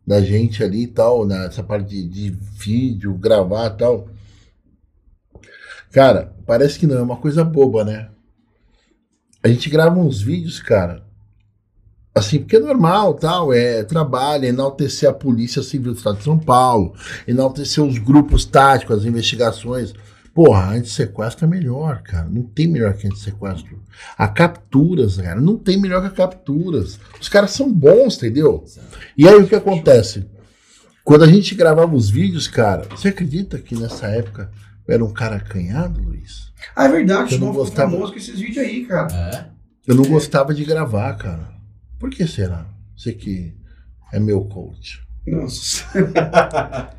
da 0.06 0.22
gente 0.22 0.64
ali 0.64 0.84
e 0.84 0.88
tal, 0.88 1.26
nessa 1.26 1.64
parte 1.64 1.90
de, 1.90 2.08
de 2.08 2.30
vídeo, 2.30 3.14
gravar 3.16 3.68
e 3.68 3.78
tal. 3.78 4.08
Cara, 5.92 6.34
parece 6.46 6.80
que 6.80 6.88
não, 6.88 6.98
é 6.98 7.02
uma 7.02 7.18
coisa 7.18 7.44
boba, 7.44 7.84
né? 7.84 8.10
A 9.44 9.48
gente 9.48 9.70
grava 9.70 10.00
uns 10.00 10.22
vídeos, 10.22 10.60
cara, 10.60 11.04
assim, 12.14 12.40
porque 12.40 12.58
é 12.58 12.60
normal, 12.60 13.16
tal, 13.16 13.52
é 13.54 13.84
trabalho, 13.84 14.46
é 14.46 14.50
enaltecer 14.50 15.10
a 15.10 15.14
Polícia 15.14 15.64
Civil 15.64 15.94
do 15.94 15.98
Estado 15.98 16.18
de 16.18 16.24
São 16.24 16.38
Paulo, 16.38 16.94
enaltecer 17.28 17.84
os 17.84 17.98
grupos 17.98 18.46
táticos, 18.46 19.00
as 19.00 19.06
investigações. 19.06 19.94
Porra, 20.34 20.76
anti-sequestro 20.76 21.46
é 21.46 21.50
melhor, 21.50 22.02
cara. 22.04 22.30
Não 22.30 22.44
tem 22.44 22.66
melhor 22.66 22.94
que 22.94 23.06
anti-sequestro. 23.06 23.82
A 24.18 24.30
capturas, 24.30 25.18
cara, 25.18 25.42
não 25.42 25.58
tem 25.58 25.78
melhor 25.78 26.02
que 26.02 26.08
a 26.08 26.12
capturas. 26.12 26.98
Os 27.20 27.28
caras 27.28 27.52
são 27.52 27.72
bons, 27.72 28.16
entendeu? 28.16 28.64
E 29.18 29.28
aí 29.28 29.36
o 29.36 29.46
que 29.46 29.56
acontece? 29.56 30.26
Quando 31.04 31.24
a 31.24 31.28
gente 31.28 31.54
gravava 31.54 31.94
os 31.94 32.10
vídeos, 32.10 32.48
cara, 32.48 32.88
você 32.90 33.10
acredita 33.10 33.58
que 33.58 33.76
nessa 33.76 34.08
época 34.08 34.50
era 34.94 35.04
um 35.04 35.14
cara 35.14 35.38
acanhado, 35.38 36.02
Luiz? 36.02 36.52
Ah, 36.76 36.86
é 36.86 36.90
verdade. 36.90 37.34
Eu 37.36 37.40
não 37.42 37.52
gostava. 37.54 37.92
famoso 37.92 38.12
com 38.14 38.18
esses 38.20 38.40
vídeos 38.40 38.66
aí, 38.66 38.86
cara. 38.86 39.14
É? 39.14 39.46
Eu 39.88 39.96
não 39.96 40.04
gostava 40.06 40.54
de 40.54 40.64
gravar, 40.64 41.14
cara. 41.18 41.50
Por 42.00 42.10
que 42.10 42.28
será? 42.28 42.66
Você 42.96 43.14
que 43.14 43.54
é 44.14 44.20
meu 44.20 44.44
coach. 44.46 45.02
Nossa. 45.28 45.86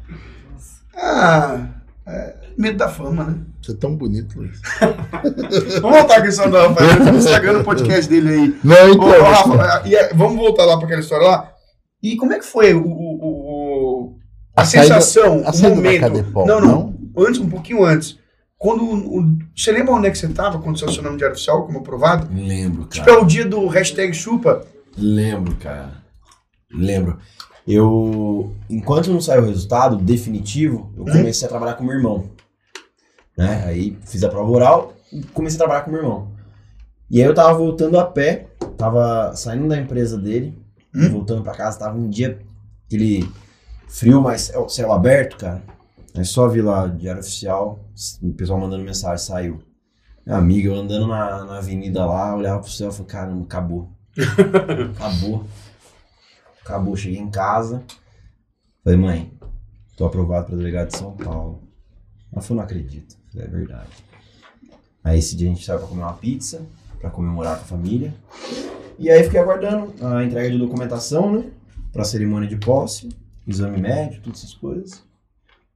ah, 0.96 1.68
é, 2.06 2.34
medo 2.58 2.78
da 2.78 2.88
fama, 2.88 3.24
né? 3.24 3.36
Você 3.62 3.72
é 3.72 3.74
tão 3.76 3.96
bonito, 3.96 4.38
Luiz. 4.38 4.60
Vamos 5.80 5.98
voltar 5.98 6.18
à 6.18 6.22
questão 6.22 6.50
da 6.50 6.68
Rafael. 6.68 7.04
Tá 7.04 7.10
estragando 7.14 7.60
o 7.60 7.64
podcast 7.64 8.10
dele 8.10 8.28
aí. 8.28 8.58
Não, 8.64 8.88
então. 8.90 9.08
ô, 9.08 9.22
Rafa, 9.22 9.88
e, 9.88 9.94
é, 9.94 10.12
vamos 10.14 10.36
voltar 10.36 10.64
lá 10.64 10.76
para 10.76 10.86
aquela 10.86 11.00
história 11.00 11.26
lá. 11.26 11.52
E 12.02 12.16
como 12.16 12.32
é 12.32 12.38
que 12.38 12.44
foi 12.44 12.74
o, 12.74 12.84
o- 12.84 13.18
o- 13.22 14.18
a, 14.56 14.62
A 14.62 14.64
saída- 14.64 15.00
sensação, 15.00 15.42
a 15.46 15.50
o 15.50 15.52
saída 15.52 15.76
momento? 15.76 16.00
Cadepol, 16.00 16.46
não, 16.46 16.60
não, 16.60 16.91
Antes, 17.16 17.40
um 17.40 17.48
pouquinho 17.48 17.84
antes. 17.84 18.18
Quando 18.58 18.84
o- 18.84 19.38
você 19.56 19.72
lembra 19.72 19.92
onde 19.94 20.06
é 20.06 20.10
que 20.10 20.18
você 20.18 20.26
estava 20.26 20.58
quando 20.60 20.78
saiu 20.78 20.92
seu 20.92 21.02
nome 21.02 21.16
de 21.18 21.24
oficial 21.24 21.66
como 21.66 21.78
aprovado? 21.80 22.28
Lembro, 22.32 22.84
Tipo, 22.86 23.08
é 23.08 23.12
cara. 23.12 23.22
o 23.22 23.26
dia 23.26 23.44
do 23.44 23.66
hashtag 23.66 24.14
chupa. 24.14 24.64
Lembro, 24.96 25.56
cara. 25.56 26.02
Lembro. 26.72 27.18
Eu, 27.66 28.54
enquanto 28.70 29.10
não 29.12 29.20
saiu 29.20 29.42
o 29.42 29.46
resultado 29.46 29.96
definitivo, 29.96 30.92
eu 30.96 31.04
comecei 31.04 31.46
a 31.46 31.48
trabalhar 31.50 31.74
com 31.74 31.84
meu 31.84 31.94
irmão. 31.94 32.30
Né? 33.36 33.64
Aí 33.66 33.98
fiz 34.06 34.22
a 34.24 34.28
prova 34.28 34.50
oral 34.50 34.94
e 35.12 35.22
comecei 35.22 35.56
a 35.56 35.60
trabalhar 35.60 35.82
com 35.82 35.90
meu 35.90 36.00
irmão. 36.02 36.32
E 37.10 37.20
aí 37.20 37.26
eu 37.26 37.34
tava 37.34 37.52
voltando 37.54 37.98
a 37.98 38.04
pé, 38.04 38.46
tava 38.76 39.34
saindo 39.36 39.68
da 39.68 39.76
empresa 39.78 40.16
dele, 40.18 40.58
Hum? 40.94 41.10
voltando 41.10 41.42
pra 41.42 41.54
casa, 41.54 41.78
tava 41.78 41.96
um 41.98 42.08
dia 42.08 42.38
aquele 42.86 43.28
frio, 43.88 44.20
mas 44.20 44.42
céu, 44.42 44.68
céu 44.68 44.92
aberto, 44.92 45.36
cara. 45.38 45.62
Aí 46.14 46.24
só 46.24 46.46
vi 46.48 46.60
lá, 46.60 46.86
diário 46.86 47.20
oficial, 47.20 47.88
o 48.22 48.32
pessoal 48.34 48.60
mandando 48.60 48.84
mensagem, 48.84 49.24
saiu. 49.24 49.62
Minha 50.24 50.38
amiga, 50.38 50.68
eu 50.68 50.76
andando 50.76 51.06
na, 51.06 51.44
na 51.44 51.58
avenida 51.58 52.04
lá, 52.04 52.36
olhava 52.36 52.60
pro 52.60 52.70
céu 52.70 52.90
e 52.90 52.92
falei, 52.92 53.06
caramba, 53.06 53.44
acabou. 53.44 53.88
acabou. 54.94 55.46
Acabou, 56.60 56.96
cheguei 56.96 57.18
em 57.18 57.30
casa. 57.30 57.82
Falei, 58.84 58.98
mãe, 58.98 59.32
tô 59.96 60.04
aprovado 60.04 60.46
pra 60.46 60.56
delegado 60.56 60.88
de 60.88 60.98
São 60.98 61.16
Paulo. 61.16 61.62
Ela 62.30 62.42
falou, 62.42 62.58
não 62.58 62.64
acredito. 62.64 63.16
Falei, 63.32 63.46
é 63.46 63.50
verdade. 63.50 63.90
Aí 65.02 65.18
esse 65.18 65.34
dia 65.34 65.48
a 65.48 65.54
gente 65.54 65.64
saiu 65.64 65.78
pra 65.78 65.88
comer 65.88 66.02
uma 66.02 66.12
pizza, 66.12 66.62
pra 67.00 67.10
comemorar 67.10 67.56
com 67.56 67.62
a 67.62 67.66
família. 67.66 68.14
E 68.98 69.10
aí 69.10 69.24
fiquei 69.24 69.40
aguardando 69.40 69.92
a 70.04 70.22
entrega 70.22 70.50
de 70.50 70.58
documentação, 70.58 71.32
né? 71.32 71.50
Pra 71.92 72.04
cerimônia 72.04 72.48
de 72.48 72.56
posse, 72.56 73.08
exame 73.46 73.80
médico, 73.80 74.24
todas 74.24 74.40
essas 74.40 74.54
coisas. 74.54 75.02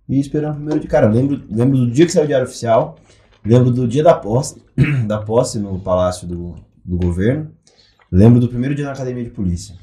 E 0.09 0.21
esperando 0.21 0.53
o 0.53 0.57
primeiro 0.57 0.81
de 0.81 0.87
cara. 0.87 1.09
Lembro, 1.09 1.43
lembro 1.51 1.79
do 1.79 1.91
dia 1.91 2.07
que 2.07 2.13
saiu 2.13 2.25
o 2.25 2.27
diário 2.27 2.47
oficial. 2.47 2.97
Lembro 3.45 3.71
do 3.71 3.87
dia 3.87 4.03
da 4.03 4.15
posse, 4.15 4.63
da 5.07 5.19
posse 5.19 5.59
no 5.59 5.79
palácio 5.79 6.27
do, 6.27 6.57
do 6.85 6.97
governo. 6.97 7.51
Lembro 8.11 8.41
do 8.41 8.49
primeiro 8.49 8.75
dia 8.75 8.85
na 8.85 8.93
academia 8.93 9.25
de 9.25 9.31
polícia. 9.31 9.75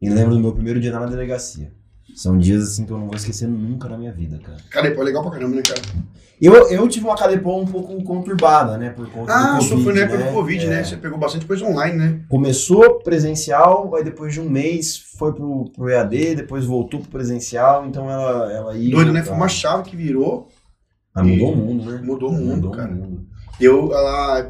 E 0.00 0.08
lembro 0.08 0.34
do 0.34 0.40
meu 0.40 0.52
primeiro 0.52 0.80
dia 0.80 0.92
na 0.92 1.06
delegacia. 1.06 1.72
São 2.14 2.38
dias 2.38 2.62
assim 2.62 2.86
que 2.86 2.92
eu 2.92 2.98
não 2.98 3.06
vou 3.06 3.16
esquecer 3.16 3.46
nunca 3.46 3.88
na 3.88 3.98
minha 3.98 4.12
vida, 4.12 4.38
cara. 4.38 4.56
Cara, 4.70 4.90
pô, 4.94 5.02
legal 5.02 5.22
pra 5.22 5.32
caramba, 5.32 5.56
né, 5.56 5.62
cara? 5.62 5.80
Eu, 6.40 6.54
eu 6.70 6.86
tive 6.88 7.06
uma 7.06 7.16
Cadepol 7.16 7.62
um 7.62 7.66
pouco 7.66 8.02
conturbada, 8.04 8.76
né? 8.78 8.90
Por 8.90 9.08
conta 9.10 9.32
Ah, 9.32 9.56
do 9.56 9.62
só 9.64 9.76
foi 9.78 9.92
na 9.94 10.00
época 10.00 10.18
né? 10.18 10.26
do 10.28 10.32
Covid, 10.34 10.64
É. 10.66 10.68
né? 10.68 10.84
Você 10.84 10.96
pegou 10.96 11.18
bastante 11.18 11.46
coisa 11.46 11.64
online, 11.64 11.96
né? 11.96 12.20
Começou 12.28 13.00
presencial, 13.00 13.94
aí 13.94 14.04
depois 14.04 14.32
de 14.34 14.40
um 14.40 14.48
mês 14.48 14.96
foi 15.18 15.32
pro, 15.32 15.70
pro 15.74 15.88
EAD, 15.88 16.36
depois 16.36 16.64
voltou 16.64 17.00
pro 17.00 17.10
presencial, 17.10 17.86
então 17.86 18.10
ela, 18.10 18.52
ela 18.52 18.76
ia. 18.76 18.90
Doido, 18.90 19.12
né? 19.12 19.20
pra- 19.20 19.28
Foi 19.28 19.36
uma 19.36 19.48
chave 19.48 19.84
que 19.84 19.96
virou. 19.96 20.48
Ah, 21.14 21.22
mudou 21.24 21.52
o 21.52 21.56
mundo, 21.56 21.90
né? 21.90 22.00
Mudou 22.04 22.28
o 22.30 22.32
mundo, 22.32 22.56
Mudou 22.56 22.70
cara. 22.70 22.90
o 22.90 22.94
mundo. 22.94 23.26
Eu, 23.58 23.86
lá, 23.86 24.42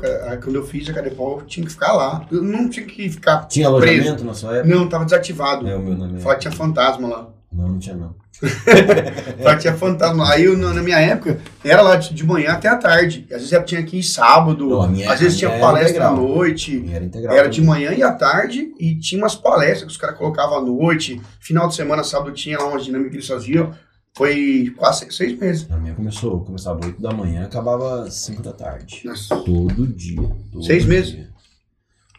quando 0.43 0.57
eu 0.57 0.67
fiz 0.67 0.89
a 0.91 0.93
Cadepol, 0.93 1.39
eu 1.39 1.47
tinha 1.47 1.65
que 1.65 1.71
ficar 1.73 1.93
lá. 1.93 2.27
Eu 2.31 2.43
não 2.43 2.69
tinha 2.69 2.85
que 2.85 3.09
ficar. 3.09 3.47
Tinha 3.47 3.69
alojamento 3.69 4.25
na 4.25 4.35
sua 4.35 4.57
época? 4.57 4.75
Não, 4.75 4.89
tava 4.89 5.05
desativado. 5.05 5.69
É 5.69 5.77
o 5.77 5.81
meu 5.83 5.97
nome. 5.97 6.19
Fala 6.21 6.35
que 6.35 6.41
tinha 6.43 6.53
fantasma 6.53 7.07
lá. 7.09 7.29
Não, 7.57 7.69
não 7.69 7.79
tinha 7.79 7.97
não. 7.97 8.15
Que 8.43 9.57
tinha 9.57 9.75
fantasma. 9.75 10.31
Aí 10.31 10.45
eu, 10.45 10.57
na 10.59 10.83
minha 10.83 10.99
época, 10.99 11.39
era 11.65 11.81
lá 11.81 11.97
de, 11.97 12.13
de 12.13 12.25
manhã 12.25 12.53
até 12.53 12.69
a 12.69 12.77
tarde. 12.77 13.27
Às 13.33 13.49
vezes 13.51 13.65
tinha 13.65 13.81
ir 13.81 14.03
sábado, 14.03 14.69
Não, 14.69 14.89
minha- 14.89 15.11
às 15.11 15.19
vezes 15.21 15.39
tinha 15.39 15.59
palestra 15.59 16.09
à 16.09 16.11
noite. 16.11 16.85
Era 16.93 17.05
integral. 17.05 17.35
Era 17.37 17.49
de 17.49 17.63
manhã 17.63 17.93
e 17.95 18.03
à 18.03 18.13
tarde, 18.13 18.73
e 18.79 18.95
tinha 18.99 19.23
umas 19.23 19.35
palestras 19.35 19.85
que 19.85 19.91
os 19.93 19.97
caras 19.97 20.19
colocavam 20.19 20.59
à 20.59 20.61
noite. 20.61 21.21
Final 21.41 21.69
de 21.69 21.75
semana, 21.75 22.05
sábado, 22.05 22.33
tinha 22.33 22.59
lá 22.59 22.67
umas 22.67 22.85
dinâmicas 22.85 23.11
que 23.13 23.17
eles 23.17 23.27
faziam. 23.29 23.73
Foi 24.15 24.73
quase 24.77 25.11
seis- 25.13 25.39
meses. 25.39 25.67
A 25.71 25.77
minha 25.77 25.95
começou, 25.95 26.41
começava 26.45 26.85
8 26.85 27.01
da 27.01 27.13
manhã 27.13 27.45
acabava 27.45 28.05
às 28.05 28.15
5 28.15 28.43
da 28.43 28.53
tarde. 28.53 29.01
Nossa. 29.05 29.35
Todo 29.37 29.87
dia. 29.87 30.17
todo 30.53 30.63
Seis 30.65 30.85
dia. 30.85 30.93
meses? 30.95 31.27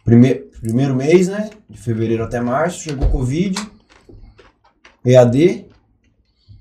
Primeiro, 0.06 0.46
primeiro 0.62 0.96
mês, 0.96 1.28
né? 1.28 1.50
De 1.70 1.78
fevereiro 1.78 2.24
até 2.24 2.40
março, 2.40 2.82
chegou 2.84 3.10
Covid. 3.10 3.56
EAD 5.08 5.66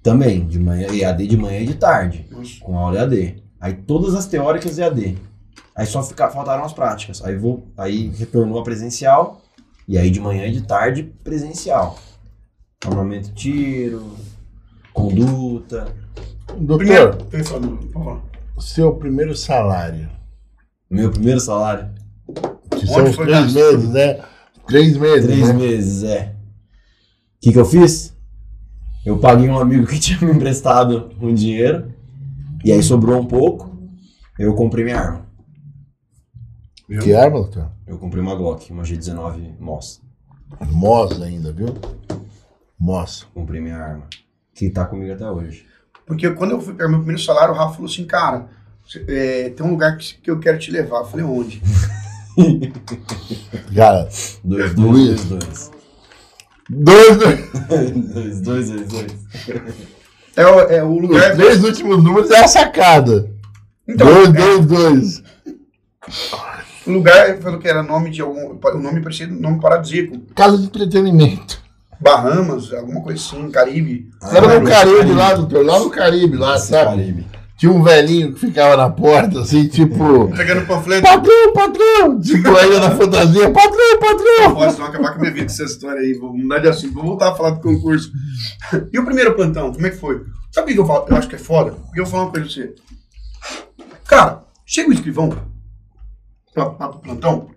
também, 0.03 0.47
de 0.47 0.61
manhã, 0.61 0.86
EAD 0.92 1.26
de 1.26 1.36
manhã 1.36 1.59
e 1.59 1.66
de 1.66 1.74
tarde, 1.74 2.26
Nossa. 2.30 2.61
com 2.61 2.78
aula 2.78 2.99
EAD. 3.01 3.42
Aí 3.61 3.74
todas 3.74 4.14
as 4.14 4.26
teóricas 4.26 4.78
EAD. 4.78 5.18
Aí 5.74 5.84
só 5.84 6.01
fica, 6.01 6.30
faltaram 6.30 6.64
as 6.64 6.72
práticas. 6.72 7.24
Aí 7.24 7.36
vou, 7.36 7.66
aí 7.76 8.09
retornou 8.16 8.61
a 8.61 8.62
presencial 8.62 9.42
e 9.88 9.99
aí 9.99 10.11
de 10.11 10.20
manhã 10.20 10.47
e 10.47 10.53
de 10.53 10.62
tarde 10.62 11.12
presencial. 11.24 11.99
Armamento 12.84 13.30
de 13.30 13.34
tiro, 13.34 14.12
conduta. 14.92 15.92
Doutor, 16.57 16.78
Primeiro, 16.78 17.18
seu 18.61 18.94
primeiro 18.94 19.36
salário. 19.36 20.09
Meu 20.88 21.11
primeiro 21.11 21.40
salário, 21.40 21.90
Que 22.70 22.86
são 22.86 23.12
três 23.12 23.53
meses, 23.53 23.90
né? 23.90 24.20
Três 24.68 24.97
meses. 24.97 25.26
três 25.26 25.49
né? 25.49 25.53
meses, 25.53 26.03
é. 26.05 26.32
O 27.36 27.40
que 27.40 27.53
que 27.53 27.59
eu 27.59 27.64
fiz? 27.64 28.16
Eu 29.07 29.18
paguei 29.18 29.48
um 29.48 29.57
amigo 29.57 29.86
que 29.86 29.98
tinha 30.00 30.20
me 30.20 30.32
emprestado 30.32 31.11
um 31.22 31.32
dinheiro 31.32 31.94
e 32.64 32.72
aí 32.72 32.82
sobrou 32.82 33.20
um 33.20 33.24
pouco. 33.24 33.70
Eu 34.36 34.52
comprei 34.54 34.84
minha 34.84 34.98
arma. 34.98 35.26
Que 37.02 37.14
arma, 37.14 37.38
doutor? 37.38 37.70
Eu 37.86 37.98
comprei 37.98 38.20
uma 38.20 38.34
Glock, 38.34 38.70
uma 38.72 38.82
G19 38.82 39.59
Moss. 39.61 40.02
Moss 40.72 41.22
ainda, 41.22 41.52
viu? 41.52 41.68
Moss. 42.76 43.26
Comprei 43.32 43.61
minha 43.61 43.78
arma. 43.78 44.09
Que 44.52 44.70
tá 44.70 44.84
comigo 44.84 45.12
até 45.12 45.30
hoje. 45.30 45.64
Porque 46.04 46.28
quando 46.32 46.50
eu 46.52 46.61
fui 46.61 46.74
pegar 46.74 46.88
meu 46.88 46.98
primeiro 46.98 47.22
salário, 47.22 47.54
o 47.54 47.57
Rafa 47.57 47.74
falou 47.74 47.88
assim, 47.88 48.04
cara, 48.04 48.48
é, 49.07 49.50
tem 49.50 49.64
um 49.64 49.70
lugar 49.70 49.96
que, 49.96 50.18
que 50.18 50.30
eu 50.30 50.40
quero 50.40 50.59
te 50.59 50.70
levar. 50.72 50.98
Eu 50.98 51.07
falei, 51.07 51.24
onde? 51.24 51.62
Cara, 53.74 54.09
Dois, 54.44 54.74
Luiz. 54.74 55.24
dois, 55.24 55.24
dois, 55.24 55.70
dois, 56.71 57.17
dois. 57.17 57.51
dois. 57.69 58.41
dois, 58.41 58.71
dois, 58.71 58.87
dois. 58.89 59.12
É, 60.37 60.47
o- 60.47 60.61
é 60.61 60.83
o 60.85 60.95
Os 60.97 61.03
lugar... 61.03 61.35
três 61.37 61.64
últimos 61.64 62.03
números 62.03 62.31
é 62.31 62.45
a 62.45 62.49
sacada. 62.49 63.31
Então, 63.89 64.07
dois, 64.07 64.29
é, 64.29 64.33
dois, 64.33 64.67
dois. 64.67 65.23
o 66.87 66.91
lugar, 66.93 67.39
falou 67.39 67.59
que 67.59 67.69
era 67.69 67.83
nome 67.83 68.11
de 68.11 68.21
algum... 68.21 68.51
O 68.62 68.79
nome 68.79 69.01
parecia 69.01 69.27
nome 69.27 69.61
paradisíaco. 69.61 70.19
Casa 70.35 70.59
de 70.59 70.64
entretenimento. 70.64 71.64
Bahamas, 71.99 72.73
alguma 72.75 73.01
coisa 73.01 73.19
assim, 73.19 73.51
Caribe. 73.51 74.11
Era 74.31 74.47
Ah, 74.57 74.61
no 74.61 74.67
Caribe 74.69 75.12
lá, 75.14 75.35
doutor. 75.35 75.64
Lá 75.64 75.79
no 75.79 75.89
Caribe, 75.89 76.37
lá, 76.37 76.59
sabe? 76.59 76.91
Caribe. 76.91 77.27
Tinha 77.57 77.72
um 77.72 77.82
velhinho 77.82 78.34
que 78.34 78.40
ficava 78.40 78.76
na 78.76 78.90
porta, 78.90 79.40
assim, 79.40 79.66
tipo. 79.66 80.28
Pegando 80.36 80.66
panfleto. 80.66 81.02
Patrão, 81.02 81.52
patrão! 81.54 82.20
Tipo, 82.20 82.54
ainda 82.54 82.80
na 82.80 82.90
fantasia, 82.90 83.50
patrão, 83.50 83.98
patrão! 83.98 84.54
Posso 84.54 84.78
não 84.78 84.86
acabar 84.86 85.12
com 85.12 85.16
a 85.16 85.20
minha 85.20 85.32
vida 85.32 85.46
essa 85.46 85.64
história 85.64 86.00
aí. 86.00 86.12
Vou 86.12 86.36
mudar 86.36 86.59
de 86.59 86.68
assunto. 86.68 86.92
Vou 86.92 87.04
voltar 87.04 87.30
a 87.30 87.34
falar 87.34 87.50
do 87.50 87.61
concurso. 87.61 88.12
E 88.92 88.98
o 88.98 89.04
primeiro 89.07 89.34
plantão, 89.34 89.72
como 89.72 89.86
é 89.86 89.90
que 89.90 89.96
foi? 89.96 90.22
Sabe 90.52 90.70
o 90.70 90.74
que 90.74 90.80
eu 90.80 90.86
falo? 90.86 91.07
Eu 91.09 91.16
acho 91.16 91.28
que 91.28 91.36
é 91.36 91.38
foda. 91.38 91.70
Porque 91.72 92.00
eu 92.00 92.04
vou 92.04 92.11
falar 92.11 92.24
uma 92.24 92.30
coisa 92.30 92.46
pra 92.46 92.54
você. 92.54 92.74
Cara, 94.07 94.44
chega 94.66 94.90
o 94.90 94.92
escrivão 94.92 95.30
pra, 96.52 96.66
pra, 96.66 96.88
pro 96.88 97.00
plantão. 97.00 97.48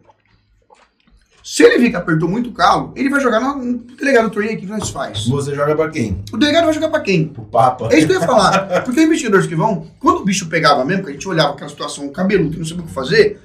Se 1.52 1.64
ele 1.64 1.80
vir 1.80 1.90
que 1.90 1.96
apertou 1.96 2.30
muito 2.30 2.52
o 2.52 2.54
calo, 2.54 2.94
ele 2.96 3.10
vai 3.10 3.20
jogar 3.20 3.40
no, 3.40 3.56
no 3.56 3.78
delegado 3.80 4.30
Torre. 4.30 4.54
O 4.54 4.58
que 4.60 4.68
nós 4.68 4.92
faz? 4.92 5.26
Você 5.26 5.56
joga 5.56 5.76
pra 5.76 5.90
quem? 5.90 6.24
O 6.32 6.38
delegado 6.38 6.66
vai 6.66 6.74
jogar 6.76 6.90
pra 6.90 7.00
quem? 7.00 7.34
O 7.36 7.42
Papa. 7.44 7.90
É 7.92 7.98
isso 7.98 8.06
que 8.06 8.14
eu 8.14 8.20
ia 8.20 8.28
falar. 8.28 8.84
Porque 8.86 9.00
o 9.00 9.04
investidor 9.04 9.40
escrivão, 9.40 9.88
quando 10.00 10.20
o 10.20 10.24
bicho 10.24 10.48
pegava 10.48 10.86
mesmo, 10.86 11.06
que 11.06 11.10
a 11.10 11.14
gente 11.14 11.28
olhava 11.28 11.54
aquela 11.54 11.68
situação, 11.68 12.06
o 12.06 12.12
cabeludo, 12.12 12.52
que 12.52 12.60
não 12.60 12.66
sabia 12.68 12.84
o 12.84 12.88
que 12.88 12.94
fazer, 12.94 13.42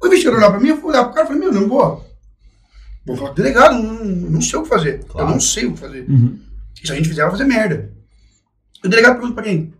o 0.00 0.06
investidor 0.06 0.36
olhava 0.36 0.52
pra 0.52 0.60
mim, 0.60 0.68
eu 0.68 0.86
olhava 0.86 1.06
pro 1.06 1.14
cara 1.14 1.24
e 1.24 1.26
falei, 1.26 1.42
meu, 1.42 1.52
não, 1.52 1.68
boa. 1.68 2.06
Vou 3.04 3.16
falar 3.16 3.32
delegado, 3.32 3.82
não, 3.82 4.04
não 4.04 4.40
sei 4.40 4.56
o 4.56 4.62
que 4.62 4.68
fazer. 4.68 5.04
Claro. 5.08 5.26
Eu 5.26 5.32
não 5.32 5.40
sei 5.40 5.66
o 5.66 5.72
que 5.72 5.80
fazer. 5.80 6.08
Uhum. 6.08 6.38
Se 6.84 6.92
a 6.92 6.94
gente 6.94 7.08
fizer, 7.08 7.22
vai 7.22 7.32
fazer 7.32 7.46
merda. 7.46 7.90
O 8.84 8.88
delegado 8.88 9.14
pergunta 9.14 9.34
pra 9.34 9.42
quem? 9.42 9.74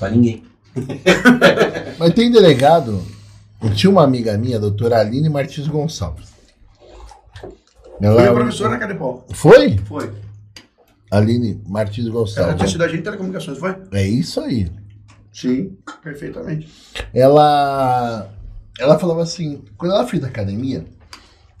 Pra 0.00 0.10
ninguém. 0.10 0.42
Mas 1.96 2.12
tem 2.12 2.32
delegado. 2.32 3.00
Eu 3.62 3.72
tinha 3.72 3.88
uma 3.88 4.02
amiga 4.02 4.36
minha, 4.36 4.56
a 4.56 4.60
doutora 4.60 4.98
Aline 4.98 5.28
Martins 5.28 5.68
Gonçalves. 5.68 6.33
Foi 7.98 8.06
Ela, 8.06 8.20
minha 8.22 8.34
professora 8.34 8.70
na 8.70 8.78
Cadepol. 8.78 9.24
Foi? 9.32 9.78
Foi. 9.78 10.12
Aline 11.10 11.62
Martins 11.68 12.06
Ela 12.06 12.14
Gonçalves. 12.14 12.56
tinha 12.56 12.68
sido 12.68 12.82
agente 12.84 12.98
de 12.98 13.04
telecomunicações, 13.04 13.58
foi? 13.58 13.76
É 13.92 14.06
isso 14.06 14.40
aí. 14.40 14.70
Sim, 15.32 15.76
perfeitamente. 16.02 16.68
Ela. 17.12 18.28
Ela 18.78 18.98
falava 18.98 19.22
assim, 19.22 19.62
quando 19.76 19.92
ela 19.92 20.06
fez 20.06 20.24
academia, 20.24 20.84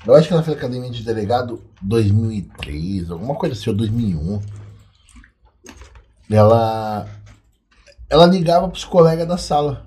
eu 0.04 0.14
acho 0.14 0.26
que 0.26 0.34
ela 0.34 0.42
fez 0.42 0.56
academia 0.56 0.90
de 0.90 1.04
delegado 1.04 1.62
2003, 1.82 3.10
alguma 3.10 3.36
coisa 3.36 3.54
assim, 3.54 3.70
ou 3.70 3.76
2001. 3.76 4.40
Ela. 6.30 7.06
Ela 8.08 8.26
ligava 8.26 8.68
pros 8.68 8.84
colegas 8.84 9.26
da 9.26 9.36
sala. 9.38 9.86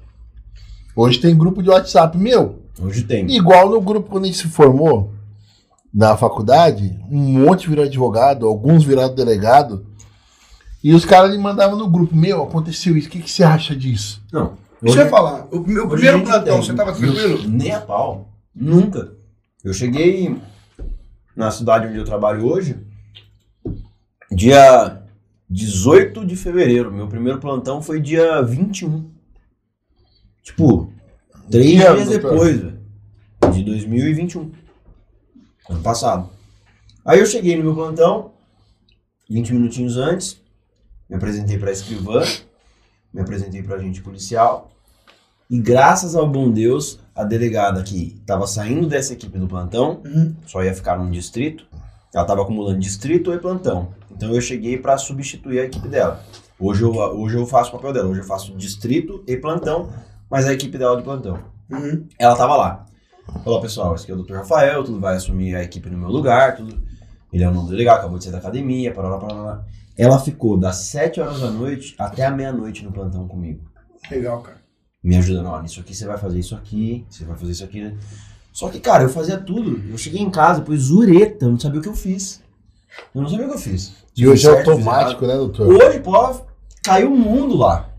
Hoje 0.95 1.19
tem 1.19 1.37
grupo 1.37 1.61
de 1.61 1.69
WhatsApp. 1.69 2.17
Meu, 2.17 2.63
Hoje 2.81 3.03
tem. 3.03 3.29
igual 3.31 3.69
no 3.69 3.79
grupo 3.81 4.09
quando 4.09 4.23
a 4.23 4.27
gente 4.27 4.37
se 4.39 4.47
formou 4.47 5.13
na 5.93 6.15
faculdade, 6.17 6.99
um 7.09 7.17
monte 7.17 7.69
virou 7.69 7.85
advogado, 7.85 8.47
alguns 8.47 8.83
viraram 8.83 9.15
delegado. 9.15 9.85
E 10.83 10.93
os 10.93 11.05
caras 11.05 11.31
me 11.31 11.37
mandavam 11.37 11.77
no 11.77 11.89
grupo: 11.89 12.15
Meu, 12.15 12.43
aconteceu 12.43 12.95
isso, 12.95 13.07
o 13.07 13.11
que, 13.11 13.21
que 13.21 13.31
você 13.31 13.43
acha 13.43 13.75
disso? 13.75 14.21
Não. 14.31 14.57
Deixa 14.81 15.01
eu 15.01 15.09
falar. 15.09 15.47
O 15.51 15.59
meu 15.59 15.87
primeiro 15.87 16.23
plantão, 16.23 16.61
você 16.61 16.73
tava 16.73 16.93
tranquilo? 16.93 17.49
Nem 17.49 17.71
a 17.71 17.81
pau. 17.81 18.29
Nunca. 18.55 19.11
Eu 19.63 19.73
cheguei 19.73 20.35
na 21.35 21.51
cidade 21.51 21.87
onde 21.87 21.97
eu 21.97 22.05
trabalho 22.05 22.45
hoje. 22.45 22.77
Dia 24.31 25.01
18 25.49 26.25
de 26.25 26.35
fevereiro. 26.35 26.91
Meu 26.91 27.07
primeiro 27.07 27.39
plantão 27.39 27.81
foi 27.81 27.99
dia 27.99 28.41
21. 28.41 29.09
Tipo, 30.43 30.91
três 31.49 31.71
dias 31.71 32.09
depois, 32.09 32.57
velho. 32.59 32.79
De 33.51 33.63
2021. 33.63 34.51
Ano 35.69 35.81
passado. 35.81 36.29
Aí 37.05 37.19
eu 37.19 37.25
cheguei 37.25 37.55
no 37.57 37.63
meu 37.63 37.75
plantão, 37.75 38.31
20 39.29 39.53
minutinhos 39.53 39.97
antes, 39.97 40.39
me 41.09 41.15
apresentei 41.15 41.57
pra 41.57 41.71
escrivã, 41.71 42.21
me 43.13 43.21
apresentei 43.21 43.63
pra 43.63 43.75
agente 43.75 44.01
policial. 44.01 44.71
E 45.49 45.57
graças 45.59 46.15
ao 46.15 46.27
bom 46.27 46.51
Deus, 46.51 46.99
a 47.15 47.23
delegada 47.23 47.81
que 47.83 48.17
estava 48.19 48.45
saindo 48.45 48.87
dessa 48.87 49.13
equipe 49.13 49.37
do 49.39 49.47
plantão, 49.47 50.01
Uhum. 50.05 50.35
só 50.45 50.63
ia 50.63 50.73
ficar 50.73 50.97
num 50.97 51.09
distrito, 51.09 51.65
ela 52.13 52.23
estava 52.23 52.41
acumulando 52.41 52.79
distrito 52.79 53.33
e 53.33 53.37
plantão. 53.39 53.93
Então 54.11 54.33
eu 54.33 54.41
cheguei 54.41 54.77
para 54.77 54.97
substituir 54.97 55.59
a 55.59 55.63
equipe 55.65 55.87
dela. 55.87 56.21
Hoje 56.59 56.81
eu, 56.81 56.91
hoje 56.91 57.37
eu 57.37 57.45
faço 57.45 57.69
o 57.69 57.73
papel 57.73 57.93
dela, 57.93 58.09
hoje 58.09 58.21
eu 58.21 58.25
faço 58.25 58.51
distrito 58.57 59.23
e 59.27 59.37
plantão, 59.37 59.89
mas 60.29 60.45
a 60.47 60.53
equipe 60.53 60.77
dela 60.77 60.95
é 60.95 60.97
de 60.97 61.03
plantão. 61.03 61.39
Uhum. 61.71 62.07
Ela 62.19 62.35
tava 62.35 62.55
lá. 62.57 62.85
Falou, 63.43 63.61
pessoal, 63.61 63.95
esse 63.95 64.03
aqui 64.03 64.11
é 64.11 64.15
o 64.15 64.23
Dr. 64.23 64.35
Rafael, 64.35 64.83
tudo 64.83 64.99
vai 64.99 65.15
assumir 65.15 65.55
a 65.55 65.63
equipe 65.63 65.89
no 65.89 65.97
meu 65.97 66.09
lugar, 66.09 66.55
tudo. 66.55 66.81
Ele 67.31 67.43
é 67.43 67.49
o 67.49 67.53
novo 67.53 67.69
delegado, 67.69 67.99
acabou 67.99 68.17
de 68.17 68.23
sair 68.23 68.33
da 68.33 68.39
academia, 68.39 68.93
parará, 68.93 69.17
parará. 69.17 69.63
Ela 69.97 70.19
ficou 70.19 70.57
das 70.57 70.77
7 70.77 71.19
horas 71.19 71.39
da 71.39 71.49
noite 71.49 71.95
até 71.97 72.25
a 72.25 72.31
meia-noite 72.31 72.83
no 72.83 72.91
plantão 72.91 73.27
comigo 73.27 73.61
Legal, 74.11 74.41
cara. 74.41 74.57
me 75.03 75.17
ajudando, 75.17 75.47
ó, 75.47 75.61
nisso 75.61 75.79
aqui 75.79 75.95
você 75.95 76.05
vai 76.05 76.17
fazer 76.17 76.39
isso 76.39 76.55
aqui, 76.55 77.05
você 77.09 77.25
vai 77.25 77.35
fazer 77.37 77.51
isso 77.51 77.63
aqui. 77.63 77.81
né? 77.81 77.97
Só 78.53 78.69
que, 78.69 78.79
cara, 78.79 79.03
eu 79.03 79.09
fazia 79.09 79.37
tudo. 79.37 79.81
Eu 79.89 79.97
cheguei 79.97 80.21
em 80.21 80.29
casa, 80.31 80.59
depois 80.61 80.81
zureta, 80.81 81.45
eu 81.45 81.51
não 81.51 81.59
sabia 81.59 81.79
o 81.79 81.83
que 81.83 81.89
eu 81.89 81.95
fiz. 81.95 82.41
Eu 83.13 83.21
não 83.21 83.29
sabia 83.29 83.45
o 83.45 83.49
que 83.49 83.55
eu 83.55 83.59
fiz. 83.59 83.93
E 84.15 84.27
hoje 84.27 84.47
é 84.47 84.59
automático, 84.59 85.27
né, 85.27 85.35
doutor? 85.35 85.67
Hoje, 85.67 85.99
pô, 85.99 86.13
caiu 86.83 87.13
o 87.13 87.17
mundo 87.17 87.55
lá. 87.55 87.89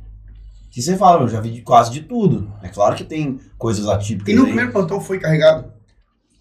Que 0.79 0.83
você 0.85 0.97
fala, 0.97 1.22
eu 1.22 1.29
já 1.29 1.41
vi 1.41 1.51
de 1.51 1.62
quase 1.62 1.91
de 1.91 2.03
tudo. 2.03 2.53
É 2.62 2.68
claro 2.68 2.95
que 2.95 3.03
tem 3.03 3.41
coisas 3.59 3.89
atípicas 3.89 4.33
E 4.33 4.37
no 4.37 4.43
aí. 4.43 4.47
primeiro 4.47 4.70
plantão 4.70 5.01
foi 5.01 5.18
carregado? 5.18 5.72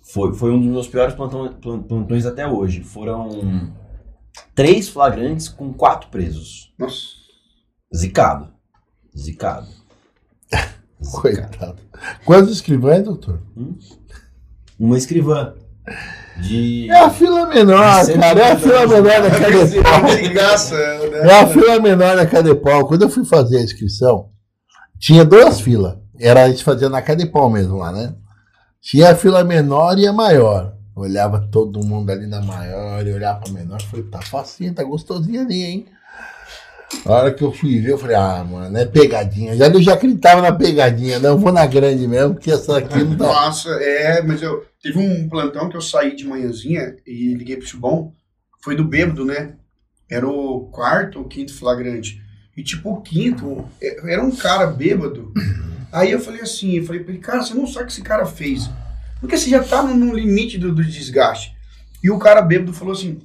Foi, 0.04 0.32
foi 0.36 0.52
um 0.52 0.60
dos 0.62 0.70
meus 0.70 0.88
piores 0.88 1.16
plantão- 1.16 1.52
plan- 1.54 1.82
plantões 1.82 2.24
até 2.24 2.46
hoje. 2.48 2.84
Foram 2.84 3.74
três 4.54 4.90
flagrantes 4.90 5.50
com 5.50 5.74
quatro 5.74 6.12
presos. 6.12 6.72
Nossa. 6.78 7.00
Zicado. 7.96 8.54
Zicado. 9.18 9.68
Coitado. 11.14 11.82
Quantos 12.24 12.52
escrivães, 12.52 13.04
doutor? 13.06 13.42
Uma 14.80 15.00
escrivã. 15.00 15.56
De. 16.42 16.90
É 16.90 17.00
a 17.00 17.10
fila 17.10 17.46
menor, 17.48 18.06
cara. 18.06 18.40
É 18.40 18.52
a 18.52 18.56
fila 18.58 18.88
menor 18.88 19.22
da 19.22 19.32
Cadepol. 19.32 21.10
Né? 21.12 21.20
É 21.30 21.40
a 21.40 21.48
fila 21.48 21.80
menor 21.80 22.16
da 22.16 22.26
Cadepol. 22.26 22.88
Quando 22.88 23.02
eu 23.04 23.10
fui 23.10 23.26
fazer 23.26 23.58
a 23.58 23.64
inscrição, 23.64 24.30
tinha 25.00 25.26
duas 25.26 25.60
filas. 25.60 25.96
Era 26.20 26.44
a 26.44 26.50
gente 26.50 26.64
fazia 26.64 26.90
na 26.90 27.02
Cadepol 27.02 27.50
mesmo 27.50 27.78
lá, 27.78 27.92
né? 27.92 28.14
Tinha 28.82 29.12
a 29.12 29.16
fila 29.16 29.44
menor 29.44 29.98
e 29.98 30.08
a 30.08 30.14
maior. 30.14 30.74
Olhava 30.96 31.48
todo 31.52 31.86
mundo 31.86 32.10
ali 32.10 32.26
na 32.26 32.42
maior 32.42 33.06
e 33.06 33.14
olhava 33.14 33.42
pra 33.42 33.52
menor. 33.52 33.82
Falei, 33.84 34.06
tá 34.06 34.22
facinho, 34.22 34.74
tá 34.74 34.84
gostosinho 34.84 35.42
ali, 35.42 35.64
hein? 35.64 35.86
A 37.06 37.12
hora 37.12 37.34
que 37.34 37.44
eu 37.44 37.52
fui 37.52 37.80
ver, 37.80 37.92
eu 37.92 37.98
falei, 37.98 38.16
ah, 38.16 38.44
mano, 38.50 38.78
é 38.78 38.86
pegadinha. 38.86 39.56
Já, 39.56 39.68
eu 39.68 39.82
já 39.82 39.94
acreditava 39.94 40.42
na 40.42 40.52
pegadinha, 40.52 41.20
não, 41.20 41.32
eu 41.32 41.38
vou 41.38 41.52
na 41.52 41.66
grande 41.66 42.08
mesmo, 42.08 42.36
porque 42.36 42.52
essa 42.52 42.78
aqui 42.78 42.98
não 43.04 43.16
dá. 43.16 43.28
Nossa, 43.28 43.70
é, 43.82 44.22
mas 44.22 44.42
eu 44.42 44.66
teve 44.82 44.98
um 45.00 45.28
plantão 45.28 45.70
que 45.70 45.76
eu 45.76 45.82
saí 45.82 46.16
de 46.16 46.26
manhãzinha 46.26 46.96
e 47.06 47.34
liguei 47.34 47.58
pro 47.58 47.68
Chubão. 47.68 48.14
Foi 48.62 48.76
do 48.76 48.84
bêbado, 48.86 49.26
né? 49.26 49.54
Era 50.10 50.28
o 50.28 50.70
quarto 50.72 51.20
ou 51.20 51.26
quinto 51.26 51.54
flagrante. 51.54 52.22
E 52.56 52.64
tipo, 52.64 52.90
o 52.92 53.02
quinto 53.02 53.66
é- 53.82 54.14
era 54.14 54.24
um 54.24 54.36
cara 54.36 54.66
bêbado. 54.68 55.34
Aí 55.92 56.12
eu 56.12 56.20
falei 56.20 56.42
assim, 56.42 56.78
eu 56.78 56.86
falei 56.86 57.04
ele, 57.08 57.18
cara, 57.20 57.42
você 57.44 57.54
não 57.54 57.68
sabe 57.68 57.84
o 57.84 57.88
que 57.88 57.94
esse 57.94 58.02
cara 58.02 58.26
fez. 58.26 58.70
Porque 59.20 59.38
você 59.38 59.50
já 59.50 59.64
tá 59.64 59.84
no, 59.84 59.94
no 59.94 60.14
limite 60.14 60.58
do, 60.58 60.74
do 60.74 60.84
desgaste. 60.84 61.56
E 62.04 62.10
o 62.10 62.18
cara 62.20 62.42
bêbado 62.42 62.74
falou 62.74 62.94
assim, 62.94 63.20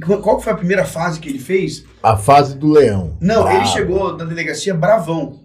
qual 0.00 0.38
que 0.38 0.44
foi 0.44 0.52
a 0.52 0.56
primeira 0.56 0.84
fase 0.84 1.20
que 1.20 1.28
ele 1.28 1.38
fez? 1.38 1.84
A 2.02 2.16
fase 2.16 2.56
do 2.56 2.68
leão. 2.68 3.16
Não, 3.20 3.46
ele 3.48 3.58
Bravo. 3.58 3.72
chegou 3.72 4.16
da 4.16 4.24
delegacia 4.24 4.74
bravão. 4.74 5.40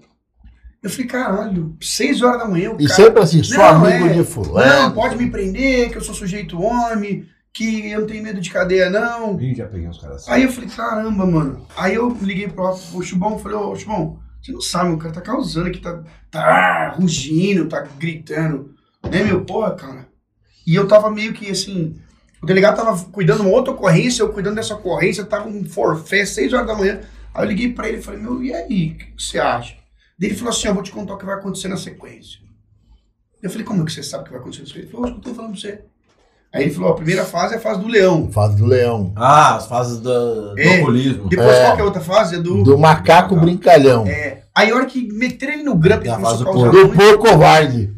Eu 0.82 0.90
falei, 0.90 1.08
caralho, 1.08 1.78
seis 1.82 2.22
horas 2.22 2.40
da 2.40 2.46
manhã 2.48 2.72
o 2.72 2.76
E 2.76 2.86
cara... 2.88 2.94
sempre 2.94 3.24
assim, 3.24 3.42
sou 3.42 3.58
Não, 3.58 3.86
amigo 3.86 4.08
é. 4.08 4.14
de 4.14 4.24
fulano. 4.26 4.82
Não, 4.84 4.92
pode 4.92 5.16
me 5.16 5.30
prender, 5.30 5.90
que 5.90 5.98
eu 5.98 6.02
sou 6.02 6.14
sujeito 6.14 6.62
homem, 6.62 7.26
que 7.54 7.90
eu 7.90 8.02
não 8.02 8.08
tenho 8.08 8.22
medo 8.24 8.42
de 8.42 8.50
cadeia, 8.50 8.90
não. 8.90 9.40
Ih, 9.40 9.56
já 9.56 9.66
peguei 9.66 9.88
uns 9.88 9.98
caras 10.00 10.18
assim. 10.18 10.32
Aí 10.32 10.44
eu 10.44 10.52
falei, 10.52 10.70
caramba, 10.70 11.26
mano. 11.26 11.66
Aí 11.78 11.96
eu 11.96 12.10
liguei 12.22 12.50
pro, 12.50 12.76
pro 12.76 13.02
Chubão, 13.02 13.40
falei, 13.40 13.58
ô 13.58 13.74
Chubão, 13.76 14.20
você 14.42 14.52
não 14.52 14.60
sabe, 14.60 14.92
o 14.92 14.98
cara 14.98 15.14
tá 15.14 15.22
causando 15.22 15.68
aqui, 15.68 15.80
tá, 15.80 16.02
tá 16.30 16.90
rugindo, 16.98 17.70
tá 17.70 17.88
gritando. 17.98 18.74
Né, 19.10 19.24
meu, 19.24 19.46
porra, 19.46 19.76
cara. 19.76 20.08
E 20.68 20.76
eu 20.76 20.86
tava 20.88 21.10
meio 21.10 21.32
que 21.34 21.50
assim, 21.50 21.96
o 22.44 22.46
delegado 22.46 22.76
tava 22.76 23.04
cuidando 23.06 23.42
de 23.42 23.48
uma 23.48 23.56
outra 23.56 23.74
ocorrência, 23.74 24.22
eu 24.22 24.30
cuidando 24.34 24.56
dessa 24.56 24.76
ocorrência, 24.76 25.24
tava 25.24 25.48
um 25.48 25.64
forfé, 25.66 26.26
seis 26.26 26.52
horas 26.54 26.68
da 26.68 26.76
manhã. 26.76 27.00
Aí 27.34 27.46
eu 27.46 27.50
liguei 27.50 27.72
pra 27.74 27.88
ele 27.88 27.98
e 27.98 28.02
falei, 28.02 28.20
meu, 28.20 28.44
e 28.44 28.54
aí, 28.54 28.66
o 28.92 28.98
que 28.98 29.06
que 29.06 29.24
você 29.24 29.40
acha? 29.40 29.76
Daí 30.20 30.30
ele 30.30 30.36
falou 30.38 30.52
assim, 30.54 30.68
eu 30.68 30.74
vou 30.74 30.84
te 30.84 30.92
contar 30.92 31.14
o 31.14 31.18
que 31.18 31.26
vai 31.26 31.36
acontecer 31.36 31.68
na 31.68 31.78
sequência. 31.78 32.40
Eu 33.42 33.50
falei, 33.50 33.66
como 33.66 33.82
é 33.82 33.86
que 33.86 33.92
você 33.92 34.04
sabe 34.04 34.24
o 34.24 34.26
que 34.26 34.32
vai 34.32 34.40
acontecer 34.40 34.62
na 34.62 34.68
sequência? 34.68 34.86
Ele 34.88 34.92
falou, 34.92 35.08
eu 35.08 35.20
tô 35.22 35.34
falando 35.34 35.52
pra 35.52 35.60
você. 35.62 35.82
Aí 36.54 36.64
ele 36.66 36.72
falou, 36.74 36.92
a 36.92 36.96
primeira 36.96 37.26
fase 37.26 37.56
é 37.56 37.58
a 37.58 37.60
fase 37.60 37.80
do 37.82 37.88
leão. 37.88 38.32
Fase 38.32 38.56
do 38.58 38.66
leão. 38.66 39.12
Ah, 39.16 39.56
as 39.56 39.66
fases 39.66 39.98
do, 40.00 40.54
do 40.54 40.60
É. 40.60 40.78
alcoolismo. 40.78 41.28
Depois 41.28 41.50
É. 41.50 41.64
qual 41.64 41.74
que 41.76 41.80
é 41.80 41.82
a 41.82 41.86
outra 41.86 42.02
fase? 42.02 42.36
É 42.36 42.40
do... 42.40 42.62
Do 42.64 42.78
macaco 42.78 43.36
brincalhão. 43.36 44.06
É, 44.06 44.44
aí 44.56 44.70
a 44.70 44.76
hora 44.76 44.86
que 44.86 45.12
meteram 45.12 45.54
ele 45.54 45.64
no 45.64 45.76
grampo, 45.76 46.04
É 46.04 46.08
ele 46.08 46.14
a 46.14 46.16
começou 46.18 46.38
fase 46.38 46.44
a 46.44 46.46
do 46.46 46.52
causar 46.54 46.72
Do 46.72 46.88
muito. 46.88 46.96
porco 46.96 47.28
covarde. 47.28 47.94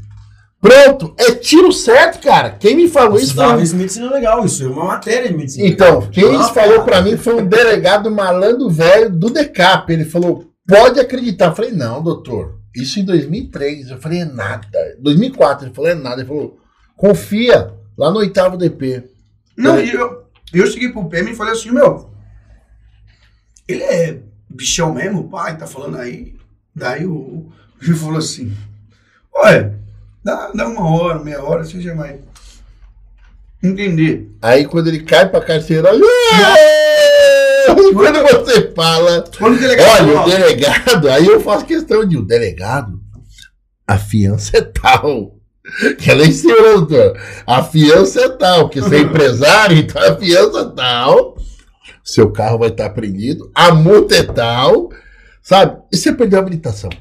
Pronto, 0.66 1.14
é 1.18 1.32
tiro 1.34 1.72
certo, 1.72 2.20
cara. 2.24 2.50
Quem 2.52 2.76
me 2.76 2.88
falou 2.88 3.18
Isso 3.18 3.26
isso 3.28 3.36
foi. 3.36 3.62
isso 3.62 3.76
medicina 3.76 4.10
legal, 4.12 4.44
isso 4.44 4.64
é 4.64 4.68
uma 4.68 4.86
matéria 4.86 5.30
de 5.30 5.38
medicina 5.38 5.68
Então, 5.68 6.00
legal. 6.00 6.10
quem 6.12 6.32
Nossa, 6.32 6.54
falou 6.54 6.84
pra 6.84 7.02
mim 7.02 7.18
foi 7.18 7.36
um 7.36 7.46
delegado 7.46 8.10
malandro 8.10 8.68
velho 8.70 9.12
do 9.12 9.30
DECAP. 9.30 9.92
Ele 9.94 10.06
falou, 10.06 10.52
pode 10.68 11.00
acreditar. 11.00 11.48
Eu 11.48 11.56
falei, 11.56 11.72
não, 11.72 12.02
doutor. 12.02 12.60
Isso 12.76 13.00
em 13.00 13.06
2003. 13.06 13.92
Eu 13.92 14.00
falei, 14.00 14.22
é 14.22 14.26
nada. 14.26 14.68
2004. 15.00 15.68
Ele 15.68 15.76
falou, 15.76 15.92
é 15.92 15.96
nada. 15.96 16.22
Ele 16.22 16.28
falou, 16.28 16.58
confia. 16.98 17.72
Lá 17.98 18.10
no 18.10 18.18
oitavo 18.18 18.58
DP. 18.58 19.04
Não, 19.56 19.80
e 19.80 19.92
eu, 19.92 20.26
eu 20.54 20.68
cheguei 20.68 20.90
pro 20.90 21.06
PM 21.06 21.32
e 21.32 21.36
falei 21.36 21.54
assim, 21.54 21.72
meu, 21.72 22.10
ele 23.68 23.84
é 23.84 24.20
bichão 24.50 24.94
mesmo, 24.94 25.30
pai, 25.30 25.58
tá 25.58 25.66
falando 25.66 25.98
aí. 25.98 26.36
Daí 26.76 27.06
o 27.06 27.50
ele 27.82 27.94
falou 27.96 28.18
assim, 28.18 28.52
olha, 29.34 29.75
dá, 30.26 30.52
dá 30.52 30.68
uma 30.68 30.90
hora, 30.90 31.24
meia 31.24 31.44
hora, 31.44 31.64
você 31.64 31.80
já 31.80 31.94
vai 31.94 32.20
entender. 33.64 34.32
Aí 34.42 34.66
quando 34.66 34.88
ele 34.88 35.04
cai 35.04 35.30
pra 35.30 35.40
carceira, 35.40 35.90
olha. 35.90 36.02
Quando 37.94 37.94
você 38.44 38.72
fala, 38.76 39.24
Quando 39.38 39.56
o 39.56 39.60
delegado 39.60 40.10
olha, 40.10 40.22
o 40.22 40.26
delegado, 40.26 41.10
aí 41.10 41.26
eu 41.28 41.40
faço 41.40 41.66
questão 41.66 42.06
de 42.06 42.18
o 42.18 42.26
delegado, 42.26 43.00
a 43.88 43.98
fiança 43.98 44.58
é 44.58 44.62
tal. 44.62 45.36
Que 45.98 46.12
ela 46.12 46.24
ensinou, 46.24 46.86
doutor. 46.86 47.20
A 47.48 47.64
fiança 47.64 48.22
é 48.22 48.30
tal, 48.30 48.66
porque 48.66 48.82
você 48.82 48.98
é 48.98 49.00
empresário, 49.02 49.78
então 49.78 50.00
a 50.00 50.16
fiança 50.16 50.60
é 50.60 50.76
tal. 50.76 51.38
Seu 52.04 52.32
carro 52.32 52.60
vai 52.60 52.70
estar 52.70 52.86
apreendido, 52.86 53.50
a 53.54 53.74
multa 53.74 54.16
é 54.16 54.22
tal, 54.22 54.90
sabe? 55.42 55.82
E 55.92 55.98
você 55.98 56.14
perdeu 56.14 56.38
a 56.38 56.42
habilitação. 56.44 56.92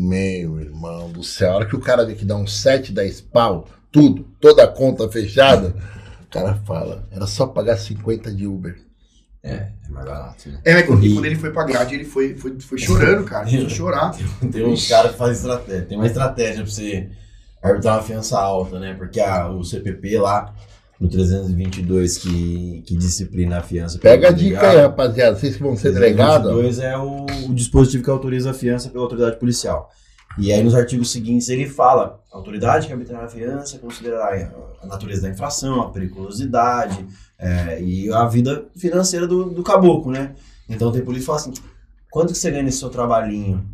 Meu 0.00 0.60
irmão 0.60 1.10
do 1.10 1.24
céu, 1.24 1.52
a 1.52 1.56
hora 1.56 1.66
que 1.66 1.74
o 1.74 1.80
cara 1.80 2.06
vê 2.06 2.14
que 2.14 2.24
dá 2.24 2.36
uns 2.36 2.60
7, 2.60 2.92
10 2.92 3.20
pau, 3.20 3.66
tudo, 3.90 4.24
toda 4.40 4.62
a 4.62 4.68
conta 4.68 5.08
fechada, 5.10 5.74
o 6.22 6.26
cara 6.30 6.54
fala, 6.64 7.08
era 7.10 7.26
só 7.26 7.46
pagar 7.48 7.76
50 7.76 8.32
de 8.32 8.46
Uber. 8.46 8.78
É, 9.42 9.54
é 9.54 9.72
mais 9.90 10.06
barato, 10.06 10.48
né? 10.48 10.60
É, 10.64 10.74
mas 10.74 10.86
quando, 10.86 11.04
E- 11.04 11.14
quando 11.14 11.24
ele 11.24 11.34
foi 11.36 11.50
pra 11.50 11.64
grade, 11.64 11.94
ele 11.96 12.04
foi, 12.04 12.36
foi, 12.36 12.60
foi 12.60 12.78
chorando, 12.78 13.24
cara, 13.24 13.44
começou 13.46 13.68
chorar. 13.70 14.14
Tem 14.52 14.64
uns 14.64 14.86
caras 14.88 15.12
que 15.12 15.18
fazem 15.18 15.34
estratégia. 15.34 15.82
Tem 15.86 15.98
uma 15.98 16.06
estratégia 16.06 16.62
pra 16.62 16.70
você 16.70 17.08
arbitrar 17.62 17.96
uma 17.96 18.02
fiança 18.02 18.38
alta, 18.38 18.78
né? 18.78 18.94
Porque 18.94 19.18
a, 19.20 19.48
o 19.48 19.64
CPP 19.64 20.18
lá, 20.18 20.54
no 21.00 21.08
322, 21.08 22.18
que, 22.18 22.82
que 22.86 22.96
disciplina 22.96 23.58
a 23.58 23.62
fiança. 23.62 23.98
Pega 23.98 24.28
a 24.28 24.32
dica 24.32 24.68
aí, 24.68 24.78
rapaziada. 24.78 25.36
Vocês 25.36 25.56
que 25.56 25.62
vão 25.62 25.76
ser 25.76 25.92
delegados. 25.92 26.50
ó. 26.50 26.54
322 26.54 26.78
é 26.80 26.98
o, 26.98 27.50
o 27.50 27.54
dispositivo 27.54 28.02
que 28.02 28.10
autoriza 28.10 28.50
a 28.50 28.54
fiança 28.54 28.88
pela 28.88 29.04
autoridade 29.04 29.36
policial. 29.36 29.90
E 30.36 30.52
aí 30.52 30.62
nos 30.62 30.74
artigos 30.74 31.10
seguintes 31.10 31.48
ele 31.48 31.66
fala, 31.66 32.20
a 32.32 32.36
autoridade 32.36 32.86
que 32.86 32.92
arbitrar 32.92 33.24
a 33.24 33.28
fiança 33.28 33.78
considerará 33.78 34.52
a 34.82 34.86
natureza 34.86 35.22
da 35.22 35.30
infração, 35.30 35.80
a 35.80 35.90
periculosidade 35.90 37.04
é, 37.38 37.82
e 37.82 38.12
a 38.12 38.24
vida 38.26 38.66
financeira 38.76 39.26
do, 39.26 39.50
do 39.50 39.62
caboclo, 39.62 40.12
né? 40.12 40.34
Então 40.68 40.92
tem 40.92 41.02
polícia 41.02 41.22
que 41.22 41.26
fala 41.26 41.38
assim, 41.38 41.54
quanto 42.10 42.32
que 42.32 42.38
você 42.38 42.50
ganha 42.50 42.62
nesse 42.62 42.78
seu 42.78 42.88
trabalhinho? 42.88 43.64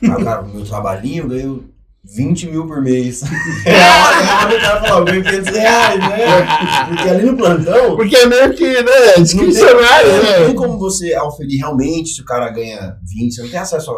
Aí 0.00 0.10
o 0.10 0.24
cara, 0.24 0.42
meu 0.42 0.64
trabalhinho 0.64 1.24
eu 1.24 1.28
ganho 1.28 1.71
20 2.04 2.48
mil 2.50 2.66
por 2.66 2.82
mês. 2.82 3.22
É 3.64 3.80
a 3.80 4.04
hora 4.04 4.48
que 4.48 4.56
o 4.56 4.60
cara 4.60 4.80
fala, 4.82 4.98
eu 5.00 5.04
ganho 5.04 5.22
500 5.24 5.54
reais, 5.56 6.00
né? 6.00 6.86
Porque 6.88 7.08
ali 7.08 7.26
no 7.26 7.36
plantão, 7.36 7.96
Porque 7.96 8.16
é 8.16 8.26
meio 8.26 8.54
que, 8.54 8.64
né, 8.82 8.82
não 8.82 9.14
tem, 9.14 9.22
discricionário, 9.22 10.12
não 10.12 10.22
tem 10.24 10.48
né? 10.48 10.54
como 10.54 10.78
você 10.78 11.14
auferir 11.14 11.58
realmente 11.58 12.10
se 12.10 12.20
o 12.20 12.24
cara 12.24 12.50
ganha 12.50 12.96
20, 13.02 13.34
você 13.34 13.42
não 13.42 13.48
tem 13.50 13.58
acesso 13.60 13.90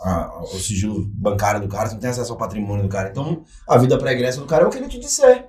a- 0.00 0.30
ao 0.34 0.46
sigilo 0.46 1.04
bancário 1.14 1.60
do 1.60 1.68
cara, 1.68 1.88
você 1.88 1.94
não 1.94 2.00
tem 2.00 2.10
acesso 2.10 2.32
ao 2.32 2.38
patrimônio 2.38 2.82
do 2.84 2.88
cara. 2.88 3.10
Então, 3.10 3.42
a 3.68 3.76
vida 3.78 3.98
pregressa 3.98 4.40
do 4.40 4.46
cara 4.46 4.64
é 4.64 4.66
o 4.66 4.70
que 4.70 4.78
ele 4.78 4.88
te 4.88 4.98
disser. 4.98 5.48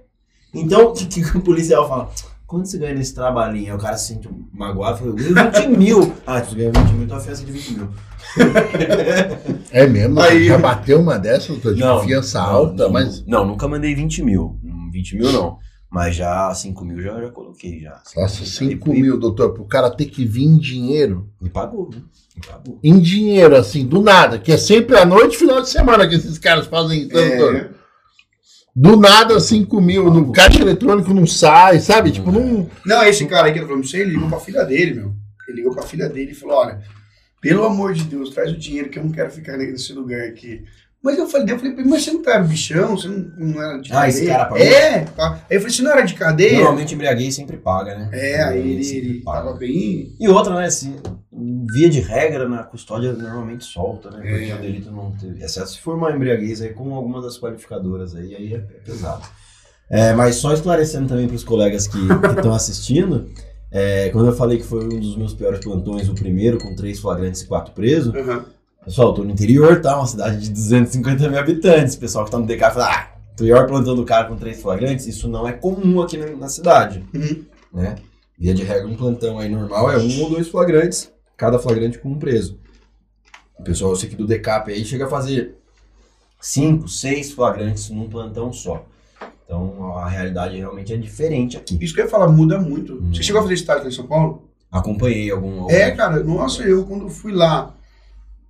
Então, 0.53 0.87
o 0.89 0.93
que, 0.93 1.05
que 1.05 1.37
o 1.37 1.41
policial 1.41 1.87
fala? 1.87 2.09
Quando 2.53 2.67
você 2.67 2.77
ganha 2.77 2.93
nesse 2.93 3.15
trabalhinho? 3.15 3.71
Aí 3.71 3.75
o 3.75 3.81
cara 3.81 3.97
se 3.97 4.13
sente 4.13 4.29
magoado, 4.53 4.99
fala, 4.99 5.09
eu 5.09 5.15
ganho 5.15 5.33
20 5.51 5.67
mil. 5.75 6.13
Ah, 6.23 6.39
tu 6.39 6.53
ganha 6.53 6.71
20 6.71 6.91
mil, 6.91 7.07
tua 7.07 7.19
fiança 7.19 7.41
é 7.41 7.45
de 7.47 7.51
20 7.51 7.69
mil. 7.71 7.89
É 9.71 9.87
mesmo, 9.87 10.19
Aí- 10.19 10.45
já 10.45 10.59
bateu 10.59 10.99
uma 11.01 11.17
dessas, 11.17 11.47
doutor, 11.47 11.73
de 11.73 11.81
confiança 11.81 12.37
não, 12.39 12.45
alta, 12.47 12.83
não, 12.83 12.91
mas... 12.91 13.25
Não, 13.25 13.43
nunca 13.43 13.67
mandei 13.67 13.95
20 13.95 14.21
mil. 14.21 14.59
Hum, 14.63 14.91
20 14.93 15.17
mil 15.17 15.31
não. 15.31 15.57
Mas 15.89 16.15
já 16.15 16.53
5 16.53 16.85
mil 16.85 17.01
já, 17.01 17.19
já 17.19 17.31
coloquei 17.31 17.79
já. 17.79 17.99
Nossa, 18.15 18.45
5 18.45 18.93
E- 18.93 19.01
mil, 19.01 19.19
doutor, 19.19 19.51
pro 19.55 19.65
cara 19.65 19.89
ter 19.89 20.05
que 20.05 20.23
vir 20.23 20.43
em 20.45 20.55
dinheiro. 20.59 21.27
Me 21.41 21.49
pagou, 21.49 21.89
né? 21.89 22.03
Me 22.35 22.41
pagou. 22.47 22.77
Em 22.83 22.99
dinheiro, 22.99 23.55
assim, 23.55 23.83
do 23.83 23.99
nada, 23.99 24.37
que 24.37 24.51
é 24.51 24.57
sempre 24.57 24.95
à 24.95 25.03
noite 25.05 25.37
e 25.37 25.39
final 25.39 25.59
de 25.59 25.69
semana 25.69 26.07
que 26.07 26.13
esses 26.13 26.37
caras 26.37 26.67
fazem 26.67 26.99
isso, 27.07 27.15
né, 27.15 27.35
doutor? 27.35 27.82
Do 28.75 28.97
nada, 28.97 29.39
5 29.39 29.79
mil, 29.79 30.11
no 30.11 30.31
caixa 30.31 30.61
eletrônico 30.61 31.13
não 31.13 31.27
sai, 31.27 31.79
sabe? 31.79 32.11
Tipo, 32.11 32.31
não. 32.31 32.67
Não, 32.83 33.03
esse 33.03 33.25
cara 33.25 33.47
aí 33.47 33.53
que 33.53 33.59
eu 33.59 33.67
falando 33.67 33.85
ele 33.93 34.11
ligou 34.11 34.29
pra 34.29 34.39
filha 34.39 34.63
dele, 34.63 34.95
meu. 34.95 35.13
Ele 35.47 35.57
ligou 35.57 35.73
pra 35.73 35.83
filha 35.83 36.09
dele 36.09 36.31
e 36.31 36.35
falou: 36.35 36.57
olha, 36.57 36.81
pelo 37.39 37.65
amor 37.65 37.93
de 37.93 38.03
Deus, 38.05 38.31
traz 38.31 38.51
o 38.51 38.57
dinheiro 38.57 38.89
que 38.89 38.97
eu 38.97 39.03
não 39.03 39.11
quero 39.11 39.29
ficar 39.29 39.57
nesse 39.57 39.93
lugar 39.93 40.21
aqui. 40.21 40.63
Mas 41.03 41.17
eu 41.17 41.27
falei, 41.27 41.53
eu 41.53 41.59
falei, 41.59 41.75
mas 41.85 42.03
você 42.03 42.11
não 42.13 42.21
era 42.25 42.43
bichão, 42.43 42.95
você 42.95 43.09
não, 43.09 43.31
não 43.37 43.61
era 43.61 43.77
de 43.77 43.91
Ah, 43.91 44.07
esse 44.07 44.25
cara 44.25 44.45
pagou? 44.45 44.65
É, 44.65 45.01
tá. 45.01 45.45
Aí 45.49 45.57
eu 45.57 45.59
falei, 45.59 45.75
você 45.75 45.81
não 45.81 45.91
era 45.91 46.01
de 46.01 46.13
cadeia? 46.13 46.53
Normalmente 46.53 46.93
embriaguei 46.95 47.29
sempre 47.29 47.57
paga, 47.57 47.97
né? 47.97 48.09
É, 48.13 48.41
aí 48.41 48.71
ele, 48.71 48.89
ele 48.89 49.13
paga. 49.21 49.39
tava 49.43 49.57
bem. 49.57 50.15
E 50.17 50.29
outra, 50.29 50.55
né? 50.55 50.69
Se, 50.69 50.95
via 51.73 51.89
de 51.89 51.99
regra, 51.99 52.47
na 52.47 52.63
custódia 52.63 53.11
normalmente 53.11 53.65
solta, 53.65 54.11
né? 54.11 54.21
É. 54.23 54.31
Porque 54.31 54.53
o 54.53 54.57
delito 54.61 54.91
não 54.91 55.11
teve. 55.11 55.43
Exceto 55.43 55.71
se 55.71 55.79
for 55.79 55.97
uma 55.97 56.09
embriaguez 56.09 56.61
aí 56.61 56.69
com 56.69 56.93
alguma 56.95 57.21
das 57.21 57.37
qualificadoras 57.37 58.15
aí, 58.15 58.33
aí 58.33 58.53
é, 58.53 58.57
é 58.57 58.59
pesado. 58.59 59.23
É, 59.89 60.13
mas 60.13 60.35
só 60.35 60.53
esclarecendo 60.53 61.09
também 61.09 61.27
para 61.27 61.35
os 61.35 61.43
colegas 61.43 61.85
que 61.85 61.97
estão 61.97 62.53
assistindo, 62.55 63.29
é, 63.69 64.09
quando 64.09 64.27
eu 64.27 64.33
falei 64.33 64.57
que 64.57 64.63
foi 64.63 64.85
um 64.85 64.99
dos 64.99 65.17
meus 65.17 65.33
piores 65.33 65.59
plantões, 65.59 66.07
o 66.07 66.15
primeiro, 66.15 66.57
com 66.59 66.73
três 66.75 66.99
flagrantes 66.99 67.41
e 67.41 67.47
quatro 67.47 67.73
presos, 67.73 68.15
Aham. 68.15 68.45
Pessoal, 68.85 69.09
eu 69.09 69.13
tô 69.13 69.23
no 69.23 69.31
interior, 69.31 69.81
tá? 69.81 69.97
Uma 69.97 70.07
cidade 70.07 70.39
de 70.41 70.49
250 70.51 71.29
mil 71.29 71.39
habitantes. 71.39 71.95
O 71.95 71.99
pessoal 71.99 72.25
que 72.25 72.31
tá 72.31 72.37
no 72.39 72.45
DK 72.45 72.59
fala, 72.71 72.91
ah, 72.93 73.07
pior 73.37 73.67
plantão 73.67 73.95
do 73.95 74.05
cara 74.05 74.27
com 74.27 74.35
três 74.35 74.61
flagrantes, 74.61 75.07
isso 75.07 75.27
não 75.27 75.47
é 75.47 75.53
comum 75.53 76.01
aqui 76.01 76.17
na, 76.17 76.27
na 76.35 76.49
cidade 76.49 77.03
Uhum. 77.13 77.45
né? 77.73 77.95
Via 78.37 78.53
de 78.53 78.63
regra, 78.63 78.87
um 78.87 78.95
plantão 78.95 79.39
aí 79.39 79.47
normal 79.49 79.91
é 79.91 79.97
um 79.97 80.21
ou 80.23 80.29
dois 80.29 80.47
flagrantes, 80.47 81.11
cada 81.37 81.57
flagrante 81.59 81.99
com 81.99 82.09
um 82.09 82.17
preso. 82.19 82.59
O 83.57 83.63
pessoal, 83.63 83.91
eu 83.91 83.95
sei 83.95 84.09
que 84.09 84.15
do 84.15 84.25
decap 84.27 84.71
aí 84.71 84.83
chega 84.83 85.05
a 85.05 85.09
fazer 85.09 85.55
cinco, 86.41 86.87
seis 86.87 87.31
flagrantes 87.31 87.89
num 87.89 88.09
plantão 88.09 88.51
só. 88.51 88.85
Então 89.45 89.95
a 89.97 90.09
realidade 90.09 90.57
realmente 90.57 90.91
é 90.91 90.97
diferente 90.97 91.55
aqui. 91.55 91.77
Isso 91.79 91.93
que 91.93 92.01
eu 92.01 92.05
ia 92.05 92.09
falar, 92.11 92.27
muda 92.27 92.59
muito. 92.59 92.95
Hum. 92.95 93.11
Você 93.13 93.21
chegou 93.23 93.39
a 93.39 93.43
fazer 93.43 93.53
estágio 93.53 93.87
em 93.87 93.91
São 93.91 94.07
Paulo? 94.07 94.49
Acompanhei 94.71 95.29
algum. 95.31 95.61
algum- 95.61 95.71
É, 95.71 95.91
cara, 95.91 96.21
nossa, 96.23 96.63
eu 96.63 96.83
quando 96.85 97.07
fui 97.09 97.31
lá 97.31 97.73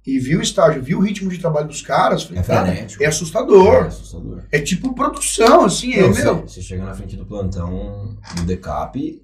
e 0.06 0.20
vi 0.20 0.36
o 0.36 0.42
estágio, 0.42 0.82
vi 0.82 0.96
o 0.96 1.00
ritmo 1.00 1.30
de 1.30 1.38
trabalho 1.40 1.68
dos 1.68 1.82
caras, 1.82 2.24
falei, 2.24 2.42
É 2.42 2.44
cara, 2.44 2.70
é 2.74 2.88
É 3.02 3.06
assustador. 3.08 3.86
assustador. 3.86 4.44
É 4.52 4.60
tipo 4.60 4.94
produção, 4.94 5.66
assim, 5.66 5.94
é, 5.94 6.02
Não, 6.02 6.10
meu. 6.14 6.36
você, 6.42 6.56
você 6.56 6.62
chega 6.62 6.84
na 6.84 6.94
frente 6.94 7.16
do 7.16 7.26
plantão 7.26 8.18
do 8.36 8.44
decap, 8.44 9.22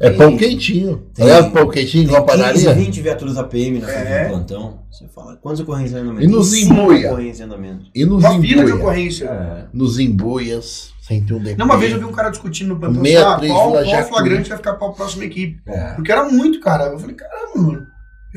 É 0.00 0.10
pão 0.10 0.36
quentinho. 0.36 1.08
Tem- 1.12 1.28
É 1.28 1.42
pão 1.50 1.68
quentinho 1.68 2.04
igual 2.04 2.22
a 2.22 2.26
tem 2.26 2.36
15, 2.36 2.64
padaria? 2.66 2.84
20 2.84 3.00
viaturas 3.02 3.36
APM 3.36 3.80
na 3.80 3.88
frente 3.88 4.06
É. 4.06 4.24
do 4.24 4.28
plantão. 4.30 4.78
Você 4.92 5.08
fala, 5.08 5.36
quantas 5.36 5.58
ocorrências 5.58 5.98
em 5.98 6.04
andamento? 6.04 6.24
E 6.24 6.26
nos 6.28 6.54
embuia? 6.54 7.08
ocorrências 7.08 7.40
em 7.40 7.42
andamento. 7.42 7.84
E 7.92 8.04
nos 8.04 8.22
Uma 8.22 8.30
fila 8.40 8.42
de 8.64 8.70
embuia. 8.70 8.74
ocorrência. 8.76 9.24
É. 9.24 9.66
Nos 9.72 9.98
embuias, 9.98 10.92
sem 11.02 11.24
ter 11.24 11.34
um. 11.34 11.42
Não, 11.56 11.66
uma 11.66 11.76
vez 11.76 11.92
eu 11.92 11.98
vi 11.98 12.04
um 12.04 12.12
cara 12.12 12.30
discutindo 12.30 12.68
no 12.68 12.78
plantão, 12.78 13.02
Meia 13.02 13.22
assim, 13.22 13.32
ah, 13.32 13.36
três 13.38 13.52
qual, 13.52 13.72
qual 13.72 14.04
flagrante 14.04 14.48
vai 14.50 14.58
ficar 14.58 14.74
para 14.74 14.86
a 14.88 14.92
próxima 14.92 15.24
equipe. 15.24 15.60
É. 15.66 15.94
Porque 15.94 16.12
era 16.12 16.28
muito, 16.28 16.60
cara. 16.60 16.84
Eu 16.92 16.98
falei, 17.00 17.16
caramba, 17.16 17.52
mano. 17.60 17.86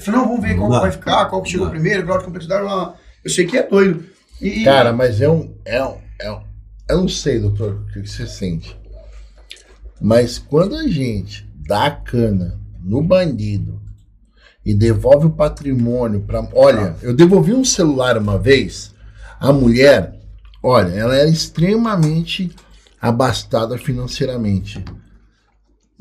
Eu 0.01 0.05
falei, 0.05 0.19
não, 0.19 0.27
vamos 0.27 0.41
ver 0.41 0.57
dá. 0.57 0.79
vai 0.79 0.91
ficar, 0.91 1.25
qual 1.27 1.43
que 1.43 1.51
chegou 1.51 1.67
Não 1.67 1.73
primeiro, 1.73 2.03
grau 2.03 2.17
de 2.17 2.25
complexidade, 2.25 2.63
blá, 2.63 2.85
blá. 2.85 2.95
Eu 3.23 3.29
sei 3.29 3.45
que 3.45 3.57
é 3.57 3.67
doido. 3.67 4.03
E, 4.41 4.63
Cara, 4.63 4.91
mas 4.91 5.21
é 5.21 5.29
um, 5.29 5.53
é 5.63 5.83
um, 5.85 5.97
é 6.19 6.31
um. 6.31 6.41
Eu 6.89 7.01
não 7.01 7.07
sei, 7.07 7.39
doutor, 7.39 7.85
o 7.87 7.93
que 7.93 8.07
você 8.07 8.25
sente. 8.25 8.75
Mas 10.01 10.39
quando 10.39 10.75
a 10.75 10.87
gente 10.87 11.47
dá 11.55 11.85
a 11.85 11.91
cana 11.91 12.59
no 12.83 13.03
bandido 13.03 13.79
e 14.65 14.73
devolve 14.73 15.27
o 15.27 15.31
patrimônio 15.31 16.21
para. 16.21 16.47
Olha, 16.53 16.95
eu 17.03 17.15
devolvi 17.15 17.53
um 17.53 17.63
celular 17.63 18.17
uma 18.17 18.39
vez. 18.39 18.95
A 19.39 19.53
mulher, 19.53 20.19
olha, 20.63 20.93
ela 20.93 21.15
era 21.15 21.29
extremamente 21.29 22.51
abastada 22.99 23.77
financeiramente. 23.77 24.83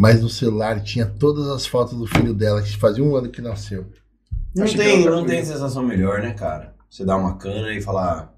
Mas 0.00 0.22
no 0.22 0.30
celular 0.30 0.80
tinha 0.82 1.04
todas 1.04 1.46
as 1.48 1.66
fotos 1.66 1.98
do 1.98 2.06
filho 2.06 2.32
dela, 2.32 2.62
que 2.62 2.74
fazia 2.74 3.04
um 3.04 3.14
ano 3.14 3.28
que 3.28 3.42
nasceu. 3.42 3.84
Não 4.56 4.64
tem, 4.66 5.04
não 5.04 5.26
tem 5.26 5.44
sensação 5.44 5.82
melhor, 5.82 6.22
né, 6.22 6.32
cara? 6.32 6.74
Você 6.88 7.04
dá 7.04 7.18
uma 7.18 7.36
cana 7.36 7.70
e 7.74 7.82
falar. 7.82 8.32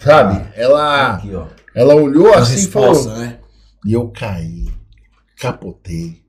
Sabe? 0.00 0.44
Ela, 0.56 1.12
Aqui, 1.14 1.32
ó. 1.32 1.46
ela 1.76 1.94
olhou 1.94 2.34
A 2.34 2.38
assim 2.38 2.64
e 2.64 2.66
falou. 2.66 2.88
resposta, 2.88 3.16
né? 3.20 3.38
E 3.86 3.92
eu 3.92 4.08
caí, 4.08 4.68
capotei. 5.38 6.24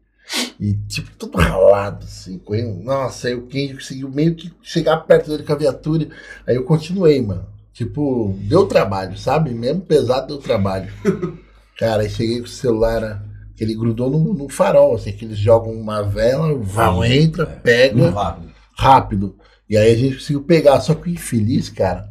E, 0.59 0.75
tipo, 0.87 1.09
todo 1.17 1.39
ralado, 1.39 2.05
assim, 2.05 2.37
ele. 2.37 2.83
Nossa, 2.83 3.29
aí 3.29 3.33
o 3.33 3.47
Kenji 3.47 3.73
conseguiu 3.73 4.09
meio 4.09 4.35
que 4.35 4.53
chegar 4.61 4.97
perto 4.97 5.31
dele 5.31 5.41
com 5.41 5.53
a 5.53 5.57
viatura. 5.57 6.07
Aí 6.45 6.55
eu 6.55 6.65
continuei, 6.65 7.19
mano. 7.19 7.47
Tipo, 7.73 8.37
deu 8.43 8.67
trabalho, 8.67 9.17
sabe? 9.17 9.55
Mesmo 9.55 9.81
pesado, 9.81 10.27
deu 10.27 10.37
trabalho. 10.37 10.93
Cara, 11.79 12.03
aí 12.03 12.09
cheguei 12.11 12.37
com 12.37 12.45
o 12.45 12.47
celular, 12.47 13.23
que 13.61 13.65
ele 13.65 13.75
grudou 13.75 14.09
no, 14.09 14.33
no 14.33 14.49
farol, 14.49 14.95
assim, 14.95 15.11
que 15.11 15.23
eles 15.23 15.37
jogam 15.37 15.71
uma 15.71 16.01
vela, 16.01 16.51
vão, 16.57 17.05
entra, 17.05 17.43
É, 17.43 17.45
pega 17.45 18.09
rápido. 18.09 18.51
rápido. 18.75 19.35
E 19.69 19.77
aí 19.77 19.93
a 19.93 19.95
gente 19.95 20.15
conseguiu 20.15 20.41
pegar. 20.41 20.79
Só 20.81 20.95
que 20.95 21.07
o 21.07 21.13
infeliz, 21.13 21.69
cara, 21.69 22.09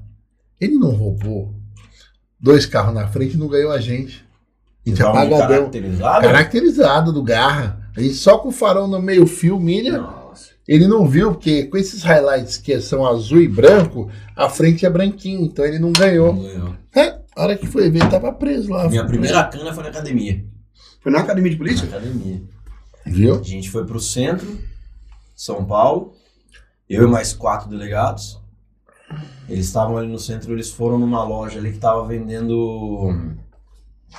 ele 0.61 0.77
não 0.77 0.93
roubou 0.93 1.53
dois 2.39 2.67
carros 2.67 2.95
na 2.95 3.09
frente 3.09 3.35
e 3.35 3.37
não 3.37 3.49
ganhou 3.49 3.73
a 3.73 3.81
gente. 3.81 4.25
A 4.87 4.91
gente 4.91 5.03
apagadão. 5.03 5.49
Caracterizado? 5.49 6.21
Caracterizado 6.25 7.13
do 7.13 7.21
Garra. 7.25 7.91
A 7.97 8.01
gente 8.01 8.15
só 8.15 8.39
com 8.39 8.51
o 8.51 8.53
farol 8.53 8.87
no 8.87 9.03
meio 9.03 9.27
fio, 9.27 9.59
milha, 9.59 9.99
Nossa. 9.99 10.51
ele 10.69 10.87
não 10.87 11.05
viu, 11.05 11.33
porque 11.33 11.65
com 11.65 11.77
esses 11.77 12.05
highlights 12.05 12.59
que 12.59 12.81
são 12.81 13.05
azul 13.05 13.41
e 13.43 13.49
branco, 13.49 14.09
a 14.37 14.49
frente 14.49 14.87
é 14.87 14.91
branquinho, 14.91 15.47
então 15.47 15.65
ele 15.65 15.81
não 15.81 15.91
ganhou. 15.91 16.33
Não 16.33 16.43
ganhou. 16.45 16.75
É, 16.95 17.19
a 17.35 17.43
hora 17.43 17.57
que 17.57 17.67
foi 17.67 17.91
ver, 17.91 18.09
tava 18.09 18.33
preso 18.33 18.71
lá. 18.71 18.89
Minha 18.89 19.05
primeira 19.05 19.43
cana 19.43 19.75
foi 19.75 19.83
na 19.83 19.89
academia. 19.89 20.45
Foi 21.01 21.11
na 21.11 21.21
academia 21.21 21.51
de 21.51 21.57
Na 21.57 21.65
polícia? 21.65 21.89
academia. 21.89 22.43
Viu? 23.07 23.41
A 23.41 23.43
gente 23.43 23.71
foi 23.71 23.85
pro 23.87 23.99
centro, 23.99 24.59
São 25.35 25.65
Paulo, 25.65 26.15
eu 26.89 27.05
e 27.05 27.11
mais 27.11 27.33
quatro 27.33 27.69
delegados. 27.69 28.39
Eles 29.49 29.67
estavam 29.67 29.97
ali 29.97 30.09
no 30.09 30.19
centro, 30.19 30.53
eles 30.53 30.71
foram 30.71 30.99
numa 30.99 31.25
loja 31.25 31.59
ali 31.59 31.73
que 31.73 31.79
tava 31.79 32.07
vendendo 32.07 33.35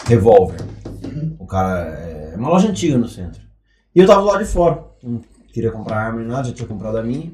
revólver. 0.06 0.60
O 1.40 1.46
cara. 1.46 1.80
É 2.34 2.36
uma 2.36 2.50
loja 2.50 2.70
antiga 2.70 2.98
no 2.98 3.08
centro. 3.08 3.42
E 3.96 4.00
eu 4.00 4.08
tava 4.08 4.22
lá 4.22 4.38
de 4.38 4.46
fora. 4.46 4.84
Não 5.04 5.22
queria 5.54 5.72
comprar 5.72 6.08
arma 6.08 6.20
nem 6.20 6.28
nada, 6.28 6.48
já 6.48 6.54
tinha 6.54 6.68
comprado 6.68 6.98
a 6.98 7.04
minha. 7.04 7.32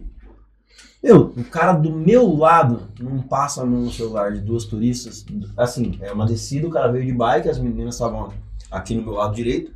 Meu, 1.04 1.34
o 1.38 1.44
cara 1.46 1.74
do 1.74 1.92
meu 1.92 2.36
lado 2.36 2.88
não 3.00 3.22
passa 3.22 3.62
a 3.62 3.66
mão 3.66 3.82
no 3.82 3.92
celular 3.92 4.34
de 4.34 4.42
duas 4.42 4.66
turistas. 4.66 5.26
Assim, 5.56 5.98
é 6.02 6.12
uma 6.12 6.26
descida, 6.26 6.68
o 6.68 6.72
cara 6.72 6.92
veio 6.92 7.06
de 7.06 7.14
bike, 7.14 7.50
as 7.50 7.60
meninas 7.60 7.96
estavam 7.96 8.34
aqui 8.72 8.96
no 8.96 9.04
meu 9.04 9.14
lado 9.14 9.36
direito. 9.36 9.72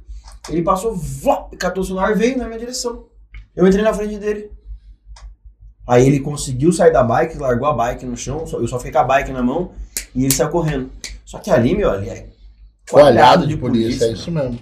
Ele 0.49 0.61
passou, 0.61 0.95
vó, 0.95 1.49
catou 1.57 1.83
o 1.83 1.85
celular 1.85 2.11
e 2.11 2.15
veio 2.15 2.37
na 2.37 2.45
minha 2.45 2.59
direção. 2.59 3.05
Eu 3.55 3.67
entrei 3.67 3.83
na 3.83 3.93
frente 3.93 4.17
dele. 4.17 4.51
Aí 5.87 6.05
ele 6.07 6.19
conseguiu 6.19 6.71
sair 6.71 6.91
da 6.91 7.03
bike, 7.03 7.37
largou 7.37 7.67
a 7.67 7.73
bike 7.73 8.05
no 8.05 8.15
chão, 8.15 8.45
eu 8.53 8.67
só 8.67 8.77
fiquei 8.77 8.91
com 8.91 8.99
a 8.99 9.03
bike 9.03 9.31
na 9.31 9.43
mão 9.43 9.71
e 10.15 10.23
ele 10.23 10.33
saiu 10.33 10.49
correndo. 10.49 10.89
Só 11.25 11.39
que 11.39 11.49
ali, 11.51 11.75
meu, 11.75 11.89
ali 11.89 12.09
é 12.09 12.29
Coalhado 12.89 13.47
de 13.47 13.55
polícia, 13.55 14.05
é 14.05 14.11
isso 14.11 14.31
mesmo. 14.31 14.59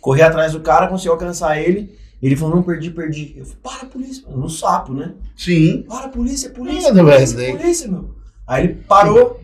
Corri 0.00 0.22
atrás 0.22 0.52
do 0.52 0.60
cara, 0.60 0.88
consegui 0.88 1.08
alcançar 1.10 1.60
ele. 1.60 1.96
Ele 2.22 2.34
falou, 2.34 2.56
não, 2.56 2.62
perdi, 2.62 2.90
perdi. 2.90 3.34
Eu 3.36 3.44
falei, 3.44 3.60
para, 3.62 3.88
polícia. 3.88 4.22
mano, 4.26 4.38
No 4.42 4.48
sapo, 4.48 4.94
né? 4.94 5.14
Sim. 5.36 5.84
Para, 5.86 6.08
polícia, 6.08 6.48
polícia, 6.50 6.92
Mano, 6.94 7.10
polícia, 7.10 7.36
velho. 7.36 7.58
polícia, 7.58 7.88
meu. 7.88 8.14
Aí 8.46 8.64
ele 8.64 8.74
parou 8.74 9.40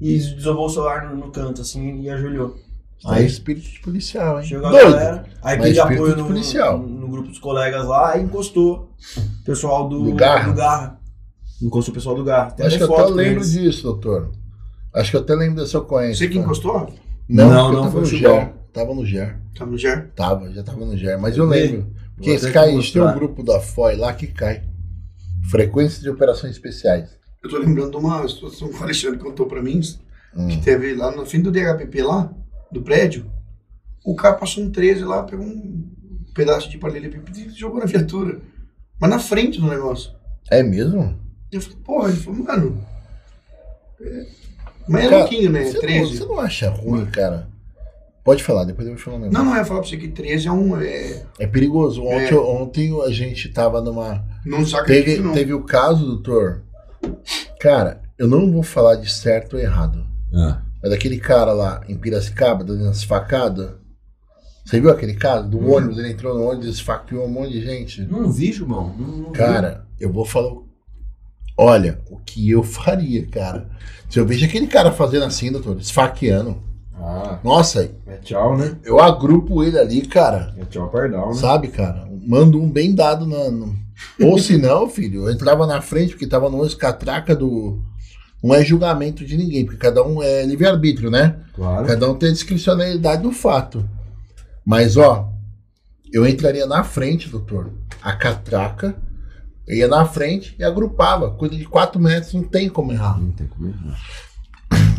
e 0.00 0.16
desovou 0.18 0.66
o 0.66 0.70
celular 0.70 1.08
no, 1.08 1.16
no 1.16 1.32
canto, 1.32 1.60
assim, 1.62 2.00
e 2.00 2.08
ajoelhou. 2.08 2.56
Aí 3.06 3.26
espírito 3.26 3.68
de 3.68 3.80
policial, 3.80 4.40
hein? 4.40 4.46
chegou 4.46 4.66
a 4.66 4.70
Doido. 4.70 4.90
galera, 4.92 5.24
aí 5.42 5.58
Mas 5.58 5.66
pedi 5.68 5.78
espírito 5.78 6.02
apoio 6.02 6.16
no, 6.16 6.26
policial. 6.26 6.78
no, 6.78 6.88
no 6.88 7.08
grupo 7.08 7.28
dos 7.28 7.38
colegas 7.38 7.86
lá, 7.86 8.12
aí 8.12 8.22
encostou 8.22 8.90
o 9.16 9.44
pessoal 9.44 9.88
do, 9.88 10.04
Do 10.04 10.14
Garra. 10.14 10.50
do 10.50 10.56
Garra. 10.56 11.00
Encostou 11.62 11.92
o 11.92 11.94
pessoal 11.94 12.16
do 12.16 12.24
Garra. 12.24 12.50
Tem 12.52 12.66
Acho 12.66 12.76
que 12.78 12.82
eu 12.82 12.94
até 12.94 13.04
lembro 13.12 13.38
eles. 13.40 13.52
disso, 13.52 13.82
doutor. 13.82 14.32
Acho 14.94 15.10
que 15.10 15.16
eu 15.16 15.20
até 15.20 15.34
lembro 15.34 15.56
dessa 15.62 15.78
ocorrência. 15.78 16.16
Você 16.16 16.28
que 16.28 16.34
cara. 16.34 16.44
encostou? 16.44 16.92
Não, 17.28 17.48
Não, 17.50 17.72
não, 17.72 17.80
tava 17.82 17.90
foi 17.92 18.00
no 18.00 18.06
o 18.06 18.10
GER. 18.10 18.52
Tava 18.72 18.94
no 18.94 19.06
GER. 19.06 19.38
Tá 19.56 19.66
no 19.66 19.78
GER? 19.78 20.10
Tava, 20.14 20.52
já 20.52 20.62
tava 20.62 20.84
no 20.84 20.96
GER. 20.96 21.18
Mas 21.20 21.36
eu 21.36 21.44
lembro. 21.46 21.86
Porque 22.16 22.30
esse 22.30 22.50
cai, 22.52 22.76
tem 22.80 23.02
um 23.02 23.14
grupo 23.14 23.42
da 23.42 23.60
FOI 23.60 23.96
lá 23.96 24.12
que 24.12 24.26
cai. 24.28 24.62
Frequência 25.50 26.02
de 26.02 26.08
operações 26.10 26.52
especiais. 26.52 27.08
Eu 27.42 27.50
tô 27.50 27.58
lembrando 27.58 27.90
de 27.90 27.96
uma 27.98 28.26
situação 28.28 28.68
que 28.68 28.78
o 28.80 28.82
Alexandre 28.82 29.18
contou 29.18 29.46
pra 29.46 29.60
mim, 29.62 29.80
Hum. 30.36 30.48
que 30.48 30.56
teve 30.58 30.94
lá 30.94 31.10
no 31.12 31.24
fim 31.26 31.40
do 31.40 31.52
DHPP 31.52 32.02
lá, 32.02 32.32
do 32.74 32.82
prédio. 32.82 33.30
O 34.04 34.14
cara 34.14 34.34
passou 34.34 34.62
um 34.64 34.70
13 34.70 35.04
lá, 35.04 35.22
pegou 35.22 35.46
um 35.46 35.88
pedaço 36.34 36.68
de 36.68 36.76
paralelepípedo 36.78 37.38
e 37.38 37.48
jogou 37.50 37.80
na 37.80 37.86
viatura. 37.86 38.38
Mas 39.00 39.10
na 39.10 39.18
frente 39.18 39.60
do 39.60 39.66
negócio. 39.68 40.12
É 40.50 40.62
mesmo? 40.62 41.18
Eu 41.50 41.60
falei, 41.60 41.78
porra, 41.84 42.08
ele 42.10 42.18
falou, 42.18 42.44
mano. 42.44 42.86
é- 44.00 44.26
Mas 44.86 45.04
é 45.04 45.08
Cara, 45.08 45.18
louquinho, 45.20 45.50
né? 45.50 45.64
Você 45.64 45.72
não, 45.74 45.80
13. 45.80 46.16
você 46.18 46.24
não 46.26 46.38
acha 46.40 46.68
ruim, 46.70 47.06
cara? 47.06 47.48
Pode 48.22 48.42
falar, 48.42 48.64
depois 48.64 48.86
eu 48.86 48.94
vou 48.94 49.02
falar 49.02 49.18
mesmo. 49.18 49.32
Não, 49.32 49.44
não, 49.44 49.52
eu 49.52 49.58
ia 49.58 49.64
falar 49.64 49.80
pra 49.80 49.88
você 49.88 49.96
que 49.96 50.08
13 50.08 50.48
é 50.48 50.52
um. 50.52 50.78
É, 50.80 51.22
É 51.38 51.46
perigoso. 51.46 52.02
Ontem, 52.02 52.34
É. 52.34 52.36
ontem 52.38 53.02
a 53.02 53.10
gente 53.10 53.48
tava 53.50 53.80
numa. 53.80 54.24
não 54.44 54.64
sacrifica, 54.66 55.10
Teve, 55.10 55.22
não. 55.22 55.32
teve 55.32 55.52
o 55.54 55.62
caso, 55.62 56.04
doutor. 56.06 56.62
Cara, 57.60 58.00
eu 58.18 58.26
não 58.28 58.50
vou 58.50 58.62
falar 58.62 58.96
de 58.96 59.10
certo 59.10 59.54
ou 59.56 59.60
errado. 59.62 60.06
Ah. 60.34 60.60
Mas 60.84 60.92
aquele 60.92 61.18
cara 61.18 61.54
lá 61.54 61.80
em 61.88 61.96
Piracicaba, 61.96 62.62
dando 62.62 62.86
as 62.90 63.02
facadas. 63.02 63.70
Você 64.66 64.78
viu 64.78 64.90
aquele 64.90 65.14
caso? 65.14 65.48
Do 65.48 65.66
ônibus, 65.72 65.96
ele 65.96 66.10
entrou 66.12 66.34
no 66.34 66.44
ônibus 66.44 66.66
e 66.66 66.70
esfaqueou 66.72 67.24
um 67.24 67.30
monte 67.30 67.52
de 67.52 67.62
gente. 67.62 68.02
Não 68.02 68.30
vi, 68.30 68.52
Chubão. 68.52 68.94
Não, 68.98 69.06
não 69.16 69.26
vi. 69.32 69.38
Cara, 69.38 69.86
eu 69.98 70.12
vou 70.12 70.26
falar. 70.26 70.52
Olha, 71.56 72.00
o 72.10 72.18
que 72.18 72.50
eu 72.50 72.62
faria, 72.62 73.26
cara. 73.28 73.66
Se 74.10 74.20
eu 74.20 74.26
vejo 74.26 74.44
aquele 74.44 74.66
cara 74.66 74.92
fazendo 74.92 75.24
assim, 75.24 75.50
doutor, 75.50 75.78
esfaqueando. 75.78 76.62
Ah, 76.96 77.38
Nossa, 77.42 77.90
é 78.06 78.16
tchau, 78.18 78.54
né? 78.56 78.76
eu 78.84 79.00
agrupo 79.00 79.64
ele 79.64 79.78
ali, 79.78 80.02
cara. 80.06 80.54
É 80.58 80.66
tchau, 80.66 80.90
pardal, 80.90 81.28
né? 81.28 81.34
Sabe, 81.34 81.68
cara? 81.68 82.06
Mando 82.26 82.60
um 82.60 82.70
bem 82.70 82.94
dado 82.94 83.24
na. 83.26 83.50
no- 83.50 83.74
Ou 84.20 84.38
se 84.38 84.58
não, 84.58 84.86
filho, 84.88 85.22
eu 85.28 85.32
entrava 85.32 85.66
na 85.66 85.80
frente 85.80 86.10
porque 86.10 86.26
tava 86.26 86.50
no 86.50 86.56
ônibus 86.58 86.74
catraca 86.74 87.34
do. 87.34 87.82
Não 88.44 88.54
é 88.54 88.62
julgamento 88.62 89.24
de 89.24 89.38
ninguém, 89.38 89.64
porque 89.64 89.78
cada 89.78 90.06
um 90.06 90.22
é 90.22 90.44
livre-arbítrio, 90.44 91.10
né? 91.10 91.38
Claro. 91.54 91.86
Cada 91.86 92.10
um 92.10 92.14
tem 92.14 92.28
a 92.28 92.32
discricionalidade 92.32 93.22
do 93.22 93.32
fato. 93.32 93.88
Mas, 94.62 94.98
ó, 94.98 95.32
eu 96.12 96.28
entraria 96.28 96.66
na 96.66 96.84
frente, 96.84 97.30
doutor. 97.30 97.72
A 98.02 98.12
catraca, 98.12 98.94
eu 99.66 99.78
ia 99.78 99.88
na 99.88 100.04
frente 100.04 100.54
e 100.58 100.62
agrupava. 100.62 101.30
Coisa 101.30 101.56
de 101.56 101.64
4 101.64 101.98
metros, 101.98 102.34
não 102.34 102.42
tem 102.42 102.68
como 102.68 102.92
errar. 102.92 103.18
Não 103.18 103.32
tem 103.32 103.46
como 103.46 103.68
errar. 103.68 103.98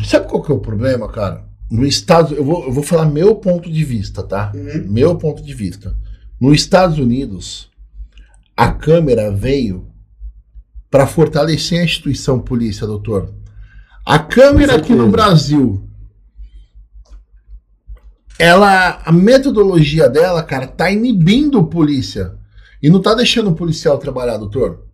Sabe 0.04 0.26
qual 0.26 0.42
que 0.42 0.50
é 0.50 0.54
o 0.54 0.58
problema, 0.58 1.08
cara? 1.08 1.44
No 1.70 1.86
Estados 1.86 2.36
eu 2.36 2.44
vou, 2.44 2.64
eu 2.64 2.72
vou 2.72 2.82
falar 2.82 3.06
meu 3.06 3.36
ponto 3.36 3.70
de 3.70 3.84
vista, 3.84 4.24
tá? 4.24 4.50
Uhum. 4.56 4.86
Meu 4.88 5.14
ponto 5.14 5.40
de 5.40 5.54
vista. 5.54 5.96
Nos 6.40 6.56
Estados 6.56 6.98
Unidos, 6.98 7.70
a 8.56 8.72
câmera 8.72 9.30
veio 9.30 9.86
para 10.96 11.06
fortalecer 11.06 11.78
a 11.78 11.84
instituição 11.84 12.38
polícia, 12.38 12.86
doutor. 12.86 13.30
A 14.02 14.18
câmera 14.18 14.76
aqui 14.76 14.94
no. 14.94 15.10
Brasil, 15.10 15.86
ela, 18.38 19.02
a 19.04 19.12
metodologia 19.12 20.08
dela, 20.08 20.42
cara, 20.42 20.66
tá 20.66 20.90
inibindo 20.90 21.60
o 21.60 21.66
polícia 21.66 22.36
e 22.82 22.88
não 22.88 23.02
tá 23.02 23.12
deixando 23.12 23.50
o 23.50 23.54
policial 23.54 23.98
trabalhar, 23.98 24.38
doutor. 24.38 24.86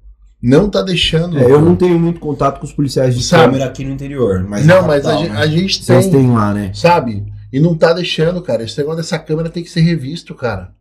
Não 0.43 0.69
tá 0.69 0.83
deixando. 0.83 1.39
É, 1.39 1.45
eu 1.45 1.61
não 1.61 1.77
tenho 1.77 2.01
muito 2.01 2.19
contato 2.19 2.59
com 2.59 2.66
os 2.66 2.73
policiais 2.73 3.15
de 3.15 3.23
Sabe? 3.23 3.53
câmera 3.53 3.66
aqui 3.66 3.85
no 3.85 3.93
interior. 3.93 4.43
Mas 4.43 4.66
não, 4.66 4.85
mas 4.85 5.07
a 5.07 5.11
capital, 5.12 5.19
gente, 5.23 5.33
né? 5.33 5.39
a 5.39 5.47
gente 5.47 5.85
Vocês 5.85 6.07
tem, 6.07 6.15
têm 6.15 6.33
lá, 6.33 6.53
né? 6.53 6.73
sabe? 6.74 7.33
E 7.53 7.61
não 7.61 7.77
tá 7.77 7.93
deixando, 7.93 8.43
cara. 8.43 8.65
Esse 8.65 8.77
negócio 8.77 8.97
dessa 8.97 9.20
câmera 9.20 9.49
tem 9.49 9.62
que 9.62 9.70
ser 9.70 9.83
revisto, 9.83 10.35
cara. 10.35 10.74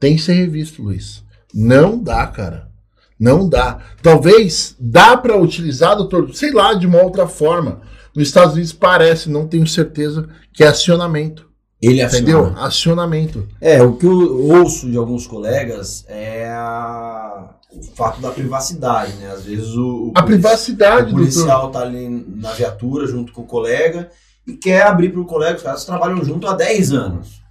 Tem 0.00 0.16
que 0.16 0.22
ser 0.22 0.32
revisto, 0.32 0.82
Luiz. 0.82 1.22
Não 1.54 1.96
dá, 1.96 2.26
cara. 2.26 2.73
Não 3.18 3.48
dá. 3.48 3.78
Talvez 4.02 4.74
dá 4.78 5.16
pra 5.16 5.36
utilizar, 5.36 5.96
doutor, 5.96 6.34
sei 6.34 6.52
lá, 6.52 6.74
de 6.74 6.86
uma 6.86 7.02
outra 7.02 7.26
forma. 7.26 7.80
Nos 8.14 8.28
Estados 8.28 8.54
Unidos 8.54 8.72
parece, 8.72 9.30
não 9.30 9.46
tenho 9.46 9.66
certeza, 9.66 10.28
que 10.52 10.62
é 10.64 10.68
acionamento. 10.68 11.48
Ele 11.82 12.00
aciona. 12.00 12.22
Entendeu? 12.22 12.54
Acionamento. 12.62 13.48
É, 13.60 13.82
o 13.82 13.96
que 13.96 14.06
eu 14.06 14.44
ouço 14.46 14.90
de 14.90 14.96
alguns 14.96 15.26
colegas 15.26 16.04
é 16.08 16.48
a- 16.50 17.50
o 17.72 17.82
fato 17.96 18.20
da 18.20 18.30
privacidade, 18.30 19.12
né? 19.16 19.30
Às 19.32 19.44
vezes 19.44 19.68
o, 19.74 20.06
o 20.06 20.12
A 20.14 20.22
polici- 20.22 20.40
privacidade, 20.40 20.96
o 21.12 21.16
doutor. 21.16 21.18
policial 21.18 21.70
tá 21.70 21.80
ali 21.80 22.08
na 22.36 22.52
viatura 22.52 23.06
junto 23.06 23.32
com 23.32 23.42
o 23.42 23.46
colega 23.46 24.08
e 24.46 24.52
quer 24.54 24.82
abrir 24.82 25.10
pro 25.12 25.24
colega, 25.26 25.56
os 25.56 25.62
caras 25.62 25.84
trabalham 25.84 26.24
junto 26.24 26.46
há 26.46 26.54
10 26.54 26.92
anos. 26.92 27.42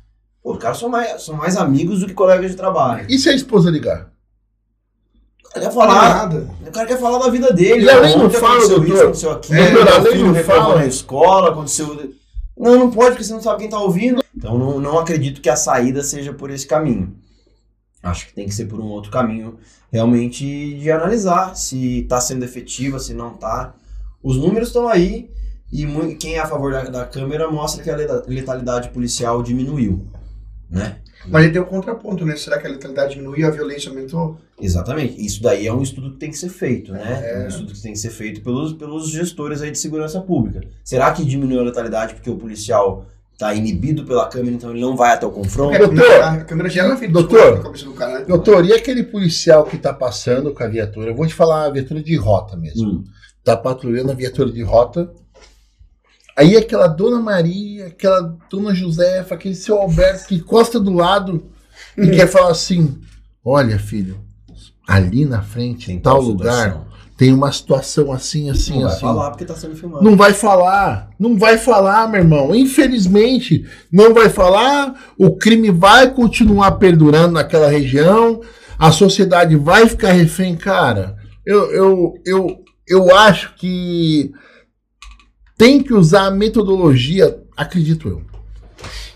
Pô, 0.42 0.54
os 0.54 0.58
caras 0.60 0.78
são 0.78 0.90
mais, 0.90 1.22
são 1.22 1.36
mais 1.36 1.56
amigos 1.58 2.00
do 2.00 2.08
que 2.08 2.14
colegas 2.14 2.52
de 2.52 2.58
trabalho. 2.58 3.06
E 3.10 3.18
se 3.20 3.30
a 3.30 3.34
esposa 3.34 3.70
ligar? 3.70 4.10
O 5.56 5.60
cara 5.60 5.66
quer 5.68 5.72
Fala 5.74 5.94
falar, 5.94 6.16
nada. 6.16 6.50
o 6.68 6.72
cara 6.72 6.88
quer 6.88 7.00
falar 7.00 7.20
da 7.20 7.30
vida 7.30 7.54
dele. 7.54 7.86
E 7.86 7.90
a 7.90 8.00
lei 8.00 8.16
não 8.16 8.30
fala, 8.30 8.68
doutor? 8.68 8.88
isso, 8.88 9.02
aconteceu 9.04 9.32
aquilo, 9.32 9.60
É, 9.60 9.72
meu 9.72 10.12
filho 10.12 10.26
não 10.26 10.34
reprovou 10.34 10.64
fala. 10.64 10.76
na 10.78 10.86
escola, 10.88 11.50
aconteceu... 11.52 12.14
Não, 12.58 12.76
não 12.80 12.90
pode, 12.92 13.12
porque 13.12 13.24
você 13.24 13.34
não 13.34 13.42
sabe 13.42 13.60
quem 13.62 13.70
tá 13.70 13.80
ouvindo. 13.80 14.24
Então 14.36 14.58
não, 14.58 14.80
não 14.80 14.98
acredito 15.00 15.42
que 15.42 15.50
a 15.50 15.56
saída 15.56 16.04
seja 16.04 16.34
por 16.34 16.50
esse 16.50 16.66
caminho. 16.66 17.16
Acho 18.02 18.28
que 18.28 18.34
tem 18.34 18.46
que 18.48 18.54
ser 18.54 18.66
por 18.66 18.80
um 18.80 18.86
outro 18.88 19.12
caminho, 19.12 19.58
realmente, 19.92 20.44
de 20.78 20.92
analisar 20.92 21.56
se 21.56 22.06
tá 22.10 22.20
sendo 22.20 22.44
efetiva, 22.44 23.00
se 23.00 23.14
não 23.14 23.32
tá. 23.36 23.76
Os 24.24 24.38
números 24.38 24.70
estão 24.70 24.88
aí 24.88 25.30
e 25.72 25.86
quem 26.16 26.36
é 26.36 26.40
a 26.40 26.48
favor 26.48 26.72
da, 26.72 26.84
da 26.84 27.06
câmera 27.06 27.50
mostra 27.50 27.84
que 27.84 27.90
a 27.90 27.96
leta- 27.96 28.24
letalidade 28.28 28.90
policial 28.90 29.42
diminuiu, 29.44 30.06
né? 30.70 30.98
Mas 31.28 31.44
ele 31.44 31.54
tem 31.54 31.62
o 31.62 31.66
contraponto, 31.66 32.26
né? 32.26 32.36
Será 32.36 32.58
que 32.60 32.68
a 32.68 32.70
letalidade 32.70 33.14
diminuiu 33.16 33.40
e 33.42 33.44
a 33.46 33.50
violência 33.50 33.90
aumentou? 33.90 34.38
Exatamente. 34.60 35.24
Isso 35.26 35.42
daí 35.42 35.68
é 35.68 35.74
um 35.74 35.82
estudo 35.82 36.12
que 36.12 36.18
tem 36.18 36.30
que 36.32 36.38
ser 36.38 36.50
feito, 36.50 36.92
né? 36.92 37.22
É, 37.24 37.42
É. 37.42 37.46
um 37.46 37.48
estudo 37.48 37.74
que 37.74 37.82
tem 37.82 37.94
que 37.94 38.00
ser 38.00 38.10
feito 38.10 38.42
pelos, 38.42 38.74
pelos 38.74 39.10
gestores 39.10 39.62
aí 39.62 39.72
de 39.72 39.78
segurança 39.80 40.20
pública. 40.22 40.62
Será 40.84 41.12
que 41.12 41.24
diminuiu 41.26 41.62
a 41.62 41.64
letalidade 41.64 42.14
porque 42.16 42.30
o 42.30 42.36
policial 42.36 43.06
está 43.32 43.54
inibido 43.54 44.06
pela 44.06 44.28
câmera, 44.28 44.56
então 44.56 44.70
ele 44.72 44.82
não 44.82 44.96
vai 44.96 45.14
até 45.14 45.26
o 45.26 45.32
confronto? 45.32 45.76
A 45.76 45.80
Doutor, 45.80 45.96
câmera- 46.06 46.30
a 46.32 46.44
câmera 46.46 46.70
já 46.70 46.84
era 46.86 46.98
feita 46.98 47.14
doutor, 47.14 47.58
na 47.58 47.64
cabeça 47.64 47.86
do 47.86 47.94
cara, 47.94 48.20
né? 48.20 48.26
Doutor, 48.26 48.66
e 48.66 48.74
aquele 48.74 49.04
policial 49.04 49.64
que 49.66 49.78
tá 49.78 49.92
passando 49.94 50.54
com 50.54 50.64
a 50.64 50.68
viatura? 50.68 51.10
Eu 51.12 51.16
vou 51.16 51.26
te 51.28 51.34
falar 51.34 51.66
a 51.66 51.70
viatura 51.72 52.02
de 52.04 52.16
rota 52.16 52.56
mesmo. 52.56 52.88
Hum. 52.90 53.04
tá 53.44 53.58
patrulhando 53.58 54.12
a 54.12 54.16
viatura 54.16 54.52
de 54.52 54.62
rota. 54.62 55.12
Aí 56.36 56.58
aquela 56.58 56.88
dona 56.88 57.20
Maria, 57.20 57.88
aquela 57.88 58.36
dona 58.50 58.74
Josefa, 58.74 59.36
aquele 59.36 59.56
seu 59.56 59.78
Alberto 59.78 60.28
que 60.28 60.36
encosta 60.36 60.80
do 60.80 60.92
lado 60.92 61.44
e 61.98 62.10
quer 62.10 62.28
falar 62.28 62.52
assim: 62.52 63.00
Olha, 63.46 63.78
filho, 63.78 64.20
ali 64.88 65.26
na 65.26 65.42
frente, 65.42 65.92
em 65.92 66.00
tal 66.00 66.20
lugar, 66.20 66.86
tem 67.16 67.32
uma 67.32 67.52
situação 67.52 68.12
assim, 68.12 68.50
assim, 68.50 68.74
Não 68.74 68.82
vai 68.82 68.92
assim. 68.92 69.02
falar 69.02 69.30
porque 69.30 69.46
tá 69.46 69.56
sendo 69.56 69.76
filmado. 69.76 70.04
Não 70.04 70.16
vai 70.18 70.34
falar, 70.34 71.10
não 71.20 71.38
vai 71.38 71.58
falar, 71.58 72.10
meu 72.10 72.22
irmão. 72.22 72.56
Infelizmente, 72.56 73.66
não 73.92 74.14
vai 74.14 74.30
falar. 74.30 74.96
O 75.18 75.36
crime 75.36 75.70
vai 75.70 76.12
continuar 76.12 76.74
perdurando 76.74 77.34
naquela 77.34 77.70
região. 77.70 78.42
A 78.80 78.92
sociedade 78.92 79.56
vai 79.56 79.88
ficar 79.88 80.12
refém, 80.12 80.56
cara. 80.56 81.16
Eu, 81.46 81.72
eu, 81.72 82.14
eu, 82.26 82.58
eu 82.88 83.16
acho 83.16 83.54
que 83.56 84.32
tem 85.64 85.82
que 85.82 85.94
usar 85.94 86.26
a 86.26 86.32
metodologia, 86.32 87.42
acredito 87.56 88.10
eu, 88.10 88.22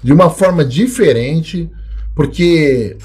de 0.02 0.14
uma 0.14 0.30
forma 0.30 0.64
diferente, 0.64 1.70
porque 2.16 2.96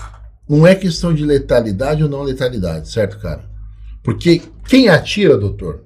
não 0.48 0.64
é 0.64 0.76
questão 0.76 1.12
de 1.12 1.24
letalidade 1.24 2.04
ou 2.04 2.08
não 2.08 2.22
letalidade, 2.22 2.88
certo, 2.88 3.18
cara? 3.18 3.42
Porque 4.00 4.42
quem 4.68 4.88
atira, 4.88 5.36
doutor, 5.36 5.82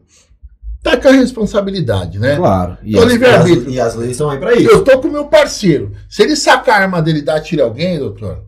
tá 0.83 0.99
com 0.99 1.09
a 1.09 1.13
responsabilidade, 1.13 2.19
né? 2.19 2.37
Claro. 2.37 2.77
E 2.83 2.95
Ô, 2.95 3.03
as, 3.03 3.15
e, 3.15 3.25
as, 3.25 3.49
e 3.69 3.81
as 3.81 3.95
leis 3.95 4.11
estão 4.11 4.29
aí 4.29 4.39
pra 4.39 4.55
isso. 4.55 4.71
Eu 4.71 4.85
tô 4.85 4.99
com 4.99 5.09
o 5.09 5.13
meu 5.13 5.25
parceiro. 5.25 5.93
Se 6.11 6.25
ele 6.25 6.37
sacar 6.37 6.81
a 6.81 6.83
arma 6.83 7.01
dele 7.01 7.21
e 7.21 7.23
dar 7.23 7.41
tiro 7.41 7.63
a 7.63 7.65
alguém, 7.65 7.99
doutor, 7.99 8.45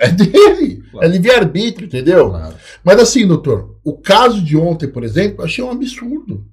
é 0.00 0.08
dele. 0.10 0.82
Claro. 0.90 1.06
É 1.06 1.08
livre-arbítrio, 1.08 1.86
entendeu? 1.86 2.30
Claro. 2.30 2.54
Mas 2.82 2.98
assim, 2.98 3.28
doutor, 3.28 3.76
o 3.84 3.96
caso 3.96 4.42
de 4.42 4.56
ontem, 4.56 4.88
por 4.88 5.04
exemplo, 5.04 5.42
eu 5.42 5.44
achei 5.44 5.62
um 5.62 5.70
absurdo. 5.70 6.49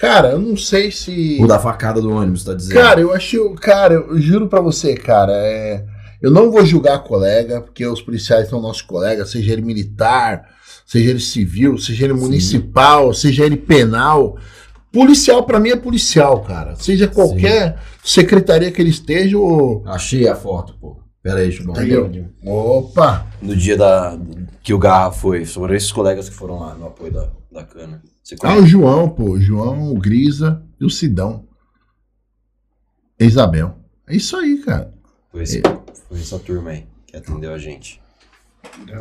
Cara, 0.00 0.30
eu 0.30 0.38
não 0.38 0.56
sei 0.56 0.90
se. 0.90 1.36
O 1.38 1.46
da 1.46 1.58
facada 1.58 2.00
do 2.00 2.10
ônibus, 2.10 2.42
tá 2.42 2.54
dizendo? 2.54 2.80
Cara, 2.80 3.00
eu 3.02 3.12
achei. 3.12 3.38
Cara, 3.56 3.94
eu 3.94 4.18
juro 4.18 4.48
pra 4.48 4.60
você, 4.60 4.94
cara, 4.94 5.32
é. 5.34 5.84
Eu 6.22 6.30
não 6.30 6.50
vou 6.50 6.64
julgar 6.64 7.04
colega, 7.04 7.60
porque 7.60 7.86
os 7.86 8.00
policiais 8.00 8.48
são 8.48 8.62
nossos 8.62 8.80
colegas, 8.80 9.28
seja 9.28 9.52
ele 9.52 9.60
militar, 9.60 10.48
seja 10.86 11.10
ele 11.10 11.20
civil, 11.20 11.76
seja 11.76 12.06
ele 12.06 12.14
Sim. 12.14 12.20
municipal, 12.20 13.12
seja 13.12 13.44
ele 13.44 13.58
penal. 13.58 14.38
Policial, 14.90 15.44
pra 15.44 15.60
mim, 15.60 15.68
é 15.68 15.76
policial, 15.76 16.40
cara. 16.44 16.74
Seja 16.76 17.06
qualquer 17.06 17.78
secretaria 18.02 18.72
que 18.72 18.80
ele 18.80 18.90
esteja, 18.90 19.36
ou. 19.36 19.82
Achei 19.86 20.26
a 20.26 20.34
foto, 20.34 20.74
pô. 20.80 20.96
Pera 21.22 21.40
aí. 21.40 21.50
Entendeu? 21.50 22.10
Opa! 22.46 23.26
No 23.42 23.54
dia 23.54 23.76
da, 23.76 24.18
que 24.62 24.72
o 24.72 24.78
Garra 24.78 25.12
foi, 25.12 25.44
foram 25.44 25.74
esses 25.74 25.92
colegas 25.92 26.30
que 26.30 26.34
foram 26.34 26.58
lá 26.58 26.74
no 26.74 26.86
apoio 26.86 27.12
da, 27.12 27.28
da 27.52 27.64
cana. 27.64 28.02
Você 28.22 28.36
Ah, 28.42 28.56
o? 28.58 28.66
João, 28.66 29.08
pô. 29.10 29.30
O 29.30 29.40
João, 29.40 29.92
o 29.92 29.98
Grisa 29.98 30.62
e 30.80 30.84
o 30.84 30.90
Sidão. 30.90 31.46
Isabel. 33.18 33.76
É 34.08 34.16
isso 34.16 34.36
aí, 34.36 34.58
cara. 34.58 34.92
Foi, 35.30 35.42
esse- 35.42 35.62
foi 36.08 36.18
essa 36.18 36.38
turma 36.38 36.70
aí 36.70 36.86
que 37.06 37.16
atendeu 37.16 37.52
a 37.52 37.58
gente. 37.58 38.00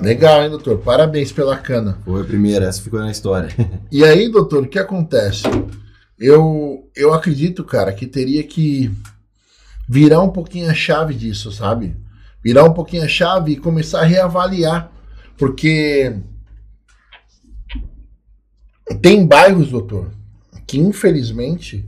Legal, 0.01 0.43
hein, 0.43 0.49
doutor? 0.49 0.77
Parabéns 0.79 1.31
pela 1.31 1.57
cana. 1.57 1.97
Foi 2.05 2.21
a 2.21 2.25
primeira, 2.25 2.65
essa 2.65 2.81
ficou 2.81 2.99
na 2.99 3.11
história. 3.11 3.49
E 3.91 4.03
aí, 4.03 4.29
doutor, 4.29 4.63
o 4.63 4.67
que 4.67 4.79
acontece? 4.79 5.43
Eu, 6.17 6.89
eu 6.95 7.13
acredito, 7.13 7.63
cara, 7.63 7.91
que 7.93 8.05
teria 8.05 8.43
que 8.43 8.91
virar 9.87 10.21
um 10.21 10.29
pouquinho 10.29 10.69
a 10.69 10.73
chave 10.73 11.13
disso, 11.13 11.51
sabe? 11.51 11.95
Virar 12.43 12.63
um 12.65 12.73
pouquinho 12.73 13.03
a 13.03 13.07
chave 13.07 13.53
e 13.53 13.57
começar 13.57 14.01
a 14.01 14.05
reavaliar. 14.05 14.91
Porque 15.37 16.15
tem 18.95 19.25
bairros, 19.25 19.69
doutor, 19.69 20.11
que 20.65 20.79
infelizmente 20.79 21.85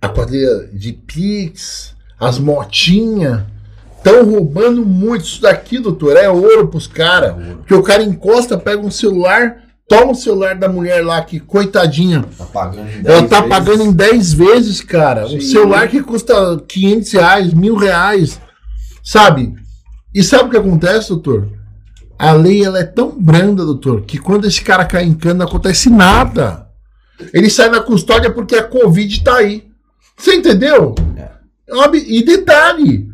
a 0.00 0.08
quadrilha 0.08 0.68
de 0.72 0.92
Pix, 0.92 1.94
as 2.18 2.38
motinhas, 2.38 3.42
estão 3.96 4.24
roubando 4.24 4.84
muito. 4.84 5.24
Isso 5.24 5.42
daqui, 5.42 5.78
doutor, 5.78 6.16
é 6.16 6.28
ouro 6.28 6.68
pros 6.68 6.86
caras. 6.86 7.34
Porque 7.56 7.74
o 7.74 7.82
cara 7.82 8.02
encosta, 8.02 8.56
pega 8.56 8.80
um 8.80 8.90
celular, 8.90 9.64
toma 9.88 10.12
o 10.12 10.14
celular 10.14 10.54
da 10.54 10.68
mulher 10.68 11.04
lá, 11.04 11.20
que 11.22 11.40
coitadinha. 11.40 12.24
Tá 12.36 12.44
pagando 12.44 12.88
em 12.90 13.02
10 13.02 13.06
Ela 13.06 13.28
tá 13.28 13.40
vezes. 13.40 13.50
pagando 13.50 13.82
em 13.82 13.92
10 13.92 14.32
vezes, 14.32 14.80
cara. 14.80 15.26
Um 15.26 15.40
Sim. 15.40 15.40
celular 15.40 15.88
que 15.88 16.02
custa 16.02 16.34
500 16.68 17.12
reais, 17.12 17.54
mil 17.54 17.74
reais. 17.76 18.40
Sabe? 19.02 19.54
E 20.14 20.22
sabe 20.22 20.44
o 20.44 20.50
que 20.50 20.56
acontece, 20.56 21.08
doutor? 21.08 21.48
A 22.18 22.32
lei 22.32 22.64
ela 22.64 22.78
é 22.78 22.84
tão 22.84 23.10
branda, 23.10 23.64
doutor, 23.64 24.02
que 24.02 24.18
quando 24.18 24.46
esse 24.46 24.62
cara 24.62 24.84
cai 24.84 25.04
em 25.04 25.14
cana 25.14 25.40
não 25.40 25.46
acontece 25.46 25.90
nada. 25.90 26.66
Ele 27.32 27.50
sai 27.50 27.68
na 27.68 27.80
custódia 27.80 28.32
porque 28.32 28.56
a 28.56 28.62
Covid 28.62 29.22
tá 29.22 29.36
aí. 29.36 29.64
Você 30.16 30.34
entendeu? 30.34 30.94
É 31.16 31.30
E 32.08 32.24
detalhe. 32.24 33.08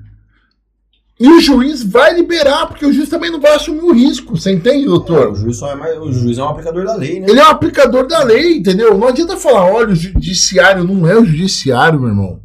E 1.18 1.28
o 1.28 1.40
juiz 1.40 1.84
vai 1.84 2.14
liberar, 2.14 2.66
porque 2.66 2.84
o 2.84 2.92
juiz 2.92 3.08
também 3.08 3.30
não 3.30 3.40
vai 3.40 3.54
assumir 3.54 3.82
o 3.82 3.92
risco. 3.92 4.36
Você 4.36 4.50
entende, 4.50 4.86
doutor? 4.86 5.30
O 5.30 5.36
juiz, 5.36 5.56
só 5.56 5.70
é 5.70 5.74
mais, 5.76 5.96
o 5.98 6.12
juiz 6.12 6.36
é 6.36 6.42
um 6.42 6.48
aplicador 6.48 6.84
da 6.84 6.96
lei, 6.96 7.20
né? 7.20 7.26
Ele 7.28 7.38
é 7.38 7.44
um 7.44 7.50
aplicador 7.50 8.06
da 8.08 8.24
lei, 8.24 8.56
entendeu? 8.56 8.98
Não 8.98 9.06
adianta 9.06 9.36
falar, 9.36 9.66
olha, 9.66 9.92
o 9.92 9.94
judiciário 9.94 10.82
não 10.82 11.06
é 11.06 11.16
o 11.16 11.24
judiciário, 11.24 12.00
meu 12.00 12.08
irmão. 12.08 12.40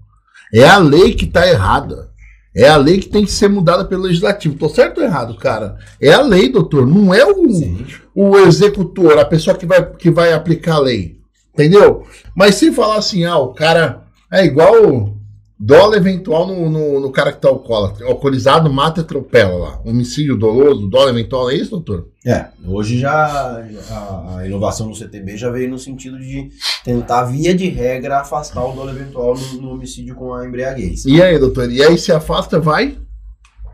É 0.54 0.68
a 0.68 0.78
lei 0.78 1.16
que 1.16 1.26
tá 1.26 1.48
errada. 1.48 2.07
É 2.56 2.68
a 2.68 2.78
lei 2.78 2.98
que 2.98 3.10
tem 3.10 3.24
que 3.24 3.32
ser 3.32 3.50
mudada 3.50 3.86
pelo 3.86 4.04
legislativo. 4.04 4.56
Tô 4.56 4.68
certo 4.68 5.00
ou 5.00 5.04
errado, 5.04 5.38
cara? 5.38 5.78
É 6.02 6.12
a 6.12 6.22
lei, 6.22 6.50
doutor. 6.50 6.88
Não 6.88 7.14
é 7.14 7.26
o, 7.26 7.50
Sim. 7.52 7.86
o 8.16 8.38
executor, 8.38 9.18
a 9.20 9.26
pessoa 9.26 9.56
que 9.56 9.66
vai, 9.66 9.86
que 9.86 10.10
vai 10.10 10.34
aplicar 10.34 10.76
a 10.76 10.80
lei. 10.80 11.18
Entendeu? 11.54 12.06
Mas 12.36 12.56
se 12.56 12.72
falar 12.72 12.98
assim, 12.98 13.26
ah, 13.26 13.38
o 13.38 13.54
cara 13.54 14.04
é 14.32 14.46
igual 14.46 15.17
dólar 15.60 15.98
eventual 15.98 16.46
no, 16.48 16.70
no, 16.70 17.00
no 17.00 17.12
cara 17.12 17.32
que 17.34 17.42
tá 17.42 17.48
alcoólatra. 17.50 18.06
alcoolizado, 18.06 18.72
mata 18.72 19.02
e 19.02 19.04
atropela 19.04 19.56
lá. 19.58 19.82
Homicídio 19.86 20.38
doloso, 20.38 20.88
dólar 20.88 21.10
eventual, 21.12 21.50
é 21.50 21.56
isso, 21.56 21.72
doutor? 21.72 22.08
É, 22.26 22.48
hoje 22.66 23.00
já 23.00 23.62
a, 23.90 24.38
a 24.38 24.46
inovação 24.48 24.88
no 24.88 24.96
CTB 24.96 25.36
já 25.38 25.50
veio 25.50 25.70
no 25.70 25.80
sentido 25.80 26.20
de 26.20 26.50
tentar, 26.84 27.24
via 27.26 27.56
de 27.56 27.68
regra, 27.70 28.20
afastar 28.20 28.64
o 28.64 28.74
dolo 28.74 28.90
eventual 28.92 29.36
no, 29.36 29.62
no 29.62 29.72
homicídio 29.72 30.14
com 30.16 30.34
a 30.34 30.46
embriaguez. 30.46 31.06
E 31.06 31.22
aí, 31.22 31.40
doutor? 31.40 31.72
E 31.72 31.82
aí 31.82 31.98
se 31.98 32.12
afasta, 32.12 32.60
vai? 32.60 32.98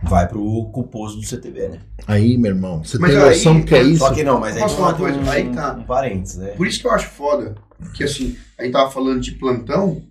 Vai 0.04 0.28
pro 0.28 0.70
culposo 0.74 1.16
do 1.18 1.26
CTB, 1.26 1.68
né? 1.70 1.80
Aí, 2.06 2.38
meu 2.38 2.52
irmão, 2.52 2.84
você 2.84 2.98
Mas 3.00 3.12
tem 3.12 3.22
aí, 3.22 3.30
noção 3.30 3.62
que 3.64 3.74
é 3.74 3.80
quando- 3.80 3.90
isso? 3.92 4.00
Só 4.00 4.14
que 4.14 4.24
não, 4.24 4.40
mas 4.40 4.58
aí 4.58 4.64
uma 4.78 4.94
coisa? 4.94 5.18
um, 5.18 5.30
Aí 5.30 5.50
tá. 5.50 5.74
um 5.80 5.84
parênteses, 5.84 6.38
né? 6.38 6.48
Por 6.58 6.68
isso 6.68 6.82
que 6.82 6.88
eu 6.88 6.92
acho 6.92 7.08
foda 7.10 7.56
que 7.96 8.04
assim, 8.04 8.36
a 8.60 8.64
gente 8.64 8.74
tava 8.74 8.92
falando 8.92 9.22
de 9.22 9.32
plantão, 9.34 10.02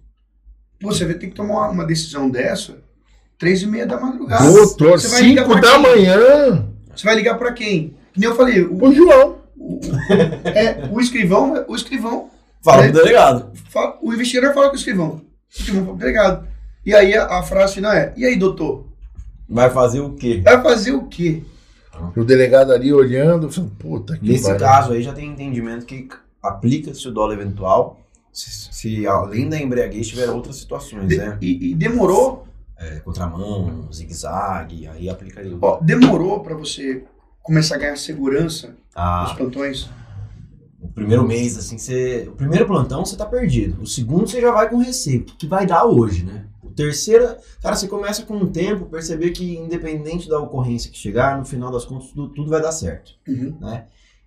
você 0.82 1.04
vai 1.04 1.14
ter 1.14 1.28
que 1.28 1.34
tomar 1.34 1.70
uma, 1.70 1.84
decisão 1.86 2.28
dessa 2.30 2.76
três 3.38 3.62
e 3.62 3.66
meia 3.66 3.86
da 3.86 3.98
madrugada. 4.00 4.44
Doutor, 4.50 4.92
Você 5.00 5.08
vai 5.08 5.22
ligar 5.22 5.44
5 5.46 5.52
pra 5.52 5.60
da 5.60 5.72
quem? 5.72 5.82
manhã. 5.82 6.68
Você 6.94 7.04
vai 7.04 7.14
ligar 7.16 7.38
pra 7.38 7.52
quem? 7.52 7.94
Que 8.12 8.20
nem 8.20 8.28
eu 8.28 8.36
falei, 8.36 8.62
o, 8.62 8.84
O 8.84 8.94
João. 8.94 9.38
o- 9.58 9.80
é, 10.44 10.88
o 10.92 11.00
escrivão, 11.00 11.64
o 11.68 11.74
escrivão, 11.74 12.30
Fala 12.64 12.84
É. 12.84 12.90
pro 12.92 12.98
delegado. 13.02 13.50
fala- 13.70 13.98
o 14.00 14.12
investigador 14.12 14.54
fala 14.54 14.68
com 14.68 14.74
o 14.74 14.78
escrivão. 14.78 15.08
O 15.16 15.22
escrivão 15.50 15.84
fala 15.84 15.96
pro 15.96 16.06
delegado. 16.06 16.46
E 16.86 16.94
aí 16.94 17.14
a, 17.16 17.38
a 17.38 17.42
frase 17.42 17.74
final 17.74 17.92
é, 17.92 18.12
e 18.16 18.24
aí, 18.24 18.36
doutor? 18.36 18.86
Vai 19.48 19.68
fazer 19.70 20.00
o 20.00 20.10
quê? 20.14 20.40
Vai 20.44 20.62
fazer 20.62 20.92
o 20.92 21.06
quê? 21.06 21.42
O 22.16 22.24
delegado 22.24 22.72
ali 22.72 22.92
olhando, 22.92 23.50
falando, 23.50 23.72
puta 23.78 24.16
que 24.16 24.26
Nesse 24.26 24.54
caso 24.56 24.92
aí 24.92 25.02
já 25.02 25.12
tem 25.12 25.28
entendimento 25.28 25.84
que 25.84 26.08
aplica-se 26.42 27.06
o 27.06 27.10
dólar 27.12 27.34
eventual 27.34 28.00
se, 28.32 28.68
se 28.72 29.06
além 29.06 29.48
da 29.48 29.60
embriaguez 29.60 30.08
tiver 30.08 30.30
outras 30.30 30.56
situações, 30.56 31.08
De- 31.08 31.18
né? 31.18 31.38
e, 31.40 31.70
e 31.70 31.74
demorou, 31.74 32.46
É, 32.76 32.98
contramão, 33.00 33.88
zigue-zague, 33.92 34.88
aí 34.88 35.08
aplicaria 35.08 35.56
ó, 35.60 35.78
demorou 35.80 36.40
pra 36.40 36.54
você 36.56 37.04
começar 37.42 37.76
a 37.76 37.78
ganhar 37.78 37.96
segurança 37.96 38.68
nos 38.68 38.76
Ah, 38.94 39.34
plantões? 39.36 39.88
o 40.80 40.88
primeiro 40.88 41.24
mês, 41.26 41.56
assim, 41.56 41.78
você. 41.78 42.26
O 42.28 42.32
primeiro 42.32 42.66
plantão 42.66 43.04
você 43.04 43.16
tá 43.16 43.24
perdido. 43.24 43.80
O 43.80 43.86
segundo 43.86 44.26
você 44.28 44.40
já 44.40 44.50
vai 44.50 44.68
com 44.68 44.78
receio. 44.78 45.20
O 45.20 45.24
que, 45.24 45.46
vai 45.46 45.64
dar 45.64 45.84
hoje, 45.84 46.24
né? 46.24 46.44
O 46.62 46.70
terceiro, 46.70 47.36
cara, 47.62 47.76
você 47.76 47.86
começa 47.86 48.24
com 48.24 48.36
o 48.38 48.46
tempo 48.48 48.86
perceber 48.86 49.30
que, 49.30 49.56
independente 49.56 50.28
da 50.28 50.40
ocorrência 50.40 50.90
que 50.90 50.98
chegar, 50.98 51.38
no 51.38 51.44
final 51.44 51.70
das 51.70 51.84
contas, 51.84 52.08
tudo, 52.08 52.28
tudo 52.30 52.50
vai 52.50 52.60
dar 52.60 52.72
certo. 52.72 53.12
Uhum. 53.28 53.56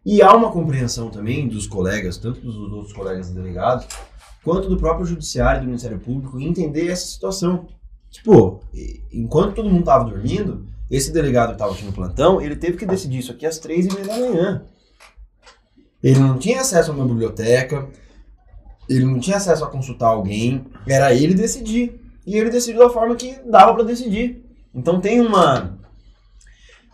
E 0.06 0.22
há 0.22 0.36
uma 0.36 0.52
compreensão 0.52 1.10
também 1.10 1.48
dos 1.48 1.65
colegas, 1.65 2.18
tanto 2.18 2.40
dos 2.40 2.56
outros 2.56 2.94
colegas 2.94 3.32
delegados, 3.32 3.88
quanto 4.44 4.69
do 4.69 4.77
próprio 4.77 5.06
judiciário 5.06 5.61
do 5.61 5.68
Ministério 5.68 5.99
Público, 5.99 6.40
em 6.40 6.48
entender 6.48 6.91
essa 6.91 7.07
situação. 7.07 7.68
Tipo, 8.11 8.61
enquanto 9.11 9.56
todo 9.56 9.69
mundo 9.69 9.84
tava 9.84 10.06
dormindo, 10.06 10.68
esse 10.90 11.11
delegado 11.11 11.53
que 11.53 11.57
tava 11.57 11.73
aqui 11.73 11.84
no 11.84 11.91
plantão, 11.91 12.40
ele 12.40 12.56
teve 12.56 12.77
que 12.77 12.86
decidir 12.86 13.18
isso 13.18 13.32
aqui 13.32 13.45
às 13.45 13.57
três 13.57 13.88
e 13.88 13.94
meia 13.94 14.06
da 14.06 14.19
manhã. 14.19 14.65
Ele 16.03 16.19
não 16.19 16.38
tinha 16.38 16.61
acesso 16.61 16.91
a 16.91 16.94
uma 16.94 17.07
biblioteca, 17.07 17.90
ele 18.88 19.06
não 19.06 19.19
tinha 19.19 19.38
acesso 19.38 19.65
a 19.65 19.69
consultar 19.69 20.10
alguém, 20.10 20.64
era 20.88 21.14
ele 21.14 21.34
decidir. 21.34 21.99
E 22.26 22.38
ele 22.38 22.52
decidiu 22.52 22.82
da 22.82 22.90
forma 22.90 23.15
que 23.15 23.40
dava 23.49 23.73
para 23.73 23.84
decidir. 23.84 24.45
Então 24.73 25.02
tem 25.02 25.19
uma. 25.19 25.77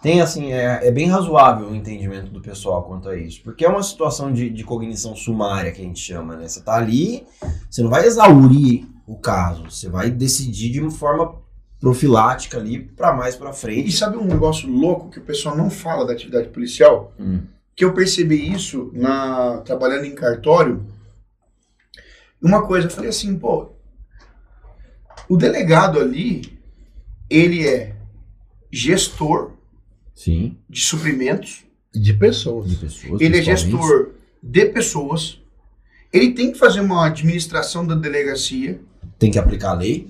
Tem 0.01 0.19
assim, 0.19 0.51
é, 0.51 0.87
é 0.87 0.91
bem 0.91 1.07
razoável 1.07 1.67
o 1.69 1.75
entendimento 1.75 2.31
do 2.31 2.41
pessoal 2.41 2.83
quanto 2.83 3.07
a 3.07 3.15
isso. 3.15 3.41
Porque 3.43 3.63
é 3.63 3.69
uma 3.69 3.83
situação 3.83 4.33
de, 4.33 4.49
de 4.49 4.63
cognição 4.63 5.15
sumária 5.15 5.71
que 5.71 5.81
a 5.81 5.85
gente 5.85 5.99
chama, 5.99 6.35
né? 6.35 6.47
Você 6.47 6.61
tá 6.61 6.75
ali, 6.75 7.25
você 7.69 7.83
não 7.83 7.89
vai 7.89 8.05
exaurir 8.05 8.87
o 9.05 9.15
caso, 9.15 9.69
você 9.69 9.87
vai 9.87 10.09
decidir 10.09 10.71
de 10.71 10.81
uma 10.81 10.89
forma 10.89 11.39
profilática 11.79 12.57
ali 12.57 12.79
para 12.79 13.13
mais 13.13 13.35
para 13.35 13.51
E 13.51 13.53
frente. 13.53 13.91
sabe 13.91 14.17
um 14.17 14.25
negócio 14.25 14.69
louco 14.69 15.09
que 15.09 15.19
o 15.19 15.23
pessoal 15.23 15.55
não 15.55 15.69
fala 15.69 16.05
da 16.05 16.13
atividade 16.13 16.49
policial? 16.49 17.13
Hum. 17.19 17.41
Que 17.75 17.85
eu 17.85 17.93
percebi 17.93 18.51
isso 18.51 18.91
na 18.93 19.57
trabalhando 19.59 20.05
em 20.05 20.15
cartório. 20.15 20.83
Uma 22.41 22.65
coisa, 22.65 22.87
eu 22.87 22.91
falei 22.91 23.09
assim, 23.09 23.37
pô, 23.37 23.69
o 25.29 25.37
delegado 25.37 25.99
ali, 25.99 26.59
ele 27.29 27.67
é 27.67 27.95
gestor 28.71 29.51
Sim, 30.23 30.55
de 30.69 30.81
suprimentos, 30.81 31.63
De 31.93 32.13
pessoas. 32.13 32.69
de 32.69 32.75
pessoas. 32.75 33.19
ele 33.21 33.39
é 33.39 33.41
gestor 33.41 34.09
de 34.43 34.65
pessoas, 34.65 35.39
ele 36.13 36.31
tem 36.33 36.51
que 36.51 36.59
fazer 36.59 36.79
uma 36.81 37.07
administração 37.07 37.85
da 37.85 37.95
delegacia, 37.95 38.79
Tem 39.17 39.31
que 39.31 39.39
aplicar 39.39 39.71
a 39.71 39.73
lei, 39.73 40.07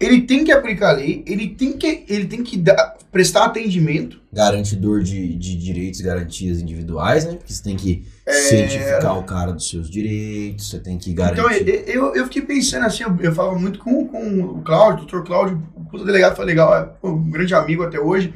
ele 0.00 0.22
tem 0.22 0.44
que 0.44 0.50
aplicar 0.52 0.90
a 0.90 0.92
lei, 0.92 1.22
ele 1.26 1.48
tem 1.48 1.72
que, 1.78 2.04
ele 2.08 2.26
tem 2.26 2.42
que 2.42 2.56
dar, 2.56 2.96
prestar 3.12 3.44
atendimento. 3.46 4.20
garantidor 4.32 5.02
de, 5.02 5.34
de 5.36 5.56
direitos 5.56 6.00
e 6.00 6.02
garantias 6.02 6.60
individuais, 6.60 7.24
né? 7.24 7.34
Porque 7.34 7.52
você 7.52 7.62
tem 7.62 7.76
que 7.76 8.04
É. 8.26 8.32
cientificar 8.32 9.16
o 9.18 9.22
cara 9.22 9.52
dos 9.52 9.68
seus 9.70 9.88
direitos, 9.88 10.68
você 10.70 10.80
tem 10.80 10.98
que 10.98 11.12
garantir. 11.14 11.40
Então, 11.40 11.50
eu, 11.86 12.14
eu, 12.16 12.24
fiquei 12.24 12.42
pensando 12.42 12.84
assim, 12.84 13.04
eu, 13.04 13.16
eu 13.20 13.32
falava 13.32 13.58
muito 13.58 13.78
com, 13.78 14.06
com 14.08 14.40
o 14.40 14.62
Cláudio, 14.62 15.04
o 15.04 15.06
doutor 15.06 15.24
Cláudio, 15.24 15.62
o 15.92 16.04
delegado 16.04 16.34
foi 16.36 16.44
legal, 16.44 16.74
é 16.74 17.06
um 17.06 17.30
grande 17.30 17.54
amigo 17.54 17.82
até 17.84 17.98
hoje. 18.00 18.34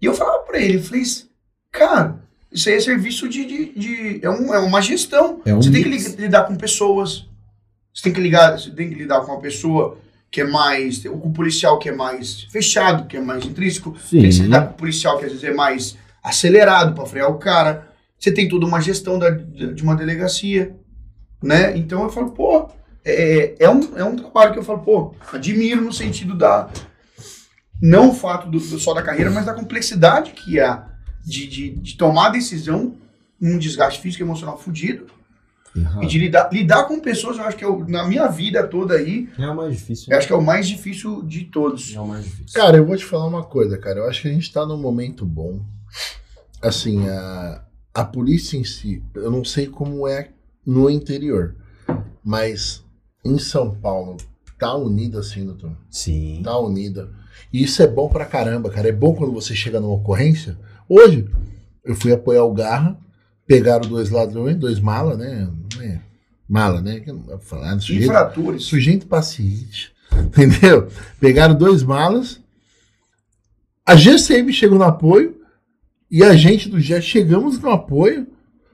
E 0.00 0.06
eu 0.06 0.14
falava 0.14 0.38
pra 0.44 0.58
ele, 0.60 0.76
eu 0.78 0.82
falei, 0.82 1.02
cara, 1.72 2.18
isso 2.52 2.68
aí 2.68 2.76
é 2.76 2.80
serviço 2.80 3.28
de. 3.28 3.44
de, 3.44 3.72
de- 3.78 4.20
é, 4.22 4.30
um, 4.30 4.54
é 4.54 4.58
uma 4.58 4.80
gestão. 4.80 5.40
É 5.44 5.54
um 5.54 5.60
você 5.62 5.70
tem 5.70 5.82
que 5.82 5.88
lidar 6.22 6.44
com 6.44 6.56
pessoas. 6.56 7.26
Você 7.94 8.04
tem 8.04 8.12
que 8.12 8.20
ligar, 8.20 8.58
você 8.58 8.70
tem 8.70 8.88
que 8.88 8.94
lidar 8.94 9.20
com 9.22 9.32
uma 9.32 9.40
pessoa 9.40 9.98
que 10.30 10.40
é 10.40 10.44
mais. 10.44 11.02
Com 11.02 11.28
o 11.28 11.32
policial 11.32 11.78
que 11.78 11.88
é 11.88 11.92
mais 11.92 12.42
fechado, 12.44 13.06
que 13.06 13.16
é 13.16 13.20
mais 13.20 13.44
intrínseco. 13.44 13.92
Tem 13.92 14.20
que 14.20 14.26
lidar 14.44 14.66
com 14.68 14.74
o 14.74 14.76
policial 14.76 15.18
que 15.18 15.24
às 15.24 15.32
vezes 15.32 15.44
é 15.44 15.52
mais 15.52 15.96
acelerado 16.22 16.94
pra 16.94 17.06
frear 17.06 17.30
o 17.30 17.38
cara. 17.38 17.88
Você 18.18 18.32
tem 18.32 18.48
toda 18.48 18.66
uma 18.66 18.80
gestão 18.80 19.18
da, 19.18 19.30
de 19.30 19.82
uma 19.82 19.94
delegacia, 19.94 20.74
né? 21.42 21.76
Então 21.76 22.02
eu 22.02 22.08
falo, 22.10 22.30
pô, 22.32 22.68
é, 23.04 23.54
é, 23.60 23.70
um, 23.70 23.96
é 23.96 24.02
um 24.04 24.16
trabalho 24.16 24.52
que 24.52 24.58
eu 24.58 24.64
falo, 24.64 24.80
pô, 24.80 25.14
admiro 25.32 25.80
no 25.82 25.92
sentido 25.92 26.34
da. 26.36 26.68
Não 27.80 28.10
o 28.10 28.14
fato 28.14 28.48
do, 28.50 28.58
do- 28.58 28.78
só 28.78 28.92
da 28.94 29.02
carreira, 29.02 29.30
mas 29.30 29.46
da 29.46 29.54
complexidade 29.54 30.32
que 30.32 30.58
é 30.58 30.82
de, 31.24 31.46
de, 31.46 31.70
de 31.70 31.96
tomar 31.96 32.26
a 32.28 32.30
decisão, 32.30 32.96
um 33.40 33.58
desgaste 33.58 34.00
físico 34.00 34.22
e 34.22 34.26
emocional 34.26 34.58
fudido. 34.58 35.06
E 36.02 36.06
de 36.06 36.18
lidar, 36.18 36.48
lidar 36.52 36.84
com 36.84 36.98
pessoas, 36.98 37.36
eu 37.36 37.44
acho 37.44 37.56
que 37.56 37.64
eu, 37.64 37.84
na 37.86 38.04
minha 38.04 38.26
vida 38.26 38.66
toda 38.66 38.94
aí, 38.94 39.28
É 39.38 39.46
o 39.48 39.54
mais 39.54 39.76
difícil. 39.76 40.06
eu 40.10 40.18
acho 40.18 40.26
que 40.26 40.32
é 40.32 40.36
o 40.36 40.42
mais 40.42 40.66
difícil 40.66 41.22
de 41.22 41.44
todos. 41.44 41.94
É 41.94 42.00
o 42.00 42.06
mais 42.08 42.24
difícil. 42.24 42.60
Cara, 42.60 42.78
eu 42.78 42.84
vou 42.86 42.96
te 42.96 43.04
falar 43.04 43.26
uma 43.26 43.44
coisa, 43.44 43.78
cara. 43.78 44.00
Eu 44.00 44.08
acho 44.08 44.22
que 44.22 44.28
a 44.28 44.32
gente 44.32 44.52
tá 44.52 44.66
num 44.66 44.78
momento 44.80 45.24
bom. 45.24 45.60
Assim, 46.60 47.06
a, 47.08 47.62
a 47.94 48.04
polícia 48.04 48.56
em 48.56 48.64
si, 48.64 49.00
eu 49.14 49.30
não 49.30 49.44
sei 49.44 49.68
como 49.68 50.08
é 50.08 50.30
no 50.66 50.90
interior, 50.90 51.54
mas 52.24 52.84
em 53.24 53.38
São 53.38 53.72
Paulo 53.72 54.16
tá 54.58 54.74
unida 54.74 55.20
assim, 55.20 55.44
doutor. 55.46 55.76
Sim. 55.88 56.40
Tá 56.42 56.58
unida. 56.58 57.08
E 57.52 57.62
isso 57.62 57.82
é 57.82 57.86
bom 57.86 58.08
pra 58.08 58.24
caramba, 58.24 58.70
cara. 58.70 58.88
É 58.88 58.92
bom 58.92 59.14
quando 59.14 59.32
você 59.32 59.54
chega 59.54 59.80
numa 59.80 59.94
ocorrência. 59.94 60.58
Hoje, 60.88 61.28
eu 61.84 61.94
fui 61.94 62.12
apoiar 62.12 62.44
o 62.44 62.52
Garra, 62.52 62.98
pegaram 63.46 63.88
dois 63.88 64.10
ladrões, 64.10 64.56
dois 64.56 64.80
malas, 64.80 65.18
né? 65.18 65.48
É 65.80 66.08
Mala, 66.48 66.80
né? 66.80 67.02
Falar, 67.40 67.74
né? 67.74 67.80
sujeito, 67.80 68.04
Infratores. 68.04 68.62
sujeito 68.64 69.06
paciente. 69.06 69.92
Entendeu? 70.24 70.88
Pegaram 71.20 71.54
dois 71.54 71.82
malas. 71.82 72.40
A 73.84 73.94
GCM 73.94 74.50
chegou 74.52 74.78
no 74.78 74.84
apoio. 74.84 75.36
E 76.10 76.24
a 76.24 76.34
gente 76.34 76.70
do 76.70 76.80
GES 76.80 77.04
chegamos 77.04 77.60
no 77.60 77.70
apoio. 77.70 78.26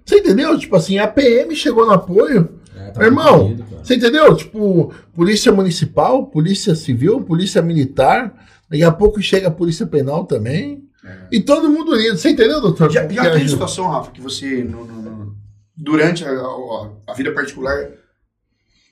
Você 0.06 0.18
entendeu? 0.18 0.56
Tipo 0.56 0.76
assim, 0.76 0.98
a 0.98 1.08
PM 1.08 1.56
chegou 1.56 1.84
no 1.84 1.92
apoio. 1.92 2.60
É, 2.76 2.90
tá 2.90 3.02
Irmão. 3.04 3.56
Você 3.82 3.96
entendeu? 3.96 4.36
Tipo, 4.36 4.92
polícia 5.12 5.50
municipal, 5.50 6.26
polícia 6.26 6.76
civil, 6.76 7.22
polícia 7.22 7.60
militar. 7.60 8.32
Daqui 8.70 8.82
a 8.82 8.92
pouco 8.92 9.20
chega 9.22 9.48
a 9.48 9.50
polícia 9.50 9.86
penal 9.86 10.24
também. 10.24 10.88
E 11.30 11.40
todo 11.40 11.70
mundo 11.70 11.92
unido. 11.92 12.16
Você 12.16 12.30
entendeu, 12.30 12.60
doutor? 12.60 12.90
Já, 12.90 13.02
já 13.02 13.06
que 13.08 13.14
teve 13.14 13.28
ajuda? 13.28 13.48
situação, 13.50 13.88
Rafa, 13.88 14.10
que 14.10 14.20
você, 14.20 14.64
no- 14.64 14.84
no- 14.86 15.02
no- 15.02 15.36
durante 15.76 16.24
a, 16.24 16.30
a- 16.30 16.90
a 17.08 17.12
vida 17.14 17.32
particular, 17.32 17.90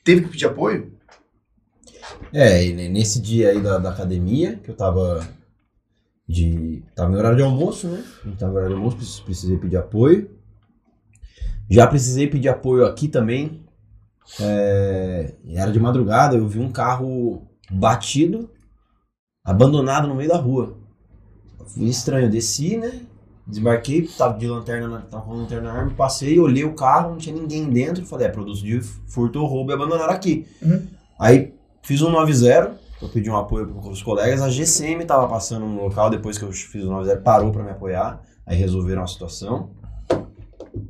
teve 0.04 0.22
que 0.22 0.28
pedir 0.28 0.46
apoio? 0.46 0.92
É, 2.32 2.64
e 2.66 2.72
ne- 2.74 2.88
nesse 2.88 3.20
dia 3.20 3.50
aí 3.50 3.60
da, 3.60 3.78
da 3.78 3.90
academia, 3.90 4.56
que 4.62 4.70
eu 4.70 4.74
tava 4.76 5.26
de. 6.28 6.82
Tava 6.94 7.12
em 7.12 7.16
horário 7.16 7.36
de 7.36 7.42
almoço, 7.42 7.88
né? 7.88 8.04
Tava 8.38 8.52
em 8.52 8.54
horário 8.56 8.74
de 8.74 8.78
almoço, 8.78 8.96
precis- 8.96 9.20
precisei 9.20 9.56
pedir 9.56 9.76
apoio. 9.78 10.30
Já 11.70 11.86
precisei 11.86 12.26
pedir 12.26 12.48
apoio 12.48 12.84
aqui 12.84 13.08
também. 13.08 13.64
É, 14.40 15.34
era 15.48 15.70
de 15.72 15.80
madrugada, 15.80 16.36
eu 16.36 16.46
vi 16.46 16.58
um 16.58 16.70
carro 16.70 17.48
batido, 17.70 18.50
abandonado 19.44 20.06
no 20.08 20.14
meio 20.14 20.28
da 20.28 20.36
rua. 20.36 20.74
Fui 21.66 21.84
estranho, 21.86 22.30
desci, 22.30 22.76
né? 22.76 23.00
Desmarquei, 23.46 24.06
tava 24.06 24.38
de 24.38 24.46
lanterna, 24.46 24.86
na- 24.88 25.00
tava 25.00 25.24
com 25.24 25.32
a 25.32 25.36
lanterna 25.36 25.72
na 25.72 25.78
arma, 25.80 25.92
passei, 25.96 26.38
olhei 26.38 26.64
o 26.64 26.74
carro, 26.74 27.10
não 27.10 27.18
tinha 27.18 27.34
ninguém 27.34 27.68
dentro, 27.68 28.06
falei, 28.06 28.26
é 28.28 28.30
produto 28.30 28.60
de 28.62 28.80
furto 28.80 29.40
ou 29.40 29.46
roubo 29.46 29.72
e 29.72 29.74
abandonaram 29.74 30.12
aqui. 30.12 30.46
Uhum. 30.62 30.86
Aí 31.18 31.52
fiz 31.82 32.02
um 32.02 32.10
9-0, 32.10 32.70
eu 33.00 33.08
pedi 33.08 33.28
um 33.28 33.36
apoio 33.36 33.66
para 33.66 33.90
os 33.90 34.00
colegas, 34.02 34.40
a 34.40 34.48
GCM 34.48 35.04
tava 35.04 35.26
passando 35.28 35.66
no 35.66 35.82
local, 35.82 36.08
depois 36.08 36.38
que 36.38 36.44
eu 36.44 36.52
fiz 36.52 36.84
o 36.84 36.88
9-0, 36.90 37.20
parou 37.22 37.50
para 37.50 37.64
me 37.64 37.70
apoiar, 37.70 38.22
aí 38.46 38.56
resolveram 38.56 39.02
a 39.02 39.06
situação. 39.08 39.70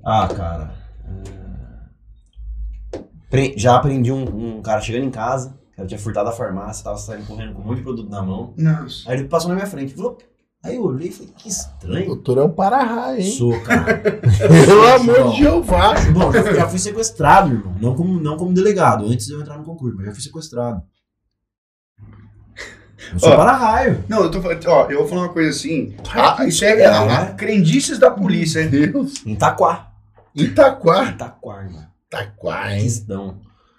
Ah, 0.04 0.28
cara. 0.28 0.74
é, 3.32 3.52
Já 3.56 3.76
aprendi 3.76 4.12
um, 4.12 4.58
um 4.58 4.62
cara 4.62 4.80
chegando 4.82 5.04
em 5.06 5.10
casa, 5.10 5.54
o 5.73 5.77
cara 5.77 5.89
tinha 5.89 5.99
furtado 5.99 6.28
a 6.28 6.32
farmácia, 6.32 6.85
tava 6.85 6.99
saindo 6.99 7.27
correndo 7.27 7.55
com 7.55 7.62
um 7.62 7.65
monte 7.65 7.78
de 7.78 7.82
produto 7.85 8.09
na 8.11 8.23
mão. 8.23 8.55
Nossa. 8.57 9.11
Aí 9.11 9.19
ele 9.19 9.28
passou 9.28 9.49
na 9.49 9.55
minha 9.55 9.66
frente, 9.66 9.94
falou. 9.94 10.19
Aí 10.65 10.77
eu 10.77 10.85
olhei 10.85 11.09
e 11.09 11.12
falei, 11.12 11.32
que 11.36 11.49
estranho. 11.49 12.07
Doutor 12.07 12.39
é 12.39 12.43
um 12.44 12.51
para-raio, 12.53 13.20
hein? 13.20 13.32
Sou, 13.32 13.61
cara. 13.62 13.94
Pelo 14.65 14.86
amor 14.94 15.32
de 15.32 15.39
Jeová. 15.39 15.94
Bom, 16.12 16.31
já, 16.32 16.53
já 16.53 16.69
fui 16.69 16.78
sequestrado, 16.78 17.51
irmão. 17.53 17.74
Não 17.81 17.97
como, 17.97 18.20
não 18.20 18.36
como 18.36 18.53
delegado, 18.55 19.05
antes 19.07 19.27
de 19.27 19.32
eu 19.32 19.40
entrar 19.40 19.59
no 19.59 19.65
concurso, 19.65 19.97
mas 19.97 20.07
já 20.07 20.12
fui 20.12 20.23
sequestrado. 20.23 20.81
Eu 23.12 23.19
sou 23.19 23.31
Ó. 23.31 23.36
para-raio. 23.36 24.05
Não, 24.09 24.20
eu 24.23 24.31
tô 24.31 24.40
falando, 24.40 24.65
ó, 24.69 24.89
eu 24.89 24.99
vou 25.01 25.09
falar 25.09 25.23
uma 25.23 25.28
coisa 25.32 25.51
assim. 25.51 25.97
ah, 26.15 26.47
isso 26.47 26.65
é, 26.65 26.85
a- 26.86 27.23
a 27.23 27.27
crendices 27.35 27.99
da 27.99 28.11
polícia, 28.11 28.61
hein? 28.62 28.69
Deus. 28.70 29.27
Em 29.27 29.32
Itaquá. 29.32 29.90
Itaquá. 30.35 31.07
Itaquá, 31.11 31.62
irmão. 31.65 31.85
Itaquá, 32.07 32.73
hein? 32.77 32.89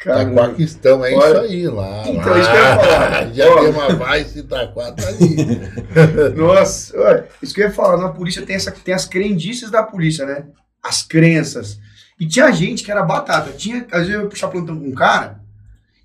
Cara, 0.03 0.23
Itaquaquistão, 0.23 1.05
é 1.05 1.13
Olha. 1.13 1.45
isso 1.45 1.53
aí 1.53 1.67
lá. 1.67 2.03
Então, 2.05 2.33
lá. 2.33 2.39
isso 2.39 2.51
que 2.51 2.57
eu 2.57 2.63
ia 2.63 2.77
falar. 2.77 3.31
Já 3.33 3.55
tem 3.55 3.69
uma 3.69 4.17
vice 4.17 4.39
Itaquá, 4.39 4.91
tá 4.91 5.07
ali. 5.07 6.35
Nossa, 6.35 6.99
olha, 6.99 7.27
isso 7.41 7.53
que 7.53 7.61
eu 7.61 7.67
ia 7.67 7.71
falar, 7.71 7.97
na 7.97 8.09
polícia 8.09 8.41
tem, 8.41 8.57
essa, 8.57 8.69
tem 8.69 8.93
as 8.93 9.05
crendices 9.05 9.71
da 9.71 9.81
polícia, 9.81 10.25
né? 10.25 10.47
As 10.83 11.03
crenças. 11.03 11.79
E 12.19 12.27
tinha 12.27 12.51
gente 12.51 12.83
que 12.83 12.91
era 12.91 13.01
batata. 13.01 13.51
Tinha, 13.53 13.87
às 13.91 14.01
vezes 14.01 14.13
eu 14.13 14.21
ia 14.23 14.27
puxar 14.27 14.49
plantão 14.49 14.77
com 14.77 14.87
um 14.87 14.93
cara 14.93 15.39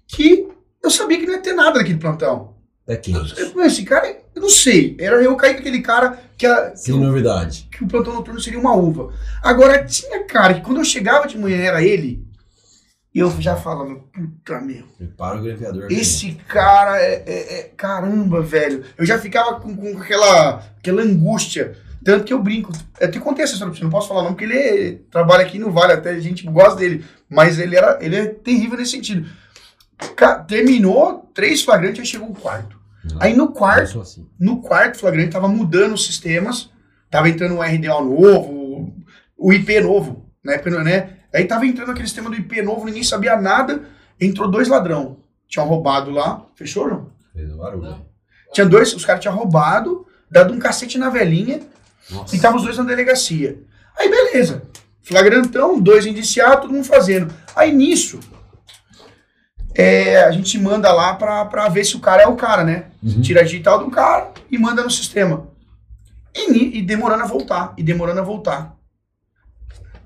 que 0.07 0.49
eu 0.83 0.91
sabia 0.91 1.19
que 1.19 1.27
não 1.27 1.35
ia 1.35 1.43
ter 1.43 1.53
nada 1.53 1.79
naquele 1.79 1.99
plantão. 1.99 2.55
É 2.87 2.97
falei, 3.53 3.67
esse 3.67 3.83
cara, 3.83 4.17
eu 4.33 4.41
não 4.41 4.49
sei. 4.49 4.97
Era 5.01 5.21
eu 5.21 5.37
cair 5.37 5.55
com 5.55 5.61
aquele 5.61 5.83
cara 5.83 6.19
que, 6.39 6.47
a, 6.47 6.71
que, 6.71 6.85
Que 6.85 6.93
o, 6.93 6.97
novidade. 6.99 7.69
que 7.71 7.83
o 7.83 7.89
plantão 7.89 8.15
noturno 8.15 8.41
seria 8.41 8.61
uma 8.61 8.75
uva. 8.75 9.13
Agora, 9.43 9.85
tinha 9.85 10.25
cara 10.25 10.55
que 10.55 10.61
quando 10.61 10.79
eu 10.79 10.85
chegava 10.85 11.27
de 11.27 11.37
manhã 11.37 11.59
era 11.59 11.83
ele, 11.83 12.28
e 13.19 13.21
eu 13.21 13.41
já 13.41 13.57
falava, 13.57 13.95
puta 13.97 14.61
meu. 14.61 14.85
Prepara 14.97 15.39
o 15.39 15.43
grampeador. 15.43 15.87
Esse 15.91 16.33
cara 16.49 17.01
é, 17.03 17.25
é- 17.27 17.59
é- 17.61 17.63
Caramba, 17.77 18.41
velho. 18.41 18.85
Eu 18.97 19.05
já 19.05 19.19
ficava 19.19 19.59
com, 19.61 19.75
com 19.77 19.99
aquela, 19.99 20.63
aquela 20.79 21.03
angústia. 21.03 21.77
Tanto 22.05 22.25
que 22.25 22.33
eu 22.33 22.41
brinco. 22.43 22.73
Eu 23.01 23.11
te 23.11 23.19
contei 23.19 23.43
essa 23.45 23.55
história 23.55 23.73
pra 23.73 23.79
você, 23.79 23.85
não 23.85 23.91
posso 23.91 24.09
falar 24.09 24.23
não, 24.23 24.31
porque 24.35 24.45
ele 24.45 24.99
trabalha 25.11 25.45
aqui 25.45 25.59
no 25.59 25.71
Vale, 25.73 25.93
até 25.95 26.11
a 26.11 26.21
gente 26.21 26.47
gosta 26.47 26.77
dele. 26.77 27.05
Mas 27.29 27.59
ele, 27.59 27.77
era, 27.77 27.99
ele 28.01 28.15
é 28.17 28.27
terrível 28.27 28.79
nesse 28.79 28.93
sentido. 28.93 29.29
Terminou, 30.47 31.31
três 31.35 31.63
flagrantes, 31.63 32.01
aí 32.01 32.07
chegou 32.07 32.31
o 32.31 32.35
quarto. 32.35 32.79
Aí 33.19 33.35
no 33.35 33.49
quarto, 33.53 34.01
assim. 34.01 34.27
no 34.39 34.61
quarto 34.61 34.99
flagrante, 34.99 35.31
tava 35.31 35.49
mudando 35.49 35.95
os 35.95 36.07
sistemas. 36.07 36.71
Tava 37.11 37.29
entrando 37.29 37.55
um 37.55 37.63
RDA 37.63 38.01
novo, 38.03 38.95
o 39.37 39.53
IP 39.53 39.81
novo, 39.81 40.27
na 40.45 40.55
época, 40.55 40.85
né? 40.85 41.18
Aí 41.33 41.45
tava 41.45 41.67
entrando 41.67 41.91
aquele 41.91 42.07
sistema 42.07 42.31
do 42.31 42.37
IP 42.37 42.63
novo, 42.63 42.85
ninguém 42.85 43.03
sabia 43.03 43.37
nada. 43.37 43.83
Entrou 44.21 44.51
dois 44.51 44.69
ladrão. 44.69 45.19
Tinham 45.47 45.67
roubado 45.67 46.11
lá. 46.11 46.45
Fechou, 46.55 46.89
não? 46.89 47.11
Fez 47.33 47.53
o 47.53 47.57
barulho. 47.57 47.97
Tinha 48.53 48.67
dois, 48.67 48.93
os 48.95 49.05
caras 49.05 49.21
tinham 49.21 49.37
roubado, 49.37 50.07
dado 50.31 50.53
um 50.53 50.59
cacete 50.59 50.97
na 50.99 51.11
velhinha 51.11 51.61
Nossa. 52.11 52.35
e 52.35 52.37
estavam 52.37 52.59
os 52.59 52.65
dois 52.65 52.79
na 52.79 52.85
delegacia. 52.85 53.59
Aí 53.97 54.09
beleza. 54.09 54.63
Flagrantão, 55.03 55.81
dois 55.81 56.07
indiciados, 56.07 56.63
todo 56.63 56.73
mundo 56.73 56.85
fazendo. 56.85 57.33
Aí 57.55 57.73
nisso, 57.73 58.21
é, 59.75 60.25
a 60.25 60.31
gente 60.31 60.59
manda 60.59 60.93
lá 60.93 61.15
pra, 61.15 61.45
pra 61.45 61.69
ver 61.69 61.85
se 61.85 61.97
o 61.97 62.01
cara 62.01 62.23
é 62.23 62.27
o 62.27 62.37
cara, 62.37 62.65
né? 62.65 62.87
Uhum. 63.03 63.21
Tira 63.21 63.41
a 63.41 63.45
digital 63.45 63.79
do 63.79 63.91
cara 63.91 64.33
e 64.51 64.59
manda 64.59 64.83
no 64.83 64.91
sistema. 64.91 65.47
E, 66.35 66.79
e 66.79 66.83
demorando 66.83 67.23
a 67.23 67.27
voltar, 67.27 67.75
e 67.77 67.83
demorando 67.83 68.21
a 68.21 68.25
voltar. 68.25 68.77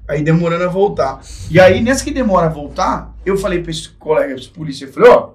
Aí 0.08 0.22
demorando 0.22 0.64
a 0.64 0.68
voltar. 0.68 1.20
E 1.50 1.60
aí, 1.60 1.80
nessa 1.80 2.04
que 2.04 2.10
demora 2.10 2.46
a 2.46 2.50
voltar, 2.50 3.14
eu 3.24 3.36
falei 3.36 3.62
pra 3.62 3.70
esse 3.70 3.88
colega 3.90 4.34
de 4.34 4.48
polícia, 4.48 4.84
eu 4.84 4.92
falei, 4.92 5.10
ó, 5.10 5.34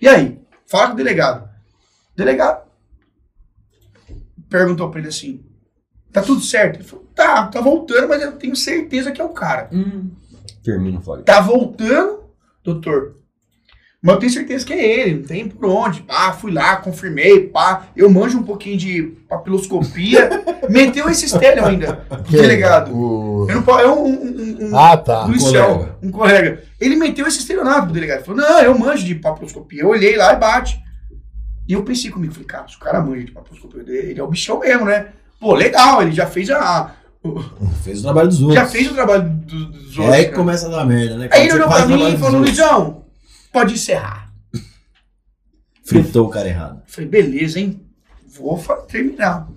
e 0.00 0.08
aí? 0.08 0.40
Fala 0.66 0.88
com 0.88 0.92
o 0.94 0.96
delegado. 0.96 1.44
O 2.12 2.16
delegado 2.16 2.64
perguntou 4.48 4.90
pra 4.90 5.00
ele 5.00 5.08
assim, 5.08 5.44
tá 6.12 6.22
tudo 6.22 6.40
certo? 6.40 6.76
Ele 6.76 6.84
falou, 6.84 7.06
tá, 7.14 7.48
tá 7.48 7.60
voltando, 7.60 8.08
mas 8.08 8.22
eu 8.22 8.32
tenho 8.32 8.54
certeza 8.54 9.10
que 9.10 9.20
é 9.20 9.24
o 9.24 9.30
cara. 9.30 9.68
Hum. 9.72 10.10
Termina 10.62 10.98
o 10.98 11.02
flagrante. 11.02 11.26
Tá 11.26 11.40
voltando, 11.40 12.24
doutor. 12.62 13.16
Mas 14.06 14.14
eu 14.16 14.20
tenho 14.20 14.32
certeza 14.32 14.66
que 14.66 14.72
é 14.74 15.00
ele, 15.00 15.14
não 15.20 15.22
tem 15.22 15.48
por 15.48 15.66
onde. 15.66 16.02
Pá, 16.02 16.30
fui 16.32 16.52
lá, 16.52 16.76
confirmei, 16.76 17.40
pá. 17.48 17.86
Eu 17.96 18.10
manjo 18.10 18.36
um 18.38 18.42
pouquinho 18.42 18.76
de 18.76 19.02
papiloscopia. 19.26 20.28
Meteu 20.68 21.08
esse 21.08 21.24
estélio 21.24 21.64
ainda, 21.64 22.04
o 22.10 22.30
delegado. 22.30 22.94
O... 22.94 23.46
Eu 23.48 23.54
não 23.56 23.62
posso, 23.62 23.80
é 23.80 23.88
um, 23.90 24.04
um, 24.06 24.58
um, 24.70 24.76
Ah, 24.78 24.94
tá. 24.98 25.24
policial, 25.24 25.74
colega. 25.78 25.96
um 26.02 26.10
colega. 26.10 26.62
Ele 26.80 26.96
meteu 26.96 27.26
esse 27.26 27.38
estelionato 27.38 27.84
pro 27.84 27.92
delegado. 27.94 28.18
Ele 28.18 28.24
falou, 28.26 28.40
não, 28.42 28.60
eu 28.60 28.78
manjo 28.78 29.04
de 29.04 29.14
papiloscopia. 29.14 29.82
Eu 29.82 29.88
olhei 29.88 30.16
lá 30.16 30.34
e 30.34 30.36
bate. 30.36 30.78
E 31.66 31.72
eu 31.72 31.82
pensei 31.82 32.10
comigo, 32.10 32.32
falei, 32.34 32.46
cara, 32.46 32.68
se 32.68 32.76
o 32.76 32.80
cara 32.80 33.00
manja 33.00 33.24
de 33.24 33.32
papiloscopia, 33.32 33.82
ele 33.86 34.20
é 34.20 34.22
o 34.22 34.28
bichão 34.28 34.58
mesmo, 34.60 34.84
né? 34.84 35.06
Pô, 35.40 35.54
legal, 35.54 36.02
ele 36.02 36.12
já 36.12 36.26
fez 36.26 36.50
a... 36.50 36.92
Fez 37.82 38.00
o 38.00 38.02
trabalho 38.02 38.28
dos 38.28 38.42
outros. 38.42 38.60
Já 38.60 38.66
fez 38.66 38.90
o 38.90 38.94
trabalho 38.94 39.22
do- 39.30 39.66
dos 39.70 39.96
É 39.96 40.00
outros. 40.00 40.14
aí 40.18 40.24
que 40.26 40.34
começa 40.34 40.66
a 40.66 40.70
dar 40.70 40.84
merda, 40.84 41.16
né? 41.16 41.28
Aí 41.32 41.40
ele 41.48 41.50
Quando 41.52 41.56
olhou 41.62 41.68
pra 41.68 41.86
mim 41.86 42.14
e 42.14 42.18
falou. 42.18 42.40
Luizão, 42.40 43.03
pode 43.54 43.74
encerrar. 43.74 44.32
Fritou 45.84 46.26
o 46.26 46.30
cara 46.30 46.48
errado. 46.48 46.82
Falei, 46.86 47.08
beleza, 47.08 47.60
hein? 47.60 47.80
Vou 48.26 48.58
terminar. 48.88 49.48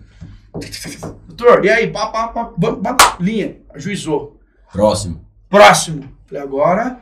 Doutor, 1.27 1.65
e 1.65 1.69
aí? 1.69 1.91
Pá, 1.91 2.07
pá, 2.07 2.27
pá, 2.27 2.45
pá, 2.93 3.17
linha, 3.19 3.57
ajuizou. 3.73 4.39
Próximo. 4.71 5.25
Próximo. 5.49 6.03
Falei, 6.27 6.43
agora, 6.43 7.01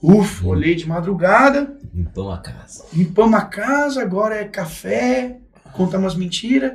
ufa, 0.00 0.46
olhei 0.46 0.76
de 0.76 0.86
madrugada, 0.86 1.76
Limpamos 1.92 2.34
a 2.34 2.38
casa. 2.38 2.84
limpamos 2.92 3.40
a 3.40 3.44
casa, 3.44 4.02
agora 4.02 4.36
é 4.36 4.44
café, 4.44 5.40
contamos 5.72 6.04
umas 6.12 6.14
mentiras, 6.14 6.74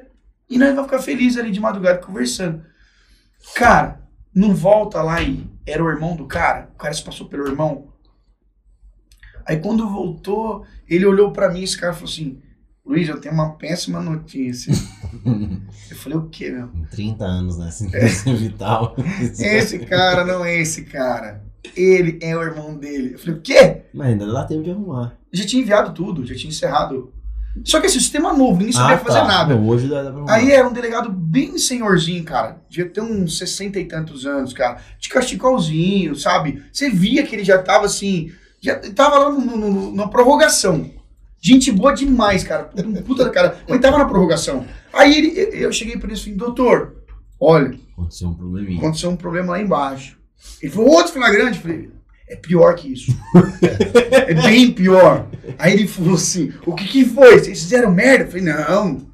e 0.49 0.57
nós 0.57 0.69
vamos 0.75 0.89
ficar 0.91 1.01
felizes 1.01 1.37
ali 1.37 1.51
de 1.51 1.59
madrugada 1.59 1.99
conversando. 1.99 2.63
Cara, 3.55 4.01
não 4.33 4.53
volta 4.53 5.01
lá 5.01 5.21
e 5.21 5.47
era 5.65 5.83
o 5.83 5.89
irmão 5.89 6.15
do 6.15 6.25
cara? 6.25 6.69
O 6.73 6.77
cara 6.77 6.93
se 6.93 7.03
passou 7.03 7.27
pelo 7.29 7.47
irmão? 7.47 7.90
Aí 9.45 9.57
quando 9.57 9.89
voltou, 9.89 10.65
ele 10.87 11.05
olhou 11.05 11.31
pra 11.31 11.51
mim 11.51 11.61
e 11.61 11.63
esse 11.63 11.77
cara 11.77 11.93
falou 11.93 12.09
assim: 12.09 12.39
Luiz, 12.85 13.07
eu 13.07 13.19
tenho 13.21 13.33
uma 13.33 13.51
péssima 13.51 13.99
notícia. 14.01 14.73
eu 15.89 15.95
falei: 15.97 16.17
o 16.17 16.29
quê, 16.29 16.49
meu? 16.51 16.69
30 16.91 17.23
anos, 17.23 17.57
né? 17.57 17.67
Assim, 17.67 17.89
vital. 18.35 18.95
Esse 19.39 19.79
cara 19.79 20.25
não 20.25 20.43
é 20.43 20.57
esse 20.59 20.83
cara. 20.83 21.43
Ele 21.75 22.17
é 22.21 22.35
o 22.35 22.41
irmão 22.41 22.75
dele. 22.75 23.13
Eu 23.13 23.19
falei: 23.19 23.35
o 23.35 23.41
quê? 23.41 23.81
Mas 23.93 24.07
ainda 24.07 24.25
dá 24.31 24.43
tempo 24.45 24.63
de 24.63 24.71
arrumar. 24.71 25.13
Já 25.31 25.45
tinha 25.45 25.61
enviado 25.61 25.93
tudo, 25.93 26.25
já 26.25 26.35
tinha 26.35 26.49
encerrado. 26.49 27.13
Só 27.65 27.81
que 27.81 27.87
esse 27.87 27.99
sistema 27.99 28.31
novo, 28.33 28.57
ninguém 28.59 28.71
sabia 28.71 28.95
Ah, 28.95 28.99
fazer 28.99 29.19
tá. 29.19 29.27
nada. 29.27 29.53
Não, 29.55 29.67
hoje 29.67 29.87
dá, 29.89 30.01
dá 30.03 30.09
pra 30.09 30.19
arrumar. 30.19 30.33
Aí 30.35 30.51
era 30.51 30.65
um 30.67 30.71
delegado 30.71 31.11
bem 31.11 31.57
senhorzinho, 31.57 32.23
cara. 32.23 32.61
Devia 32.69 32.89
ter 32.89 33.01
uns 33.01 33.37
60 33.37 33.77
e 33.77 33.85
tantos 33.85 34.25
anos, 34.25 34.53
cara. 34.53 34.77
De 34.97 35.09
cachecolzinho, 35.09 36.15
sabe? 36.15 36.63
Você 36.71 36.89
via 36.89 37.23
que 37.23 37.35
ele 37.35 37.43
já 37.43 37.61
tava 37.61 37.85
assim. 37.85 38.31
Já 38.61 38.75
tava 38.93 39.17
lá 39.17 39.31
no, 39.31 39.57
no- 39.57 39.95
na 39.95 40.07
prorrogação. 40.07 40.89
Gente 41.41 41.71
boa 41.71 41.93
demais, 41.93 42.43
cara. 42.43 42.65
Puta, 43.05 43.29
cara. 43.31 43.57
Mas 43.67 43.81
tava 43.81 43.97
na 43.97 44.05
prorrogação. 44.05 44.65
Aí 44.93 45.17
ele, 45.17 45.39
eu- 45.63 45.71
cheguei 45.73 45.97
pra 45.97 46.07
ele 46.09 46.17
e 46.17 46.21
falei, 46.21 46.35
doutor, 46.37 46.95
olha, 47.39 47.79
Aconteceu 47.93 48.27
um 48.29 48.33
probleminha. 48.35 48.77
aconteceu 48.79 49.09
um 49.09 49.15
problema 49.15 49.51
lá 49.53 49.61
embaixo. 49.61 50.17
Ele 50.61 50.71
falou, 50.71 50.91
outro 50.91 51.13
flagrante? 51.13 51.57
Eu 51.57 51.61
falei, 51.63 51.89
é 52.29 52.35
pior 52.35 52.75
que 52.75 52.93
isso. 52.93 53.11
é 53.61 54.33
bem 54.35 54.71
pior. 54.71 55.27
Aí 55.57 55.73
ele 55.73 55.87
falou 55.87 56.13
assim, 56.15 56.51
o 56.65 56.73
que 56.75 56.85
que 56.87 57.05
foi? 57.05 57.39
Vocês 57.39 57.59
fizeram 57.61 57.91
merda? 57.91 58.25
Eu 58.25 58.27
falei, 58.29 58.45
não. 58.45 59.07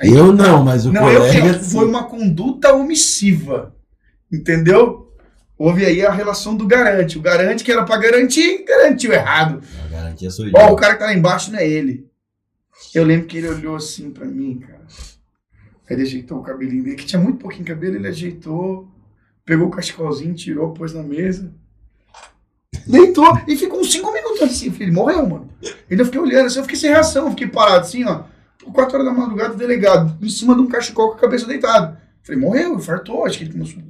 Aí, 0.00 0.10
Eu 0.12 0.32
não, 0.32 0.62
mas 0.64 0.86
o 0.86 0.92
não, 0.92 1.10
eu 1.10 1.20
colega... 1.20 1.58
que 1.58 1.64
foi 1.64 1.84
uma 1.86 2.04
conduta 2.04 2.72
omissiva. 2.74 3.74
Entendeu? 4.32 5.09
Houve 5.60 5.84
aí 5.84 6.00
a 6.06 6.10
relação 6.10 6.56
do 6.56 6.66
garante. 6.66 7.18
O 7.18 7.20
garante 7.20 7.62
que 7.62 7.70
era 7.70 7.84
pra 7.84 7.98
garantir, 7.98 8.64
garantiu 8.64 9.12
errado. 9.12 9.62
A 9.84 9.88
garantia 9.88 10.30
sou 10.30 10.46
eu. 10.46 10.52
Ó, 10.56 10.72
o 10.72 10.76
cara 10.76 10.94
que 10.94 11.00
tá 11.00 11.04
lá 11.04 11.12
embaixo 11.12 11.52
não 11.52 11.58
é 11.58 11.68
ele. 11.68 12.08
Eu 12.94 13.04
lembro 13.04 13.26
que 13.26 13.36
ele 13.36 13.48
olhou 13.48 13.76
assim 13.76 14.10
pra 14.10 14.24
mim, 14.24 14.58
cara. 14.58 14.86
Aí 15.86 15.96
ele 15.96 16.00
ajeitou 16.00 16.38
o 16.38 16.42
cabelinho 16.42 16.82
dele, 16.82 16.96
que 16.96 17.04
tinha 17.04 17.20
muito 17.20 17.40
pouquinho 17.40 17.66
cabelo, 17.66 17.96
ele 17.96 18.08
ajeitou, 18.08 18.88
pegou 19.44 19.66
o 19.66 19.70
cachecolzinho, 19.70 20.32
tirou, 20.32 20.72
pôs 20.72 20.94
na 20.94 21.02
mesa. 21.02 21.52
Deitou 22.86 23.38
e 23.46 23.54
ficou 23.54 23.80
uns 23.80 23.92
5 23.92 24.10
minutos 24.14 24.40
assim. 24.40 24.74
Ele 24.80 24.92
morreu, 24.92 25.28
mano. 25.28 25.50
Eu 25.90 26.04
fiquei 26.06 26.20
olhando 26.20 26.46
assim, 26.46 26.58
eu 26.58 26.62
fiquei 26.62 26.78
sem 26.78 26.88
reação, 26.88 27.28
fiquei 27.28 27.48
parado 27.48 27.80
assim, 27.80 28.02
ó. 28.04 28.22
Por 28.58 28.72
4 28.72 28.94
horas 28.94 29.06
da 29.06 29.12
madrugada, 29.12 29.52
o 29.52 29.58
delegado, 29.58 30.16
em 30.24 30.30
cima 30.30 30.54
de 30.54 30.62
um 30.62 30.68
cachecol 30.68 31.10
com 31.10 31.16
a 31.16 31.20
cabeça 31.20 31.46
deitada. 31.46 32.00
Falei, 32.22 32.40
morreu, 32.40 32.76
infartou, 32.76 33.26
acho 33.26 33.36
que 33.36 33.44
ele 33.44 33.52
começou. 33.52 33.82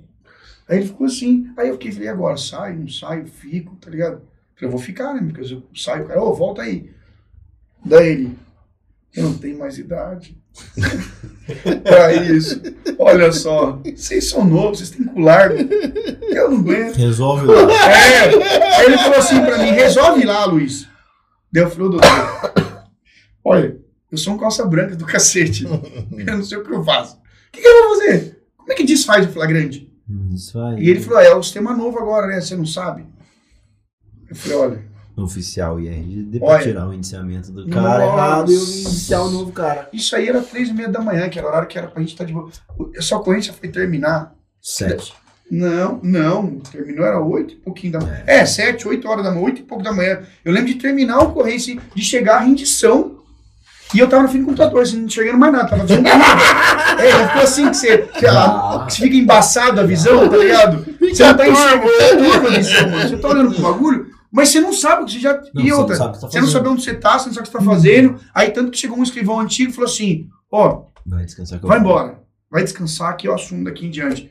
Aí 0.71 0.79
ele 0.79 0.87
ficou 0.87 1.09
assim. 1.09 1.51
Aí 1.57 1.67
eu 1.67 1.75
fiquei, 1.75 1.91
falei, 1.91 2.09
agora? 2.09 2.37
Saio, 2.37 2.79
não 2.79 2.89
saio, 2.89 3.27
fico, 3.27 3.75
tá 3.75 3.91
ligado? 3.91 4.15
Eu 4.15 4.21
falei, 4.55 4.69
eu 4.69 4.71
vou 4.71 4.79
ficar, 4.79 5.15
né? 5.15 5.21
Porque 5.21 5.53
eu 5.53 5.63
saio, 5.75 6.05
o 6.05 6.07
cara, 6.07 6.23
ô, 6.23 6.33
volta 6.33 6.63
aí. 6.63 6.93
Daí 7.85 8.09
ele, 8.09 8.39
eu 9.17 9.25
não 9.25 9.35
tenho 9.37 9.59
mais 9.59 9.79
idade. 9.79 10.39
pra 11.83 12.13
isso. 12.15 12.63
Olha 13.01 13.33
só, 13.33 13.81
vocês 13.85 14.29
são 14.29 14.45
novos, 14.45 14.79
vocês 14.79 14.91
têm 14.91 15.07
cu 15.07 15.19
largo. 15.19 15.57
Eu 16.23 16.51
não 16.53 16.59
aguento. 16.59 16.95
Resolve 16.95 17.47
lá. 17.47 17.73
É. 17.73 18.77
Aí 18.77 18.87
ele 18.87 18.99
falou 18.99 19.19
assim 19.19 19.41
pra 19.45 19.59
mim, 19.59 19.71
resolve 19.73 20.25
lá, 20.25 20.45
Luiz. 20.45 20.87
Daí 21.53 21.65
eu 21.65 21.71
falei, 21.71 21.91
doutor, 21.91 22.85
olha, 23.45 23.77
eu 24.13 24.19
sou 24.19 24.35
um 24.35 24.39
calça 24.39 24.65
branca 24.65 24.95
do 24.95 25.05
cacete. 25.05 25.65
Eu 25.65 26.37
não 26.37 26.45
sei 26.45 26.59
o 26.59 26.63
que 26.63 26.73
eu 26.73 26.85
faço. 26.85 27.17
O 27.17 27.21
que, 27.51 27.61
que 27.61 27.67
eu 27.67 27.89
vou 27.89 27.99
fazer? 27.99 28.41
Como 28.57 28.71
é 28.71 28.77
que 28.77 28.85
desfaz 28.85 29.27
o 29.27 29.33
flagrante? 29.33 29.90
Isso 30.33 30.59
aí. 30.61 30.83
E 30.85 30.91
ele 30.91 31.01
falou, 31.01 31.21
é 31.21 31.35
o 31.35 31.43
sistema 31.43 31.77
novo 31.77 31.99
agora, 31.99 32.27
né? 32.27 32.41
Você 32.41 32.57
não 32.57 32.67
sabe? 32.67 33.05
Eu 34.29 34.37
falei, 34.37 34.57
olha, 34.59 34.91
Oficial 35.17 35.81
IRGD 35.81 36.39
pra 36.39 36.49
Olha. 36.49 36.63
tirar 36.63 36.89
o 36.89 36.95
indiciamento 36.95 37.53
do 37.53 37.69
cara 37.69 37.99
Nossa. 37.99 38.05
errado 38.05 38.53
e 38.53 39.15
o 39.15 39.31
novo 39.31 39.53
cara. 39.53 39.89
isso 39.93 40.15
aí 40.17 40.29
era 40.29 40.41
três 40.41 40.69
e 40.69 40.73
meia 40.73 40.89
da 40.89 41.01
manhã, 41.01 41.29
que 41.29 41.39
era 41.39 41.47
o 41.47 41.51
horário 41.51 41.69
que 41.69 41.79
era 41.79 41.89
pra 41.89 42.01
gente 42.01 42.13
estar 42.13 42.25
de 42.25 42.33
boa. 42.33 42.51
Essa 42.95 43.17
ocorrência 43.17 43.53
foi 43.53 43.69
terminar. 43.69 44.35
Sete. 44.61 45.15
Não, 45.51 45.99
não, 46.03 46.61
terminou 46.61 47.05
era 47.05 47.21
oito 47.21 47.55
e 47.55 47.57
pouquinho 47.57 47.95
da 47.95 48.01
manhã. 48.01 48.23
É, 48.25 48.47
sete, 48.47 48.87
oito 48.87 49.09
horas 49.09 49.25
da 49.25 49.31
manhã, 49.33 49.43
oito 49.43 49.61
e 49.61 49.65
pouco 49.65 49.83
da 49.83 49.93
manhã. 49.93 50.23
Eu 50.45 50.53
lembro 50.53 50.69
de 50.69 50.79
terminar 50.79 51.17
a 51.17 51.23
ocorrência, 51.25 51.77
de 51.93 52.03
chegar 52.03 52.37
à 52.37 52.41
rendição. 52.41 53.10
E 53.95 53.99
eu 53.99 54.09
tava 54.09 54.23
na 54.23 54.29
frente 54.29 54.43
do 54.43 54.47
computador, 54.47 54.83
assim, 54.83 54.99
não 54.99 55.07
enxergando 55.07 55.39
mais 55.39 55.53
nada, 55.53 55.69
tava 55.69 55.85
vendo 55.85 56.03
nada. 56.03 56.41
É, 57.03 57.27
ficou 57.29 57.43
assim 57.43 57.69
que 57.71 57.77
você, 57.77 57.99
que, 57.99 58.27
a- 58.27 58.85
que 58.87 58.95
você 58.95 59.03
fica 59.03 59.17
embaçado 59.17 59.81
a 59.81 59.85
visão, 59.85 60.29
tá 60.29 60.37
ligado? 60.37 60.85
Você 61.01 61.25
não 61.25 61.37
tá 61.37 61.49
enxergando 61.49 62.47
a 62.47 62.51
visão, 62.51 62.91
mano. 62.91 63.09
Você 63.09 63.17
tá 63.17 63.29
olhando 63.29 63.53
pro 63.55 63.63
bagulho, 63.63 64.07
mas 64.31 64.49
você 64.51 64.61
não 64.61 64.73
sabe 64.73 65.03
o 65.03 65.07
que 65.07 65.13
você 65.13 65.19
já. 65.21 65.33
Não, 65.55 65.63
e 65.63 65.65
você 65.65 65.71
não 65.71 65.79
outra, 65.81 65.97
sabe 65.97 66.13
tá 66.21 66.27
você 66.29 66.41
não 66.41 66.47
sabe 66.49 66.69
onde 66.69 66.83
você 66.85 66.95
tá, 66.95 67.19
você 67.19 67.27
não 67.27 67.35
sabe 67.35 67.41
o 67.49 67.51
que 67.51 67.59
você 67.59 67.59
tá 67.59 67.65
fazendo. 67.73 68.17
Aí 68.35 68.51
tanto 68.51 68.71
que 68.71 68.79
chegou 68.79 68.97
um 68.99 69.03
escrivão 69.03 69.41
antigo 69.41 69.71
e 69.71 69.75
falou 69.75 69.91
assim: 69.91 70.29
ó, 70.53 70.83
Vai 71.07 71.25
descansar 71.25 71.59
que 71.59 71.65
eu 71.65 71.69
vai 71.69 71.79
embora, 71.81 72.21
vai 72.51 72.63
descansar 72.63 73.17
que 73.17 73.27
eu 73.27 73.35
assumo 73.35 73.65
daqui 73.65 73.87
em 73.87 73.91
diante. 73.91 74.31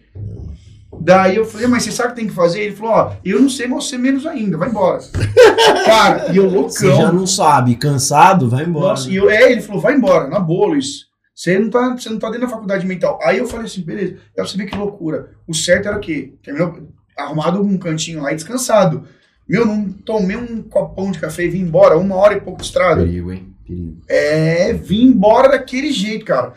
Daí 1.02 1.36
eu 1.36 1.46
falei, 1.46 1.68
mas 1.68 1.84
você 1.84 1.92
sabe 1.92 2.10
o 2.10 2.12
que 2.14 2.22
tem 2.22 2.28
que 2.30 2.34
fazer? 2.36 2.62
Ele 2.62 2.76
falou, 2.76 2.94
ó, 2.94 3.14
eu 3.24 3.40
não 3.40 3.50
sei, 3.50 3.68
mas 3.68 3.86
você 3.86 3.98
menos 3.98 4.26
ainda, 4.26 4.58
vai 4.58 4.70
embora. 4.70 5.00
Cara, 5.86 6.32
e 6.32 6.38
eu 6.38 6.50
Você 6.50 6.88
já 6.88 6.94
loucão. 6.94 7.14
não 7.14 7.28
sabe, 7.28 7.76
cansado, 7.76 8.50
vai 8.50 8.66
embora. 8.66 8.90
Nossa, 8.90 9.10
e 9.10 9.16
eu, 9.16 9.30
é, 9.30 9.52
ele 9.52 9.62
falou, 9.62 9.82
vai 9.82 9.96
embora, 9.96 10.28
na 10.28 10.40
boa, 10.40 10.70
Luiz. 10.70 11.08
Você 11.34 11.58
não, 11.58 11.70
tá, 11.70 11.96
você 11.96 12.10
não 12.10 12.20
tá 12.20 12.28
dentro 12.28 12.48
da 12.48 12.52
faculdade 12.52 12.86
mental. 12.86 13.18
Aí 13.24 13.38
eu 13.38 13.48
falei 13.48 13.66
assim, 13.68 13.82
beleza. 13.82 14.16
Aí 14.16 14.20
pra 14.36 14.46
você 14.46 14.58
ver 14.58 14.66
que 14.66 14.76
loucura. 14.76 15.32
O 15.48 15.54
certo 15.54 15.88
era 15.88 15.96
o 15.96 16.02
quê? 16.02 16.34
Terminou 16.44 16.90
arrumado 17.18 17.62
um 17.62 17.78
cantinho 17.78 18.22
lá 18.22 18.34
e 18.34 18.36
descansado. 18.36 19.06
Meu, 19.48 19.66
não 19.66 19.90
tomei 19.90 20.36
um 20.36 20.62
copão 20.62 21.12
de 21.12 21.20
café 21.20 21.46
e 21.46 21.50
vim 21.50 21.62
embora, 21.62 21.98
uma 21.98 22.16
hora 22.16 22.34
e 22.36 22.42
pouco 22.42 22.60
de 22.60 22.66
estrada. 22.66 23.04
Perigo, 23.04 23.32
hein? 23.32 23.54
Perigo. 23.66 23.98
É, 24.08 24.74
vim 24.74 25.04
embora 25.06 25.50
daquele 25.50 25.92
jeito, 25.92 26.26
cara. 26.26 26.54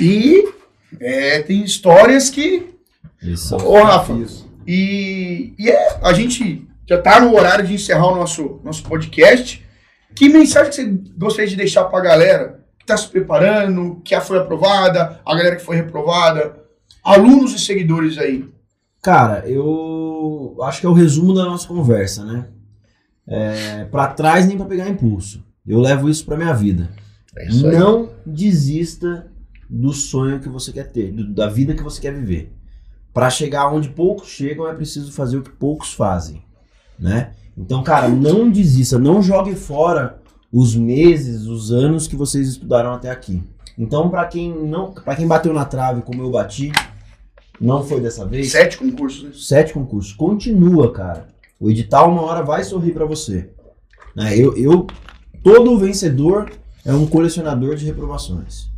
E 0.00 0.48
é, 1.00 1.42
tem 1.42 1.64
histórias 1.64 2.30
que. 2.30 2.75
São 3.36 3.58
Ô, 3.58 3.82
Rafa. 3.82 4.12
desafios. 4.14 4.46
E, 4.66 5.54
e 5.58 5.70
é, 5.70 5.98
a 6.02 6.12
gente 6.12 6.66
já 6.88 7.00
tá 7.00 7.20
no 7.20 7.34
horário 7.34 7.66
de 7.66 7.74
encerrar 7.74 8.06
o 8.08 8.16
nosso, 8.16 8.60
nosso 8.64 8.82
podcast. 8.84 9.64
Que 10.14 10.28
mensagem 10.28 10.70
que 10.70 10.76
você 10.76 11.10
gostaria 11.18 11.48
de 11.50 11.56
deixar 11.56 11.84
pra 11.84 12.00
galera 12.00 12.64
que 12.78 12.86
tá 12.86 12.96
se 12.96 13.08
preparando, 13.08 14.00
que 14.04 14.10
já 14.14 14.20
foi 14.20 14.38
aprovada, 14.38 15.20
a 15.24 15.34
galera 15.36 15.56
que 15.56 15.62
foi 15.64 15.76
reprovada, 15.76 16.56
alunos 17.04 17.52
e 17.54 17.58
seguidores 17.58 18.16
aí? 18.18 18.44
Cara, 19.02 19.48
eu 19.48 20.56
acho 20.62 20.80
que 20.80 20.86
é 20.86 20.88
o 20.88 20.92
resumo 20.94 21.34
da 21.34 21.44
nossa 21.44 21.66
conversa, 21.68 22.24
né? 22.24 22.46
É, 23.28 23.84
pra 23.84 24.08
trás 24.08 24.46
nem 24.46 24.56
pra 24.56 24.66
pegar 24.66 24.88
impulso. 24.88 25.44
Eu 25.66 25.80
levo 25.80 26.08
isso 26.08 26.24
pra 26.24 26.36
minha 26.36 26.52
vida. 26.54 26.90
É 27.36 27.48
isso. 27.48 27.66
Não 27.68 28.10
desista 28.24 29.26
do 29.68 29.92
sonho 29.92 30.40
que 30.40 30.48
você 30.48 30.72
quer 30.72 30.90
ter, 30.90 31.10
do- 31.12 31.34
da 31.34 31.48
vida 31.48 31.74
que 31.74 31.82
você 31.82 32.00
quer 32.00 32.14
viver. 32.14 32.52
Pra 33.16 33.30
chegar 33.30 33.72
onde 33.72 33.88
poucos 33.88 34.28
chegam 34.28 34.68
é 34.68 34.74
preciso 34.74 35.10
fazer 35.10 35.38
o 35.38 35.42
que 35.42 35.48
poucos 35.48 35.94
fazem, 35.94 36.42
né? 36.98 37.32
Então, 37.56 37.82
cara, 37.82 38.10
não 38.10 38.50
desista, 38.50 38.98
não 38.98 39.22
jogue 39.22 39.54
fora 39.54 40.20
os 40.52 40.76
meses, 40.76 41.46
os 41.46 41.72
anos 41.72 42.06
que 42.06 42.14
vocês 42.14 42.46
estudaram 42.46 42.92
até 42.92 43.10
aqui. 43.10 43.42
Então, 43.78 44.10
pra 44.10 44.26
quem 44.26 44.54
não, 44.54 44.92
para 44.92 45.16
quem 45.16 45.26
bateu 45.26 45.54
na 45.54 45.64
trave 45.64 46.02
como 46.02 46.22
eu 46.22 46.30
bati, 46.30 46.70
não 47.58 47.82
foi 47.82 48.02
dessa 48.02 48.26
vez. 48.26 48.52
Sete 48.52 48.76
concursos, 48.76 49.22
né? 49.22 49.30
Sete 49.32 49.72
concursos. 49.72 50.12
Continua, 50.12 50.92
cara. 50.92 51.28
O 51.58 51.70
edital 51.70 52.12
uma 52.12 52.20
hora 52.20 52.42
vai 52.42 52.64
sorrir 52.64 52.92
pra 52.92 53.06
você. 53.06 53.48
Né? 54.14 54.38
Eu, 54.38 54.54
eu, 54.58 54.86
todo 55.42 55.78
vencedor 55.78 56.52
é 56.84 56.92
um 56.92 57.06
colecionador 57.06 57.76
de 57.76 57.86
reprovações. 57.86 58.68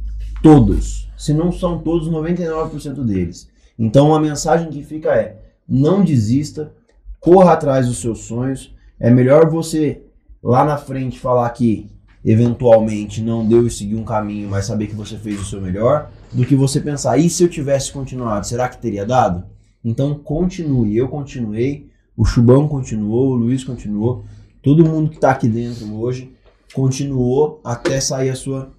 Todos. 0.40 1.10
Se 1.16 1.34
não 1.34 1.50
são 1.50 1.80
todos, 1.80 2.08
99% 2.08 3.04
deles. 3.04 3.48
Então 3.78 4.14
a 4.14 4.20
mensagem 4.20 4.70
que 4.70 4.82
fica 4.82 5.14
é: 5.14 5.40
não 5.68 6.04
desista, 6.04 6.72
corra 7.20 7.52
atrás 7.52 7.86
dos 7.86 7.98
seus 7.98 8.20
sonhos. 8.20 8.74
É 8.98 9.10
melhor 9.10 9.48
você 9.48 10.02
lá 10.42 10.64
na 10.64 10.76
frente 10.76 11.18
falar 11.18 11.48
que 11.50 11.88
eventualmente 12.24 13.22
não 13.22 13.46
deu 13.46 13.66
e 13.66 13.70
seguir 13.70 13.94
um 13.94 14.04
caminho, 14.04 14.48
mas 14.48 14.66
saber 14.66 14.88
que 14.88 14.94
você 14.94 15.16
fez 15.16 15.40
o 15.40 15.44
seu 15.44 15.60
melhor, 15.60 16.10
do 16.32 16.44
que 16.44 16.56
você 16.56 16.80
pensar, 16.80 17.16
e 17.16 17.30
se 17.30 17.42
eu 17.42 17.48
tivesse 17.48 17.92
continuado, 17.92 18.46
será 18.46 18.68
que 18.68 18.78
teria 18.78 19.06
dado? 19.06 19.44
Então 19.84 20.14
continue, 20.14 20.96
eu 20.96 21.08
continuei, 21.08 21.88
o 22.16 22.24
Chubão 22.24 22.66
continuou, 22.66 23.30
o 23.30 23.34
Luiz 23.34 23.62
continuou, 23.64 24.24
todo 24.62 24.84
mundo 24.84 25.10
que 25.10 25.16
está 25.16 25.30
aqui 25.30 25.48
dentro 25.48 25.94
hoje 25.94 26.32
continuou 26.74 27.60
até 27.64 28.00
sair 28.00 28.30
a 28.30 28.36
sua 28.36 28.72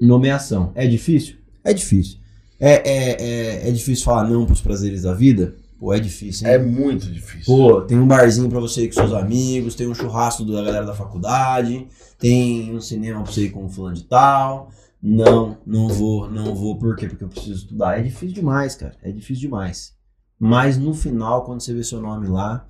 nomeação. 0.00 0.70
É 0.74 0.86
difícil? 0.86 1.36
É 1.64 1.72
difícil. 1.72 2.18
É, 2.58 2.72
é, 2.72 3.22
é, 3.22 3.68
é 3.68 3.70
difícil 3.70 4.04
falar 4.04 4.28
não 4.28 4.44
para 4.44 4.54
os 4.54 4.60
prazeres 4.60 5.02
da 5.02 5.12
vida? 5.12 5.54
Pô, 5.78 5.92
é 5.92 6.00
difícil, 6.00 6.46
hein? 6.46 6.54
É 6.54 6.58
muito 6.58 7.06
difícil. 7.06 7.44
Pô, 7.44 7.82
tem 7.82 7.98
um 7.98 8.06
barzinho 8.06 8.48
pra 8.48 8.60
você 8.60 8.84
ir 8.84 8.88
com 8.88 8.94
seus 8.94 9.12
amigos, 9.12 9.74
tem 9.74 9.86
um 9.86 9.94
churrasco 9.94 10.44
da 10.44 10.62
galera 10.62 10.86
da 10.86 10.94
faculdade, 10.94 11.86
tem 12.18 12.74
um 12.74 12.80
cinema 12.80 13.22
pra 13.22 13.30
você 13.30 13.42
ir 13.42 13.50
com 13.50 13.64
um 13.64 13.68
fulano 13.68 13.94
de 13.94 14.04
tal. 14.04 14.70
Não, 15.02 15.58
não 15.66 15.88
vou, 15.88 16.30
não 16.30 16.54
vou, 16.54 16.78
por 16.78 16.96
quê? 16.96 17.06
Porque 17.06 17.22
eu 17.22 17.28
preciso 17.28 17.64
estudar. 17.64 17.98
É 17.98 18.02
difícil 18.02 18.34
demais, 18.34 18.74
cara. 18.74 18.96
É 19.02 19.12
difícil 19.12 19.42
demais. 19.42 19.94
Mas 20.38 20.78
no 20.78 20.94
final, 20.94 21.44
quando 21.44 21.60
você 21.60 21.74
vê 21.74 21.84
seu 21.84 22.00
nome 22.00 22.26
lá, 22.26 22.66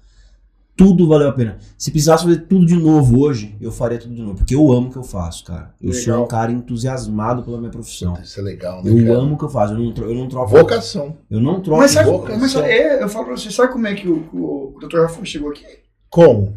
tudo 0.76 1.08
valeu 1.08 1.28
a 1.28 1.32
pena. 1.32 1.58
Se 1.78 1.90
precisasse 1.90 2.24
fazer 2.24 2.40
tudo 2.42 2.66
de 2.66 2.76
novo 2.76 3.20
hoje, 3.20 3.56
eu 3.60 3.72
faria 3.72 3.98
tudo 3.98 4.14
de 4.14 4.20
novo. 4.20 4.36
Porque 4.36 4.54
eu 4.54 4.70
amo 4.72 4.88
o 4.88 4.90
que 4.92 4.98
eu 4.98 5.02
faço, 5.02 5.44
cara. 5.44 5.74
Eu 5.80 5.92
sou 5.94 6.12
Legal. 6.12 6.24
um 6.24 6.28
cara 6.28 6.52
entusiasmado 6.52 7.42
pela 7.42 7.58
minha 7.58 7.70
profissão. 7.70 8.14
Isso 8.22 8.38
é 8.38 8.42
legal, 8.42 8.84
né? 8.84 8.90
Eu 8.90 9.06
cara? 9.06 9.18
amo 9.18 9.34
o 9.34 9.38
que 9.38 9.44
eu 9.44 9.48
faço. 9.48 9.72
Eu 9.72 9.78
não, 9.78 9.94
eu 10.08 10.14
não 10.14 10.28
troco. 10.28 10.50
Vocação. 10.50 11.16
Eu 11.30 11.40
não 11.40 11.60
troco. 11.62 11.80
Mas 11.80 11.92
sabe, 11.92 12.10
vocação. 12.10 12.38
mas 12.40 12.52
sabe- 12.52 12.68
é, 12.68 13.02
eu 13.02 13.08
falo 13.08 13.24
pra 13.24 13.36
você, 13.36 13.50
sabe 13.50 13.72
como 13.72 13.86
é 13.86 13.94
que 13.94 14.06
o, 14.06 14.28
o, 14.32 14.76
o 14.76 14.78
Dr. 14.86 15.00
Rafa 15.00 15.24
chegou 15.24 15.50
aqui? 15.50 15.64
Como? 16.10 16.54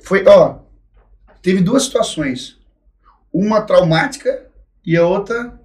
Foi, 0.00 0.24
ó, 0.26 0.58
teve 1.42 1.60
duas 1.60 1.84
situações. 1.84 2.56
Uma 3.32 3.62
traumática 3.62 4.46
e 4.86 4.96
a 4.96 5.06
outra 5.06 5.58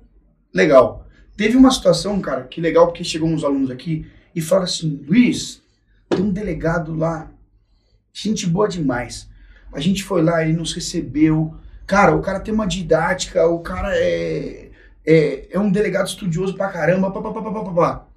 legal. 0.53 1.05
Teve 1.35 1.55
uma 1.55 1.69
situação, 1.69 2.19
cara, 2.19 2.43
que 2.45 2.59
legal, 2.59 2.88
porque 2.88 3.03
chegou 3.03 3.30
uns 3.30 3.43
alunos 3.43 3.69
aqui 3.69 4.07
e 4.34 4.41
falaram 4.41 4.65
assim, 4.65 5.03
Luiz, 5.07 5.61
tem 6.10 6.22
um 6.22 6.32
delegado 6.32 6.94
lá, 6.96 7.30
gente 8.14 8.48
boa 8.48 8.68
demais. 8.68 9.28
A 9.74 9.80
gente 9.80 10.04
foi 10.04 10.22
lá, 10.24 10.44
ele 10.44 10.54
nos 10.58 10.74
recebeu. 10.74 11.56
Cara, 11.86 12.16
o 12.16 12.22
cara 12.22 12.40
tem 12.40 12.54
uma 12.54 12.66
didática, 12.68 13.46
o 13.48 13.60
cara 13.60 13.90
é, 13.96 14.70
é, 15.06 15.48
é 15.52 15.60
um 15.60 15.72
delegado 15.72 16.08
estudioso 16.08 16.56
pra 16.56 16.70
caramba, 16.70 17.12
pá, 17.12 17.22
pá, 17.22 17.32
pá, 17.32 17.42
pá, 17.42 17.52
pá, 17.52 17.64
pá, 17.64 17.72
pá. 17.74 18.08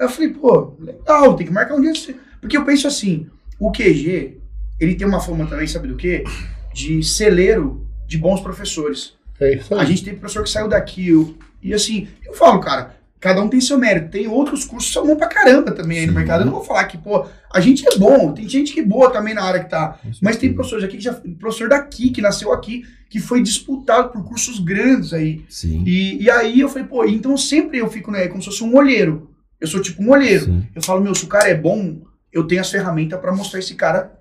Aí 0.00 0.06
eu 0.06 0.10
falei, 0.10 0.30
pô, 0.30 0.74
legal, 0.78 1.36
tem 1.36 1.46
que 1.46 1.52
marcar 1.52 1.74
um 1.76 1.80
dia. 1.80 1.92
Porque 2.40 2.56
eu 2.56 2.64
penso 2.64 2.86
assim, 2.86 3.28
o 3.60 3.70
QG, 3.70 4.40
ele 4.80 4.94
tem 4.96 5.06
uma 5.06 5.20
fama 5.20 5.46
também, 5.46 5.66
sabe 5.66 5.88
do 5.88 5.96
quê? 5.96 6.24
De 6.72 7.02
celeiro 7.02 7.86
de 8.06 8.18
bons 8.18 8.40
professores. 8.40 9.14
É 9.40 9.54
isso 9.54 9.74
A 9.74 9.80
aí. 9.82 9.86
gente 9.86 10.04
tem 10.04 10.14
professor 10.16 10.42
que 10.42 10.50
saiu 10.50 10.68
daqui, 10.68 11.08
eu- 11.08 11.36
e 11.62 11.72
assim, 11.72 12.08
eu 12.24 12.34
falo, 12.34 12.60
cara, 12.60 12.96
cada 13.24 13.40
um 13.42 13.48
tem 13.48 13.58
seu 13.58 13.78
mérito. 13.78 14.10
Tem 14.10 14.28
outros 14.28 14.66
cursos 14.66 14.88
que 14.90 14.92
são 14.94 15.06
bons 15.06 15.16
pra 15.16 15.26
caramba 15.28 15.72
também 15.72 16.00
aí 16.00 16.06
no 16.06 16.12
Sim. 16.12 16.18
mercado. 16.18 16.42
Eu 16.42 16.44
não 16.44 16.52
vou 16.52 16.62
falar 16.62 16.84
que, 16.84 16.98
pô, 16.98 17.24
a 17.50 17.58
gente 17.58 17.82
é 17.90 17.96
bom, 17.98 18.32
tem 18.34 18.46
gente 18.46 18.74
que 18.74 18.80
é 18.80 18.84
boa 18.84 19.10
também 19.10 19.32
na 19.32 19.42
área 19.42 19.64
que 19.64 19.70
tá. 19.70 19.98
Mas 20.20 20.36
tem 20.36 20.52
professores 20.52 20.84
aqui 20.84 20.98
que 20.98 21.02
já. 21.02 21.14
Professor 21.38 21.70
daqui, 21.70 22.10
que 22.10 22.20
nasceu 22.20 22.52
aqui, 22.52 22.84
que 23.08 23.18
foi 23.18 23.42
disputado 23.42 24.10
por 24.10 24.22
cursos 24.28 24.58
grandes 24.58 25.14
aí. 25.14 25.42
Sim. 25.48 25.82
E, 25.86 26.22
e 26.22 26.30
aí 26.30 26.60
eu 26.60 26.68
falei, 26.68 26.86
pô, 26.86 27.02
então 27.06 27.34
sempre 27.38 27.78
eu 27.78 27.88
fico, 27.88 28.10
né, 28.10 28.28
como 28.28 28.42
se 28.42 28.50
fosse 28.50 28.62
um 28.62 28.76
olheiro. 28.76 29.30
Eu 29.58 29.66
sou 29.66 29.80
tipo 29.80 30.02
um 30.02 30.10
olheiro. 30.10 30.44
Sim. 30.44 30.66
Eu 30.74 30.82
falo, 30.82 31.00
meu, 31.00 31.14
se 31.14 31.24
o 31.24 31.28
cara 31.28 31.48
é 31.48 31.54
bom, 31.54 32.02
eu 32.30 32.44
tenho 32.46 32.60
as 32.60 32.70
ferramentas 32.70 33.18
pra 33.18 33.32
mostrar 33.32 33.58
esse 33.60 33.74
cara 33.74 34.12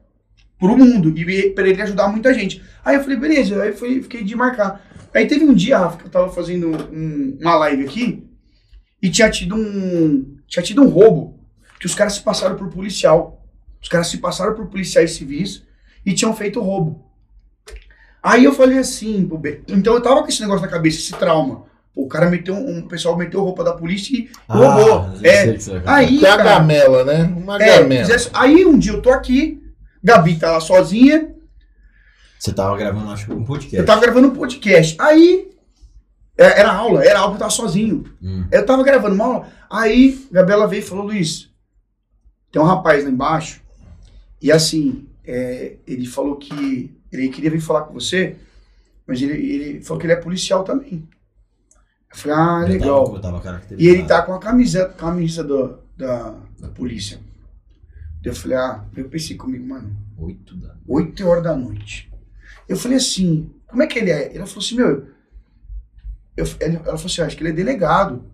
pro 0.57 0.77
mundo 0.77 1.09
e 1.17 1.49
pra 1.49 1.67
ele 1.67 1.81
ajudar 1.81 2.07
muita 2.07 2.33
gente. 2.33 2.61
Aí 2.85 2.95
eu 2.95 3.01
falei, 3.03 3.17
beleza, 3.17 3.61
aí 3.61 3.73
foi, 3.73 4.01
fiquei 4.01 4.23
de 4.23 4.33
marcar. 4.33 4.81
Aí 5.13 5.27
teve 5.27 5.43
um 5.43 5.53
dia, 5.53 5.77
Rafa, 5.77 5.97
que 5.97 6.05
eu 6.05 6.09
tava 6.09 6.29
fazendo 6.31 6.69
um- 6.69 7.37
uma 7.41 7.55
live 7.55 7.83
aqui 7.83 8.23
e 9.03 9.09
tinha 9.11 9.29
tido 9.29 9.55
um 9.55 10.37
tinha 10.47 10.63
tido 10.63 10.81
um 10.81 10.87
roubo 10.87 11.37
que 11.79 11.85
os 11.85 11.93
caras 11.93 12.13
se 12.13 12.21
passaram 12.21 12.55
por 12.55 12.69
policial. 12.69 13.45
Os 13.81 13.89
caras 13.89 14.07
se 14.07 14.17
passaram 14.17 14.55
por 14.55 14.67
policiais 14.67 15.11
civis 15.11 15.61
e 16.05 16.13
tinham 16.13 16.33
feito 16.35 16.61
roubo. 16.61 17.03
Aí 18.21 18.45
eu 18.45 18.53
falei 18.53 18.77
assim, 18.77 19.27
pô, 19.27 19.37
Be- 19.37 19.61
então 19.67 19.93
eu 19.93 20.01
tava 20.01 20.21
com 20.23 20.29
esse 20.29 20.41
negócio 20.41 20.61
na 20.61 20.71
cabeça, 20.71 20.97
esse 20.99 21.11
trauma. 21.13 21.65
Pô, 21.93 22.03
o 22.03 22.07
cara 22.07 22.29
meteu, 22.29 22.55
um 22.55 22.79
o 22.79 22.87
pessoal 22.87 23.17
meteu 23.17 23.41
roupa 23.43 23.63
da 23.63 23.73
polícia 23.73 24.15
e 24.17 24.29
roubou. 24.47 25.09
já 25.19 25.27
É. 25.29 25.57
Aí, 25.85 26.25
a 26.25 26.37
gamela, 26.37 27.03
né? 27.03 27.23
Uma 27.35 27.61
é, 27.61 27.79
gamela. 27.79 28.07
aí 28.33 28.65
um 28.65 28.79
dia 28.79 28.93
eu 28.93 29.01
tô 29.01 29.09
aqui, 29.11 29.61
Gabi 30.01 30.37
tá 30.37 30.51
lá 30.53 30.61
sozinha, 30.61 31.29
Você 32.39 32.53
tava 32.53 32.77
gravando, 32.77 33.11
acho 33.11 33.25
que 33.25 33.33
um 33.33 33.43
podcast. 33.43 33.75
eu 33.77 33.85
tava 33.85 33.99
gravando 34.01 34.27
um 34.29 34.35
podcast. 34.35 34.95
Aí, 34.99 35.49
era 36.37 36.71
aula, 36.71 37.03
era 37.03 37.19
aula 37.19 37.31
que 37.31 37.35
eu 37.35 37.39
tava 37.39 37.51
sozinho. 37.51 38.03
Hum. 38.21 38.47
Eu 38.51 38.65
tava 38.65 38.83
gravando 38.83 39.15
uma 39.15 39.25
aula, 39.25 39.47
aí 39.69 40.27
Gabriela 40.31 40.67
veio 40.67 40.81
e 40.81 40.85
falou, 40.85 41.05
Luiz, 41.05 41.49
tem 42.51 42.61
um 42.61 42.65
rapaz 42.65 43.03
lá 43.03 43.09
embaixo, 43.09 43.61
e 44.41 44.51
assim, 44.51 45.07
é, 45.23 45.77
ele 45.87 46.05
falou 46.05 46.35
que 46.35 46.95
ele 47.11 47.29
queria 47.29 47.51
vir 47.51 47.61
falar 47.61 47.83
com 47.83 47.93
você, 47.93 48.35
mas 49.05 49.21
ele, 49.21 49.33
ele 49.33 49.81
falou 49.81 49.99
que 49.99 50.05
ele 50.05 50.13
é 50.13 50.17
policial 50.17 50.63
também. 50.63 51.07
Eu 52.11 52.17
falei, 52.17 52.37
ah, 52.37 52.61
Eu 52.61 52.67
legal. 52.67 53.03
Tava, 53.19 53.37
eu 53.37 53.41
tava 53.41 53.61
E 53.77 53.87
ele 53.87 54.03
tá 54.03 54.21
com 54.21 54.33
a 54.33 54.39
camisa, 54.39 54.89
camisa 54.89 55.43
do, 55.43 55.79
da, 55.97 56.35
da 56.59 56.69
polícia. 56.69 57.19
Eu 58.23 58.33
falei, 58.33 58.57
ah, 58.57 58.85
eu 58.95 59.09
pensei 59.09 59.35
comigo, 59.35 59.67
mano, 59.67 59.95
Oito 60.17 60.55
da... 60.55 60.75
8 60.87 61.27
horas 61.27 61.43
da 61.43 61.55
noite. 61.55 62.11
Eu 62.67 62.77
falei 62.77 62.97
assim, 62.97 63.51
como 63.67 63.83
é 63.83 63.87
que 63.87 63.99
ele 63.99 64.11
é? 64.11 64.35
Ela 64.35 64.45
falou 64.45 64.63
assim, 64.63 64.75
meu, 64.75 65.07
eu, 66.35 66.45
ela 66.59 66.83
falou 66.83 67.05
assim, 67.05 67.21
acho 67.21 67.35
que 67.37 67.43
ele 67.43 67.49
é 67.51 67.53
delegado. 67.53 68.25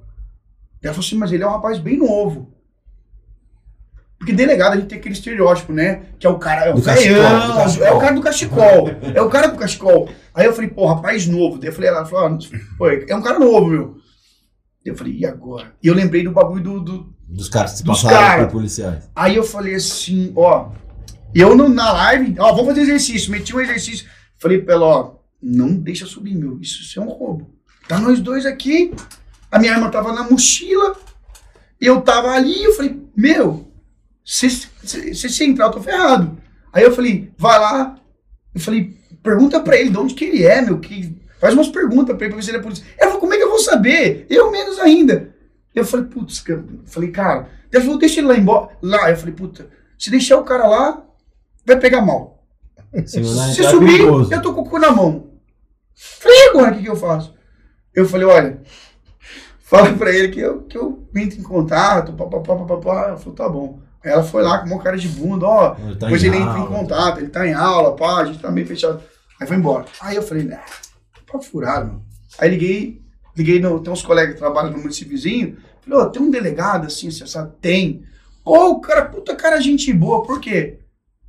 Ela 0.82 0.94
falou 0.94 1.06
assim, 1.06 1.18
mas 1.18 1.32
ele 1.32 1.44
é 1.44 1.48
um 1.48 1.52
rapaz 1.52 1.80
bem 1.80 1.98
novo. 1.98 2.54
Porque 4.18 4.34
delegado 4.34 4.74
a 4.74 4.76
gente 4.76 4.88
tem 4.88 4.98
aquele 5.00 5.14
estereótipo, 5.14 5.72
né? 5.72 6.04
Que 6.20 6.28
é 6.28 6.30
o 6.30 6.38
cara, 6.38 6.66
é 6.66 6.72
o 6.72 6.76
Do 6.76 6.82
feião, 6.82 7.56
cachecol, 7.56 7.86
é 7.88 7.92
o 7.92 8.00
cara 8.00 8.16
do 8.16 8.22
cachecol, 8.22 8.90
é 9.16 9.22
o 9.22 9.30
cara 9.30 9.48
do 9.48 9.58
cachecol. 9.58 10.10
Aí 10.34 10.46
eu 10.46 10.54
falei, 10.54 10.70
pô, 10.70 10.86
rapaz 10.88 11.26
novo. 11.26 11.58
Daí 11.58 11.70
eu 11.70 11.74
falei, 11.74 11.90
ela 11.90 12.06
falou, 12.06 12.38
ah, 12.82 12.94
é 13.08 13.16
um 13.16 13.22
cara 13.22 13.40
novo, 13.40 13.68
meu. 13.68 13.98
Eu 14.84 14.96
falei, 14.96 15.14
e 15.18 15.26
agora? 15.26 15.74
E 15.82 15.88
eu 15.88 15.94
lembrei 15.94 16.24
do 16.24 16.32
bagulho 16.32 16.62
do, 16.64 16.80
do, 16.82 17.14
Dos 17.30 17.48
caras 17.48 17.72
que 17.74 17.78
se 17.78 17.84
passaram 17.86 18.18
cara. 18.18 18.46
por 18.46 18.54
policiais. 18.54 19.10
Aí 19.16 19.36
eu 19.38 19.44
falei 19.44 19.76
assim, 19.76 20.34
ó, 20.36 20.72
eu 21.34 21.56
no- 21.56 21.70
na 21.70 21.92
live, 21.94 22.36
ó, 22.40 22.52
vamos 22.52 22.68
fazer 22.68 22.82
exercício, 22.82 23.32
meti 23.32 23.56
um 23.56 23.60
exercício, 23.62 24.06
falei 24.38 24.62
pra 24.62 24.74
ela, 24.74 24.86
ó, 24.86 25.16
não 25.42 25.74
deixa 25.76 26.06
subir, 26.06 26.36
meu, 26.36 26.60
isso, 26.60 26.82
isso 26.82 27.00
é 27.00 27.04
um 27.04 27.10
roubo. 27.10 27.54
Tá 27.90 28.00
nós 28.00 28.20
dois 28.22 28.46
aqui, 28.46 28.94
a 29.52 29.58
minha 29.58 29.74
arma 29.74 29.90
tava 29.90 30.14
na 30.14 30.22
mochila, 30.24 30.96
eu 31.82 32.00
tava 32.02 32.30
ali, 32.30 32.64
eu 32.64 32.74
falei, 32.74 33.02
meu, 33.18 33.68
se 34.24 34.48
se- 34.50 35.16
se 35.16 35.28
se 35.30 35.44
entrar 35.44 35.66
eu 35.66 35.72
tô 35.72 35.82
ferrado. 35.82 36.38
Aí 36.72 36.84
eu 36.84 36.94
falei, 36.94 37.34
vai 37.36 37.58
lá, 37.60 38.00
eu 38.54 38.62
falei, 38.62 38.96
pergunta 39.24 39.60
pra 39.60 39.76
ele 39.76 39.90
de 39.90 39.98
onde 39.98 40.14
que 40.14 40.24
ele 40.26 40.46
é, 40.46 40.62
meu, 40.62 40.80
que 40.80 41.18
faz 41.42 41.54
umas 41.56 41.68
perguntas 41.70 42.16
pra 42.16 42.26
ele 42.28 42.34
pra 42.34 42.40
ver 42.40 42.44
se 42.44 42.52
ele 42.52 42.60
é 42.60 42.62
polícia. 42.62 42.86
Ela 42.96 43.08
falou, 43.08 43.22
como 43.22 43.34
é 43.34 43.38
que 43.38 43.44
eu 43.44 43.50
vou 43.50 43.60
saber? 43.60 44.28
Eu 44.30 44.52
menos 44.52 44.78
ainda. 44.78 45.34
Eu 45.74 45.84
falei, 45.84 46.06
putz, 46.06 46.42
cara, 46.42 46.60
eu 46.60 46.86
falei, 46.86 47.10
cara, 47.10 47.50
ela 47.74 47.84
falou, 47.84 47.98
deixa 47.98 48.20
ele 48.20 48.28
lá 48.28 48.38
embora. 48.38 48.70
Lá, 48.84 49.10
eu 49.10 49.18
falei, 49.18 49.34
puta, 49.34 49.68
se 49.98 50.12
deixar 50.12 50.38
o 50.38 50.44
cara 50.44 50.68
lá, 50.68 51.04
vai 51.66 51.80
pegar 51.80 52.02
mal. 52.02 52.46
Se 53.06 53.24
Se 53.56 53.66
é 53.66 53.70
subir, 53.70 53.86
perigoso. 53.98 54.32
eu 54.32 54.42
tô 54.44 54.54
com 54.54 54.62
o 54.62 54.70
cu 54.70 54.78
na 54.78 54.92
mão. 54.92 55.32
Falei, 55.96 56.50
agora 56.50 56.72
o 56.72 56.76
que, 56.78 56.84
que 56.84 56.90
eu 56.90 56.96
faço? 56.96 57.34
Eu 57.94 58.08
falei, 58.08 58.28
olha, 58.28 58.62
fala 59.62 59.94
pra 59.94 60.12
ele 60.12 60.30
que 60.30 60.40
eu, 60.40 60.64
que 60.64 60.78
eu 60.78 61.08
entro 61.16 61.40
em 61.40 61.44
contato, 61.44 62.14
papapá, 62.14 62.56
papapá. 62.56 63.08
Ela 63.08 63.18
falou, 63.18 63.36
tá 63.36 63.50
bom. 63.50 63.80
Aí 64.04 64.12
ela 64.12 64.24
foi 64.24 64.42
lá 64.42 64.60
com 64.60 64.68
uma 64.68 64.82
cara 64.82 64.98
de 64.98 65.08
bunda, 65.08 65.46
ó, 65.46 65.76
Ele 65.78 65.96
tá 65.96 66.10
ele 66.10 66.38
entra 66.38 66.60
em 66.60 66.66
contato, 66.68 67.20
ele 67.20 67.30
tá 67.30 67.46
em 67.46 67.54
aula, 67.54 67.96
pá, 67.96 68.22
a 68.22 68.26
gente 68.26 68.40
tá 68.40 68.50
meio 68.50 68.66
fechado. 68.66 69.02
Aí 69.40 69.46
foi 69.46 69.58
embora. 69.58 69.86
Aí 70.00 70.16
eu 70.16 70.24
falei, 70.24 70.44
né, 70.44 70.60
papo 71.30 71.44
furado, 71.44 71.88
meu. 71.88 72.02
Aí 72.38 72.50
liguei, 72.50 73.02
liguei, 73.36 73.60
no, 73.60 73.80
tem 73.82 73.92
uns 73.92 74.02
colegas 74.02 74.34
que 74.34 74.40
trabalham 74.40 74.72
no 74.72 74.78
município 74.78 75.12
vizinho, 75.12 75.58
falei, 75.82 76.00
ó, 76.00 76.06
tem 76.06 76.22
um 76.22 76.32
delegado 76.32 76.88
assim, 76.88 77.12
você 77.12 77.28
sabe? 77.28 77.52
Tem. 77.60 78.04
Ô, 78.46 78.70
o 78.70 78.80
cara, 78.80 79.06
puta 79.06 79.36
cara, 79.36 79.60
gente 79.60 79.92
boa, 79.92 80.24
por 80.24 80.40
quê? 80.40 80.80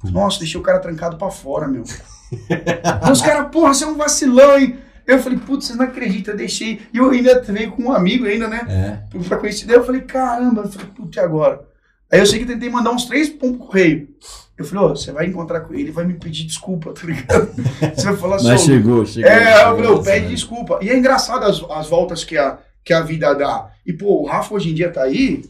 Nossa, 0.04 0.38
deixei 0.38 0.58
o 0.58 0.62
cara 0.62 0.78
trancado 0.78 1.18
pra 1.18 1.30
fora, 1.30 1.66
meu. 1.66 1.82
Os 3.12 3.20
caras, 3.20 3.50
porra, 3.50 3.74
você 3.74 3.84
é 3.84 3.86
um 3.88 3.96
vacilão, 3.96 4.58
hein? 4.58 4.78
Eu 5.10 5.18
falei, 5.18 5.38
putz, 5.38 5.66
vocês 5.66 5.78
não 5.78 5.86
acreditam, 5.86 6.34
eu 6.34 6.38
deixei. 6.38 6.80
E 6.92 6.98
eu 6.98 7.10
ainda 7.10 7.40
veio 7.42 7.72
com 7.72 7.84
um 7.84 7.92
amigo 7.92 8.26
ainda, 8.26 8.46
né? 8.46 9.02
É. 9.12 9.18
pra 9.28 9.38
conhecer. 9.38 9.66
Daí 9.66 9.76
eu 9.76 9.84
falei, 9.84 10.02
caramba, 10.02 10.62
eu 10.62 10.68
falei, 10.68 10.88
putz, 10.94 11.16
e 11.16 11.20
agora? 11.20 11.62
Aí 12.12 12.20
eu 12.20 12.26
sei 12.26 12.38
que 12.38 12.46
tentei 12.46 12.68
mandar 12.68 12.90
uns 12.90 13.06
três 13.06 13.28
pontos 13.28 13.58
pro 13.58 13.66
correio. 13.66 14.08
Eu 14.58 14.64
falei, 14.64 14.84
ó, 14.84 14.88
você 14.90 15.10
vai 15.10 15.26
encontrar 15.26 15.60
com 15.60 15.72
ele 15.72 15.90
vai 15.90 16.04
me 16.04 16.14
pedir 16.14 16.44
desculpa, 16.44 16.92
tá 16.92 17.06
ligado? 17.06 17.48
Você 17.96 18.04
vai 18.04 18.16
falar 18.16 18.42
Mas 18.42 18.60
só. 18.60 18.66
chegou, 18.66 19.06
chegou. 19.06 19.30
É, 19.30 19.54
eu 19.54 19.56
chegou 19.56 19.76
falei, 19.76 19.90
ô, 19.90 19.94
essa, 19.94 20.02
pede 20.02 20.26
né? 20.26 20.30
desculpa. 20.32 20.78
E 20.82 20.90
é 20.90 20.98
engraçado 20.98 21.44
as, 21.44 21.62
as 21.70 21.86
voltas 21.88 22.24
que 22.24 22.36
a, 22.36 22.58
que 22.84 22.92
a 22.92 23.00
vida 23.00 23.32
dá. 23.32 23.70
E, 23.86 23.92
pô, 23.94 24.20
o 24.20 24.26
Rafa 24.26 24.54
hoje 24.54 24.70
em 24.70 24.74
dia 24.74 24.90
tá 24.92 25.02
aí, 25.02 25.42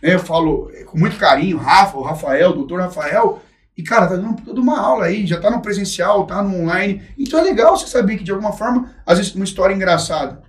né, 0.00 0.14
eu 0.14 0.20
falo 0.20 0.70
é, 0.72 0.84
com 0.84 0.96
muito 0.96 1.16
carinho, 1.16 1.56
Rafa, 1.56 1.98
o 1.98 2.02
Rafael, 2.02 2.50
o 2.50 2.54
doutor 2.54 2.80
Rafael, 2.80 3.42
e, 3.76 3.82
cara, 3.82 4.06
tá 4.06 4.16
dando 4.16 4.40
toda 4.42 4.60
uma 4.60 4.80
aula 4.80 5.04
aí, 5.04 5.26
já 5.26 5.38
tá 5.38 5.50
no 5.50 5.60
presencial, 5.60 6.26
tá 6.26 6.42
no 6.42 6.62
online. 6.62 7.02
Então 7.18 7.38
é 7.38 7.42
legal 7.42 7.76
você 7.76 7.86
saber 7.86 8.16
que, 8.16 8.24
de 8.24 8.30
alguma 8.30 8.52
forma, 8.52 8.90
às 9.04 9.18
vezes, 9.18 9.34
uma 9.34 9.44
história 9.44 9.74
engraçada. 9.74 10.42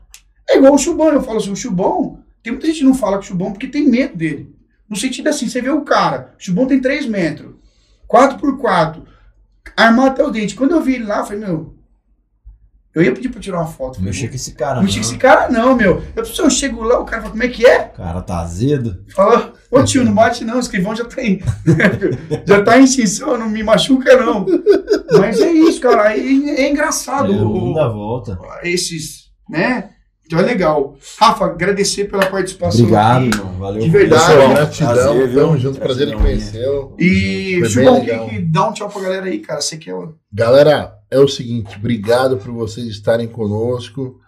É 0.50 0.58
igual 0.58 0.74
o 0.74 0.78
Chubão, 0.78 1.10
eu 1.10 1.22
falo 1.22 1.38
assim, 1.38 1.52
o 1.52 1.56
Chubão, 1.56 2.24
tem 2.42 2.54
muita 2.54 2.68
gente 2.68 2.80
que 2.80 2.86
não 2.86 2.94
fala 2.94 3.18
com 3.18 3.24
o 3.24 3.26
Chubão 3.26 3.52
porque 3.52 3.68
tem 3.68 3.88
medo 3.88 4.16
dele. 4.16 4.56
No 4.90 4.96
sentido 4.96 5.28
assim, 5.28 5.50
você 5.50 5.62
vê 5.62 5.70
o 5.70 5.82
cara, 5.82 6.34
o 6.40 6.42
Chubão 6.42 6.66
tem 6.66 6.80
3 6.80 7.06
metros, 7.08 7.56
4 8.08 8.38
por 8.38 8.58
4 8.58 9.06
armado 9.76 10.12
até 10.12 10.24
o 10.24 10.32
dente. 10.32 10.56
Quando 10.56 10.72
eu 10.72 10.82
vi 10.82 10.96
ele 10.96 11.04
lá, 11.04 11.20
eu 11.20 11.26
falei, 11.26 11.40
meu, 11.42 11.77
eu 12.98 13.04
ia 13.04 13.12
pedir 13.14 13.30
pra 13.30 13.40
tirar 13.40 13.58
uma 13.60 13.68
foto. 13.68 14.02
Não 14.02 14.12
com 14.12 14.36
esse 14.36 14.54
cara, 14.54 14.76
não 14.78 14.82
não. 14.82 14.90
esse 14.90 15.18
cara 15.18 15.50
não, 15.50 15.76
meu. 15.76 16.02
Eu, 16.16 16.26
se 16.26 16.42
eu 16.42 16.50
chego 16.50 16.82
lá, 16.84 17.00
o 17.00 17.06
cara 17.06 17.22
fala, 17.22 17.32
como 17.32 17.44
é 17.44 17.48
que 17.48 17.64
é? 17.64 17.92
O 17.94 17.98
cara 17.98 18.22
tá 18.24 18.40
azedo. 18.40 19.04
Fala, 19.16 19.54
ô 19.70 19.84
tio, 19.84 20.04
não 20.04 20.14
bate 20.14 20.44
não, 20.44 20.56
o 20.56 20.60
escrivão 20.60 20.96
já 20.96 21.06
tá 21.06 21.22
em, 21.22 21.40
já 22.44 22.64
tá 22.64 22.80
em 22.80 22.86
extinção, 22.86 23.38
não 23.38 23.50
me 23.50 23.62
machuca 23.62 24.18
não. 24.18 24.48
Mas 25.12 25.40
é 25.40 25.52
isso, 25.52 25.80
cara, 25.80 26.12
é, 26.12 26.20
é 26.20 26.70
engraçado 26.70 27.32
É, 27.32 27.36
o 27.36 27.74
dá 27.74 27.88
volta. 27.88 28.40
esses, 28.64 29.26
né? 29.48 29.92
Então 30.26 30.40
é 30.40 30.42
legal. 30.42 30.98
Rafa, 31.20 31.46
agradecer 31.46 32.06
pela 32.06 32.26
participação. 32.26 32.82
Obrigado, 32.82 33.28
aqui. 33.28 33.38
irmão. 33.38 33.54
Valeu. 33.60 33.82
De 33.82 33.90
verdade. 33.90 34.26
Pessoal, 34.26 34.38
Prazer, 34.38 34.56
gratidão. 34.58 34.94
prazer? 35.16 35.34
Tamo 35.36 35.58
junto, 35.58 35.80
prazer 35.80 36.08
em 36.08 36.12
Gratidão 36.12 36.22
conhecê-lo. 36.22 36.96
E 37.00 37.62
que, 38.30 38.40
dá 38.42 38.68
um 38.68 38.74
tchau 38.74 38.90
pra 38.90 39.02
galera 39.04 39.26
aí, 39.28 39.40
cara. 39.40 39.62
Você 39.62 39.78
que 39.78 39.90
é 39.90 39.94
o. 39.94 40.16
Galera, 40.34 40.97
é 41.10 41.20
o 41.20 41.28
seguinte, 41.28 41.76
obrigado 41.78 42.38
por 42.38 42.52
vocês 42.52 42.88
estarem 42.88 43.28
conosco. 43.28 44.20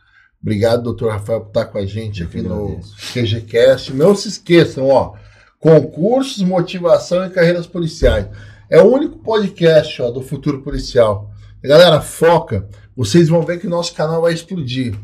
Obrigado, 0.41 0.83
doutor 0.83 1.11
Rafael, 1.11 1.41
por 1.41 1.49
estar 1.49 1.65
com 1.65 1.77
a 1.77 1.85
gente 1.85 2.21
Eu 2.21 2.27
aqui 2.27 2.41
no. 2.41 2.79
QGCast. 3.13 3.93
Não 3.93 4.15
se 4.15 4.29
esqueçam, 4.29 4.87
ó, 4.87 5.13
concursos, 5.59 6.41
motivação 6.41 7.25
e 7.25 7.29
carreiras 7.29 7.67
policiais. 7.67 8.27
É 8.69 8.81
o 8.81 8.85
único 8.85 9.17
podcast 9.19 10.01
ó, 10.01 10.09
do 10.09 10.21
futuro 10.21 10.61
policial. 10.61 11.29
Galera, 11.61 11.99
foca. 11.99 12.69
Vocês 12.95 13.27
vão 13.27 13.41
ver 13.41 13.59
que 13.59 13.67
o 13.67 13.69
nosso 13.69 13.93
canal 13.93 14.21
vai 14.21 14.33
explodir. 14.33 14.95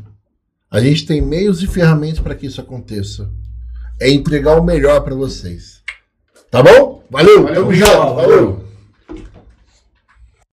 A 0.70 0.80
gente 0.80 1.06
tem 1.06 1.20
meios 1.20 1.62
e 1.62 1.66
ferramentas 1.66 2.20
para 2.20 2.34
que 2.34 2.46
isso 2.46 2.60
aconteça. 2.60 3.30
É 4.00 4.10
entregar 4.10 4.58
o 4.58 4.64
melhor 4.64 5.02
para 5.02 5.14
vocês. 5.14 5.82
Tá 6.50 6.62
bom? 6.62 7.04
Valeu, 7.10 7.42
Valeu, 7.42 7.54
tamo 7.54 7.74
junto. 7.74 8.14
Valeu. 8.14 8.65